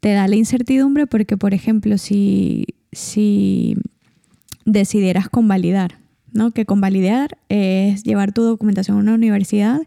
te 0.00 0.12
da 0.12 0.26
la 0.28 0.36
incertidumbre 0.36 1.06
porque, 1.06 1.36
por 1.36 1.54
ejemplo, 1.54 1.98
si, 1.98 2.66
si 2.92 3.76
decidieras 4.64 5.28
convalidar, 5.28 5.98
¿no? 6.34 6.50
Que 6.50 6.66
convalidar 6.66 7.38
es 7.48 8.02
llevar 8.02 8.32
tu 8.32 8.42
documentación 8.42 8.98
a 8.98 9.00
una 9.00 9.14
universidad 9.14 9.80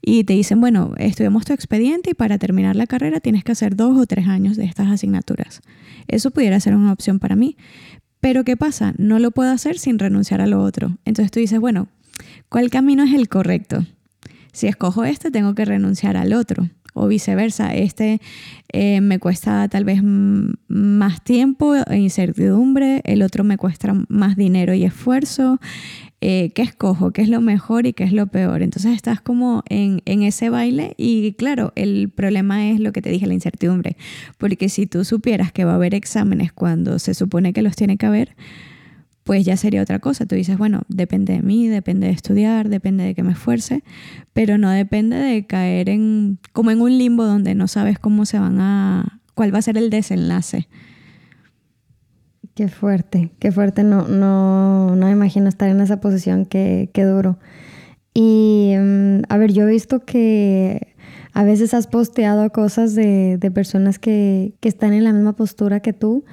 y 0.00 0.24
te 0.24 0.34
dicen, 0.34 0.60
bueno, 0.60 0.94
estudiamos 0.98 1.44
tu 1.44 1.52
expediente 1.52 2.10
y 2.10 2.14
para 2.14 2.38
terminar 2.38 2.76
la 2.76 2.86
carrera 2.86 3.20
tienes 3.20 3.42
que 3.42 3.52
hacer 3.52 3.74
dos 3.74 3.98
o 3.98 4.06
tres 4.06 4.28
años 4.28 4.56
de 4.56 4.64
estas 4.64 4.88
asignaturas. 4.88 5.60
Eso 6.06 6.30
pudiera 6.30 6.60
ser 6.60 6.76
una 6.76 6.92
opción 6.92 7.18
para 7.18 7.36
mí. 7.36 7.56
Pero 8.20 8.44
¿qué 8.44 8.56
pasa? 8.56 8.94
No 8.98 9.18
lo 9.18 9.30
puedo 9.30 9.50
hacer 9.50 9.78
sin 9.78 9.98
renunciar 9.98 10.40
a 10.40 10.46
lo 10.46 10.62
otro. 10.62 10.96
Entonces 11.04 11.30
tú 11.30 11.40
dices, 11.40 11.60
bueno, 11.60 11.88
¿cuál 12.48 12.70
camino 12.70 13.02
es 13.04 13.14
el 13.14 13.28
correcto? 13.28 13.86
Si 14.52 14.66
escojo 14.66 15.04
este, 15.04 15.30
tengo 15.30 15.54
que 15.54 15.64
renunciar 15.64 16.16
al 16.16 16.32
otro 16.32 16.68
o 16.98 17.08
viceversa. 17.08 17.74
Este 17.74 18.20
eh, 18.72 19.00
me 19.00 19.18
cuesta 19.18 19.68
tal 19.68 19.84
vez 19.84 20.02
más 20.02 21.22
tiempo 21.22 21.74
e 21.74 21.96
incertidumbre, 21.96 23.00
el 23.04 23.22
otro 23.22 23.44
me 23.44 23.56
cuesta 23.56 23.94
más 24.08 24.36
dinero 24.36 24.74
y 24.74 24.84
esfuerzo. 24.84 25.60
Eh, 26.20 26.50
¿Qué 26.54 26.62
escojo? 26.62 27.12
¿Qué 27.12 27.22
es 27.22 27.28
lo 27.28 27.40
mejor 27.40 27.86
y 27.86 27.92
qué 27.92 28.04
es 28.04 28.12
lo 28.12 28.26
peor? 28.26 28.62
Entonces 28.62 28.94
estás 28.94 29.20
como 29.20 29.62
en, 29.68 30.02
en 30.04 30.22
ese 30.22 30.50
baile 30.50 30.94
y 30.96 31.32
claro, 31.34 31.72
el 31.76 32.10
problema 32.10 32.68
es 32.70 32.80
lo 32.80 32.92
que 32.92 33.00
te 33.00 33.10
dije, 33.10 33.26
la 33.26 33.34
incertidumbre. 33.34 33.96
Porque 34.36 34.68
si 34.68 34.86
tú 34.86 35.04
supieras 35.04 35.52
que 35.52 35.64
va 35.64 35.72
a 35.72 35.76
haber 35.76 35.94
exámenes 35.94 36.52
cuando 36.52 36.98
se 36.98 37.14
supone 37.14 37.52
que 37.52 37.62
los 37.62 37.76
tiene 37.76 37.96
que 37.96 38.06
haber, 38.06 38.34
pues 39.28 39.44
ya 39.44 39.58
sería 39.58 39.82
otra 39.82 39.98
cosa. 39.98 40.24
Tú 40.24 40.36
dices, 40.36 40.56
bueno, 40.56 40.84
depende 40.88 41.34
de 41.34 41.42
mí, 41.42 41.68
depende 41.68 42.06
de 42.06 42.14
estudiar, 42.14 42.70
depende 42.70 43.04
de 43.04 43.14
que 43.14 43.22
me 43.22 43.32
esfuerce, 43.32 43.84
pero 44.32 44.56
no 44.56 44.70
depende 44.70 45.18
de 45.18 45.46
caer 45.46 45.90
en 45.90 46.38
como 46.54 46.70
en 46.70 46.80
un 46.80 46.96
limbo 46.96 47.24
donde 47.24 47.54
no 47.54 47.68
sabes 47.68 47.98
cómo 47.98 48.24
se 48.24 48.38
van 48.38 48.58
a 48.58 49.20
cuál 49.34 49.54
va 49.54 49.58
a 49.58 49.62
ser 49.62 49.76
el 49.76 49.90
desenlace. 49.90 50.66
Qué 52.54 52.68
fuerte, 52.68 53.30
qué 53.38 53.52
fuerte. 53.52 53.84
No, 53.84 54.08
no, 54.08 54.96
no 54.96 55.06
me 55.06 55.12
imagino 55.12 55.50
estar 55.50 55.68
en 55.68 55.82
esa 55.82 56.00
posición, 56.00 56.46
qué, 56.46 56.88
qué 56.94 57.04
duro. 57.04 57.38
Y 58.14 58.72
mm, 58.78 59.24
a 59.28 59.36
ver, 59.36 59.52
yo 59.52 59.68
he 59.68 59.70
visto 59.70 60.06
que 60.06 60.94
a 61.34 61.44
veces 61.44 61.74
has 61.74 61.86
posteado 61.86 62.48
cosas 62.48 62.94
de, 62.94 63.36
de 63.36 63.50
personas 63.50 63.98
que, 63.98 64.54
que 64.60 64.70
están 64.70 64.94
en 64.94 65.04
la 65.04 65.12
misma 65.12 65.36
postura 65.36 65.80
que 65.80 65.92
tú 65.92 66.24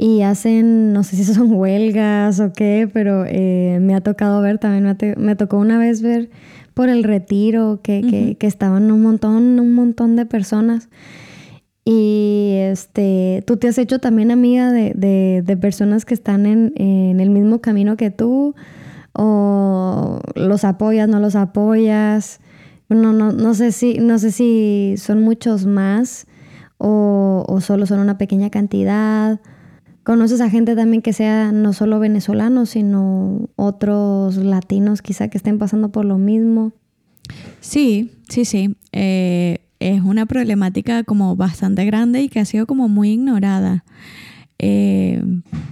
y 0.00 0.22
hacen, 0.22 0.92
no 0.92 1.02
sé 1.02 1.16
si 1.16 1.24
son 1.34 1.52
huelgas 1.52 2.40
o 2.40 2.52
qué, 2.52 2.88
pero 2.90 3.24
eh, 3.26 3.78
me 3.82 3.94
ha 3.94 4.00
tocado 4.00 4.40
ver 4.40 4.58
también, 4.58 4.96
me, 5.18 5.36
tocó 5.36 5.58
una 5.58 5.78
vez 5.78 6.00
ver 6.00 6.30
por 6.72 6.88
el 6.88 7.02
retiro 7.02 7.80
que, 7.82 8.36
que, 8.38 8.46
estaban 8.46 8.90
un 8.92 9.02
montón, 9.02 9.58
un 9.58 9.74
montón 9.74 10.14
de 10.14 10.24
personas. 10.24 10.88
Y 11.84 12.52
este, 12.58 13.42
tú 13.46 13.56
te 13.56 13.66
has 13.66 13.78
hecho 13.78 13.98
también 13.98 14.30
amiga 14.30 14.70
de, 14.70 14.92
de, 14.94 15.42
de 15.44 15.56
personas 15.56 16.04
que 16.04 16.14
están 16.14 16.46
en, 16.46 16.72
en, 16.76 17.18
el 17.18 17.30
mismo 17.30 17.60
camino 17.60 17.96
que 17.96 18.10
tú, 18.10 18.54
o 19.14 20.20
los 20.36 20.64
apoyas, 20.64 21.08
no 21.08 21.18
los 21.18 21.34
apoyas. 21.34 22.40
No, 22.88 23.12
no, 23.12 23.32
no 23.32 23.54
sé 23.54 23.72
si, 23.72 23.98
no 23.98 24.18
sé 24.18 24.30
si 24.30 24.94
son 24.98 25.22
muchos 25.22 25.66
más 25.66 26.26
o, 26.76 27.44
o 27.48 27.60
solo 27.60 27.86
son 27.86 27.98
una 27.98 28.18
pequeña 28.18 28.50
cantidad. 28.50 29.40
¿Conoces 30.08 30.40
a 30.40 30.48
gente 30.48 30.74
también 30.74 31.02
que 31.02 31.12
sea 31.12 31.52
no 31.52 31.74
solo 31.74 31.98
venezolanos, 32.00 32.70
sino 32.70 33.50
otros 33.56 34.36
latinos 34.36 35.02
quizá 35.02 35.28
que 35.28 35.36
estén 35.36 35.58
pasando 35.58 35.90
por 35.90 36.06
lo 36.06 36.16
mismo? 36.16 36.72
Sí, 37.60 38.12
sí, 38.26 38.46
sí. 38.46 38.74
Eh, 38.92 39.58
es 39.80 40.00
una 40.00 40.24
problemática 40.24 41.04
como 41.04 41.36
bastante 41.36 41.84
grande 41.84 42.22
y 42.22 42.30
que 42.30 42.40
ha 42.40 42.46
sido 42.46 42.66
como 42.66 42.88
muy 42.88 43.10
ignorada. 43.10 43.84
eh, 44.58 45.22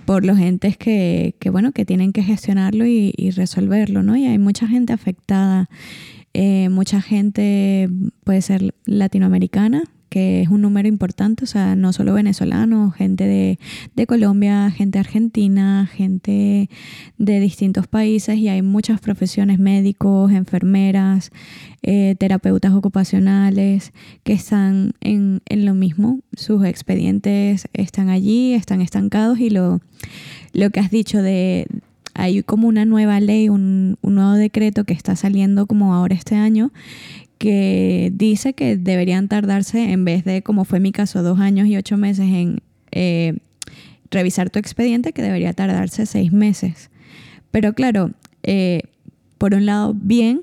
por 0.05 0.27
los 0.27 0.39
entes 0.39 0.77
que, 0.77 1.35
bueno, 1.51 1.73
que 1.73 1.87
tienen 1.87 2.13
que 2.13 2.23
gestionarlo 2.23 2.85
y, 2.85 3.31
resolverlo, 3.31 4.03
¿no? 4.03 4.17
Y 4.17 4.27
hay 4.27 4.39
mucha 4.39 4.69
gente 4.69 4.93
afectada, 4.93 5.71
eh, 6.35 6.69
mucha 6.69 7.01
gente 7.01 7.89
puede 8.23 8.43
ser 8.43 8.75
latinoamericana, 8.85 9.85
que 10.17 10.41
es 10.41 10.49
un 10.49 10.63
número 10.63 10.89
importante, 10.89 11.45
o 11.45 11.47
sea, 11.47 11.77
no 11.77 11.93
solo 11.93 12.15
venezolanos, 12.15 12.95
gente 12.95 13.59
de, 13.95 14.07
Colombia, 14.07 14.71
gente 14.71 14.99
argentina, 14.99 15.87
gente 15.93 16.71
de 17.19 17.39
distintos 17.41 17.87
países 17.87 18.39
y 18.39 18.49
hay 18.49 18.63
muchas 18.63 18.99
profesiones, 18.99 19.59
médicos, 19.59 20.33
enfermeras, 20.33 21.33
eh, 21.83 22.15
terapeutas 22.19 22.73
ocupacionales 22.73 23.93
que 24.25 24.33
están 24.33 24.95
en, 25.03 25.43
lo 25.51 25.75
mismo, 25.75 26.21
sus 26.35 26.65
expedientes 26.65 27.69
están 27.75 28.09
allí, 28.09 28.55
están 28.55 28.81
estancados 28.81 29.39
y 29.39 29.51
lo, 29.51 29.83
lo 30.55 30.71
que 30.71 30.81
has 30.81 30.91
dicho 30.91 31.21
de... 31.21 31.67
Hay 32.19 32.43
como 32.43 32.67
una 32.67 32.87
nueva 32.87 33.21
ley, 33.21 33.51
un, 33.51 33.99
un 34.01 34.15
nuevo 34.15 34.33
decreto 34.33 34.85
que 34.85 34.95
está 34.95 35.17
saliendo 35.17 35.67
como 35.67 35.93
ahora 35.93 36.15
este 36.15 36.35
año, 36.35 36.73
que 37.39 38.11
dice 38.15 38.55
que 38.55 38.77
deberían 38.77 39.29
tardarse, 39.29 39.93
en 39.93 40.05
vez 40.05 40.25
de, 40.25 40.43
como 40.43 40.65
fue 40.65 40.81
mi 40.81 40.93
caso, 40.93 41.23
dos 41.23 41.39
años 41.39 41.67
y 41.69 41.77
ocho 41.77 41.97
meses 41.97 42.27
en 42.27 42.63
eh, 42.93 43.39
revisar 44.11 44.51
tu 44.51 44.59
expediente, 44.59 45.13
que 45.13 45.23
debería 45.23 45.53
tardarse 45.53 46.07
seis 46.07 46.33
meses. 46.33 46.91
Pero 47.51 47.75
claro, 47.75 48.13
eh, 48.43 48.83
por 49.39 49.55
un 49.55 49.67
lado, 49.67 49.95
bien, 49.95 50.43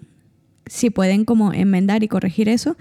si 0.66 0.90
pueden 0.90 1.26
como 1.26 1.54
enmendar 1.54 2.04
y 2.04 2.08
corregir 2.08 2.50
eso, 2.50 2.78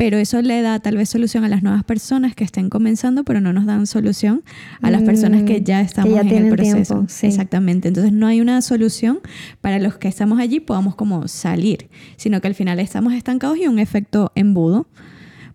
pero 0.00 0.16
eso 0.16 0.40
le 0.40 0.62
da 0.62 0.78
tal 0.78 0.96
vez 0.96 1.10
solución 1.10 1.44
a 1.44 1.48
las 1.50 1.62
nuevas 1.62 1.84
personas 1.84 2.34
que 2.34 2.42
estén 2.42 2.70
comenzando, 2.70 3.22
pero 3.22 3.42
no 3.42 3.52
nos 3.52 3.66
dan 3.66 3.86
solución 3.86 4.42
a 4.80 4.90
las 4.90 5.02
personas 5.02 5.42
que 5.42 5.60
mm, 5.60 5.64
ya 5.64 5.82
estamos 5.82 6.18
en 6.18 6.28
el 6.30 6.48
proceso. 6.48 7.04
Exactamente. 7.20 7.88
Entonces 7.88 8.10
no 8.10 8.26
hay 8.26 8.40
una 8.40 8.62
solución 8.62 9.20
para 9.60 9.78
los 9.78 9.98
que 9.98 10.08
estamos 10.08 10.40
allí 10.40 10.58
podamos 10.58 10.94
como 10.94 11.28
salir, 11.28 11.90
sino 12.16 12.40
que 12.40 12.48
al 12.48 12.54
final 12.54 12.80
estamos 12.80 13.12
estancados 13.12 13.58
y 13.58 13.66
un 13.66 13.78
efecto 13.78 14.32
embudo, 14.34 14.86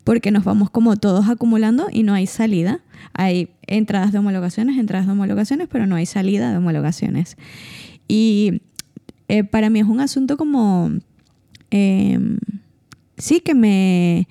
porque 0.03 0.29
nos 0.29 0.43
vamos 0.43 0.69
como 0.69 0.95
todos 0.95 1.27
acumulando 1.27 1.87
y 1.91 2.03
no 2.03 2.13
hay 2.13 2.27
salida. 2.27 2.81
Hay 3.13 3.49
entradas 3.65 4.11
de 4.11 4.19
homologaciones, 4.19 4.77
entradas 4.77 5.07
de 5.07 5.13
homologaciones, 5.13 5.67
pero 5.71 5.87
no 5.87 5.95
hay 5.95 6.05
salida 6.05 6.51
de 6.51 6.57
homologaciones. 6.57 7.35
Y 8.07 8.61
eh, 9.27 9.43
para 9.43 9.71
mí 9.71 9.79
es 9.79 9.87
un 9.87 10.01
asunto 10.01 10.37
como... 10.37 10.91
Em, 11.71 12.37
sí 13.17 13.39
que 13.39 13.53
me, 13.53 14.27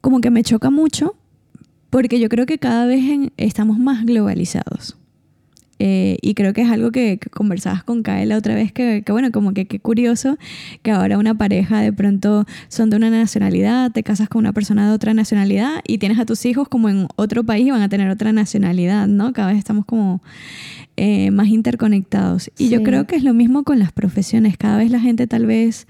como 0.00 0.20
que 0.20 0.30
me 0.30 0.42
choca 0.42 0.70
mucho 0.70 1.16
porque 1.90 2.18
yo 2.18 2.28
creo 2.28 2.46
que 2.46 2.58
cada 2.58 2.86
vez 2.86 3.30
estamos 3.36 3.78
más 3.78 4.04
globalizados. 4.06 4.96
Eh, 5.84 6.16
y 6.22 6.34
creo 6.34 6.52
que 6.52 6.62
es 6.62 6.70
algo 6.70 6.92
que, 6.92 7.18
conversabas 7.32 7.82
con 7.82 8.04
Kaela 8.04 8.36
otra 8.36 8.54
vez, 8.54 8.70
que, 8.70 9.02
bueno, 9.08 9.32
como 9.32 9.52
que 9.52 9.66
qué 9.66 9.80
curioso 9.80 10.38
que 10.82 10.92
ahora 10.92 11.18
una 11.18 11.34
pareja 11.34 11.80
de 11.80 11.92
pronto 11.92 12.46
son 12.68 12.88
de 12.88 12.98
una 12.98 13.10
nacionalidad, 13.10 13.90
te 13.90 14.04
casas 14.04 14.28
con 14.28 14.38
una 14.38 14.52
persona 14.52 14.86
de 14.86 14.94
otra 14.94 15.12
nacionalidad 15.12 15.80
y 15.84 15.98
tienes 15.98 16.20
a 16.20 16.24
tus 16.24 16.46
hijos 16.46 16.68
como 16.68 16.88
en 16.88 17.08
otro 17.16 17.42
país 17.42 17.66
y 17.66 17.72
van 17.72 17.82
a 17.82 17.88
tener 17.88 18.08
otra 18.10 18.32
nacionalidad, 18.32 19.08
¿no? 19.08 19.32
Cada 19.32 19.48
vez 19.48 19.58
estamos 19.58 19.84
como 19.84 20.22
eh, 20.96 21.32
más 21.32 21.48
interconectados. 21.48 22.48
Y 22.58 22.68
yo 22.68 22.84
creo 22.84 23.08
que 23.08 23.16
es 23.16 23.24
lo 23.24 23.34
mismo 23.34 23.64
con 23.64 23.80
las 23.80 23.90
profesiones. 23.90 24.56
Cada 24.56 24.76
vez 24.76 24.88
la 24.92 25.00
gente 25.00 25.26
tal 25.26 25.46
vez 25.46 25.88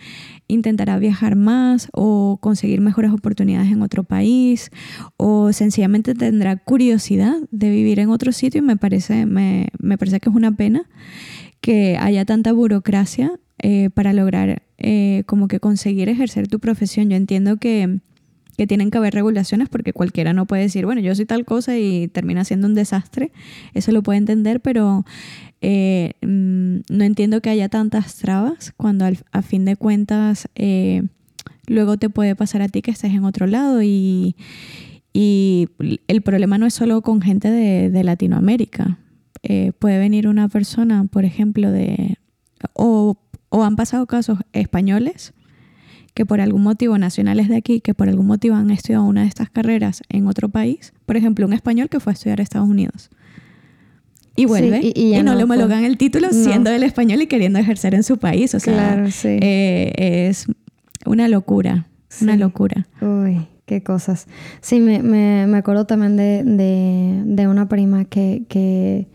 intentará 0.53 0.99
viajar 0.99 1.35
más 1.35 1.89
o 1.93 2.39
conseguir 2.41 2.81
mejores 2.81 3.11
oportunidades 3.11 3.73
en 3.73 3.83
otro 3.83 4.05
país 4.05 4.71
o 5.17 5.53
sencillamente 5.53 6.15
tendrá 6.15 6.57
curiosidad 6.57 7.37
de 7.51 7.71
vivir 7.71 7.99
en 8.01 8.11
otro 8.11 8.33
sitio 8.33 8.61
y 8.61 8.63
me 8.63 8.77
parece, 8.77 9.27
me, 9.27 9.69
parece 9.99 10.21
que 10.21 10.29
es 10.29 10.35
una 10.35 10.53
pena 10.53 10.89
que 11.61 11.97
haya 11.99 12.25
tanta 12.25 12.53
burocracia 12.53 13.39
eh, 13.59 13.91
para 13.95 14.13
lograr 14.13 14.63
eh, 14.79 15.23
como 15.27 15.47
que 15.47 15.61
conseguir 15.61 16.09
ejercer 16.09 16.49
tu 16.49 16.59
profesión. 16.59 17.09
Yo 17.09 17.17
entiendo 17.17 17.59
que, 17.59 18.01
que 18.57 18.67
tienen 18.67 18.91
que 18.91 18.99
haber 18.99 19.15
regulaciones 19.15 19.69
porque 19.69 19.93
cualquiera 19.93 20.33
no 20.33 20.47
puede 20.47 20.63
decir, 20.63 20.85
bueno, 20.85 21.01
yo 21.01 21.15
soy 21.15 21.27
tal 21.27 21.45
cosa 21.45 21.79
y 21.79 22.09
termina 22.09 22.45
siendo 22.45 22.67
un 22.67 22.75
desastre. 22.75 23.31
Eso 23.73 23.93
lo 23.93 24.03
puede 24.03 24.19
entender, 24.19 24.61
pero 24.61 25.05
eh, 25.61 26.15
mm, 26.23 26.79
no 26.91 27.05
entiendo 27.05 27.41
que 27.41 27.51
haya 27.51 27.69
tantas 27.69 28.17
trabas 28.17 28.73
cuando 28.77 29.07
a 29.31 29.43
fin 29.43 29.65
de 29.65 29.77
cuentas 29.77 30.49
luego 31.69 31.97
te 31.97 32.11
puede 32.11 32.35
pasar 32.35 32.63
a 32.63 32.69
ti 32.69 32.83
que 32.83 32.91
estés 32.91 33.13
en 33.13 33.25
otro 33.25 33.47
lado 33.47 33.81
y, 33.83 34.35
el 35.15 36.23
problema 36.23 36.57
no 36.57 36.65
es 36.65 36.73
solo 36.73 37.03
con 37.03 37.21
gente 37.21 37.51
de, 37.51 38.03
Latinoamérica. 38.03 38.99
Eh, 39.43 39.73
puede 39.79 39.99
venir 39.99 40.29
una 40.29 40.49
persona, 40.49 41.05
por 41.05 41.25
ejemplo, 41.25 41.71
de... 41.71 42.19
O, 42.75 43.17
o 43.49 43.65
han 43.65 43.77
pasado 43.77 44.07
casos 44.07 44.39
españoles 44.53 45.35
que 46.15 46.27
por 46.27 46.41
algún 46.41 46.63
motivo, 46.63 46.99
nacionales 46.99 47.49
de 47.49 47.57
aquí, 47.57 47.81
que 47.81 47.95
por 47.95 48.09
algún 48.09 48.27
motivo 48.27 48.55
han 48.55 48.71
estudiado 48.71 49.05
una 49.05 49.23
de 49.23 49.29
estas 49.29 49.51
carreras 49.51 50.03
en 50.09 50.27
otro 50.27 50.49
país. 50.49 50.93
Por 51.07 51.17
ejemplo, 51.17 51.47
un 51.47 51.55
español 51.55 51.89
que 51.89 52.01
fue 52.01 52.13
a 52.13 52.15
estudiar 52.15 52.41
a 52.41 52.43
Estados 52.43 52.69
Unidos 52.69 53.11
y 54.37 54.47
vuelve 54.47 54.93
y, 54.95 55.23
no, 55.23 55.35
le 55.35 55.45
homologan 55.45 55.85
el 55.85 55.99
título 55.99 56.31
siendo 56.31 56.71
el 56.71 56.83
español 56.83 57.21
y 57.23 57.27
queriendo 57.27 57.59
ejercer 57.59 57.95
en 57.95 58.03
su 58.03 58.19
país. 58.19 58.55
O 58.55 58.61
sea, 58.61 59.05
eh, 59.25 59.93
es 60.29 60.47
una 61.05 61.29
locura, 61.29 61.87
una 62.21 62.37
locura. 62.37 62.87
Uy, 63.01 63.47
qué 63.67 63.83
cosas. 63.83 64.27
Sí, 64.61 64.81
me, 64.81 65.03
me, 65.03 65.47
me 65.47 65.59
acuerdo 65.59 65.87
también 65.87 66.17
de, 66.17 66.45
de, 66.45 67.23
de 67.25 67.49
una 67.49 67.69
prima 67.69 68.05
que, 68.05 68.45
que, 68.49 69.09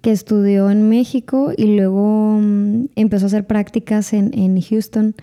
que, 0.00 0.12
estudió 0.12 0.70
en 0.70 0.88
México 0.88 1.52
y 1.56 1.76
luego 1.76 2.38
mm, 2.40 2.86
empezó 2.96 3.26
a 3.26 3.28
hacer 3.28 3.46
prácticas 3.46 4.12
en, 4.12 4.30
en 4.38 4.60
Houston 4.60 5.14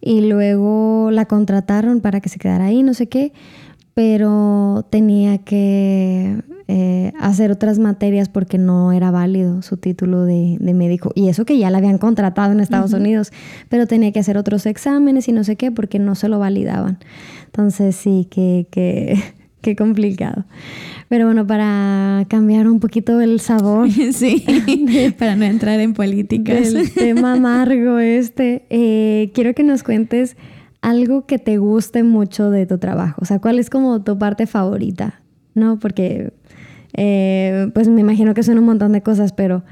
y 0.00 0.22
luego 0.22 1.10
la 1.10 1.26
contrataron 1.26 2.00
para 2.00 2.20
que 2.20 2.28
se 2.28 2.38
quedara 2.38 2.66
ahí, 2.66 2.82
no 2.82 2.94
sé 2.94 3.08
qué, 3.08 3.32
pero 3.94 4.86
tenía 4.90 5.38
que 5.38 6.42
eh, 6.72 7.12
hacer 7.18 7.50
otras 7.50 7.80
materias 7.80 8.28
porque 8.28 8.56
no 8.56 8.92
era 8.92 9.10
válido 9.10 9.60
su 9.60 9.76
título 9.76 10.24
de, 10.24 10.56
médico. 10.60 11.10
Y 11.16 11.28
eso 11.28 11.44
que 11.44 11.58
ya 11.58 11.68
la 11.68 11.78
habían 11.78 11.98
contratado 11.98 12.52
en 12.52 12.60
Estados 12.60 12.92
Unidos, 12.92 13.32
pero 13.68 13.88
tenía 13.88 14.12
que 14.12 14.20
hacer 14.20 14.38
otros 14.38 14.66
exámenes 14.66 15.26
y 15.26 15.32
no 15.32 15.42
sé 15.42 15.56
qué 15.56 15.72
porque 15.72 15.98
no 15.98 16.14
se 16.14 16.28
lo 16.28 16.38
validaban. 16.38 16.98
Entonces 17.46 17.96
sí, 17.96 18.28
que, 18.30 19.18
qué 19.60 19.76
complicado. 19.76 20.44
Pero 21.08 21.26
bueno, 21.26 21.46
para 21.46 22.24
cambiar 22.28 22.68
un 22.68 22.80
poquito 22.80 23.20
el 23.20 23.40
sabor. 23.40 23.88
Sí, 24.12 24.44
para 25.18 25.36
no 25.36 25.44
entrar 25.44 25.80
en 25.80 25.94
políticas. 25.94 26.72
El 26.72 26.92
tema 26.92 27.34
amargo 27.34 27.98
este, 27.98 28.64
eh, 28.70 29.30
quiero 29.34 29.54
que 29.54 29.62
nos 29.62 29.82
cuentes 29.82 30.36
algo 30.82 31.26
que 31.26 31.38
te 31.38 31.58
guste 31.58 32.02
mucho 32.02 32.50
de 32.50 32.66
tu 32.66 32.78
trabajo. 32.78 33.20
O 33.22 33.24
sea, 33.24 33.38
¿cuál 33.38 33.58
es 33.58 33.70
como 33.70 34.02
tu 34.02 34.18
parte 34.18 34.46
favorita? 34.46 35.20
¿No? 35.54 35.78
Porque 35.78 36.32
eh, 36.96 37.70
pues 37.74 37.88
me 37.88 38.00
imagino 38.00 38.34
que 38.34 38.42
son 38.42 38.58
un 38.58 38.64
montón 38.64 38.92
de 38.92 39.02
cosas, 39.02 39.32
pero 39.32 39.64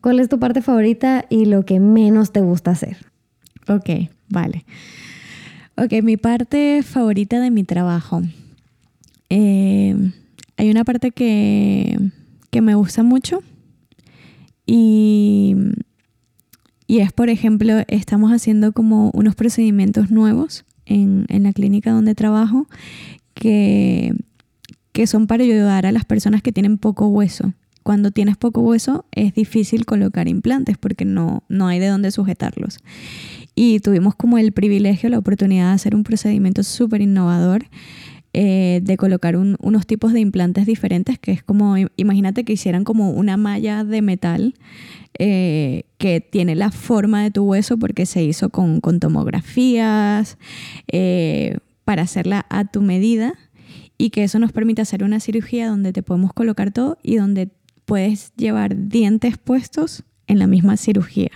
¿cuál 0.00 0.20
es 0.20 0.28
tu 0.28 0.38
parte 0.38 0.62
favorita 0.62 1.24
y 1.28 1.44
lo 1.46 1.64
que 1.64 1.80
menos 1.80 2.32
te 2.32 2.40
gusta 2.40 2.70
hacer? 2.70 2.96
Ok, 3.68 4.10
vale. 4.28 4.64
Ok, 5.76 6.02
mi 6.02 6.16
parte 6.16 6.82
favorita 6.82 7.40
de 7.40 7.50
mi 7.50 7.64
trabajo. 7.64 8.22
Eh, 9.30 9.96
hay 10.56 10.70
una 10.70 10.84
parte 10.84 11.10
que, 11.10 11.98
que, 12.50 12.60
me 12.60 12.74
gusta 12.74 13.02
mucho 13.02 13.42
y, 14.66 15.56
y, 16.86 17.00
es, 17.00 17.12
por 17.12 17.28
ejemplo, 17.28 17.82
estamos 17.88 18.30
haciendo 18.32 18.72
como 18.72 19.10
unos 19.14 19.34
procedimientos 19.34 20.10
nuevos 20.10 20.64
en, 20.86 21.26
en 21.28 21.42
la 21.42 21.52
clínica 21.52 21.90
donde 21.90 22.14
trabajo 22.14 22.68
que 23.34 24.14
que 24.94 25.08
son 25.08 25.26
para 25.26 25.42
ayudar 25.42 25.86
a 25.86 25.92
las 25.92 26.04
personas 26.04 26.40
que 26.40 26.52
tienen 26.52 26.78
poco 26.78 27.08
hueso. 27.08 27.52
Cuando 27.82 28.12
tienes 28.12 28.36
poco 28.36 28.60
hueso 28.60 29.04
es 29.10 29.34
difícil 29.34 29.84
colocar 29.84 30.28
implantes 30.28 30.78
porque 30.78 31.04
no, 31.04 31.42
no 31.48 31.66
hay 31.66 31.80
de 31.80 31.88
dónde 31.88 32.12
sujetarlos. 32.12 32.78
Y 33.56 33.80
tuvimos 33.80 34.14
como 34.14 34.38
el 34.38 34.52
privilegio, 34.52 35.10
la 35.10 35.18
oportunidad 35.18 35.70
de 35.70 35.74
hacer 35.74 35.96
un 35.96 36.04
procedimiento 36.04 36.62
súper 36.62 37.00
innovador. 37.02 37.66
Eh, 38.36 38.80
de 38.82 38.96
colocar 38.96 39.36
unos 39.36 39.86
tipos 39.86 40.12
de 40.12 40.18
implantes 40.18 40.66
diferentes, 40.66 41.20
que 41.20 41.30
es 41.30 41.44
como, 41.44 41.76
imagínate 41.94 42.42
que 42.42 42.54
hicieran 42.54 42.82
como 42.82 43.12
una 43.12 43.36
malla 43.36 43.84
de 43.84 44.02
metal 44.02 44.54
eh, 45.20 45.84
que 45.98 46.20
tiene 46.20 46.56
la 46.56 46.72
forma 46.72 47.22
de 47.22 47.30
tu 47.30 47.44
hueso 47.44 47.78
porque 47.78 48.06
se 48.06 48.24
hizo 48.24 48.50
con, 48.50 48.80
tomografías, 48.98 50.36
eh, 50.88 51.58
para 51.84 52.02
hacerla 52.02 52.44
a 52.50 52.64
tu 52.64 52.82
medida 52.82 53.34
y 53.98 54.10
que 54.10 54.24
eso 54.24 54.40
nos 54.40 54.50
permite 54.50 54.82
hacer 54.82 55.04
una 55.04 55.20
cirugía 55.20 55.68
donde 55.68 55.92
te 55.92 56.02
podemos 56.02 56.32
colocar 56.32 56.72
todo 56.72 56.98
y 57.04 57.14
donde 57.14 57.50
puedes 57.84 58.32
llevar 58.34 58.88
dientes 58.88 59.38
puestos 59.38 60.02
en 60.26 60.40
la 60.40 60.48
misma 60.48 60.76
cirugía. 60.76 61.30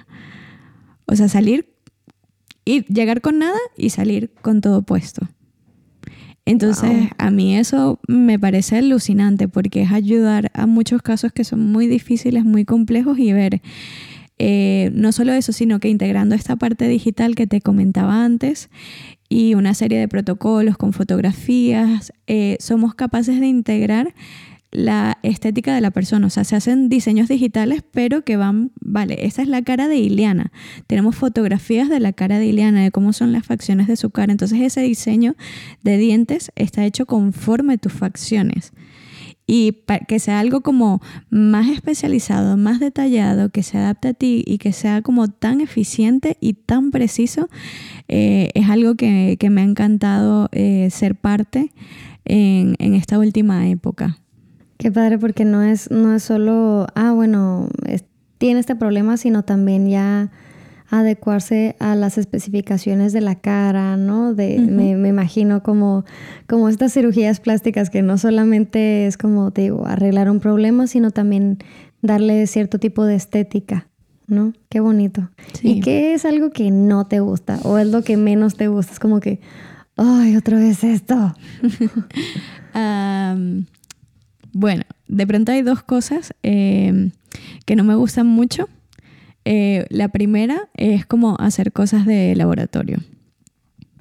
O 1.07 1.15
sea, 1.15 1.29
salir 1.29 1.73
y 2.65 2.93
llegar 2.93 3.21
con 3.21 3.39
nada 3.39 3.59
y 3.77 3.91
salir 3.91 4.33
con 4.43 4.61
todo 4.61 4.83
puesto. 4.83 5.29
Entonces, 6.49 7.11
a 7.19 7.31
mí 7.31 7.59
eso 7.59 8.01
me 8.09 8.39
parece 8.39 8.79
alucinante 8.79 9.49
porque 9.49 9.83
es 9.83 9.93
ayudar 9.93 10.51
a 10.55 10.67
muchos 10.67 11.03
casos 11.03 11.31
que 11.31 11.45
son 11.45 11.71
muy 11.71 11.87
difíciles, 11.87 12.43
muy 12.43 12.65
complejos 12.65 13.19
y 13.19 13.35
ver 13.35 13.61
eh, 14.39 14.91
no 14.95 15.13
solo 15.13 15.35
eso, 15.35 15.53
sino 15.53 15.79
que 15.79 15.91
integrando 15.91 16.35
esta 16.35 16.57
parte 16.57 16.89
digital 16.89 17.35
que 17.35 17.47
te 17.47 17.61
comentaba 17.61 18.25
antes 18.25 18.71
y 19.29 19.57
una 19.57 19.75
serie 19.75 19.99
de 19.99 20.09
protocolos 20.09 20.79
con 20.79 20.95
fotografías, 20.95 22.15
eh, 22.27 22.57
somos 22.61 22.95
capaces 22.95 23.41
de 23.41 23.47
integrar 23.47 24.15
la 24.71 25.19
estética 25.23 25.75
de 25.75 25.81
la 25.81 25.91
persona. 25.91 26.27
O 26.27 26.31
sea, 26.31 26.45
se 26.45 26.57
hacen 26.57 26.89
diseños 26.89 27.29
digitales, 27.29 27.83
pero 27.91 28.23
que 28.23 28.37
van, 28.37 28.73
vale, 28.81 29.27
esa 29.27 29.43
es 29.43 29.49
la 29.49 29.63
cara 29.63 29.89
de 29.89 29.97
Iliana. 29.97 30.53
Tenemos 30.87 31.17
fotografías 31.17 31.89
de 31.89 32.01
la 32.01 32.13
cara 32.13 32.39
de 32.39 32.47
Iliana, 32.47 32.83
de 32.83 32.91
cómo 32.91 33.13
son 33.13 33.33
las 33.33 33.47
facciones 33.47 33.87
de 33.87 33.97
su 33.97 34.11
cara. 34.11 34.33
Entonces 34.33 34.61
ese 34.61 34.83
diseño 34.83 35.37
de 35.83 35.97
dientes 35.97 36.53
está 36.57 36.85
hecho 36.85 37.07
conforme 37.07 37.79
tus 37.79 37.93
facciones. 37.93 38.73
Y 39.51 39.79
que 40.09 40.19
sea 40.19 40.41
algo 40.41 40.61
como 40.61 41.01
más 41.31 41.69
especializado, 41.71 42.59
más 42.59 42.81
detallado, 42.81 43.49
que 43.49 43.63
se 43.63 43.79
adapte 43.79 44.09
a 44.09 44.13
ti 44.13 44.45
y 44.47 44.59
que 44.59 44.75
sea 44.75 45.01
como 45.01 45.29
tan 45.29 45.63
eficiente 45.63 46.37
y 46.39 46.53
tan 46.53 46.91
preciso, 46.91 47.49
eh, 48.09 48.51
es 48.53 48.69
algo 48.69 48.95
que, 48.97 49.39
me 49.51 49.63
ha 49.63 49.65
encantado 49.65 50.51
eh, 50.53 50.91
ser 50.91 51.15
parte 51.15 51.73
en 52.27 52.95
esta 52.95 53.19
última 53.19 53.71
época. 53.71 54.19
Qué 54.79 54.93
padre, 54.93 55.19
porque 55.19 55.45
no 55.45 55.63
es, 55.63 55.91
no 55.91 56.15
es 56.15 56.23
solo, 56.23 56.87
ah, 56.95 57.13
bueno, 57.13 57.69
tiene 58.39 58.61
este 58.61 58.77
problema, 58.77 59.17
sino 59.17 59.43
también 59.43 59.89
ya 59.89 60.31
adecuarse 60.89 61.77
a 61.81 61.95
las 61.95 62.17
especificaciones 62.17 63.13
de 63.13 63.21
la 63.21 63.35
cara, 63.35 63.97
¿no? 63.97 64.35
De, 64.35 64.59
me, 64.59 65.09
imagino 65.09 65.63
como, 65.63 66.05
como 66.47 66.69
estas 66.69 66.95
cirugías 66.95 67.41
plásticas 67.41 67.91
que 67.91 68.03
no 68.03 68.17
solamente 68.19 69.07
es 69.07 69.19
como, 69.19 69.51
te 69.51 69.63
digo, 69.63 69.85
arreglar 69.87 70.31
un 70.31 70.41
problema, 70.41 70.87
sino 70.87 71.11
también 71.11 71.59
darle 72.01 72.47
cierto 72.47 72.79
tipo 72.79 73.05
de 73.05 73.17
estética, 73.17 73.89
¿no? 74.29 74.55
Qué 74.71 74.81
bonito. 74.81 75.29
¿Y 75.63 75.81
qué 75.81 76.15
es 76.15 76.25
algo 76.25 76.51
que 76.51 76.71
no 76.71 77.07
te 77.07 77.21
gusta 77.21 77.59
o 77.65 77.79
es 77.79 77.89
lo 77.89 78.03
que 78.03 78.17
menos 78.17 78.55
te 78.55 78.69
gusta? 78.69 78.93
Es 78.93 79.01
como 79.01 79.21
que, 79.21 79.41
ay, 79.97 80.37
otra 80.37 80.59
vez 80.59 80.85
esto. 80.85 81.35
Bueno, 84.61 84.83
de 85.07 85.25
pronto 85.25 85.53
hay 85.53 85.63
dos 85.63 85.85
cosas 85.85 86.35
eh, 86.43 87.13
que 87.65 87.77
no 87.77 87.85
me 87.85 87.95
gustan 87.95 88.27
mucho. 88.27 88.69
Eh, 89.45 89.87
la 89.89 90.09
primera 90.09 90.69
es 90.75 91.07
como 91.07 91.37
hacer 91.39 91.71
cosas 91.71 92.05
de 92.07 92.35
laboratorio. 92.35 92.99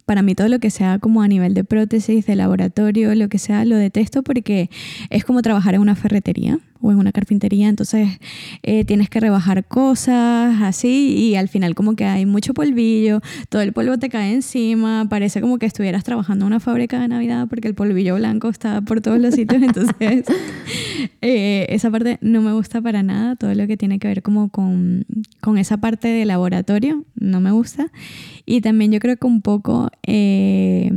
Para 0.08 0.24
mí 0.24 0.34
todo 0.34 0.48
lo 0.48 0.58
que 0.58 0.72
sea 0.72 0.98
como 0.98 1.22
a 1.22 1.28
nivel 1.28 1.54
de 1.54 1.64
prótesis, 1.64 2.26
de 2.26 2.36
laboratorio, 2.36 3.14
lo 3.14 3.30
que 3.30 3.38
sea, 3.38 3.66
lo 3.66 3.76
detesto 3.76 4.24
porque 4.24 4.72
es 5.12 5.24
como 5.24 5.44
trabajar 5.44 5.76
en 5.76 5.82
una 5.82 5.96
ferretería 5.96 6.58
o 6.82 6.92
en 6.92 6.98
una 6.98 7.12
carpintería, 7.12 7.70
entonces 7.70 8.20
eh, 8.64 8.86
tienes 8.86 9.10
que 9.10 9.20
rebajar 9.20 9.66
cosas 9.66 10.62
así 10.62 11.16
y 11.18 11.36
al 11.36 11.50
final 11.50 11.76
como 11.76 11.96
que 11.96 12.06
hay 12.06 12.26
mucho 12.26 12.54
polvillo, 12.54 13.22
todo 13.50 13.62
el 13.62 13.74
polvo 13.74 13.98
te 13.98 14.10
cae 14.10 14.34
encima, 14.34 15.08
parece 15.10 15.42
como 15.42 15.58
que 15.58 15.66
estuvieras 15.66 16.04
trabajando 16.04 16.46
en 16.46 16.48
una 16.48 16.60
fábrica 16.60 17.00
de 17.00 17.08
Navidad 17.08 17.48
porque 17.50 17.68
el 17.68 17.76
polvillo 17.76 18.16
blanco 18.16 18.50
está 18.50 18.82
por 18.82 19.02
todos 19.02 19.20
los 19.20 19.36
sitios, 19.36 19.62
entonces 19.64 20.26
eh, 21.22 21.66
esa 21.70 21.92
parte 21.92 22.18
no 22.22 22.42
me 22.42 22.54
gusta 22.54 22.82
para 22.82 23.04
nada, 23.04 23.36
todo 23.36 23.54
lo 23.54 23.68
que 23.68 23.78
tiene 23.78 24.00
que 24.00 24.08
ver 24.08 24.22
como 24.22 24.50
con, 24.50 25.06
con, 25.42 25.58
esa 25.58 25.78
parte 25.78 26.08
de 26.08 26.26
laboratorio 26.26 27.06
no 27.16 27.42
me 27.42 27.52
gusta 27.52 27.92
y 28.46 28.62
también 28.62 28.92
yo 28.92 29.00
creo 29.00 29.18
que 29.18 29.28
un 29.28 29.42
poco... 29.42 29.90
Eh, 30.04 30.92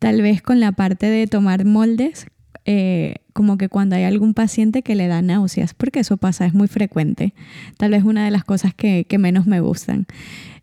tal 0.00 0.22
vez 0.22 0.42
con 0.42 0.58
la 0.58 0.72
parte 0.72 1.06
de 1.06 1.28
tomar 1.28 1.64
moldes, 1.64 2.26
eh, 2.72 3.16
como 3.32 3.58
que 3.58 3.68
cuando 3.68 3.96
hay 3.96 4.04
algún 4.04 4.32
paciente 4.32 4.82
que 4.82 4.94
le 4.94 5.08
da 5.08 5.22
náuseas, 5.22 5.74
porque 5.74 5.98
eso 5.98 6.18
pasa, 6.18 6.46
es 6.46 6.54
muy 6.54 6.68
frecuente. 6.68 7.34
Tal 7.78 7.90
vez 7.90 8.04
una 8.04 8.24
de 8.24 8.30
las 8.30 8.44
cosas 8.44 8.72
que, 8.74 9.04
menos 9.18 9.48
me 9.48 9.60
gustan. 9.60 10.06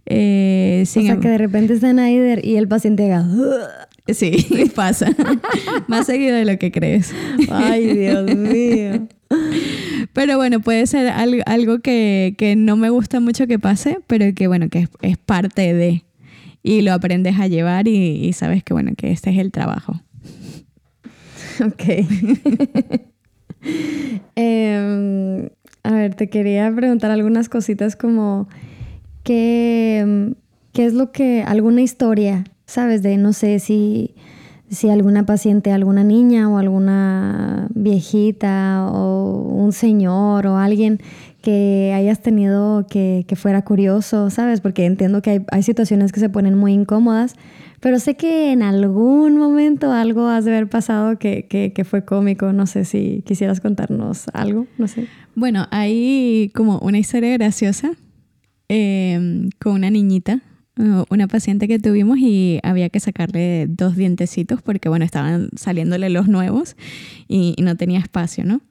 Eh, 0.05 0.83
o 0.83 0.85
sea, 0.85 1.15
em- 1.15 1.19
que 1.19 1.27
de 1.27 1.37
repente 1.37 1.73
está 1.73 1.91
Naider 1.91 2.45
y 2.45 2.55
el 2.55 2.69
paciente 2.69 3.11
haga... 3.11 3.27
Sí, 4.07 4.47
pasa. 4.75 5.13
Más 5.89 6.05
seguido 6.05 6.37
de 6.37 6.45
lo 6.45 6.57
que 6.57 6.71
crees. 6.71 7.13
Ay, 7.49 7.87
Dios 7.87 8.33
mío. 8.37 9.05
Pero 10.13 10.37
bueno, 10.37 10.61
puede 10.61 10.87
ser 10.87 11.09
algo, 11.09 11.79
que, 11.79 12.55
no 12.57 12.77
me 12.77 12.89
gusta 12.89 13.19
mucho 13.19 13.47
que 13.47 13.59
pase, 13.59 13.97
pero 14.07 14.33
que 14.33 14.47
bueno, 14.47 14.69
que 14.69 14.87
es, 15.01 15.17
parte 15.17 15.73
de. 15.73 16.05
Y 16.63 16.83
lo 16.83 16.93
aprendes 16.93 17.37
a 17.37 17.47
llevar 17.47 17.89
y, 17.89 18.25
y 18.25 18.31
sabes 18.31 18.63
que 18.63 18.73
bueno, 18.73 18.93
que 18.95 19.11
este 19.11 19.31
es 19.31 19.39
el 19.39 19.51
trabajo. 19.51 19.99
Ok. 21.65 21.83
Em, 24.35 25.49
a 25.83 25.91
ver, 25.91 26.13
te 26.15 26.29
quería 26.29 26.71
preguntar 26.73 27.11
algunas 27.11 27.49
cositas 27.49 27.95
como 27.95 28.47
qué, 29.23 30.33
qué 30.73 30.85
es 30.85 30.93
lo 30.93 31.11
que, 31.11 31.43
alguna 31.43 31.81
historia, 31.81 32.43
¿sabes? 32.65 33.01
De 33.01 33.17
no 33.17 33.33
sé 33.33 33.59
si, 33.59 34.15
si 34.69 34.89
alguna 34.89 35.25
paciente, 35.25 35.71
alguna 35.71 36.03
niña 36.03 36.49
o 36.49 36.59
alguna 36.59 37.67
viejita 37.73 38.87
o 38.89 39.41
un 39.41 39.71
señor 39.73 40.47
o 40.47 40.57
alguien 40.57 40.99
que 41.47 41.93
hayas 41.95 42.21
tenido 42.21 42.85
que, 42.89 43.23
que 43.25 43.37
fuera 43.37 43.61
curioso, 43.61 44.29
¿sabes? 44.29 44.59
Porque 44.59 44.85
entiendo 44.85 45.21
que 45.21 45.29
hay, 45.29 45.45
hay 45.49 45.63
situaciones 45.63 46.11
que 46.11 46.19
se 46.19 46.27
ponen 46.27 46.55
muy 46.55 46.73
incómodas, 46.73 47.35
pero 47.79 47.99
sé 47.99 48.15
que 48.15 48.51
en 48.51 48.63
algún 48.63 49.37
momento 49.37 49.93
algo 49.93 50.27
has 50.27 50.43
de 50.43 50.51
haber 50.51 50.67
pasado 50.67 51.17
que, 51.17 51.85
fue 51.89 52.03
cómico. 52.03 52.51
No 52.51 52.67
sé 52.67 52.83
si 52.83 53.23
quisieras 53.25 53.61
contarnos 53.61 54.25
algo, 54.33 54.67
no 54.77 54.89
sé. 54.89 55.07
Bueno, 55.35 55.67
hay 55.71 56.51
como 56.53 56.79
una 56.79 56.99
historia 56.99 57.31
graciosa 57.31 57.91
em, 58.67 59.49
con 59.57 59.71
una 59.75 59.89
niñita, 59.89 60.41
una 61.09 61.27
paciente 61.27 61.67
que 61.67 61.79
tuvimos 61.79 62.19
y 62.19 62.59
había 62.63 62.89
que 62.89 62.99
sacarle 62.99 63.67
dos 63.67 63.95
dientecitos 63.95 64.61
porque, 64.61 64.89
bueno, 64.89 65.05
estaban 65.05 65.49
saliéndole 65.55 66.09
los 66.09 66.27
nuevos 66.27 66.75
y, 67.27 67.55
y, 67.57 67.61
no 67.63 67.75
tenía 67.75 67.99
espacio, 67.99 68.43
¿no? 68.43 68.61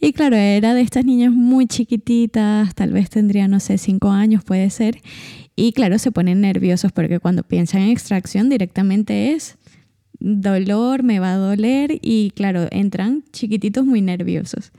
Y 0.00 0.12
claro, 0.12 0.36
era 0.36 0.74
de 0.74 0.82
estas 0.82 1.04
niñas 1.04 1.32
muy 1.32 1.66
chiquititas, 1.66 2.74
tal 2.74 2.92
vez 2.92 3.10
tendría, 3.10 3.48
no 3.48 3.60
sé, 3.60 3.78
cinco 3.78 4.10
años 4.10 4.44
puede 4.44 4.70
ser, 4.70 4.98
y 5.56 5.72
claro, 5.72 5.98
se 5.98 6.12
ponen 6.12 6.42
nerviosos 6.42 6.92
porque 6.92 7.18
cuando 7.18 7.42
piensan 7.42 7.80
en 7.80 7.90
extracción 7.90 8.50
directamente 8.50 9.32
es 9.32 9.56
dolor, 10.20 11.02
me 11.02 11.18
va 11.18 11.32
a 11.32 11.36
doler 11.36 11.98
y 12.02 12.32
claro, 12.36 12.68
entran 12.70 13.24
chiquititos 13.32 13.86
muy 13.86 14.02
nerviosos. 14.02 14.72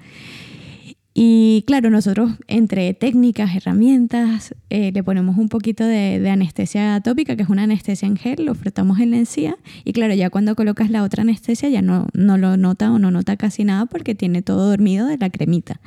Y 1.20 1.64
claro, 1.66 1.90
nosotros 1.90 2.34
entre 2.48 2.94
técnicas, 2.94 3.56
herramientas, 3.56 4.54
eh, 4.70 4.92
le 4.94 5.04
ponemos 5.04 5.36
un 5.40 5.50
poquito 5.50 5.84
de, 5.84 6.30
anestesia 6.30 7.02
tópica, 7.02 7.36
que 7.36 7.42
es 7.42 7.50
una 7.50 7.64
anestesia 7.64 8.08
en 8.08 8.18
gel, 8.18 8.46
lo 8.46 8.54
frotamos 8.54 9.00
en 9.00 9.10
la 9.10 9.18
encía 9.18 9.58
y 9.84 9.94
claro, 9.94 10.14
ya 10.14 10.30
cuando 10.30 10.56
colocas 10.56 10.92
la 10.92 11.02
otra 11.02 11.24
anestesia 11.24 11.70
ya 11.70 11.82
no, 11.82 12.06
no 12.14 12.38
lo 12.38 12.56
nota 12.56 12.92
o 12.92 13.00
no 13.00 13.10
nota 13.10 13.36
casi 13.36 13.64
nada 13.64 13.88
porque 13.88 14.14
tiene 14.14 14.44
todo 14.44 14.70
dormido 14.70 15.08
de 15.08 15.18
la 15.18 15.32
cremita. 15.32 15.82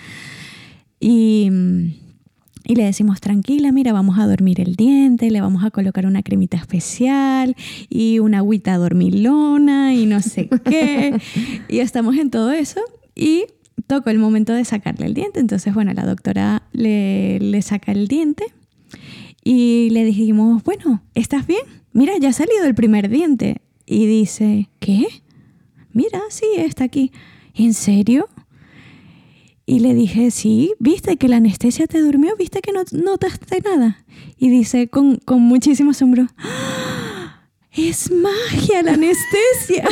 Y 0.98 1.48
y 2.66 2.74
le 2.74 2.84
decimos, 2.84 3.20
tranquila, 3.20 3.70
mira, 3.70 3.92
vamos 3.92 4.18
a 4.18 4.26
dormir 4.26 4.60
el 4.60 4.74
diente, 4.74 5.30
le 5.30 5.40
vamos 5.40 5.64
a 5.64 5.70
colocar 5.70 6.06
una 6.06 6.22
cremita 6.22 6.56
especial 6.56 7.54
y 7.88 8.18
una 8.18 8.38
agüita 8.38 8.76
dormilona 8.76 9.94
y 9.94 10.06
no 10.06 10.20
sé 10.20 10.48
qué. 10.64 11.20
y 11.68 11.78
estamos 11.78 12.16
en 12.16 12.30
todo 12.30 12.50
eso 12.50 12.80
y 13.14 13.46
tocó 13.86 14.10
el 14.10 14.18
momento 14.18 14.52
de 14.52 14.64
sacarle 14.64 15.06
el 15.06 15.14
diente. 15.14 15.40
Entonces, 15.40 15.74
bueno, 15.74 15.92
la 15.92 16.04
doctora 16.04 16.62
le, 16.72 17.60
saca 17.62 17.92
el 17.92 18.08
diente 18.08 18.44
y 19.44 19.88
le 19.90 20.04
dijimos, 20.04 20.62
bueno, 20.64 21.02
¿estás 21.14 21.46
bien? 21.46 21.62
Mira, 21.92 22.14
ya 22.18 22.30
ha 22.30 22.32
salido 22.32 22.64
el 22.64 22.74
primer 22.74 23.08
diente. 23.08 23.60
Y 23.86 24.06
dice, 24.06 24.68
¿qué? 24.78 25.06
Mira, 25.92 26.20
sí, 26.28 26.46
está 26.56 26.84
aquí. 26.84 27.12
¿En 27.54 27.74
serio? 27.74 28.28
Y 29.66 29.80
le 29.80 29.94
dije, 29.94 30.30
sí, 30.30 30.74
viste 30.78 31.16
que 31.16 31.28
la 31.28 31.36
anestesia 31.36 31.86
te 31.86 32.00
durmió, 32.00 32.36
viste 32.36 32.60
que 32.60 32.72
no 32.72 32.82
notaste 32.92 33.60
nada. 33.60 34.04
Y 34.36 34.48
dice 34.48 34.88
con, 34.88 35.16
con 35.16 35.42
muchísimo 35.42 35.90
asombro, 35.90 36.26
¡Ah! 36.38 37.46
es 37.72 38.10
magia 38.10 38.82
la 38.82 38.94
anestesia. 38.94 39.88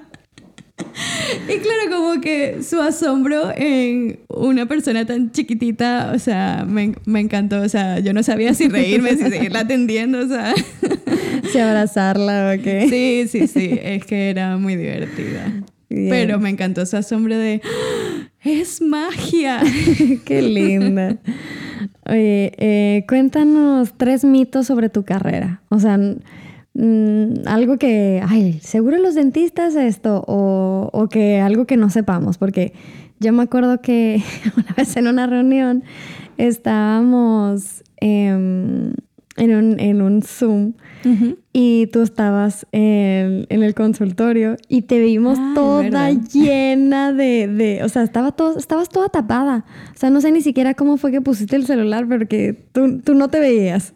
y 1.48 1.58
claro, 1.58 1.90
como 1.90 2.20
que 2.20 2.62
su 2.62 2.80
asombro 2.80 3.52
en 3.56 4.20
una 4.28 4.66
persona 4.66 5.04
tan 5.06 5.30
chiquitita, 5.32 6.12
o 6.14 6.18
sea, 6.18 6.64
me, 6.68 6.94
me 7.06 7.20
encantó. 7.20 7.60
O 7.62 7.68
sea, 7.68 7.98
yo 8.00 8.12
no 8.12 8.22
sabía 8.22 8.54
si 8.54 8.68
reírme, 8.68 9.16
si 9.16 9.30
seguirla 9.30 9.60
atendiendo, 9.60 10.20
o 10.20 10.28
sea. 10.28 10.54
si 11.50 11.58
abrazarla 11.58 12.54
o 12.54 12.62
qué. 12.62 12.86
Sí, 12.88 13.28
sí, 13.28 13.46
sí, 13.46 13.78
es 13.82 14.04
que 14.04 14.30
era 14.30 14.56
muy 14.56 14.76
divertida. 14.76 15.64
Pero 15.88 16.38
me 16.38 16.50
encantó 16.50 16.82
ese 16.82 16.96
asombro 16.96 17.36
de 17.36 17.60
¡Ah! 17.64 18.28
¡Es 18.42 18.80
magia! 18.80 19.60
¡Qué 20.24 20.40
linda! 20.40 21.18
Oye, 22.06 22.52
eh, 22.56 23.04
cuéntanos 23.08 23.92
tres 23.96 24.24
mitos 24.24 24.66
sobre 24.66 24.88
tu 24.88 25.04
carrera. 25.04 25.62
O 25.68 25.78
sea, 25.78 25.98
mm, 26.74 27.46
algo 27.46 27.78
que, 27.78 28.22
ay, 28.26 28.60
seguro 28.62 28.98
los 28.98 29.14
dentistas 29.14 29.74
esto, 29.74 30.24
o, 30.26 30.90
o 30.92 31.08
que 31.08 31.40
algo 31.40 31.66
que 31.66 31.76
no 31.76 31.90
sepamos, 31.90 32.38
porque 32.38 32.72
yo 33.20 33.32
me 33.34 33.42
acuerdo 33.42 33.80
que 33.82 34.22
una 34.56 34.74
vez 34.76 34.96
en 34.96 35.06
una 35.06 35.26
reunión 35.26 35.84
estábamos 36.38 37.84
em, 37.98 38.94
en, 39.36 39.54
un, 39.54 39.78
en 39.78 40.02
un 40.02 40.22
Zoom 40.22 40.72
y 41.52 41.86
tú 41.88 42.02
estabas 42.02 42.66
en, 42.72 43.46
el 43.48 43.74
consultorio 43.74 44.56
y 44.68 44.82
te 44.82 45.00
vimos 45.00 45.38
ah, 45.40 45.52
toda 45.54 46.10
llena 46.32 47.12
de, 47.12 47.46
de, 47.46 47.82
o 47.84 47.88
sea, 47.88 48.02
estaba 48.02 48.32
todo, 48.32 48.58
estabas 48.58 48.88
toda 48.88 49.08
tapada. 49.08 49.64
O 49.94 49.98
sea, 49.98 50.10
no 50.10 50.20
sé 50.20 50.30
ni 50.30 50.42
siquiera 50.42 50.74
cómo 50.74 50.96
fue 50.96 51.10
que 51.10 51.20
pusiste 51.20 51.56
el 51.56 51.66
celular 51.66 52.06
porque 52.06 52.68
tú, 52.72 53.00
tú 53.00 53.14
no 53.14 53.28
te 53.28 53.40
veías. 53.40 53.94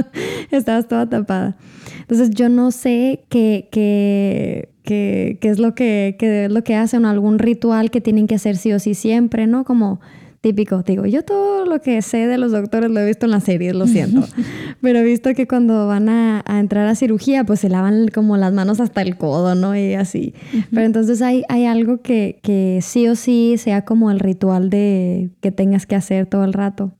estabas 0.50 0.88
toda 0.88 1.08
tapada. 1.08 1.56
Entonces 2.02 2.30
yo 2.30 2.48
no 2.48 2.70
sé 2.70 3.24
qué, 3.28 3.68
qué, 3.72 4.68
qué, 4.84 5.38
qué 5.40 5.48
es 5.48 5.58
lo 5.58 5.74
que, 5.74 6.16
qué 6.18 6.46
es 6.46 6.52
lo 6.52 6.62
que 6.62 6.76
hacen, 6.76 7.04
algún 7.04 7.38
ritual 7.38 7.90
que 7.90 8.00
tienen 8.00 8.26
que 8.26 8.34
hacer 8.34 8.56
sí 8.56 8.72
o 8.72 8.78
sí 8.78 8.94
siempre, 8.94 9.46
¿no? 9.46 9.64
Como 9.64 10.00
típico, 10.42 10.82
digo, 10.82 11.06
yo 11.06 11.24
todo 11.24 11.64
lo 11.64 11.80
que 11.80 12.02
sé 12.02 12.26
de 12.26 12.36
los 12.36 12.50
doctores 12.50 12.90
lo 12.90 12.98
he 12.98 13.06
visto 13.06 13.26
en 13.26 13.30
las 13.30 13.44
series, 13.44 13.74
lo 13.74 13.86
siento, 13.86 14.26
pero 14.82 14.98
he 14.98 15.04
visto 15.04 15.32
que 15.34 15.46
cuando 15.46 15.86
van 15.86 16.08
a, 16.08 16.42
entrar 16.58 16.88
a 16.88 16.96
cirugía, 16.96 17.44
pues 17.44 17.60
se 17.60 17.68
lavan 17.68 18.08
como 18.08 18.36
las 18.36 18.52
manos 18.52 18.80
hasta 18.80 19.02
el 19.02 19.16
codo, 19.16 19.54
¿no? 19.54 19.76
Y 19.76 19.94
así. 19.94 20.34
Pero 20.70 20.82
entonces 20.82 21.22
hay, 21.22 21.44
hay 21.48 21.66
algo 21.66 22.02
que, 22.02 22.40
que 22.42 22.80
sí 22.82 23.06
o 23.08 23.14
sí 23.14 23.54
sea 23.56 23.84
como 23.84 24.10
el 24.10 24.18
ritual 24.18 24.68
de 24.68 25.30
que 25.40 25.52
tengas 25.52 25.86
que 25.86 25.94
hacer 25.94 26.26
todo 26.26 26.44
el 26.44 26.52
rato. 26.52 26.92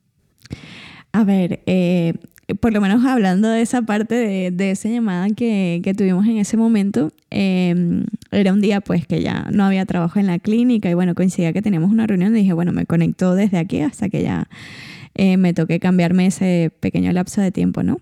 A 1.13 1.25
ver, 1.25 1.63
eh, 1.67 2.15
por 2.61 2.73
lo 2.73 2.81
menos 2.81 3.05
hablando 3.05 3.49
de 3.49 3.63
esa 3.63 3.83
parte 3.83 4.15
de, 4.15 4.51
de 4.51 4.71
esa 4.71 4.89
llamada 4.89 5.29
que, 5.31 5.81
que, 5.83 5.95
tuvimos 5.95 6.27
en 6.27 6.39
ese 6.39 6.57
momento, 6.57 7.13
em, 7.31 8.05
era 8.31 8.53
un 8.53 8.61
día 8.61 8.81
pues 8.81 9.07
que 9.07 9.23
ya 9.23 9.49
no 9.53 9.65
había 9.65 9.87
trabajo 9.87 10.19
en 10.19 10.27
la 10.27 10.39
clínica 10.39 10.91
y 10.91 10.95
bueno, 10.95 11.15
coincidía 11.15 11.53
que 11.53 11.63
teníamos 11.63 11.91
una 11.91 12.07
reunión 12.07 12.37
y 12.37 12.41
dije, 12.41 12.53
bueno, 12.53 12.73
me 12.73 12.87
conecto 12.87 13.35
desde 13.35 13.59
aquí 13.59 13.81
hasta 13.81 14.09
que 14.09 14.23
ya 14.23 14.49
eh, 15.15 15.37
me 15.37 15.55
toque 15.55 15.81
cambiarme 15.81 16.27
ese 16.27 16.71
pequeño 16.81 17.13
lapso 17.13 17.41
de 17.41 17.53
tiempo, 17.53 17.83
¿no? 17.83 17.99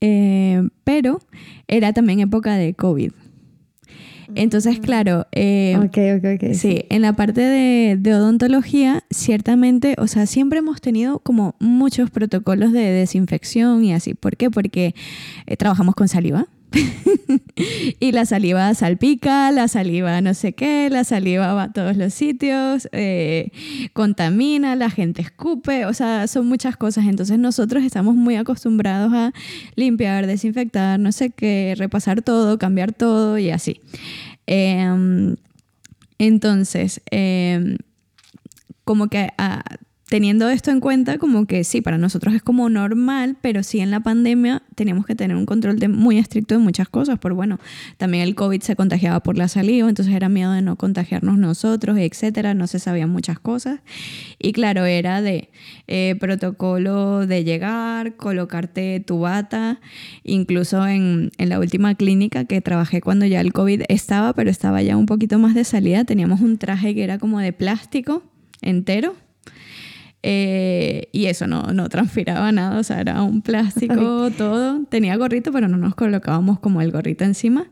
Eh, 0.00 0.68
pero 0.84 1.20
era 1.66 1.92
también 1.92 2.20
época 2.20 2.54
de 2.54 2.74
COVID. 2.74 3.12
Entonces, 4.34 4.78
mm. 4.78 4.82
claro, 4.82 5.26
eh, 5.32 5.76
sí, 6.54 6.84
en 6.90 7.02
la 7.02 7.14
parte 7.14 7.40
de, 7.40 8.14
odontología, 8.14 9.04
ciertamente, 9.10 9.94
o 9.98 10.06
sea, 10.06 10.26
siempre 10.26 10.58
hemos 10.58 10.80
tenido 10.80 11.18
como 11.20 11.54
muchos 11.58 12.10
protocolos 12.10 12.72
de 12.72 12.80
desinfección 12.80 13.84
y 13.84 13.92
así. 13.92 14.14
¿Por 14.14 14.36
qué? 14.36 14.50
Porque 14.50 14.94
eh, 15.46 15.56
trabajamos 15.56 15.94
con 15.94 16.08
saliva. 16.08 16.46
y 18.00 18.12
la 18.12 18.26
saliva 18.26 18.72
salpica, 18.74 19.50
la 19.50 19.68
saliva 19.68 20.20
no 20.20 20.34
sé 20.34 20.52
qué, 20.52 20.90
la 20.90 21.04
saliva 21.04 21.54
va 21.54 21.64
a 21.64 21.72
todos 21.72 21.96
los 21.96 22.12
sitios, 22.12 22.88
eh, 22.92 23.50
contamina, 23.92 24.76
la 24.76 24.90
gente 24.90 25.22
escupe, 25.22 25.86
o 25.86 25.94
sea, 25.94 26.26
son 26.26 26.46
muchas 26.46 26.76
cosas. 26.76 27.06
Entonces 27.06 27.38
nosotros 27.38 27.84
estamos 27.84 28.14
muy 28.14 28.36
acostumbrados 28.36 29.12
a 29.12 29.32
limpiar, 29.76 30.26
desinfectar, 30.26 31.00
no 31.00 31.12
sé 31.12 31.30
qué, 31.30 31.74
repasar 31.76 32.22
todo, 32.22 32.58
cambiar 32.58 32.92
todo 32.92 33.38
y 33.38 33.50
así. 33.50 33.80
Em, 34.46 35.36
entonces, 36.18 37.00
em, 37.10 37.78
como 38.84 39.08
que... 39.08 39.30
Ah, 39.38 39.62
teniendo 40.08 40.48
esto 40.48 40.70
en 40.70 40.80
cuenta, 40.80 41.18
como 41.18 41.46
que 41.46 41.64
sí, 41.64 41.82
para 41.82 41.98
nosotros 41.98 42.34
es 42.34 42.42
como 42.42 42.70
normal, 42.70 43.36
pero 43.42 43.62
sí 43.62 43.80
en 43.80 43.90
la 43.90 44.00
pandemia 44.00 44.62
teníamos 44.78 45.06
que 45.06 45.16
tener 45.16 45.36
un 45.36 45.44
control 45.44 45.76
muy 45.88 46.18
estricto 46.18 46.54
de 46.54 46.60
muchas 46.60 46.88
cosas, 46.88 47.18
por 47.18 47.34
bueno, 47.34 47.58
también 47.96 48.22
el 48.22 48.36
COVID 48.36 48.62
se 48.62 48.76
contagiaba 48.76 49.20
por 49.20 49.36
la 49.36 49.48
saliva, 49.48 49.88
entonces 49.88 50.14
era 50.14 50.28
miedo 50.28 50.52
de 50.52 50.62
no 50.62 50.76
contagiarnos 50.76 51.36
nosotros, 51.36 51.98
etcétera, 51.98 52.54
no 52.54 52.68
se 52.68 52.78
sabían 52.78 53.10
muchas 53.10 53.40
cosas. 53.40 53.80
Y 54.38 54.52
claro, 54.52 54.84
era 54.84 55.20
de 55.20 55.50
eh, 55.88 56.14
protocolo 56.20 57.26
de 57.26 57.42
llegar, 57.42 58.14
colocarte 58.14 59.00
tu 59.00 59.18
bata, 59.18 59.80
incluso 60.22 60.86
en 60.86 61.32
la 61.36 61.58
última 61.58 61.96
clínica 61.96 62.44
que 62.44 62.60
trabajé 62.60 63.00
cuando 63.00 63.26
ya 63.26 63.40
el 63.40 63.52
COVID 63.52 63.82
estaba, 63.88 64.32
pero 64.32 64.48
estaba 64.48 64.80
ya 64.80 64.96
un 64.96 65.06
poquito 65.06 65.40
más 65.40 65.54
de 65.54 65.64
salida, 65.64 66.04
teníamos 66.04 66.40
un 66.40 66.56
traje 66.56 66.94
que 66.94 67.02
era 67.02 67.18
como 67.18 67.40
de 67.40 67.52
plástico 67.52 68.22
entero 68.62 69.16
eh, 70.22 71.08
y 71.12 71.26
eso 71.26 71.46
no, 71.46 71.62
no 71.72 71.88
transpiraba 71.88 72.50
nada, 72.50 72.80
o 72.80 72.82
sea, 72.82 73.00
era 73.00 73.22
un 73.22 73.40
plástico 73.40 74.30
todo. 74.36 74.84
Tenía 74.88 75.16
gorrito, 75.16 75.52
pero 75.52 75.68
no 75.68 75.76
nos 75.76 75.94
colocábamos 75.94 76.58
como 76.58 76.82
el 76.82 76.90
gorrito 76.90 77.24
encima. 77.24 77.66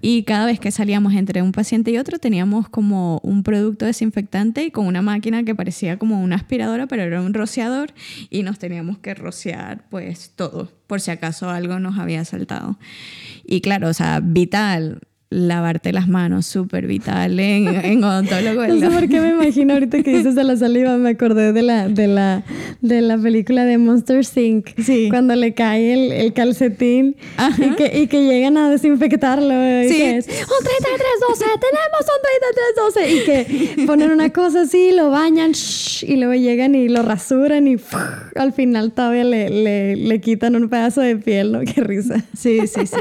Y 0.00 0.24
cada 0.24 0.46
vez 0.46 0.58
que 0.58 0.70
salíamos 0.70 1.14
entre 1.14 1.40
un 1.40 1.52
paciente 1.52 1.92
y 1.92 1.98
otro, 1.98 2.18
teníamos 2.18 2.68
como 2.68 3.20
un 3.22 3.42
producto 3.42 3.86
desinfectante 3.86 4.64
y 4.64 4.70
con 4.70 4.86
una 4.86 5.02
máquina 5.02 5.44
que 5.44 5.54
parecía 5.54 5.98
como 5.98 6.20
una 6.20 6.36
aspiradora, 6.36 6.86
pero 6.86 7.02
era 7.02 7.22
un 7.22 7.32
rociador 7.32 7.94
y 8.28 8.42
nos 8.42 8.58
teníamos 8.58 8.98
que 8.98 9.14
rociar 9.14 9.84
pues 9.88 10.32
todo, 10.34 10.72
por 10.86 11.00
si 11.00 11.12
acaso 11.12 11.48
algo 11.48 11.78
nos 11.78 11.98
había 11.98 12.24
saltado. 12.24 12.78
Y 13.46 13.60
claro, 13.60 13.88
o 13.88 13.94
sea, 13.94 14.20
vital 14.20 15.00
lavarte 15.34 15.92
las 15.92 16.08
manos, 16.08 16.46
súper 16.46 16.86
vital 16.86 17.40
en, 17.40 17.68
en 17.68 18.04
odontólogo. 18.04 18.66
No 18.66 18.78
sé 18.78 18.90
por 18.90 19.08
qué 19.08 19.20
me 19.20 19.30
imagino 19.30 19.74
ahorita 19.74 20.02
que 20.02 20.16
dices 20.16 20.34
de 20.34 20.44
la 20.44 20.56
saliva, 20.56 20.96
me 20.96 21.10
acordé 21.10 21.52
de 21.52 21.62
la, 21.62 21.88
de 21.88 22.06
la, 22.06 22.44
de 22.80 23.00
la 23.00 23.18
película 23.18 23.64
de 23.64 23.78
Monster 23.78 24.24
Inc. 24.36 24.68
Sí. 24.80 25.08
Cuando 25.10 25.34
le 25.34 25.54
cae 25.54 25.92
el, 25.92 26.12
el 26.12 26.32
calcetín 26.32 27.16
y 27.58 27.74
que, 27.74 28.00
y 28.02 28.06
que, 28.06 28.24
llegan 28.24 28.56
a 28.56 28.70
desinfectarlo. 28.70 29.82
Y 29.82 29.88
sí. 29.88 29.96
que 29.96 30.16
es, 30.18 30.26
un 30.26 30.64
3312, 31.34 31.44
tenemos 31.60 32.04
un 32.14 32.94
3312. 32.94 33.12
Y 33.12 33.76
que 33.76 33.86
ponen 33.86 34.10
una 34.10 34.30
cosa 34.30 34.62
así, 34.62 34.92
lo 34.92 35.10
bañan 35.10 35.52
y 36.02 36.16
luego 36.16 36.34
llegan 36.34 36.74
y 36.74 36.88
lo 36.88 37.02
rasuran 37.02 37.66
y 37.66 37.76
al 38.36 38.52
final 38.52 38.92
todavía 38.92 39.24
le, 39.24 39.50
le, 39.50 39.96
le 39.96 40.20
quitan 40.20 40.54
un 40.56 40.68
pedazo 40.68 41.00
de 41.00 41.16
piel, 41.16 41.52
¿no? 41.52 41.60
Qué 41.74 41.80
risa. 41.80 42.22
Sí, 42.36 42.66
sí, 42.66 42.86
sí. 42.86 42.96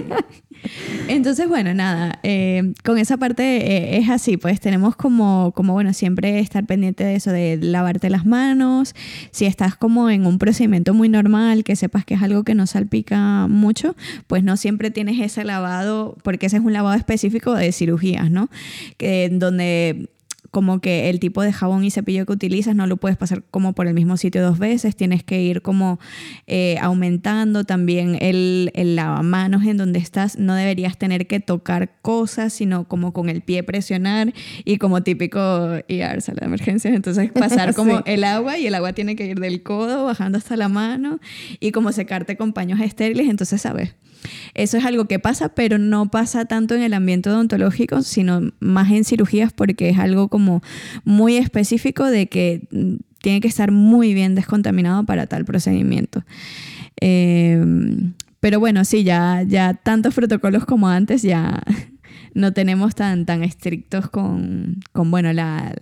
Entonces, 1.07 1.47
bueno, 1.47 1.73
nada, 1.73 2.19
eh, 2.23 2.73
con 2.83 2.97
esa 2.97 3.17
parte 3.17 3.43
eh, 3.43 3.97
es 3.97 4.09
así, 4.09 4.37
pues 4.37 4.59
tenemos 4.59 4.95
como, 4.95 5.51
como, 5.55 5.73
bueno, 5.73 5.93
siempre 5.93 6.39
estar 6.39 6.65
pendiente 6.65 7.03
de 7.03 7.15
eso, 7.15 7.31
de 7.31 7.57
lavarte 7.61 8.09
las 8.09 8.25
manos, 8.25 8.95
si 9.31 9.45
estás 9.45 9.75
como 9.75 10.09
en 10.09 10.25
un 10.25 10.39
procedimiento 10.39 10.93
muy 10.93 11.09
normal, 11.09 11.63
que 11.63 11.75
sepas 11.75 12.05
que 12.05 12.13
es 12.13 12.21
algo 12.21 12.43
que 12.43 12.55
no 12.55 12.67
salpica 12.67 13.47
mucho, 13.47 13.95
pues 14.27 14.43
no 14.43 14.57
siempre 14.57 14.91
tienes 14.91 15.19
ese 15.19 15.43
lavado, 15.43 16.17
porque 16.23 16.45
ese 16.45 16.57
es 16.57 16.63
un 16.63 16.73
lavado 16.73 16.95
específico 16.95 17.53
de 17.53 17.71
cirugías, 17.71 18.31
¿no? 18.31 18.49
Que 18.97 19.29
donde 19.31 20.09
como 20.53 20.81
que 20.81 21.09
el 21.09 21.19
tipo 21.19 21.41
de 21.41 21.51
jabón 21.51 21.83
y 21.83 21.89
cepillo 21.89 22.27
que 22.27 22.31
utilizas 22.31 22.75
no 22.75 22.85
lo 22.85 22.97
puedes 22.97 23.17
pasar 23.17 23.41
como 23.49 23.73
por 23.73 23.87
el 23.87 23.95
mismo 23.95 24.17
sitio 24.17 24.43
dos 24.43 24.59
veces, 24.59 24.95
tienes 24.95 25.23
que 25.23 25.41
ir 25.41 25.63
como 25.63 25.99
eh, 26.45 26.77
aumentando. 26.79 27.63
También 27.63 28.19
el, 28.21 28.69
el, 28.75 28.95
lavamanos 28.95 29.65
en 29.65 29.77
donde 29.77 29.97
estás, 29.97 30.37
no 30.37 30.53
deberías 30.53 30.99
tener 30.99 31.25
que 31.25 31.39
tocar 31.39 31.95
cosas, 32.03 32.53
sino 32.53 32.87
como 32.87 33.13
con 33.13 33.29
el 33.29 33.41
pie 33.41 33.63
presionar 33.63 34.31
y 34.63 34.77
como 34.77 35.01
típico 35.01 35.39
IR, 35.87 36.21
sala 36.21 36.41
de 36.41 36.45
emergencias, 36.45 36.93
entonces 36.93 37.31
pasar 37.33 37.73
como 37.73 38.03
el 38.05 38.23
agua 38.23 38.59
y 38.59 38.67
el 38.67 38.75
agua 38.75 38.93
tiene 38.93 39.15
que 39.15 39.25
ir 39.25 39.39
del 39.39 39.63
codo 39.63 40.05
bajando 40.05 40.37
hasta 40.37 40.55
la 40.55 40.69
mano 40.69 41.19
y 41.59 41.71
como 41.71 41.91
secarte 41.91 42.37
con 42.37 42.53
paños 42.53 42.79
estériles, 42.79 43.27
entonces 43.27 43.59
sabes 43.59 43.95
eso 44.53 44.77
es 44.77 44.85
algo 44.85 45.05
que 45.05 45.19
pasa, 45.19 45.49
pero 45.49 45.77
no 45.77 46.09
pasa 46.09 46.45
tanto 46.45 46.75
en 46.75 46.81
el 46.81 46.93
ambiente 46.93 47.29
odontológico, 47.29 48.01
sino 48.01 48.51
más 48.59 48.91
en 48.91 49.03
cirugías 49.03 49.53
porque 49.53 49.89
es 49.89 49.99
algo 49.99 50.27
como 50.27 50.61
muy 51.03 51.37
específico 51.37 52.05
de 52.05 52.27
que 52.27 52.67
mm, 52.71 52.95
tiene 53.21 53.41
que 53.41 53.47
estar 53.47 53.71
muy 53.71 54.13
bien 54.13 54.35
descontaminado 54.35 55.05
para 55.05 55.27
tal 55.27 55.45
procedimiento. 55.45 56.23
Em, 56.97 58.13
pero 58.39 58.59
bueno, 58.59 58.83
sí, 58.85 59.03
ya, 59.03 59.43
ya 59.47 59.73
tantos 59.73 60.13
protocolos 60.13 60.65
como 60.65 60.89
antes 60.89 61.21
ya 61.21 61.63
no 62.33 62.51
tenemos 62.53 62.95
tan, 62.95 63.25
tan 63.25 63.43
estrictos 63.43 64.09
con, 64.09 64.81
con 64.91 65.09
bueno, 65.09 65.31
la, 65.33 65.73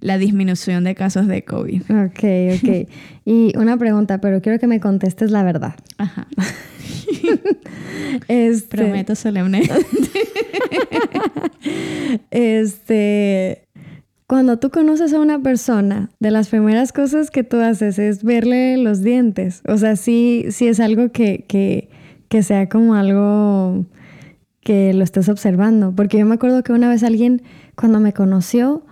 la 0.00 0.18
disminución 0.18 0.84
de 0.84 0.94
casos 0.94 1.26
de 1.26 1.44
COVID. 1.44 1.82
Ok, 1.82 2.24
ok. 2.56 2.88
Y 3.24 3.56
una 3.56 3.76
pregunta, 3.76 4.20
pero 4.20 4.40
quiero 4.40 4.58
que 4.58 4.66
me 4.66 4.80
contestes 4.80 5.30
la 5.30 5.42
verdad. 5.42 5.74
Ajá. 5.98 6.26
este, 8.28 8.76
Prometo 8.76 9.14
solemnemente. 9.14 9.72
este, 12.30 13.64
cuando 14.26 14.58
tú 14.58 14.70
conoces 14.70 15.12
a 15.14 15.20
una 15.20 15.42
persona, 15.42 16.10
de 16.20 16.30
las 16.30 16.48
primeras 16.48 16.92
cosas 16.92 17.30
que 17.30 17.44
tú 17.44 17.60
haces 17.60 17.98
es 17.98 18.22
verle 18.22 18.76
los 18.76 19.02
dientes. 19.02 19.62
O 19.66 19.78
sea, 19.78 19.96
sí, 19.96 20.46
sí 20.50 20.68
es 20.68 20.80
algo 20.80 21.10
que, 21.10 21.44
que, 21.48 21.88
que 22.28 22.42
sea 22.42 22.68
como 22.68 22.94
algo 22.94 23.86
que 24.60 24.92
lo 24.92 25.02
estés 25.02 25.28
observando. 25.28 25.92
Porque 25.96 26.18
yo 26.18 26.26
me 26.26 26.34
acuerdo 26.34 26.62
que 26.62 26.72
una 26.72 26.88
vez 26.88 27.02
alguien, 27.02 27.42
cuando 27.74 28.00
me 28.00 28.12
conoció, 28.12 28.84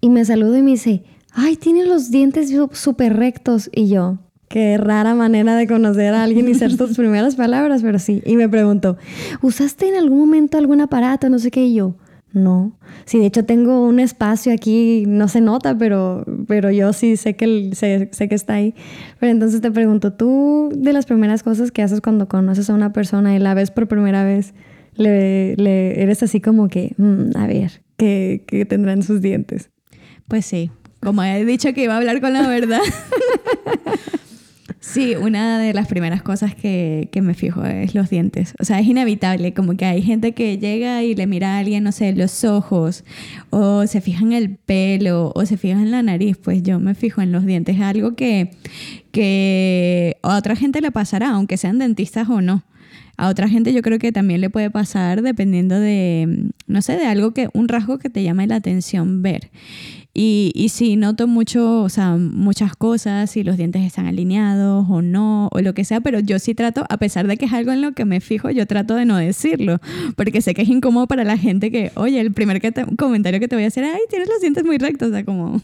y 0.00 0.10
me 0.10 0.24
saludó 0.24 0.56
y 0.56 0.62
me 0.62 0.72
dice, 0.72 1.04
ay, 1.32 1.56
tiene 1.56 1.84
los 1.84 2.10
dientes 2.10 2.52
súper 2.72 3.16
rectos. 3.16 3.70
Y 3.72 3.88
yo, 3.88 4.18
Qué 4.48 4.78
rara 4.78 5.14
manera 5.16 5.56
de 5.56 5.66
conocer 5.66 6.14
a 6.14 6.22
alguien 6.22 6.48
y 6.48 6.54
ser 6.54 6.76
tus 6.76 6.96
primeras 6.96 7.34
palabras, 7.34 7.82
pero 7.82 7.98
sí. 7.98 8.22
Y 8.24 8.36
me 8.36 8.48
preguntó, 8.48 8.96
¿usaste 9.42 9.88
en 9.88 9.96
algún 9.96 10.20
momento 10.20 10.56
algún 10.56 10.80
aparato? 10.80 11.28
No 11.28 11.38
sé 11.38 11.50
qué. 11.50 11.66
Y 11.66 11.74
yo, 11.74 11.96
no. 12.32 12.78
Sí, 13.06 13.18
de 13.18 13.26
hecho 13.26 13.44
tengo 13.44 13.84
un 13.84 13.98
espacio 13.98 14.52
aquí, 14.52 15.04
no 15.06 15.26
se 15.26 15.40
nota, 15.40 15.76
pero, 15.76 16.24
pero 16.46 16.70
yo 16.70 16.92
sí 16.92 17.16
sé 17.16 17.34
que, 17.34 17.70
sé, 17.74 18.08
sé, 18.12 18.28
que 18.28 18.34
está 18.36 18.54
ahí. 18.54 18.74
Pero 19.18 19.32
entonces 19.32 19.60
te 19.60 19.70
pregunto, 19.72 20.12
tú 20.12 20.70
de 20.72 20.92
las 20.92 21.06
primeras 21.06 21.42
cosas 21.42 21.72
que 21.72 21.82
haces 21.82 22.00
cuando 22.00 22.28
conoces 22.28 22.70
a 22.70 22.74
una 22.74 22.92
persona 22.92 23.34
y 23.34 23.40
la 23.40 23.54
ves 23.54 23.72
por 23.72 23.88
primera 23.88 24.24
vez, 24.24 24.54
le, 24.94 25.56
le 25.56 26.02
eres 26.02 26.22
así 26.22 26.40
como 26.40 26.68
que, 26.68 26.94
mm, 26.98 27.36
a 27.36 27.46
ver, 27.48 27.82
¿qué, 27.96 28.44
¿qué 28.46 28.64
tendrán 28.64 29.02
sus 29.02 29.20
dientes? 29.20 29.70
Pues 30.28 30.46
sí, 30.46 30.70
como 31.00 31.22
he 31.22 31.44
dicho 31.44 31.72
que 31.72 31.84
iba 31.84 31.94
a 31.94 31.98
hablar 31.98 32.20
con 32.20 32.32
la 32.32 32.46
verdad. 32.46 32.80
Sí, 34.86 35.16
una 35.16 35.58
de 35.58 35.74
las 35.74 35.88
primeras 35.88 36.22
cosas 36.22 36.54
que, 36.54 37.08
que, 37.10 37.20
me 37.20 37.34
fijo 37.34 37.64
es 37.64 37.94
los 37.94 38.08
dientes. 38.08 38.54
O 38.60 38.64
sea, 38.64 38.78
es 38.78 38.86
inevitable, 38.86 39.52
como 39.52 39.76
que 39.76 39.84
hay 39.84 40.00
gente 40.00 40.32
que 40.32 40.58
llega 40.58 41.02
y 41.02 41.16
le 41.16 41.26
mira 41.26 41.56
a 41.56 41.58
alguien, 41.58 41.82
no 41.82 41.90
sé, 41.90 42.14
los 42.14 42.44
ojos, 42.44 43.04
o 43.50 43.86
se 43.88 44.00
fija 44.00 44.22
en 44.22 44.32
el 44.32 44.56
pelo, 44.56 45.32
o 45.34 45.44
se 45.44 45.56
fija 45.56 45.74
en 45.74 45.90
la 45.90 46.02
nariz. 46.02 46.38
Pues 46.38 46.62
yo 46.62 46.78
me 46.78 46.94
fijo 46.94 47.20
en 47.20 47.32
los 47.32 47.44
dientes. 47.44 47.76
Es 47.76 47.82
algo 47.82 48.14
que, 48.14 48.52
que 49.10 50.18
a 50.22 50.36
otra 50.36 50.54
gente 50.54 50.80
le 50.80 50.92
pasará, 50.92 51.30
aunque 51.30 51.56
sean 51.56 51.78
dentistas 51.78 52.28
o 52.28 52.40
no. 52.40 52.62
A 53.16 53.28
otra 53.28 53.48
gente 53.48 53.72
yo 53.72 53.82
creo 53.82 53.98
que 53.98 54.12
también 54.12 54.40
le 54.40 54.50
puede 54.50 54.70
pasar 54.70 55.22
dependiendo 55.22 55.78
de, 55.78 56.50
no 56.66 56.82
sé, 56.82 56.96
de 56.96 57.06
algo 57.06 57.32
que, 57.32 57.48
un 57.54 57.68
rasgo 57.68 57.98
que 57.98 58.10
te 58.10 58.22
llame 58.22 58.46
la 58.46 58.56
atención 58.56 59.22
ver. 59.22 59.50
Y, 60.18 60.50
y 60.54 60.70
sí, 60.70 60.96
noto 60.96 61.26
mucho, 61.26 61.82
o 61.82 61.88
sea, 61.90 62.16
muchas 62.16 62.74
cosas, 62.74 63.30
si 63.30 63.44
los 63.44 63.58
dientes 63.58 63.82
están 63.82 64.06
alineados 64.06 64.86
o 64.88 65.02
no, 65.02 65.48
o 65.52 65.60
lo 65.60 65.74
que 65.74 65.84
sea, 65.84 66.00
pero 66.00 66.20
yo 66.20 66.38
sí 66.38 66.54
trato, 66.54 66.86
a 66.88 66.96
pesar 66.96 67.26
de 67.26 67.36
que 67.36 67.44
es 67.44 67.52
algo 67.52 67.70
en 67.72 67.82
lo 67.82 67.92
que 67.92 68.06
me 68.06 68.20
fijo, 68.20 68.48
yo 68.48 68.66
trato 68.66 68.94
de 68.94 69.04
no 69.04 69.18
decirlo, 69.18 69.78
porque 70.16 70.40
sé 70.40 70.54
que 70.54 70.62
es 70.62 70.70
incómodo 70.70 71.06
para 71.06 71.22
la 71.24 71.36
gente 71.36 71.70
que, 71.70 71.92
oye, 71.96 72.18
el 72.18 72.32
primer 72.32 72.62
que 72.62 72.72
comentario 72.96 73.40
que 73.40 73.48
te 73.48 73.56
voy 73.56 73.64
a 73.64 73.68
hacer, 73.68 73.84
ay, 73.84 74.00
tienes 74.08 74.28
los 74.28 74.40
dientes 74.40 74.64
muy 74.64 74.78
rectos, 74.78 75.08
o 75.08 75.12
sea, 75.12 75.24
como... 75.24 75.60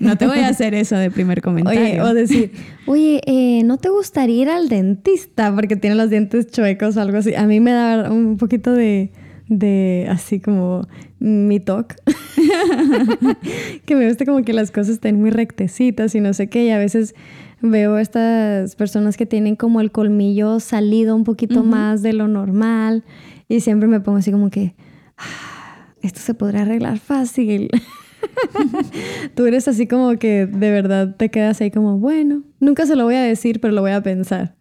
No 0.00 0.16
te 0.16 0.26
voy 0.26 0.38
a 0.38 0.48
hacer 0.48 0.74
eso 0.74 0.96
de 0.96 1.10
primer 1.10 1.40
comentario. 1.40 1.80
Oye, 1.80 2.00
o 2.00 2.14
decir, 2.14 2.52
oye, 2.86 3.20
eh, 3.26 3.62
¿no 3.64 3.78
te 3.78 3.88
gustaría 3.88 4.42
ir 4.42 4.48
al 4.48 4.68
dentista 4.68 5.54
porque 5.54 5.76
tiene 5.76 5.96
los 5.96 6.10
dientes 6.10 6.50
chuecos 6.50 6.96
o 6.96 7.00
algo 7.00 7.18
así? 7.18 7.34
A 7.34 7.46
mí 7.46 7.60
me 7.60 7.72
da 7.72 8.10
un 8.10 8.36
poquito 8.36 8.72
de, 8.72 9.12
de 9.48 10.06
así 10.10 10.40
como 10.40 10.86
mi 11.18 11.60
talk. 11.60 11.94
que 13.86 13.94
me 13.94 14.08
gusta 14.08 14.24
como 14.24 14.42
que 14.42 14.52
las 14.52 14.70
cosas 14.70 14.94
estén 14.94 15.20
muy 15.20 15.30
rectecitas 15.30 16.14
y 16.14 16.20
no 16.20 16.34
sé 16.34 16.48
qué. 16.48 16.64
Y 16.64 16.70
a 16.70 16.78
veces 16.78 17.14
veo 17.60 17.98
estas 17.98 18.76
personas 18.76 19.16
que 19.16 19.26
tienen 19.26 19.56
como 19.56 19.80
el 19.80 19.90
colmillo 19.90 20.60
salido 20.60 21.16
un 21.16 21.24
poquito 21.24 21.62
más 21.62 22.02
de 22.02 22.12
lo 22.12 22.28
normal. 22.28 23.04
Y 23.48 23.60
siempre 23.60 23.88
me 23.88 24.00
pongo 24.00 24.18
así 24.18 24.32
como 24.32 24.50
que, 24.50 24.74
ah, 25.16 25.94
esto 26.02 26.20
se 26.20 26.34
podría 26.34 26.62
arreglar 26.62 26.98
fácil. 26.98 27.70
Tú 29.34 29.46
eres 29.46 29.68
así 29.68 29.86
como 29.86 30.16
que 30.18 30.46
de 30.46 30.70
verdad 30.70 31.16
te 31.16 31.30
quedas 31.30 31.60
ahí 31.60 31.70
como, 31.70 31.98
bueno, 31.98 32.42
nunca 32.60 32.86
se 32.86 32.96
lo 32.96 33.04
voy 33.04 33.14
a 33.14 33.22
decir, 33.22 33.60
pero 33.60 33.74
lo 33.74 33.80
voy 33.80 33.92
a 33.92 34.02
pensar. 34.02 34.54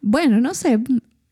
Bueno, 0.00 0.40
no 0.40 0.54
sé, 0.54 0.78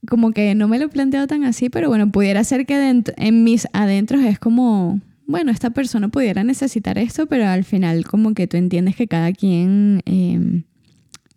como 0.08 0.32
que 0.32 0.54
no 0.54 0.68
me 0.68 0.78
lo 0.78 0.86
he 0.86 0.88
planteado 0.88 1.26
tan 1.26 1.44
así, 1.44 1.70
pero 1.70 1.88
bueno, 1.88 2.10
pudiera 2.10 2.42
ser 2.44 2.66
que 2.66 3.02
en 3.16 3.44
mis 3.44 3.68
adentros 3.72 4.22
es 4.24 4.38
como, 4.38 5.00
bueno, 5.26 5.50
esta 5.50 5.70
persona 5.70 6.08
pudiera 6.08 6.44
necesitar 6.44 6.98
esto, 6.98 7.26
pero 7.26 7.46
al 7.46 7.64
final 7.64 8.04
como 8.04 8.34
que 8.34 8.46
tú 8.46 8.56
entiendes 8.56 8.96
que 8.96 9.06
cada 9.06 9.32
quien 9.32 10.02
em, 10.04 10.64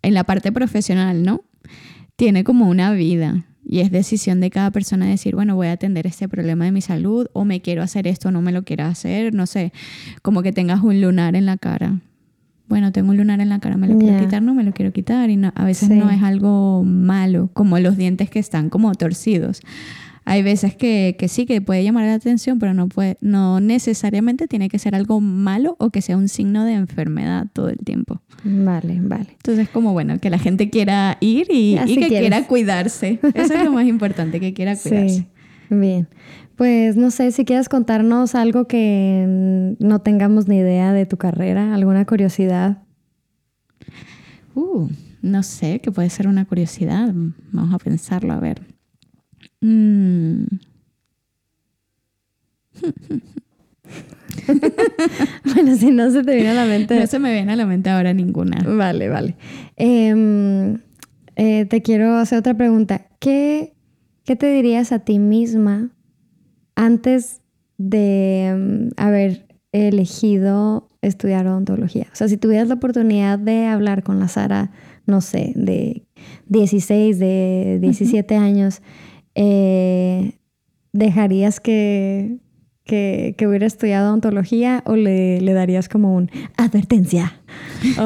en 0.02 0.14
la 0.14 0.24
parte 0.24 0.52
profesional, 0.52 1.22
¿no? 1.22 1.44
Tiene 2.16 2.44
como 2.44 2.68
una 2.68 2.92
vida 2.92 3.46
y 3.68 3.80
es 3.80 3.92
decisión 3.92 4.40
de 4.40 4.50
cada 4.50 4.70
persona 4.70 5.06
decir, 5.06 5.34
bueno, 5.34 5.54
voy 5.54 5.68
a 5.68 5.72
atender 5.72 6.06
este 6.06 6.28
problema 6.28 6.64
de 6.64 6.72
mi 6.72 6.80
salud 6.80 7.28
o 7.34 7.44
me 7.44 7.60
quiero 7.60 7.82
hacer 7.82 8.06
esto 8.06 8.28
o 8.28 8.30
no 8.32 8.42
me 8.42 8.50
lo 8.50 8.64
quiero 8.64 8.86
hacer, 8.86 9.34
no 9.34 9.46
sé, 9.46 9.72
como 10.22 10.42
que 10.42 10.52
tengas 10.52 10.82
un 10.82 11.00
lunar 11.00 11.36
en 11.36 11.46
la 11.46 11.58
cara 11.58 12.00
bueno, 12.68 12.92
tengo 12.92 13.10
un 13.10 13.16
lunar 13.16 13.40
en 13.40 13.48
la 13.48 13.60
cara, 13.60 13.78
me 13.78 13.88
lo 13.88 13.98
quiero 13.98 14.20
quitar, 14.20 14.42
no 14.42 14.52
me 14.52 14.62
lo 14.62 14.72
quiero 14.72 14.92
quitar. 14.92 15.30
Y 15.30 15.40
a 15.42 15.64
veces 15.64 15.88
no 15.88 16.10
es 16.10 16.22
algo 16.22 16.84
malo, 16.84 17.48
como 17.54 17.78
los 17.78 17.96
dientes 17.96 18.28
que 18.28 18.38
están 18.38 18.68
como 18.68 18.94
torcidos. 18.94 19.62
Hay 20.30 20.42
veces 20.42 20.76
que, 20.76 21.16
que, 21.18 21.26
sí, 21.26 21.46
que 21.46 21.62
puede 21.62 21.82
llamar 21.82 22.04
la 22.04 22.12
atención, 22.12 22.58
pero 22.58 22.74
no, 22.74 22.86
puede, 22.86 23.16
no 23.22 23.60
necesariamente 23.60 24.46
tiene 24.46 24.68
que 24.68 24.78
ser 24.78 24.94
algo 24.94 25.22
malo 25.22 25.74
o 25.78 25.88
que 25.88 26.02
sea 26.02 26.18
un 26.18 26.28
signo 26.28 26.66
de 26.66 26.74
enfermedad 26.74 27.46
todo 27.50 27.70
el 27.70 27.78
tiempo. 27.78 28.20
Vale, 28.44 28.98
vale. 29.00 29.28
Entonces, 29.30 29.70
como 29.70 29.94
bueno, 29.94 30.18
que 30.20 30.28
la 30.28 30.38
gente 30.38 30.68
quiera 30.68 31.16
ir 31.20 31.46
y, 31.50 31.78
y 31.86 31.96
que 31.96 32.08
quiera 32.08 32.46
cuidarse. 32.46 33.18
Eso 33.32 33.54
es 33.54 33.64
lo 33.64 33.72
más 33.72 33.86
importante, 33.86 34.38
que 34.38 34.52
quiera 34.52 34.76
cuidarse. 34.76 35.08
Sí. 35.08 35.26
Bien. 35.70 36.08
Pues 36.56 36.94
no 36.94 37.10
sé 37.10 37.32
si 37.32 37.46
quieres 37.46 37.70
contarnos 37.70 38.34
algo 38.34 38.66
que 38.66 39.74
no 39.78 40.00
tengamos 40.00 40.46
ni 40.46 40.58
idea 40.58 40.92
de 40.92 41.06
tu 41.06 41.16
carrera, 41.16 41.74
alguna 41.74 42.04
curiosidad. 42.04 42.82
Uh, 44.54 44.88
no 45.22 45.42
sé, 45.42 45.80
que 45.80 45.90
puede 45.90 46.10
ser 46.10 46.28
una 46.28 46.44
curiosidad. 46.44 47.14
Vamos 47.50 47.74
a 47.74 47.78
pensarlo, 47.78 48.34
a 48.34 48.40
ver. 48.40 48.60
Mm. 49.60 50.44
bueno, 55.54 55.76
si 55.76 55.90
no 55.90 56.10
se 56.10 56.22
te 56.22 56.34
viene 56.34 56.50
a 56.50 56.54
la 56.54 56.64
mente. 56.64 56.98
No 56.98 57.06
se 57.06 57.18
me 57.18 57.32
viene 57.32 57.52
a 57.52 57.56
la 57.56 57.66
mente 57.66 57.90
ahora 57.90 58.12
ninguna. 58.12 58.62
Vale, 58.64 59.08
vale. 59.08 59.36
Em, 59.76 60.78
eh, 61.36 61.66
te 61.66 61.82
quiero 61.82 62.16
hacer 62.16 62.38
otra 62.38 62.54
pregunta. 62.54 63.06
¿Qué, 63.18 63.74
¿Qué 64.24 64.36
te 64.36 64.52
dirías 64.52 64.92
a 64.92 65.00
ti 65.00 65.18
misma 65.18 65.90
antes 66.76 67.42
de 67.78 68.54
mm, 68.56 68.88
haber 68.96 69.46
elegido 69.72 70.88
estudiar 71.02 71.46
odontología? 71.46 72.06
O 72.12 72.16
sea, 72.16 72.28
si 72.28 72.36
tuvieras 72.36 72.68
la 72.68 72.74
oportunidad 72.74 73.38
de 73.38 73.66
hablar 73.66 74.02
con 74.02 74.18
la 74.18 74.28
Sara, 74.28 74.70
no 75.06 75.20
sé, 75.20 75.52
de 75.56 76.06
16, 76.46 77.18
de 77.18 77.78
17 77.80 78.36
años, 78.36 78.82
eh, 79.40 80.32
¿dejarías 80.92 81.60
que, 81.60 82.38
que, 82.84 83.36
hubiera 83.46 83.66
estudiado 83.66 84.08
odontología 84.08 84.82
o 84.84 84.96
le, 84.96 85.40
darías 85.52 85.88
como 85.88 86.16
un 86.16 86.28
advertencia? 86.56 87.40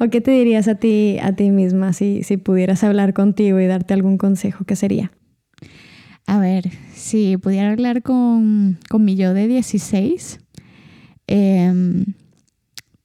o, 0.00 0.08
qué 0.10 0.22
te 0.22 0.30
dirías 0.30 0.66
a 0.66 0.76
ti, 0.76 1.18
a 1.22 1.34
ti 1.34 1.50
misma 1.50 1.92
si, 1.92 2.22
si 2.22 2.38
pudieras 2.38 2.82
hablar 2.84 3.12
contigo 3.12 3.60
y 3.60 3.66
darte 3.66 3.92
algún 3.92 4.16
consejo? 4.16 4.64
¿Qué 4.64 4.76
sería? 4.76 5.12
A 6.26 6.38
ver, 6.38 6.70
si 6.94 7.36
pudiera 7.36 7.70
hablar 7.70 8.02
con, 8.02 8.78
mi 8.98 9.16
yo 9.16 9.34
de 9.34 9.46
16, 9.46 10.40
em, 11.26 12.14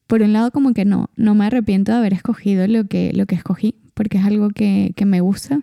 por 0.06 0.22
un 0.22 0.32
lado 0.32 0.52
como 0.52 0.74
que 0.74 0.86
no, 0.86 1.10
no 1.18 1.36
me 1.36 1.48
arrepiento 1.48 1.92
de 1.92 1.98
haber 1.98 2.14
escogido 2.14 2.66
lo 2.68 2.88
que, 2.88 3.12
lo 3.14 3.26
que 3.26 3.36
escogí, 3.36 3.76
porque 3.94 4.20
es 4.20 4.26
algo 4.26 4.52
que, 4.52 4.94
me 5.06 5.20
gusta, 5.20 5.60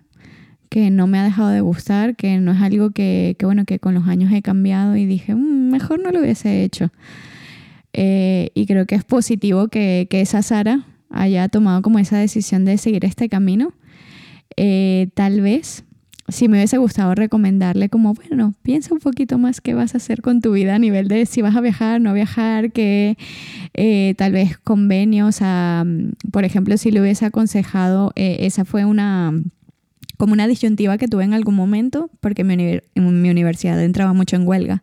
que 0.74 0.90
no 0.90 1.06
me 1.06 1.20
ha 1.20 1.22
dejado 1.22 1.50
de 1.50 1.60
gustar, 1.60 2.16
que 2.16 2.38
no 2.38 2.50
es 2.50 2.60
algo 2.60 2.90
que, 2.90 3.36
bueno, 3.40 3.64
que 3.64 3.78
con 3.78 3.94
los 3.94 4.08
años 4.08 4.32
he 4.32 4.42
cambiado 4.42 4.96
y 4.96 5.06
dije, 5.06 5.32
mm, 5.32 5.70
mejor 5.70 6.00
no 6.00 6.10
lo 6.10 6.18
hubiese 6.18 6.64
hecho. 6.64 6.90
Eh, 7.92 8.50
y 8.54 8.66
creo 8.66 8.84
que 8.84 8.96
es 8.96 9.04
positivo 9.04 9.68
que, 9.68 10.08
esa 10.10 10.42
Sara 10.42 10.84
haya 11.10 11.48
tomado 11.48 11.80
como 11.80 12.00
esa 12.00 12.18
decisión 12.18 12.64
de 12.64 12.76
seguir 12.76 13.04
este 13.04 13.28
camino. 13.28 13.72
Eh, 14.56 15.10
tal 15.14 15.42
vez 15.42 15.84
si 16.26 16.48
me 16.48 16.56
hubiese 16.56 16.78
gustado 16.78 17.14
recomendarle 17.14 17.88
como, 17.88 18.14
bueno, 18.14 18.54
piensa 18.62 18.94
un 18.94 18.98
poquito 18.98 19.38
más 19.38 19.60
qué 19.60 19.74
vas 19.74 19.94
a 19.94 19.98
hacer 19.98 20.22
con 20.22 20.40
tu 20.40 20.54
vida 20.54 20.74
a 20.74 20.80
nivel 20.80 21.06
de 21.06 21.24
si 21.26 21.40
vas 21.40 21.54
a 21.54 21.60
viajar, 21.60 22.00
no 22.00 22.12
viajar, 22.14 22.72
que 22.72 23.16
eh, 23.74 24.14
tal 24.18 24.32
vez 24.32 24.58
convenios, 24.58 25.38
a, 25.40 25.84
por 26.32 26.42
ejemplo, 26.44 26.76
si 26.78 26.90
le 26.90 27.00
hubiese 27.00 27.26
aconsejado, 27.26 28.10
esa 28.16 28.64
fue 28.64 28.84
una 28.84 29.34
como 30.16 30.32
una 30.32 30.46
disyuntiva 30.46 30.98
que 30.98 31.08
tuve 31.08 31.24
en 31.24 31.34
algún 31.34 31.54
momento, 31.54 32.10
porque 32.20 32.44
mi, 32.44 32.80
universidad 32.94 33.82
entraba 33.82 34.12
mucho 34.12 34.36
en 34.36 34.46
huelga. 34.46 34.82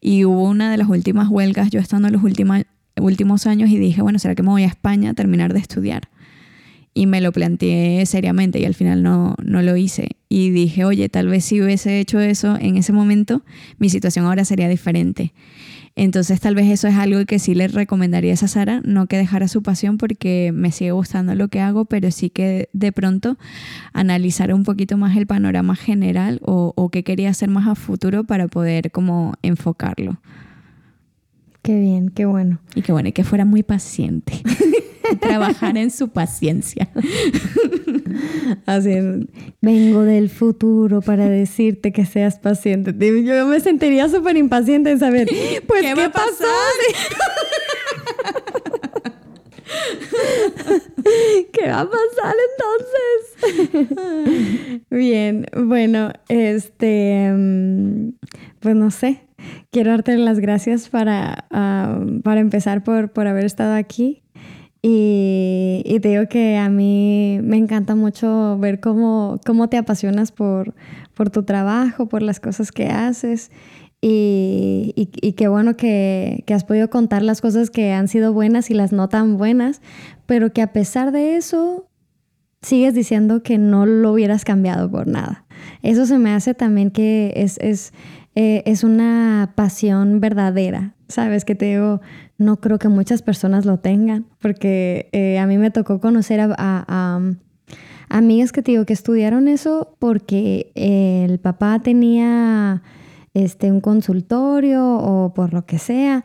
Y 0.00 0.24
hubo 0.24 0.44
una 0.44 0.70
de 0.70 0.76
las 0.76 0.88
últimas 0.88 1.28
huelgas, 1.28 1.70
yo 1.70 1.80
estando 1.80 2.08
en 2.08 2.14
los 2.14 2.22
últimos, 2.22 2.62
últimos 2.96 3.46
años, 3.46 3.70
y 3.70 3.78
dije, 3.78 4.02
bueno, 4.02 4.18
¿será 4.18 4.34
que 4.34 4.42
me 4.42 4.50
voy 4.50 4.62
a 4.64 4.66
España 4.66 5.10
a 5.10 5.14
terminar 5.14 5.52
de 5.52 5.60
estudiar? 5.60 6.08
y 6.96 7.04
me 7.04 7.20
lo 7.20 7.30
planteé 7.30 8.06
seriamente 8.06 8.58
y 8.58 8.64
al 8.64 8.72
final 8.72 9.02
no, 9.02 9.34
no 9.44 9.60
lo 9.60 9.76
hice. 9.76 10.16
Y 10.30 10.48
dije, 10.48 10.86
oye, 10.86 11.10
tal 11.10 11.28
vez 11.28 11.44
si 11.44 11.60
hubiese 11.60 12.00
hecho 12.00 12.20
eso 12.20 12.56
en 12.58 12.78
ese 12.78 12.94
momento, 12.94 13.42
mi 13.78 13.90
situación 13.90 14.24
ahora 14.24 14.46
sería 14.46 14.66
diferente. 14.66 15.34
Entonces 15.98 16.40
tal 16.40 16.54
vez 16.54 16.66
eso 16.70 16.88
es 16.88 16.94
algo 16.94 17.24
que 17.24 17.38
sí 17.38 17.54
le 17.54 17.68
recomendaría 17.68 18.34
a 18.34 18.36
Sara, 18.36 18.82
no 18.84 19.06
que 19.06 19.16
dejara 19.16 19.48
su 19.48 19.62
pasión 19.62 19.96
porque 19.96 20.52
me 20.54 20.70
sigue 20.70 20.92
gustando 20.92 21.34
lo 21.34 21.48
que 21.48 21.60
hago, 21.60 21.86
pero 21.86 22.10
sí 22.10 22.28
que 22.28 22.68
de 22.74 22.92
pronto 22.92 23.38
analizar 23.94 24.52
un 24.52 24.62
poquito 24.62 24.98
más 24.98 25.16
el 25.16 25.26
panorama 25.26 25.74
general 25.74 26.38
o, 26.44 26.74
o 26.76 26.90
qué 26.90 27.02
quería 27.02 27.30
hacer 27.30 27.48
más 27.48 27.66
a 27.66 27.74
futuro 27.74 28.24
para 28.24 28.46
poder 28.46 28.90
como 28.90 29.32
enfocarlo. 29.40 30.20
Qué 31.62 31.80
bien, 31.80 32.10
qué 32.10 32.26
bueno. 32.26 32.60
Y 32.74 32.82
qué 32.82 32.92
bueno, 32.92 33.08
y 33.08 33.12
que 33.12 33.24
fuera 33.24 33.46
muy 33.46 33.62
paciente. 33.62 34.34
trabajar 35.20 35.76
en 35.76 35.90
su 35.90 36.08
paciencia. 36.08 36.88
Así, 38.66 38.94
vengo 39.60 40.02
del 40.02 40.30
futuro 40.30 41.00
para 41.00 41.28
decirte 41.28 41.92
que 41.92 42.06
seas 42.06 42.38
paciente. 42.38 42.94
Yo 43.24 43.46
me 43.46 43.60
sentiría 43.60 44.08
súper 44.08 44.36
impaciente 44.36 44.90
de 44.90 44.98
saber, 44.98 45.28
pues, 45.66 45.82
¿qué, 45.82 45.94
¿qué 45.94 46.10
pasó? 46.10 46.44
¿Qué 51.52 51.68
va 51.68 51.80
a 51.80 51.90
pasar 51.90 52.34
entonces? 53.68 54.82
Bien, 54.90 55.46
bueno, 55.56 56.12
este, 56.28 57.30
mm, 57.32 58.10
pues 58.60 58.74
no 58.74 58.90
sé. 58.90 59.22
Quiero 59.70 59.90
darte 59.90 60.16
las 60.16 60.40
gracias 60.40 60.88
para, 60.88 61.46
para 62.24 62.40
empezar 62.40 62.82
por, 62.82 63.12
por 63.12 63.26
haber 63.26 63.44
estado 63.44 63.74
aquí. 63.74 64.25
Y, 64.88 65.98
te 66.00 66.10
digo 66.10 66.28
que 66.28 66.56
a 66.58 66.68
mí 66.68 67.40
me 67.42 67.56
encanta 67.56 67.96
mucho 67.96 68.56
ver 68.58 68.78
cómo, 68.78 69.40
cómo 69.44 69.68
te 69.68 69.78
apasionas 69.78 70.30
por, 70.30 70.76
por 71.12 71.28
tu 71.28 71.42
trabajo, 71.42 72.06
por 72.06 72.22
las 72.22 72.38
cosas 72.38 72.70
que 72.70 72.86
haces. 72.86 73.50
Y, 74.00 74.92
y, 74.94 75.32
qué 75.32 75.48
bueno 75.48 75.74
que, 75.76 76.44
que, 76.46 76.54
has 76.54 76.62
podido 76.62 76.88
contar 76.88 77.22
las 77.22 77.40
cosas 77.40 77.70
que 77.70 77.92
han 77.92 78.06
sido 78.06 78.32
buenas 78.32 78.70
y 78.70 78.74
las 78.74 78.92
no 78.92 79.08
tan 79.08 79.38
buenas, 79.38 79.82
pero 80.24 80.52
que 80.52 80.62
a 80.62 80.72
pesar 80.72 81.10
de 81.10 81.34
eso 81.34 81.88
sigues 82.62 82.94
diciendo 82.94 83.42
que 83.42 83.58
no 83.58 83.86
lo 83.86 84.12
hubieras 84.12 84.44
cambiado 84.44 84.88
por 84.88 85.08
nada. 85.08 85.46
Eso 85.82 86.06
se 86.06 86.18
me 86.18 86.30
hace 86.30 86.54
también 86.54 86.92
que 86.92 87.32
es, 87.34 87.58
es, 87.58 87.92
eh, 88.36 88.62
es 88.66 88.84
una 88.84 89.52
pasión 89.56 90.20
verdadera, 90.20 90.94
¿sabes? 91.08 91.44
Que 91.44 91.54
te 91.54 91.66
digo, 91.66 92.00
no 92.38 92.60
creo 92.60 92.78
que 92.78 92.88
muchas 92.88 93.22
personas 93.22 93.64
lo 93.64 93.78
tengan, 93.78 94.26
porque 94.40 95.08
eh, 95.12 95.38
a 95.38 95.46
mí 95.46 95.58
me 95.58 95.70
tocó 95.70 96.00
conocer 96.00 96.40
a, 96.40 96.54
a, 96.58 97.20
amigas 98.08 98.52
que 98.52 98.62
te 98.62 98.72
digo 98.72 98.84
que 98.84 98.92
estudiaron 98.92 99.48
eso 99.48 99.96
porque 99.98 100.70
el 100.74 101.38
papá 101.38 101.80
tenía 101.80 102.82
este, 103.34 103.70
un 103.70 103.80
consultorio 103.80 104.96
o 104.96 105.34
por 105.34 105.52
lo 105.52 105.66
que 105.66 105.78
sea. 105.78 106.24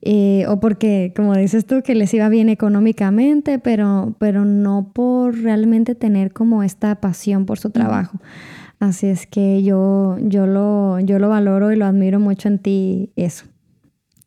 Eh, 0.00 0.44
o 0.48 0.60
porque, 0.60 1.12
como 1.16 1.34
dices 1.34 1.66
tú, 1.66 1.82
que 1.82 1.94
les 1.94 2.14
iba 2.14 2.28
bien 2.28 2.48
económicamente, 2.48 3.58
pero, 3.58 4.14
pero 4.18 4.44
no 4.44 4.92
por 4.92 5.36
realmente 5.36 5.96
tener 5.96 6.32
como 6.32 6.62
esta 6.62 7.00
pasión 7.00 7.46
por 7.46 7.58
su 7.58 7.70
trabajo. 7.70 8.18
Así 8.78 9.08
es 9.08 9.26
que 9.26 9.62
yo, 9.64 10.16
yo, 10.20 10.46
lo, 10.46 11.00
yo 11.00 11.18
lo 11.18 11.28
valoro 11.28 11.72
y 11.72 11.76
lo 11.76 11.84
admiro 11.84 12.20
mucho 12.20 12.48
en 12.48 12.60
ti 12.60 13.10
eso. 13.16 13.46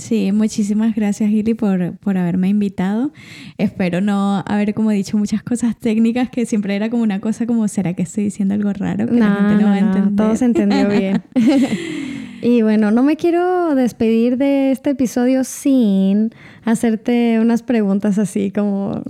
Sí, 0.02 0.32
muchísimas 0.32 0.96
gracias 0.96 1.30
Gili 1.30 1.54
por, 1.54 1.96
por 1.98 2.18
haberme 2.18 2.50
invitado. 2.50 3.14
Espero 3.60 4.02
no 4.02 4.44
haber 4.48 4.74
como 4.74 4.90
dicho 4.90 5.16
muchas 5.16 5.44
cosas 5.44 5.78
técnicas 5.78 6.32
que 6.32 6.48
siempre 6.48 6.76
era 6.76 6.90
como 6.90 7.04
una 7.04 7.22
cosa 7.22 7.46
como, 7.46 7.68
¿será 7.68 7.94
que 7.94 8.02
estoy 8.02 8.24
diciendo 8.24 8.56
algo 8.56 8.74
raro? 8.74 9.06
Que 9.06 9.14
la 9.14 9.36
gente 9.36 9.64
no, 9.64 9.70
va 9.70 9.76
a 9.76 9.80
entender. 9.80 10.16
todo 10.16 10.36
se 10.36 10.46
entendió 10.46 10.90
bien. 10.90 11.22
Y 12.44 12.64
bueno, 12.64 12.90
no 12.90 13.04
me 13.04 13.18
quiero 13.18 13.76
despedir 13.76 14.36
de 14.36 14.72
este 14.72 14.90
episodio 14.90 15.44
sin 15.44 16.34
hacerte 16.66 17.40
unas 17.40 17.62
preguntas 17.62 18.18
así 18.18 18.50
como 18.50 19.04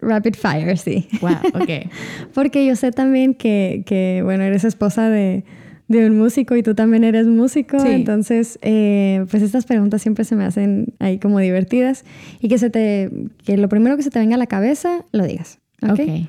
rapid 0.00 0.34
fire, 0.34 0.78
sí. 0.78 1.08
Wow, 1.20 1.36
ok. 1.52 1.92
Porque 2.32 2.64
yo 2.64 2.74
sé 2.74 2.90
también 2.90 3.34
que, 3.34 3.82
que 3.84 4.22
bueno, 4.24 4.44
eres 4.44 4.64
esposa 4.64 5.10
de, 5.10 5.44
de, 5.88 6.06
un 6.06 6.18
músico 6.18 6.54
y 6.56 6.62
tú 6.62 6.74
también 6.74 7.04
eres 7.04 7.26
músico. 7.26 7.76
Entonces, 7.84 8.58
eh, 8.62 9.24
pues 9.30 9.42
estas 9.42 9.66
preguntas 9.66 10.02
siempre 10.02 10.24
se 10.24 10.36
me 10.36 10.44
hacen 10.44 10.94
ahí 10.98 11.18
como 11.18 11.38
divertidas 11.38 12.04
y 12.40 12.48
que, 12.48 12.58
se 12.58 12.70
te, 12.70 13.10
que 13.44 13.56
lo 13.56 13.68
primero 13.68 13.96
que 13.96 14.02
se 14.02 14.10
te 14.10 14.18
venga 14.18 14.36
a 14.36 14.38
la 14.38 14.46
cabeza, 14.46 15.04
lo 15.12 15.26
digas. 15.26 15.58
Ok. 15.82 15.92
okay. 15.92 16.28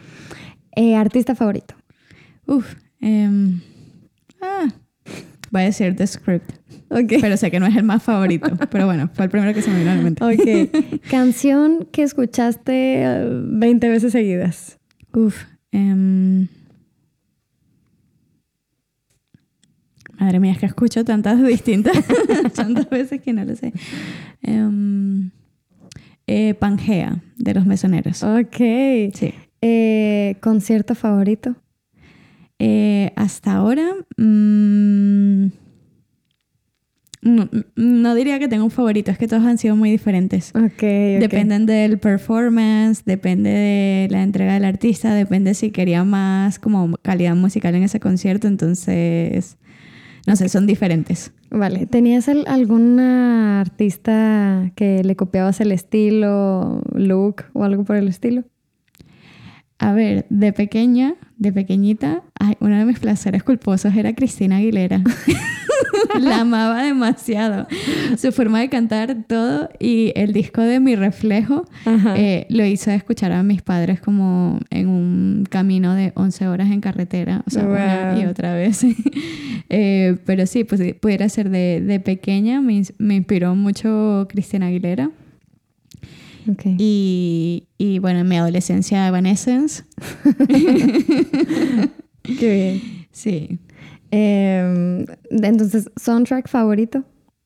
Eh, 0.76 0.96
artista 0.96 1.36
favorito. 1.36 1.76
Uf. 2.46 2.76
Um, 3.02 3.62
ah 4.42 4.68
Voy 5.52 5.62
a 5.64 5.66
decir 5.66 5.96
The 5.96 6.06
Script. 6.06 6.52
Okay. 6.90 7.20
Pero 7.22 7.38
sé 7.38 7.52
que 7.52 7.60
no 7.60 7.68
es 7.68 7.76
el 7.76 7.84
más 7.84 8.04
favorito. 8.04 8.50
pero 8.72 8.86
bueno, 8.86 9.10
fue 9.14 9.26
el 9.26 9.32
primero 9.32 9.54
que 9.54 9.62
se 9.62 9.70
me 9.70 9.80
vino 9.80 9.92
a 9.92 9.96
la 9.96 10.02
mente. 10.02 10.24
Ok. 10.24 11.02
Canción 11.10 11.88
que 11.92 12.04
escuchaste 12.04 13.28
20 13.30 13.86
eh, 13.86 13.90
veces 13.90 14.12
seguidas. 14.12 14.80
Uf. 15.14 15.44
Em, 15.72 16.48
madre 20.20 20.40
mía, 20.40 20.54
es 20.54 20.60
que 20.60 20.66
escucho 20.66 21.04
tantas 21.04 21.42
distintas, 21.46 21.98
tantas 22.54 22.90
veces 22.90 23.22
que 23.22 23.34
no 23.34 23.46
lo 23.46 23.56
sé. 23.56 23.74
Um, 24.46 25.32
eh, 26.28 26.54
Pangea, 26.54 27.24
de 27.38 27.54
los 27.54 27.66
mesoneros. 27.66 28.24
Ok. 28.24 28.58
Sí. 29.14 29.34
Eh, 29.62 30.36
¿Concierto 30.42 30.96
favorito? 30.96 31.56
Eh, 32.60 33.12
hasta 33.16 33.54
ahora, 33.54 33.96
mm, 34.18 35.48
no, 37.22 38.16
diría 38.16 38.40
que 38.40 38.48
tengo 38.48 38.64
un 38.64 38.72
favorito, 38.72 39.12
es 39.12 39.18
que 39.18 39.28
todos 39.28 39.44
han 39.44 39.58
sido 39.58 39.76
muy 39.76 39.92
diferentes. 39.92 40.54
Dependen 40.54 41.66
del 41.66 42.00
performance, 42.00 43.04
depende 43.06 43.50
de 43.50 44.08
la 44.10 44.24
entrega 44.24 44.54
del 44.54 44.66
artista, 44.66 45.14
depende 45.14 45.54
si 45.54 45.72
quería 45.72 46.04
más 46.04 46.60
como 46.60 46.96
calidad 47.02 47.36
musical 47.36 47.76
en 47.76 47.84
ese 47.84 48.00
concierto, 48.00 48.48
entonces, 48.48 49.58
no 50.28 50.36
sé, 50.36 50.50
son 50.50 50.68
diferentes. 50.68 51.32
Vale, 51.50 51.86
¿tenías 51.86 52.30
alguna 52.30 53.62
artista 53.62 54.72
que 54.76 55.04
le 55.04 55.16
copiabas 55.16 55.60
el 55.62 55.72
estilo, 55.72 56.82
look 56.94 57.46
o 57.54 57.64
algo 57.64 57.84
por 57.84 57.96
el 57.96 58.08
estilo? 58.08 58.44
A 59.80 59.94
ver, 59.94 60.26
de 60.30 60.52
pequeña, 60.52 61.16
de 61.38 61.54
pequeñita, 61.54 62.24
uno 62.60 62.78
de 62.78 62.86
mis 62.86 63.00
placeres 63.00 63.44
culposos 63.44 63.96
era 63.96 64.14
Cristina 64.14 64.58
Aguilera. 64.58 65.02
la 66.20 66.42
amaba 66.42 66.84
demasiado. 66.84 67.68
Su 68.18 68.32
forma 68.32 68.60
de 68.60 68.70
cantar 68.70 69.24
todo 69.28 69.70
y 69.80 70.12
el 70.16 70.34
disco 70.34 70.62
de 70.62 70.80
Mi 70.80 70.96
Reflejo 70.96 71.66
eh, 72.16 72.46
lo 72.50 72.66
hizo 72.66 72.92
escuchar 72.92 73.32
a 73.32 73.44
mis 73.44 73.62
padres 73.62 74.02
como 74.02 74.60
en 74.70 74.88
un 74.88 75.46
camino 75.50 75.94
de 75.96 76.12
11 76.16 76.48
horas 76.48 76.72
en 76.72 76.82
carretera, 76.82 77.44
o 77.46 77.50
sea, 77.50 77.66
una 77.66 78.20
y 78.20 78.26
otra 78.26 78.54
vez. 78.54 78.86
Eh, 79.72 80.18
pero 80.26 80.48
sí, 80.48 80.64
pues 80.64 80.82
pudiera 81.00 81.30
ser 81.30 81.52
de, 81.52 81.80
de 81.80 82.00
pequeña, 82.00 82.60
me, 82.60 82.82
me 82.98 83.18
inspiró 83.18 83.54
mucho 83.54 84.26
Cristina 84.28 84.66
Aguilera. 84.66 85.12
Y, 86.78 87.68
y, 87.78 88.00
bueno, 88.00 88.20
en 88.20 88.28
mi 88.28 88.38
adolescencia 88.38 89.08
Evanescence. 89.08 89.84
Qué 92.24 92.54
bien. 92.54 92.82
Sí. 93.12 93.60
Em, 94.12 95.06
entonces, 95.30 95.90
¿soundtrack 95.96 96.48
favorito 96.48 97.04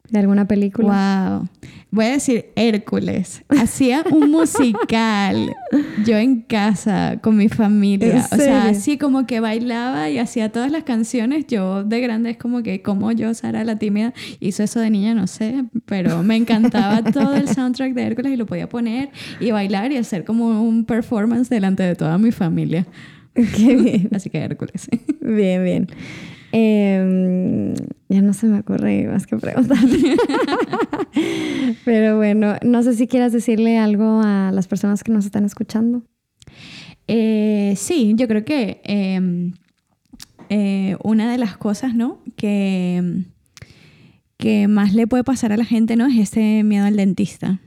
de 0.10 0.20
alguna 0.20 0.48
película? 0.48 1.40
Wow. 1.40 1.70
Voy 1.94 2.06
a 2.06 2.12
decir 2.14 2.48
Hércules. 2.56 3.44
Hacía 3.50 4.04
un 4.12 4.32
musical 4.32 5.56
yo 6.04 6.18
en 6.18 6.42
casa 6.42 7.20
con 7.22 7.38
mi 7.38 7.50
familia. 7.50 8.28
O 8.32 8.36
sea, 8.36 8.70
así 8.70 8.98
como 8.98 9.28
que 9.28 9.40
bailaba 9.40 10.10
y 10.10 10.18
hacía 10.18 10.52
todas 10.52 10.72
las 10.72 10.84
canciones. 10.86 11.46
Yo 11.48 11.84
de 11.84 12.02
grande 12.02 12.32
es 12.32 12.38
como 12.38 12.64
que 12.64 12.82
como 12.82 13.12
yo, 13.12 13.32
Sara 13.36 13.64
la 13.64 13.78
tímida, 13.78 14.12
hizo 14.40 14.64
eso 14.64 14.80
de 14.80 14.90
niña, 14.90 15.14
no 15.14 15.28
sé, 15.28 15.66
pero 15.86 16.24
me 16.24 16.36
encantaba 16.36 17.04
todo 17.04 17.36
el 17.36 17.48
soundtrack 17.48 17.94
de 17.94 18.04
Hércules 18.04 18.34
y 18.34 18.38
lo 18.38 18.48
podía 18.48 18.68
poner 18.68 19.10
y 19.40 19.52
bailar 19.52 19.92
y 19.92 19.98
hacer 19.98 20.26
como 20.26 20.64
un 20.64 20.86
performance 20.86 21.50
delante 21.50 21.84
de 21.84 21.96
toda 21.96 22.18
mi 22.18 22.32
familia. 22.32 22.88
Qué 23.34 23.76
bien. 23.76 24.10
Así 24.14 24.32
que 24.32 24.40
Hércules. 24.40 24.90
Bien, 25.22 25.64
bien. 25.64 25.88
Em, 26.56 27.74
ya 28.10 28.22
no 28.22 28.32
se 28.36 28.46
me 28.46 28.60
ocurre 28.60 29.08
más 29.08 29.26
que 29.26 29.38
preguntar. 29.38 29.80
Pero 31.84 32.18
bueno, 32.18 32.58
no 32.64 32.84
sé 32.84 32.94
si 32.94 33.08
quieras 33.08 33.34
decirle 33.34 33.80
algo 33.80 34.22
a 34.24 34.52
las 34.54 34.68
personas 34.68 35.04
que 35.04 35.12
nos 35.12 35.26
están 35.26 35.46
escuchando. 35.46 36.04
Eh, 37.08 37.74
sí, 37.76 38.14
yo 38.16 38.28
creo 38.28 38.46
que 38.46 38.82
em, 38.84 39.54
eh, 40.50 40.96
una 41.04 41.32
de 41.32 41.40
las 41.40 41.58
cosas, 41.58 41.96
¿no? 41.96 42.20
Que, 42.36 43.24
que 44.38 44.68
más 44.68 44.94
le 44.94 45.08
puede 45.08 45.24
pasar 45.24 45.54
a 45.54 45.58
la 45.58 45.66
gente, 45.66 45.96
¿no? 45.96 46.06
Es 46.06 46.20
ese 46.20 46.62
miedo 46.62 46.86
al 46.86 46.98
dentista, 46.98 47.62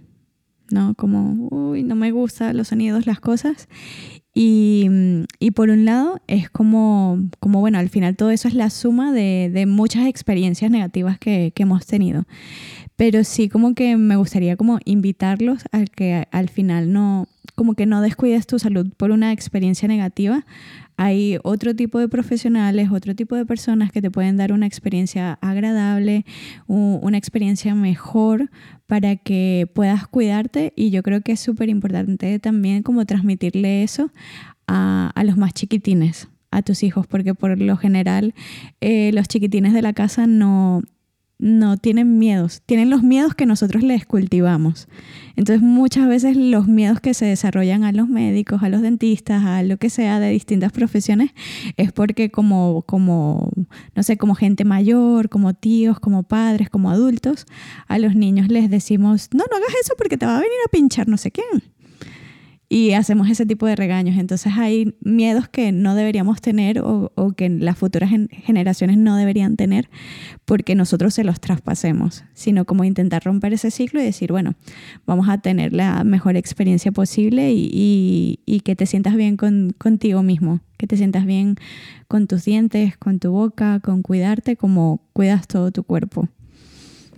¿no? 0.71 0.95
Como, 0.95 1.49
uy, 1.51 1.83
no 1.83 1.97
me 1.97 2.13
gustan 2.13 2.57
los 2.57 2.69
sonidos, 2.69 3.05
las 3.05 3.19
cosas. 3.19 3.67
Y, 4.39 4.91
y, 5.39 5.53
por 5.53 5.71
un 5.71 5.87
lado 5.87 6.21
es 6.27 6.51
como, 6.51 7.19
como, 7.41 7.61
bueno, 7.61 7.79
al 7.79 7.89
final 7.89 8.17
todo 8.17 8.31
eso 8.31 8.49
es 8.49 8.53
la 8.53 8.69
suma 8.69 9.11
de, 9.11 9.51
de 9.51 9.65
muchas 9.65 10.07
experiencias 10.07 10.71
negativas 10.71 11.19
que, 11.19 11.55
que, 11.55 11.63
hemos 11.63 11.87
tenido. 11.87 12.27
Pero 12.97 13.25
sí 13.25 13.49
como 13.49 13.75
que 13.75 13.97
me 13.97 14.17
gustaría 14.17 14.59
como 14.59 14.79
invitarlos 14.85 15.65
a 15.73 15.85
que 15.87 16.29
al 16.33 16.51
final 16.51 16.93
no, 16.93 17.29
como 17.55 17.73
que 17.73 17.87
no 17.87 18.03
descuides 18.03 18.47
tu 18.47 18.59
salud 18.59 18.87
por 18.99 19.11
una 19.11 19.33
experiencia 19.33 19.89
negativa. 19.89 20.45
Hay 20.99 21.39
otro 21.43 21.75
tipo 21.75 21.99
de 21.99 22.09
profesionales, 22.09 22.91
otro 22.93 23.15
tipo 23.15 23.37
de 23.37 23.47
personas 23.47 23.91
que 23.91 24.03
te 24.03 24.11
pueden 24.11 24.37
dar 24.37 24.53
una 24.53 24.67
experiencia 24.67 25.39
agradable, 25.41 26.27
una 26.67 27.17
experiencia 27.17 27.75
mejor 27.75 28.51
para 28.87 29.17
que 29.17 29.69
puedas 29.75 30.07
cuidarte 30.07 30.73
y 30.77 30.91
yo 30.91 31.03
creo 31.03 31.21
que 31.21 31.33
es 31.33 31.41
súper 31.41 31.69
importante 31.69 32.39
también 32.39 32.83
como 32.83 33.05
transmitirle 33.05 33.83
eso 33.83 34.11
a, 34.67 35.11
a 35.15 35.25
los 35.25 35.37
más 35.37 35.53
chiquitines 35.55 36.29
a 36.51 36.63
tus 36.63 36.83
hijos, 36.83 37.07
porque 37.07 37.35
por 37.35 37.61
lo 37.61 37.77
general 37.77 38.35
eh, 38.81 39.11
los 39.13 39.29
chiquitines 39.29 39.73
de 39.73 39.83
la 39.83 39.93
casa 39.93 40.27
no, 40.27 40.83
no 41.39 41.77
tienen 41.77 42.19
miedos, 42.19 42.63
tienen 42.65 42.89
los 42.89 43.03
miedos 43.03 43.35
que 43.35 43.45
nosotros 43.45 43.83
les 43.83 44.07
cultivamos. 44.07 44.89
Entonces 45.37 45.63
muchas 45.63 46.09
veces 46.09 46.37
los 46.37 46.67
miedos 46.67 47.01
que 47.01 47.13
se 47.13 47.27
desarrollan 47.27 47.85
a 47.85 47.93
los 47.93 48.09
médicos, 48.09 48.63
a 48.63 48.71
los 48.71 48.81
dentistas, 48.81 49.45
a 49.45 49.63
lo 49.63 49.77
que 49.77 49.91
sea 49.91 50.19
de 50.19 50.31
distintas 50.31 50.73
profesiones, 50.73 51.33
es 51.77 51.93
porque 51.93 52.31
como, 52.31 52.83
como, 52.87 53.51
no 53.95 54.03
sé, 54.03 54.17
como 54.17 54.35
gente 54.35 54.65
mayor, 54.65 55.29
como 55.29 55.53
tíos, 55.53 56.01
como 56.01 56.23
padres, 56.23 56.71
como 56.71 56.91
adultos, 56.91 57.47
a 57.87 57.99
los 57.99 58.15
niños 58.15 58.49
les 58.49 58.71
decimos, 58.71 59.29
no, 59.33 59.45
no 59.51 59.57
hagas 59.57 59.75
eso 59.83 59.95
porque 59.99 60.17
te 60.17 60.25
va 60.25 60.37
a 60.37 60.41
venir 60.41 60.59
a 60.67 60.71
pinchar 60.71 61.07
no 61.07 61.19
sé 61.19 61.31
quién 61.31 61.76
y 62.69 62.93
hacemos 62.93 63.31
ese 63.31 63.47
tipo 63.47 63.67
de 63.67 63.77
regaños. 63.77 64.17
Entonces 64.17 64.53
hay 64.57 64.97
miedos 65.01 65.49
que 65.49 65.73
no 65.73 65.95
deberíamos 65.95 66.41
tener 66.41 66.81
o, 66.81 67.13
que 67.37 67.49
las 67.49 67.79
futuras 67.79 68.11
generaciones 68.31 68.97
no 68.97 69.17
deberían 69.17 69.57
tener 69.57 69.89
porque 70.45 70.75
nosotros 70.75 71.15
se 71.15 71.25
los 71.25 71.41
traspasemos, 71.41 72.25
sino 72.35 72.65
como 72.65 72.85
intentar 72.85 73.25
romper 73.25 73.53
ese 73.53 73.71
ciclo 73.71 74.01
y 74.01 74.05
decir, 74.05 74.33
bueno, 74.33 74.55
vamos 75.07 75.29
a 75.29 75.39
tener 75.39 75.73
la 75.73 76.03
mejor 76.05 76.37
experiencia 76.37 76.93
posible 76.93 77.53
y, 77.53 78.63
que 78.65 78.75
te 78.75 78.87
sientas 78.87 79.15
bien 79.15 79.37
con, 79.37 79.75
contigo 79.79 80.25
mismo, 80.25 80.61
que 80.77 80.89
te 80.89 80.97
sientas 80.97 81.25
bien 81.25 81.55
con 82.09 82.27
tus 82.27 82.45
dientes, 82.45 82.97
con 82.97 83.21
tu 83.21 83.31
boca, 83.31 83.79
con 83.79 84.03
cuidarte 84.03 84.57
como 84.57 85.01
cuidas 85.13 85.47
todo 85.47 85.71
tu 85.71 85.85
cuerpo. 85.85 86.29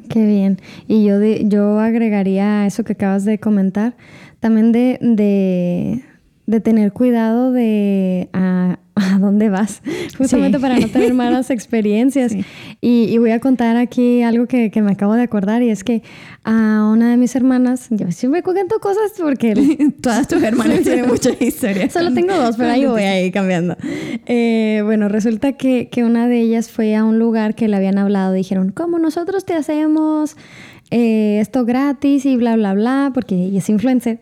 Qué 0.08 0.24
bien. 0.24 0.58
Y 0.86 1.04
yo, 1.04 1.20
yo 1.22 1.80
agregaría 1.80 2.66
eso 2.66 2.84
que 2.84 2.92
acabas 2.94 3.24
de 3.24 3.38
comentar, 3.38 3.96
también 4.40 4.72
de, 4.72 4.98
de, 5.00 6.04
de 6.46 6.60
tener 6.60 6.92
cuidado 6.92 7.52
de 7.52 8.28
a, 8.32 8.78
a 9.14 9.18
dónde 9.18 9.48
vas, 9.48 9.82
justamente 10.16 10.58
para 10.58 10.78
no 10.78 10.88
tener 10.88 11.14
malas 11.14 11.50
experiencias. 11.50 12.34
Y, 12.80 13.04
y, 13.04 13.18
voy 13.18 13.30
a 13.30 13.40
contar 13.40 13.76
aquí 13.76 14.22
algo 14.22 14.46
que, 14.46 14.70
que, 14.70 14.82
me 14.82 14.92
acabo 14.92 15.14
de 15.14 15.22
acordar 15.22 15.62
y 15.62 15.70
es 15.70 15.84
que 15.84 16.02
a 16.44 16.88
una 16.92 17.10
de 17.10 17.16
mis 17.16 17.34
hermanas, 17.36 17.88
yo 17.90 18.10
siempre 18.10 18.42
cuento 18.42 18.78
cosas 18.80 19.12
porque 19.18 19.54
todas 20.02 20.28
tus 20.28 20.42
hermanas 20.42 20.82
tienen 20.82 21.08
muchas 21.08 21.40
historias. 21.40 21.92
Solo 21.92 22.12
tengo 22.12 22.34
dos, 22.34 22.56
pero 22.56 22.70
ahí 22.70 22.86
voy 22.86 23.02
ahí 23.02 23.30
cambiando. 23.30 23.76
Eh, 24.26 24.82
bueno, 24.84 25.08
resulta 25.08 25.52
que, 25.52 25.88
que 25.88 26.04
una 26.04 26.28
de 26.28 26.40
ellas 26.40 26.70
fue 26.70 26.94
a 26.94 27.04
un 27.04 27.18
lugar 27.18 27.54
que 27.54 27.68
le 27.68 27.76
habían 27.76 27.98
hablado, 27.98 28.32
dijeron, 28.32 28.70
¿cómo 28.70 28.98
nosotros 28.98 29.44
te 29.44 29.54
hacemos 29.54 30.36
eh, 30.90 31.38
esto 31.40 31.64
gratis 31.64 32.24
y 32.24 32.36
bla, 32.36 32.56
bla, 32.56 32.74
bla, 32.74 33.10
porque 33.12 33.34
ella 33.34 33.58
es 33.58 33.68
influencer. 33.68 34.20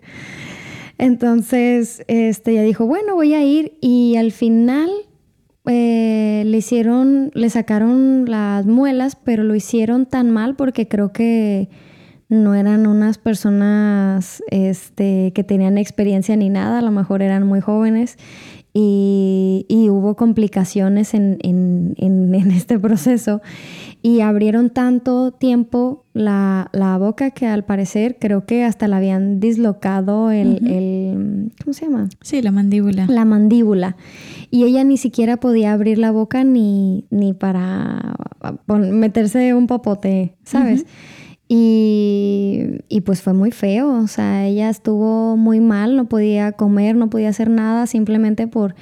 Entonces, 0.98 2.02
este, 2.08 2.52
ella 2.52 2.62
dijo, 2.62 2.86
bueno, 2.86 3.14
voy 3.14 3.34
a 3.34 3.44
ir 3.44 3.76
y 3.80 4.16
al 4.16 4.32
final 4.32 4.90
eh, 5.66 6.42
le 6.46 6.56
hicieron, 6.56 7.30
le 7.34 7.50
sacaron 7.50 8.24
las 8.26 8.66
muelas, 8.66 9.16
pero 9.16 9.44
lo 9.44 9.54
hicieron 9.54 10.06
tan 10.06 10.30
mal 10.30 10.56
porque 10.56 10.88
creo 10.88 11.12
que 11.12 11.68
no 12.28 12.54
eran 12.54 12.86
unas 12.86 13.18
personas 13.18 14.42
este, 14.50 15.32
que 15.32 15.44
tenían 15.44 15.78
experiencia 15.78 16.36
ni 16.36 16.50
nada, 16.50 16.78
a 16.78 16.82
lo 16.82 16.90
mejor 16.90 17.22
eran 17.22 17.46
muy 17.46 17.60
jóvenes 17.60 18.16
y, 18.78 19.88
hubo 19.90 20.16
complicaciones 20.16 21.14
en, 21.14 21.38
este 22.54 22.78
proceso 22.78 23.40
y 24.02 24.20
abrieron 24.20 24.70
tanto 24.70 25.30
tiempo 25.32 26.04
la, 26.12 26.68
boca 26.98 27.30
que 27.30 27.46
al 27.46 27.64
parecer 27.64 28.18
creo 28.20 28.44
que 28.44 28.64
hasta 28.64 28.88
la 28.88 28.98
habían 28.98 29.40
dislocado 29.40 30.30
el, 30.30 31.52
¿cómo 31.62 31.72
se 31.72 31.86
llama? 31.86 32.08
Sí, 32.20 32.42
la 32.42 32.52
mandíbula. 32.52 33.06
La 33.08 33.24
mandíbula. 33.24 33.96
Y 34.50 34.64
ella 34.64 34.84
ni 34.84 34.98
siquiera 34.98 35.38
podía 35.38 35.72
abrir 35.72 35.98
la 35.98 36.10
boca 36.10 36.44
ni, 36.44 37.06
ni 37.10 37.32
para 37.32 38.16
meterse 38.68 39.54
un 39.54 39.66
popote, 39.66 40.36
¿sabes? 40.44 40.84
Y, 41.48 42.80
y, 42.88 43.02
pues 43.02 43.22
fue 43.22 43.32
muy 43.32 43.52
feo, 43.52 44.02
o 44.02 44.08
sea, 44.08 44.46
ella 44.46 44.68
estuvo 44.68 45.36
muy 45.36 45.60
mal, 45.60 45.96
no 45.96 46.06
podía 46.08 46.50
comer, 46.52 46.96
no 46.96 47.08
podía 47.08 47.28
hacer 47.28 47.50
nada 47.50 47.86
simplemente 47.86 48.48
por 48.48 48.74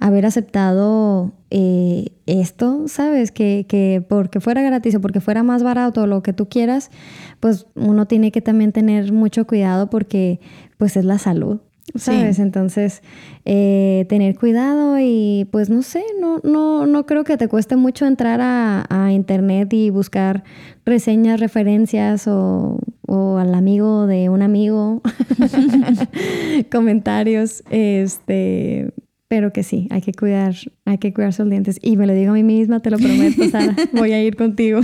haber 0.00 0.26
aceptado 0.26 1.32
eh, 1.50 2.12
esto, 2.26 2.88
¿sabes? 2.88 3.32
Que, 3.32 3.64
que, 3.68 4.04
porque 4.06 4.40
fuera 4.40 4.62
gratis 4.62 4.94
o 4.96 5.00
porque 5.00 5.20
fuera 5.20 5.42
más 5.42 5.62
barato 5.62 6.02
o 6.02 6.06
lo 6.06 6.22
que 6.22 6.32
tú 6.32 6.48
quieras, 6.48 6.90
pues 7.38 7.66
uno 7.74 8.06
tiene 8.06 8.32
que 8.32 8.42
también 8.42 8.72
tener 8.72 9.12
mucho 9.12 9.46
cuidado 9.46 9.88
porque 9.88 10.40
pues 10.78 10.96
es 10.96 11.04
la 11.04 11.18
salud. 11.18 11.60
¿Sabes? 11.94 12.38
Entonces, 12.38 13.02
eh, 13.44 14.06
tener 14.08 14.36
cuidado 14.36 14.98
y 15.00 15.48
pues 15.50 15.70
no 15.70 15.82
sé, 15.82 16.02
no, 16.20 16.40
no, 16.44 16.86
no 16.86 17.06
creo 17.06 17.24
que 17.24 17.36
te 17.36 17.48
cueste 17.48 17.76
mucho 17.76 18.06
entrar 18.06 18.40
a, 18.40 18.86
a 18.88 19.12
internet 19.12 19.72
y 19.72 19.90
buscar 19.90 20.44
reseñas, 20.84 21.40
referencias 21.40 22.26
o, 22.28 22.78
o 23.06 23.38
al 23.38 23.54
amigo 23.54 24.06
de 24.06 24.28
un 24.28 24.42
amigo, 24.42 25.02
comentarios, 26.70 27.64
este, 27.70 28.92
pero 29.30 29.52
que 29.52 29.62
sí, 29.62 29.86
hay 29.90 30.00
que 30.00 30.12
cuidar, 30.12 30.54
hay 30.84 30.98
que 30.98 31.12
cuidar 31.12 31.32
sus 31.32 31.48
dientes. 31.48 31.78
Y 31.82 31.96
me 31.96 32.06
lo 32.06 32.14
digo 32.14 32.32
a 32.32 32.34
mí 32.34 32.42
misma, 32.42 32.80
te 32.80 32.90
lo 32.90 32.98
prometo, 32.98 33.48
Sara, 33.50 33.76
voy 33.92 34.12
a 34.12 34.22
ir 34.22 34.36
contigo. 34.36 34.80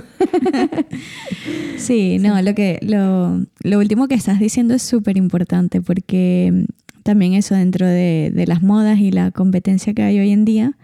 sí, 1.76 2.18
no, 2.20 2.40
lo 2.40 2.54
que, 2.54 2.78
lo, 2.82 3.44
lo 3.62 3.78
último 3.78 4.06
que 4.08 4.14
estás 4.14 4.38
diciendo 4.38 4.74
es 4.74 4.82
súper 4.82 5.16
importante 5.16 5.80
porque 5.80 6.66
también 7.06 7.34
eso 7.34 7.54
dentro 7.54 7.86
de, 7.86 8.44
las 8.46 8.62
modas 8.62 8.98
y 8.98 9.12
la 9.12 9.30
competencia 9.30 9.94
que 9.94 10.02
hay 10.02 10.18
hoy 10.18 10.32
en 10.32 10.44
día, 10.44 10.76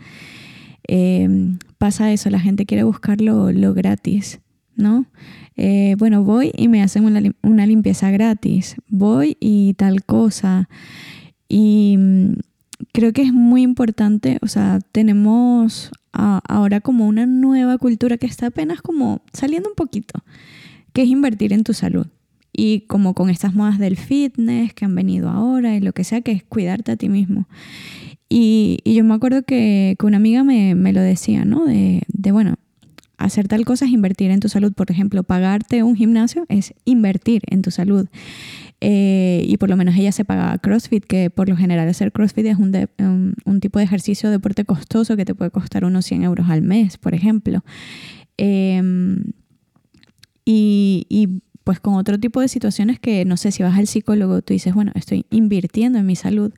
eh, 0.86 1.28
pasa 1.78 2.12
eso, 2.12 2.30
la 2.30 2.38
gente 2.38 2.64
quiere 2.64 2.84
buscar 2.84 3.20
lo, 3.20 3.74
gratis, 3.74 4.40
¿no? 4.76 5.04
Eh, 5.56 5.96
bueno, 5.98 6.22
voy 6.22 6.52
y 6.56 6.68
me 6.68 6.80
hacen 6.80 7.04
una, 7.04 7.66
limpieza 7.66 8.10
gratis, 8.12 8.76
voy 8.88 9.36
y 9.40 9.74
tal 9.74 10.04
cosa. 10.04 10.68
Y 11.48 11.96
mm, 11.98 12.34
creo 12.92 13.12
que 13.12 13.22
es 13.22 13.32
muy 13.32 13.62
importante, 13.62 14.38
o 14.42 14.46
sea, 14.46 14.78
tenemos 14.92 15.90
ahora 16.12 16.80
como 16.80 17.08
una 17.08 17.26
nueva 17.26 17.78
cultura 17.78 18.16
que 18.16 18.26
está 18.26 18.46
apenas 18.46 18.80
como 18.80 19.22
saliendo 19.32 19.70
un 19.70 19.74
poquito, 19.74 20.22
que 20.92 21.02
es 21.02 21.08
invertir 21.08 21.52
en 21.52 21.64
tu 21.64 21.74
salud 21.74 22.06
y 22.52 22.82
como 22.82 23.14
con 23.14 23.30
estas 23.30 23.54
modas 23.54 23.78
del 23.78 23.96
fitness 23.96 24.74
que 24.74 24.84
han 24.84 24.94
venido 24.94 25.30
ahora 25.30 25.74
y 25.74 25.80
lo 25.80 25.92
que 25.92 26.04
sea, 26.04 26.20
que 26.20 26.32
es 26.32 26.44
cuidarte 26.44 26.92
a 26.92 26.96
ti 26.96 27.08
mismo. 27.08 27.48
Y, 28.28 28.78
yo 28.84 29.04
me 29.04 29.14
acuerdo 29.14 29.42
que, 29.42 29.96
que 29.98 30.06
una 30.06 30.16
amiga 30.16 30.44
me, 30.44 30.74
me, 30.74 30.92
lo 30.92 31.00
decía, 31.00 31.44
¿no? 31.44 31.66
De, 31.66 32.02
de, 32.08 32.32
bueno, 32.32 32.54
hacer 33.18 33.48
tal 33.48 33.64
cosa 33.64 33.84
es 33.84 33.90
invertir 33.90 34.30
en 34.30 34.40
tu 34.40 34.48
salud. 34.48 34.72
Por 34.72 34.90
ejemplo, 34.90 35.22
pagarte 35.22 35.82
un 35.82 35.96
gimnasio 35.96 36.46
es 36.48 36.74
invertir 36.84 37.42
en 37.48 37.62
tu 37.62 37.70
salud. 37.70 38.08
Eh, 38.80 39.44
y 39.46 39.58
por 39.58 39.68
lo 39.68 39.76
menos 39.76 39.94
ella 39.96 40.12
se 40.12 40.24
pagaba 40.24 40.58
CrossFit, 40.58 41.04
que 41.04 41.30
por 41.30 41.48
lo 41.48 41.56
general 41.56 41.88
hacer 41.88 42.10
CrossFit 42.10 42.46
es 42.46 42.56
un, 42.56 42.74
un, 42.98 43.34
un, 43.44 43.60
tipo 43.60 43.78
de 43.78 43.84
ejercicio, 43.84 44.28
deporte 44.30 44.64
costoso 44.64 45.16
que 45.16 45.24
te 45.24 45.34
puede 45.34 45.50
costar 45.50 45.84
unos 45.84 46.04
100 46.06 46.24
euros 46.24 46.48
al 46.48 46.62
mes, 46.62 46.98
por 46.98 47.14
ejemplo. 47.14 47.64
Eh, 48.38 48.82
y, 50.44 51.06
y 51.08 51.42
pues 51.64 51.80
con 51.80 51.94
otro 51.94 52.18
tipo 52.18 52.40
de 52.40 52.48
situaciones 52.48 52.98
que 52.98 53.24
no 53.24 53.36
sé 53.36 53.52
si 53.52 53.62
vas 53.62 53.78
al 53.78 53.86
psicólogo, 53.86 54.42
tú 54.42 54.52
dices, 54.52 54.74
bueno, 54.74 54.92
estoy 54.94 55.26
invirtiendo 55.30 55.98
en 55.98 56.06
mi 56.06 56.16
salud. 56.16 56.52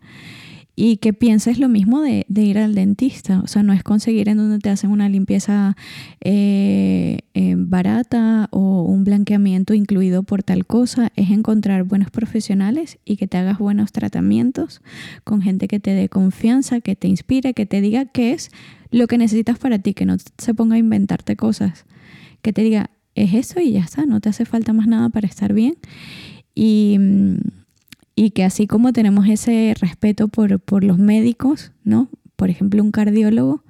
Y 0.77 0.97
que 0.97 1.13
pienses 1.13 1.61
lo 1.61 1.69
mismo 1.69 2.01
de, 2.01 2.27
ir 2.29 2.59
al 2.59 2.75
dentista. 2.75 3.41
O 3.45 3.47
sea, 3.47 3.63
no 3.63 3.73
es 3.73 3.85
conseguir 3.85 4.29
en 4.29 4.39
donde 4.39 4.59
te 4.59 4.71
hacen 4.71 4.91
una 4.91 5.09
limpieza 5.09 5.77
eh, 6.21 7.21
eh, 7.35 7.55
barata 7.57 8.49
o 8.51 8.83
un 8.83 9.05
blanqueamiento 9.05 9.75
incluido 9.75 10.25
por 10.25 10.43
tal 10.43 10.67
cosa. 10.67 11.13
Es 11.15 11.31
encontrar 11.31 11.85
buenos 11.85 12.11
profesionales 12.11 12.99
y 13.05 13.17
que 13.19 13.29
te 13.29 13.37
hagas 13.37 13.59
buenos 13.59 13.93
tratamientos 13.93 14.83
con 15.23 15.43
gente 15.43 15.69
que 15.69 15.79
te 15.79 15.93
dé 15.93 16.09
confianza, 16.09 16.81
que 16.81 16.97
te 16.97 17.07
inspire, 17.07 17.55
que 17.55 17.67
te 17.67 17.81
diga 17.81 18.07
qué 18.07 18.33
es 18.33 18.51
lo 18.91 19.07
que 19.07 19.17
necesitas 19.17 19.61
para 19.61 19.79
ti, 19.79 19.95
que 19.95 20.07
no 20.07 20.17
se 20.39 20.55
ponga 20.55 20.75
a 20.75 20.79
inventarte 20.79 21.37
cosas. 21.37 21.85
Que 22.43 22.53
te 22.53 22.63
diga, 22.63 22.91
es 23.15 23.35
eso 23.35 23.61
y 23.61 23.73
ya 23.73 23.81
está, 23.81 24.07
no 24.07 24.21
te 24.21 24.29
hace 24.29 24.45
falta 24.45 24.73
más 24.73 24.87
nada 24.87 25.09
para 25.09 25.27
estar 25.27 25.53
bien. 25.53 25.77
Y, 26.55 26.99
y 28.17 28.31
que 28.31 28.45
así 28.45 28.67
como 28.67 28.93
tenemos 28.93 29.27
ese 29.29 29.75
respeto 29.81 30.29
por, 30.29 30.61
por, 30.61 30.85
los 30.85 30.99
médicos, 30.99 31.73
¿no? 31.83 32.09
Por 32.37 32.51
ejemplo, 32.51 32.83
un 32.83 32.91
cardiólogo, 32.91 33.65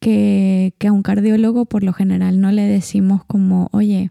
que, 0.00 0.74
que, 0.78 0.88
a 0.88 0.92
un 0.92 1.02
cardiólogo 1.02 1.64
por 1.64 1.82
lo 1.82 1.92
general 1.92 2.40
no 2.40 2.52
le 2.52 2.62
decimos 2.62 3.24
como, 3.24 3.68
oye, 3.72 4.10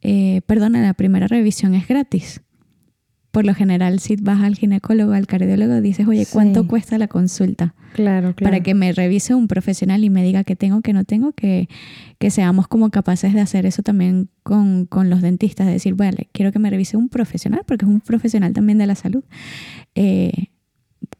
eh, 0.00 0.42
perdona, 0.46 0.82
la 0.82 0.94
primera 0.94 1.26
revisión 1.26 1.74
es 1.74 1.88
gratis. 1.88 2.42
por 3.30 3.44
lo 3.44 3.54
general 3.54 3.98
si 3.98 4.16
vas 4.16 4.42
al 4.42 4.54
ginecólogo, 4.54 5.12
al 5.12 5.26
cardiólogo, 5.26 5.80
dices, 5.80 6.06
oye, 6.06 6.26
¿cuánto 6.30 6.68
cuesta 6.68 6.98
la 6.98 7.08
consulta? 7.08 7.74
Claro, 7.94 8.34
claro. 8.34 8.50
Para 8.50 8.60
que 8.60 8.74
me 8.74 8.92
revise 8.92 9.36
un 9.36 9.46
profesional 9.46 10.02
y 10.02 10.10
me 10.10 10.24
diga 10.24 10.42
qué 10.42 10.56
tengo, 10.56 10.82
qué 10.82 10.92
no 10.92 11.04
tengo, 11.04 11.30
que, 11.30 11.68
que 12.18 12.30
seamos 12.30 12.66
como 12.66 12.90
capaces 12.90 13.32
de 13.32 13.40
hacer 13.40 13.66
eso 13.66 13.84
también 13.84 14.28
con, 14.42 14.86
con 14.86 15.10
los 15.10 15.22
dentistas, 15.22 15.68
de 15.68 15.74
decir, 15.74 15.94
vale, 15.94 16.28
quiero 16.32 16.50
que 16.50 16.58
me 16.58 16.70
revise 16.70 16.96
un 16.96 17.08
profesional, 17.08 17.62
porque 17.64 17.84
es 17.84 17.90
un 17.90 18.00
profesional 18.00 18.52
también 18.52 18.78
de 18.78 18.86
la 18.88 18.96
salud. 18.96 19.22
Eh, 19.94 20.48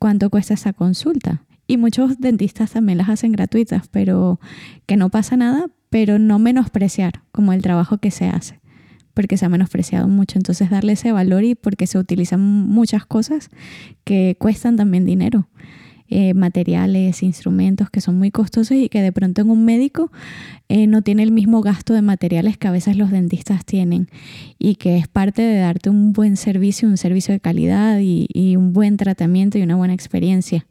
¿Cuánto 0.00 0.30
cuesta 0.30 0.54
esa 0.54 0.72
consulta? 0.72 1.44
Y 1.68 1.76
muchos 1.76 2.18
dentistas 2.18 2.72
también 2.72 2.98
las 2.98 3.08
hacen 3.08 3.30
gratuitas, 3.30 3.86
pero 3.86 4.40
que 4.86 4.96
no 4.96 5.10
pasa 5.10 5.36
nada, 5.36 5.66
pero 5.90 6.18
no 6.18 6.40
menospreciar 6.40 7.22
como 7.30 7.52
el 7.52 7.62
trabajo 7.62 7.98
que 7.98 8.10
se 8.10 8.26
hace, 8.26 8.58
porque 9.14 9.36
se 9.36 9.46
ha 9.46 9.48
menospreciado 9.48 10.08
mucho. 10.08 10.40
Entonces 10.40 10.70
darle 10.70 10.94
ese 10.94 11.12
valor 11.12 11.44
y 11.44 11.54
porque 11.54 11.86
se 11.86 11.98
utilizan 11.98 12.40
muchas 12.40 13.06
cosas 13.06 13.48
que 14.02 14.36
cuestan 14.40 14.76
también 14.76 15.04
dinero. 15.04 15.46
Eh, 16.10 16.34
materiales, 16.34 17.22
instrumentos 17.22 17.88
que 17.88 18.02
son 18.02 18.18
muy 18.18 18.30
costosos 18.30 18.76
y 18.76 18.90
que 18.90 19.00
de 19.00 19.10
pronto 19.10 19.40
en 19.40 19.48
un 19.48 19.64
médico 19.64 20.12
eh, 20.68 20.86
no 20.86 21.00
tiene 21.00 21.22
el 21.22 21.32
mismo 21.32 21.62
gasto 21.62 21.94
de 21.94 22.02
materiales 22.02 22.58
que 22.58 22.68
a 22.68 22.72
veces 22.72 22.98
los 22.98 23.10
dentistas 23.10 23.64
tienen 23.64 24.08
y 24.58 24.74
que 24.74 24.98
es 24.98 25.08
parte 25.08 25.40
de 25.40 25.56
darte 25.56 25.88
un 25.88 26.12
buen 26.12 26.36
servicio, 26.36 26.86
un 26.88 26.98
servicio 26.98 27.32
de 27.32 27.40
calidad 27.40 28.00
y, 28.00 28.54
un 28.54 28.74
buen 28.74 28.98
tratamiento 28.98 29.56
y 29.56 29.62
una 29.62 29.76
buena 29.76 29.94
experiencia. 29.94 30.66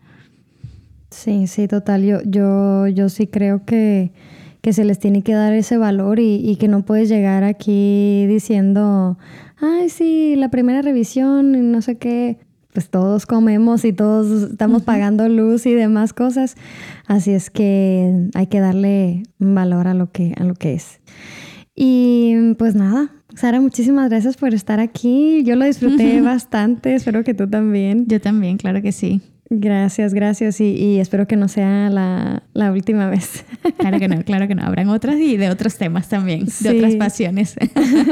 Sí, 1.10 1.48
sí, 1.48 1.68
total. 1.68 2.04
Yo, 2.04 2.20
yo, 2.26 2.88
yo 2.88 3.10
sí 3.10 3.26
creo 3.26 3.66
que, 3.66 4.12
que 4.62 4.72
se 4.72 4.86
les 4.86 5.00
tiene 5.00 5.24
que 5.24 5.34
dar 5.34 5.52
ese 5.54 5.78
valor 5.78 6.20
y, 6.20 6.56
que 6.58 6.68
no 6.68 6.86
puedes 6.86 7.10
llegar 7.10 7.44
aquí 7.44 8.28
diciendo, 8.28 9.18
ay, 9.58 9.90
sí, 9.90 10.36
la 10.36 10.50
primera 10.50 10.84
revisión 10.84 11.72
no 11.72 11.82
sé 11.82 11.98
qué. 11.98 12.38
Pues 12.74 12.90
todos 12.90 13.26
comemos 13.26 13.86
y 13.86 13.94
todos 13.94 14.52
estamos 14.52 14.82
pagando 14.84 15.30
luz 15.30 15.66
y 15.66 15.74
demás 15.74 16.14
cosas. 16.14 16.56
Así 17.06 17.32
es 17.32 17.50
que 17.50 18.30
hay 18.34 18.48
que 18.48 18.60
darle 18.60 19.24
valor 19.38 19.88
a 19.88 19.94
lo 19.94 20.12
que, 20.12 20.34
a 20.38 20.44
lo 20.44 20.56
que 20.56 20.74
es. 20.74 21.00
Y 21.76 22.54
pues 22.58 22.76
nada, 22.76 23.12
Sara, 23.36 23.60
muchísimas 23.62 24.10
gracias 24.10 24.38
por 24.38 24.54
estar 24.54 24.80
aquí. 24.80 25.44
Yo 25.44 25.56
lo 25.56 25.66
disfruté 25.66 26.22
bastante, 26.24 26.96
espero 26.96 27.24
que 27.24 27.34
tú 27.34 27.48
también. 27.48 28.06
Yo 28.08 28.22
también, 28.22 28.58
claro 28.58 28.82
que 28.82 28.92
sí. 28.92 29.22
Gracias, 29.56 30.16
gracias 30.16 30.60
y, 30.62 31.00
espero 31.00 31.28
que 31.28 31.36
no 31.36 31.48
sea 31.48 31.92
la, 31.92 32.42
la, 32.54 32.72
última 32.72 33.08
vez. 33.10 33.46
Claro 33.78 34.00
que 34.00 34.08
no, 34.08 34.24
claro 34.24 34.48
que 34.48 34.56
no. 34.56 34.64
Habrán 34.64 34.88
otras 34.90 35.18
y 35.18 35.36
de 35.36 35.50
otros 35.50 35.78
temas 35.78 36.08
también, 36.08 36.46
de 36.62 36.70
otras 36.70 36.96
pasiones. 36.96 37.56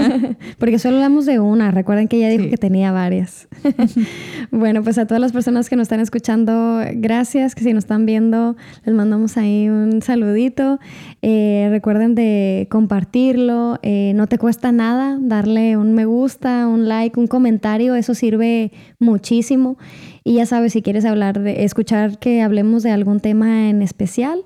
Porque 0.60 0.80
solo 0.80 0.98
hablamos 0.98 1.26
de 1.26 1.40
una. 1.40 1.72
Recuerden 1.72 2.10
que 2.10 2.18
ella 2.18 2.30
dijo 2.30 2.50
que 2.50 2.58
tenía 2.58 2.92
varias. 2.92 3.48
bueno, 4.52 4.84
pues 4.84 4.98
a 4.98 5.06
todas 5.06 5.22
las 5.22 5.32
personas 5.32 5.70
que 5.70 5.78
nos 5.78 5.84
están 5.84 6.02
escuchando, 6.02 6.82
gracias. 6.96 7.56
Que 7.56 7.64
si 7.64 7.74
nos 7.74 7.86
están 7.86 8.06
viendo, 8.06 8.58
les 8.86 8.94
mandamos 8.94 9.38
ahí 9.38 9.70
un 9.70 10.02
saludito. 10.02 10.80
Eh, 11.22 11.68
recuerden 11.70 12.16
de 12.16 12.68
compartirlo. 12.70 13.80
Eh, 13.82 14.12
no 14.16 14.28
te 14.28 14.38
cuesta 14.38 14.74
nada 14.74 15.18
darle 15.22 15.78
un 15.78 15.94
me 15.94 16.04
gusta, 16.04 16.68
un 16.68 16.90
like, 16.90 17.18
un 17.18 17.28
comentario. 17.28 17.96
Eso 17.96 18.14
sirve 18.14 18.74
muchísimo. 19.00 19.78
Y 20.24 20.36
ya 20.36 20.46
sabes, 20.46 20.74
si 20.74 20.82
quieres 20.82 21.06
hablar 21.06 21.40
de, 21.40 21.64
escuchar 21.64 22.20
que 22.20 22.42
hablemos 22.42 22.84
de 22.84 22.92
algún 22.92 23.20
tema 23.20 23.70
en 23.70 23.82
especial, 23.82 24.44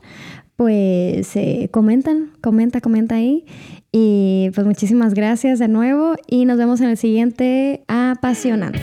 pues 0.56 1.36
eh, 1.36 1.70
comentan, 1.72 2.32
comenta, 2.42 2.82
comenta 2.82 3.16
ahí. 3.16 3.46
Y 3.92 4.52
pues 4.54 4.66
muchísimas 4.66 5.14
gracias 5.14 5.60
de 5.60 5.68
nuevo 5.68 6.16
y 6.28 6.46
nos 6.46 6.58
vemos 6.58 6.82
en 6.82 6.90
el 6.90 6.98
siguiente 6.98 7.84
Apasionante. 7.88 8.80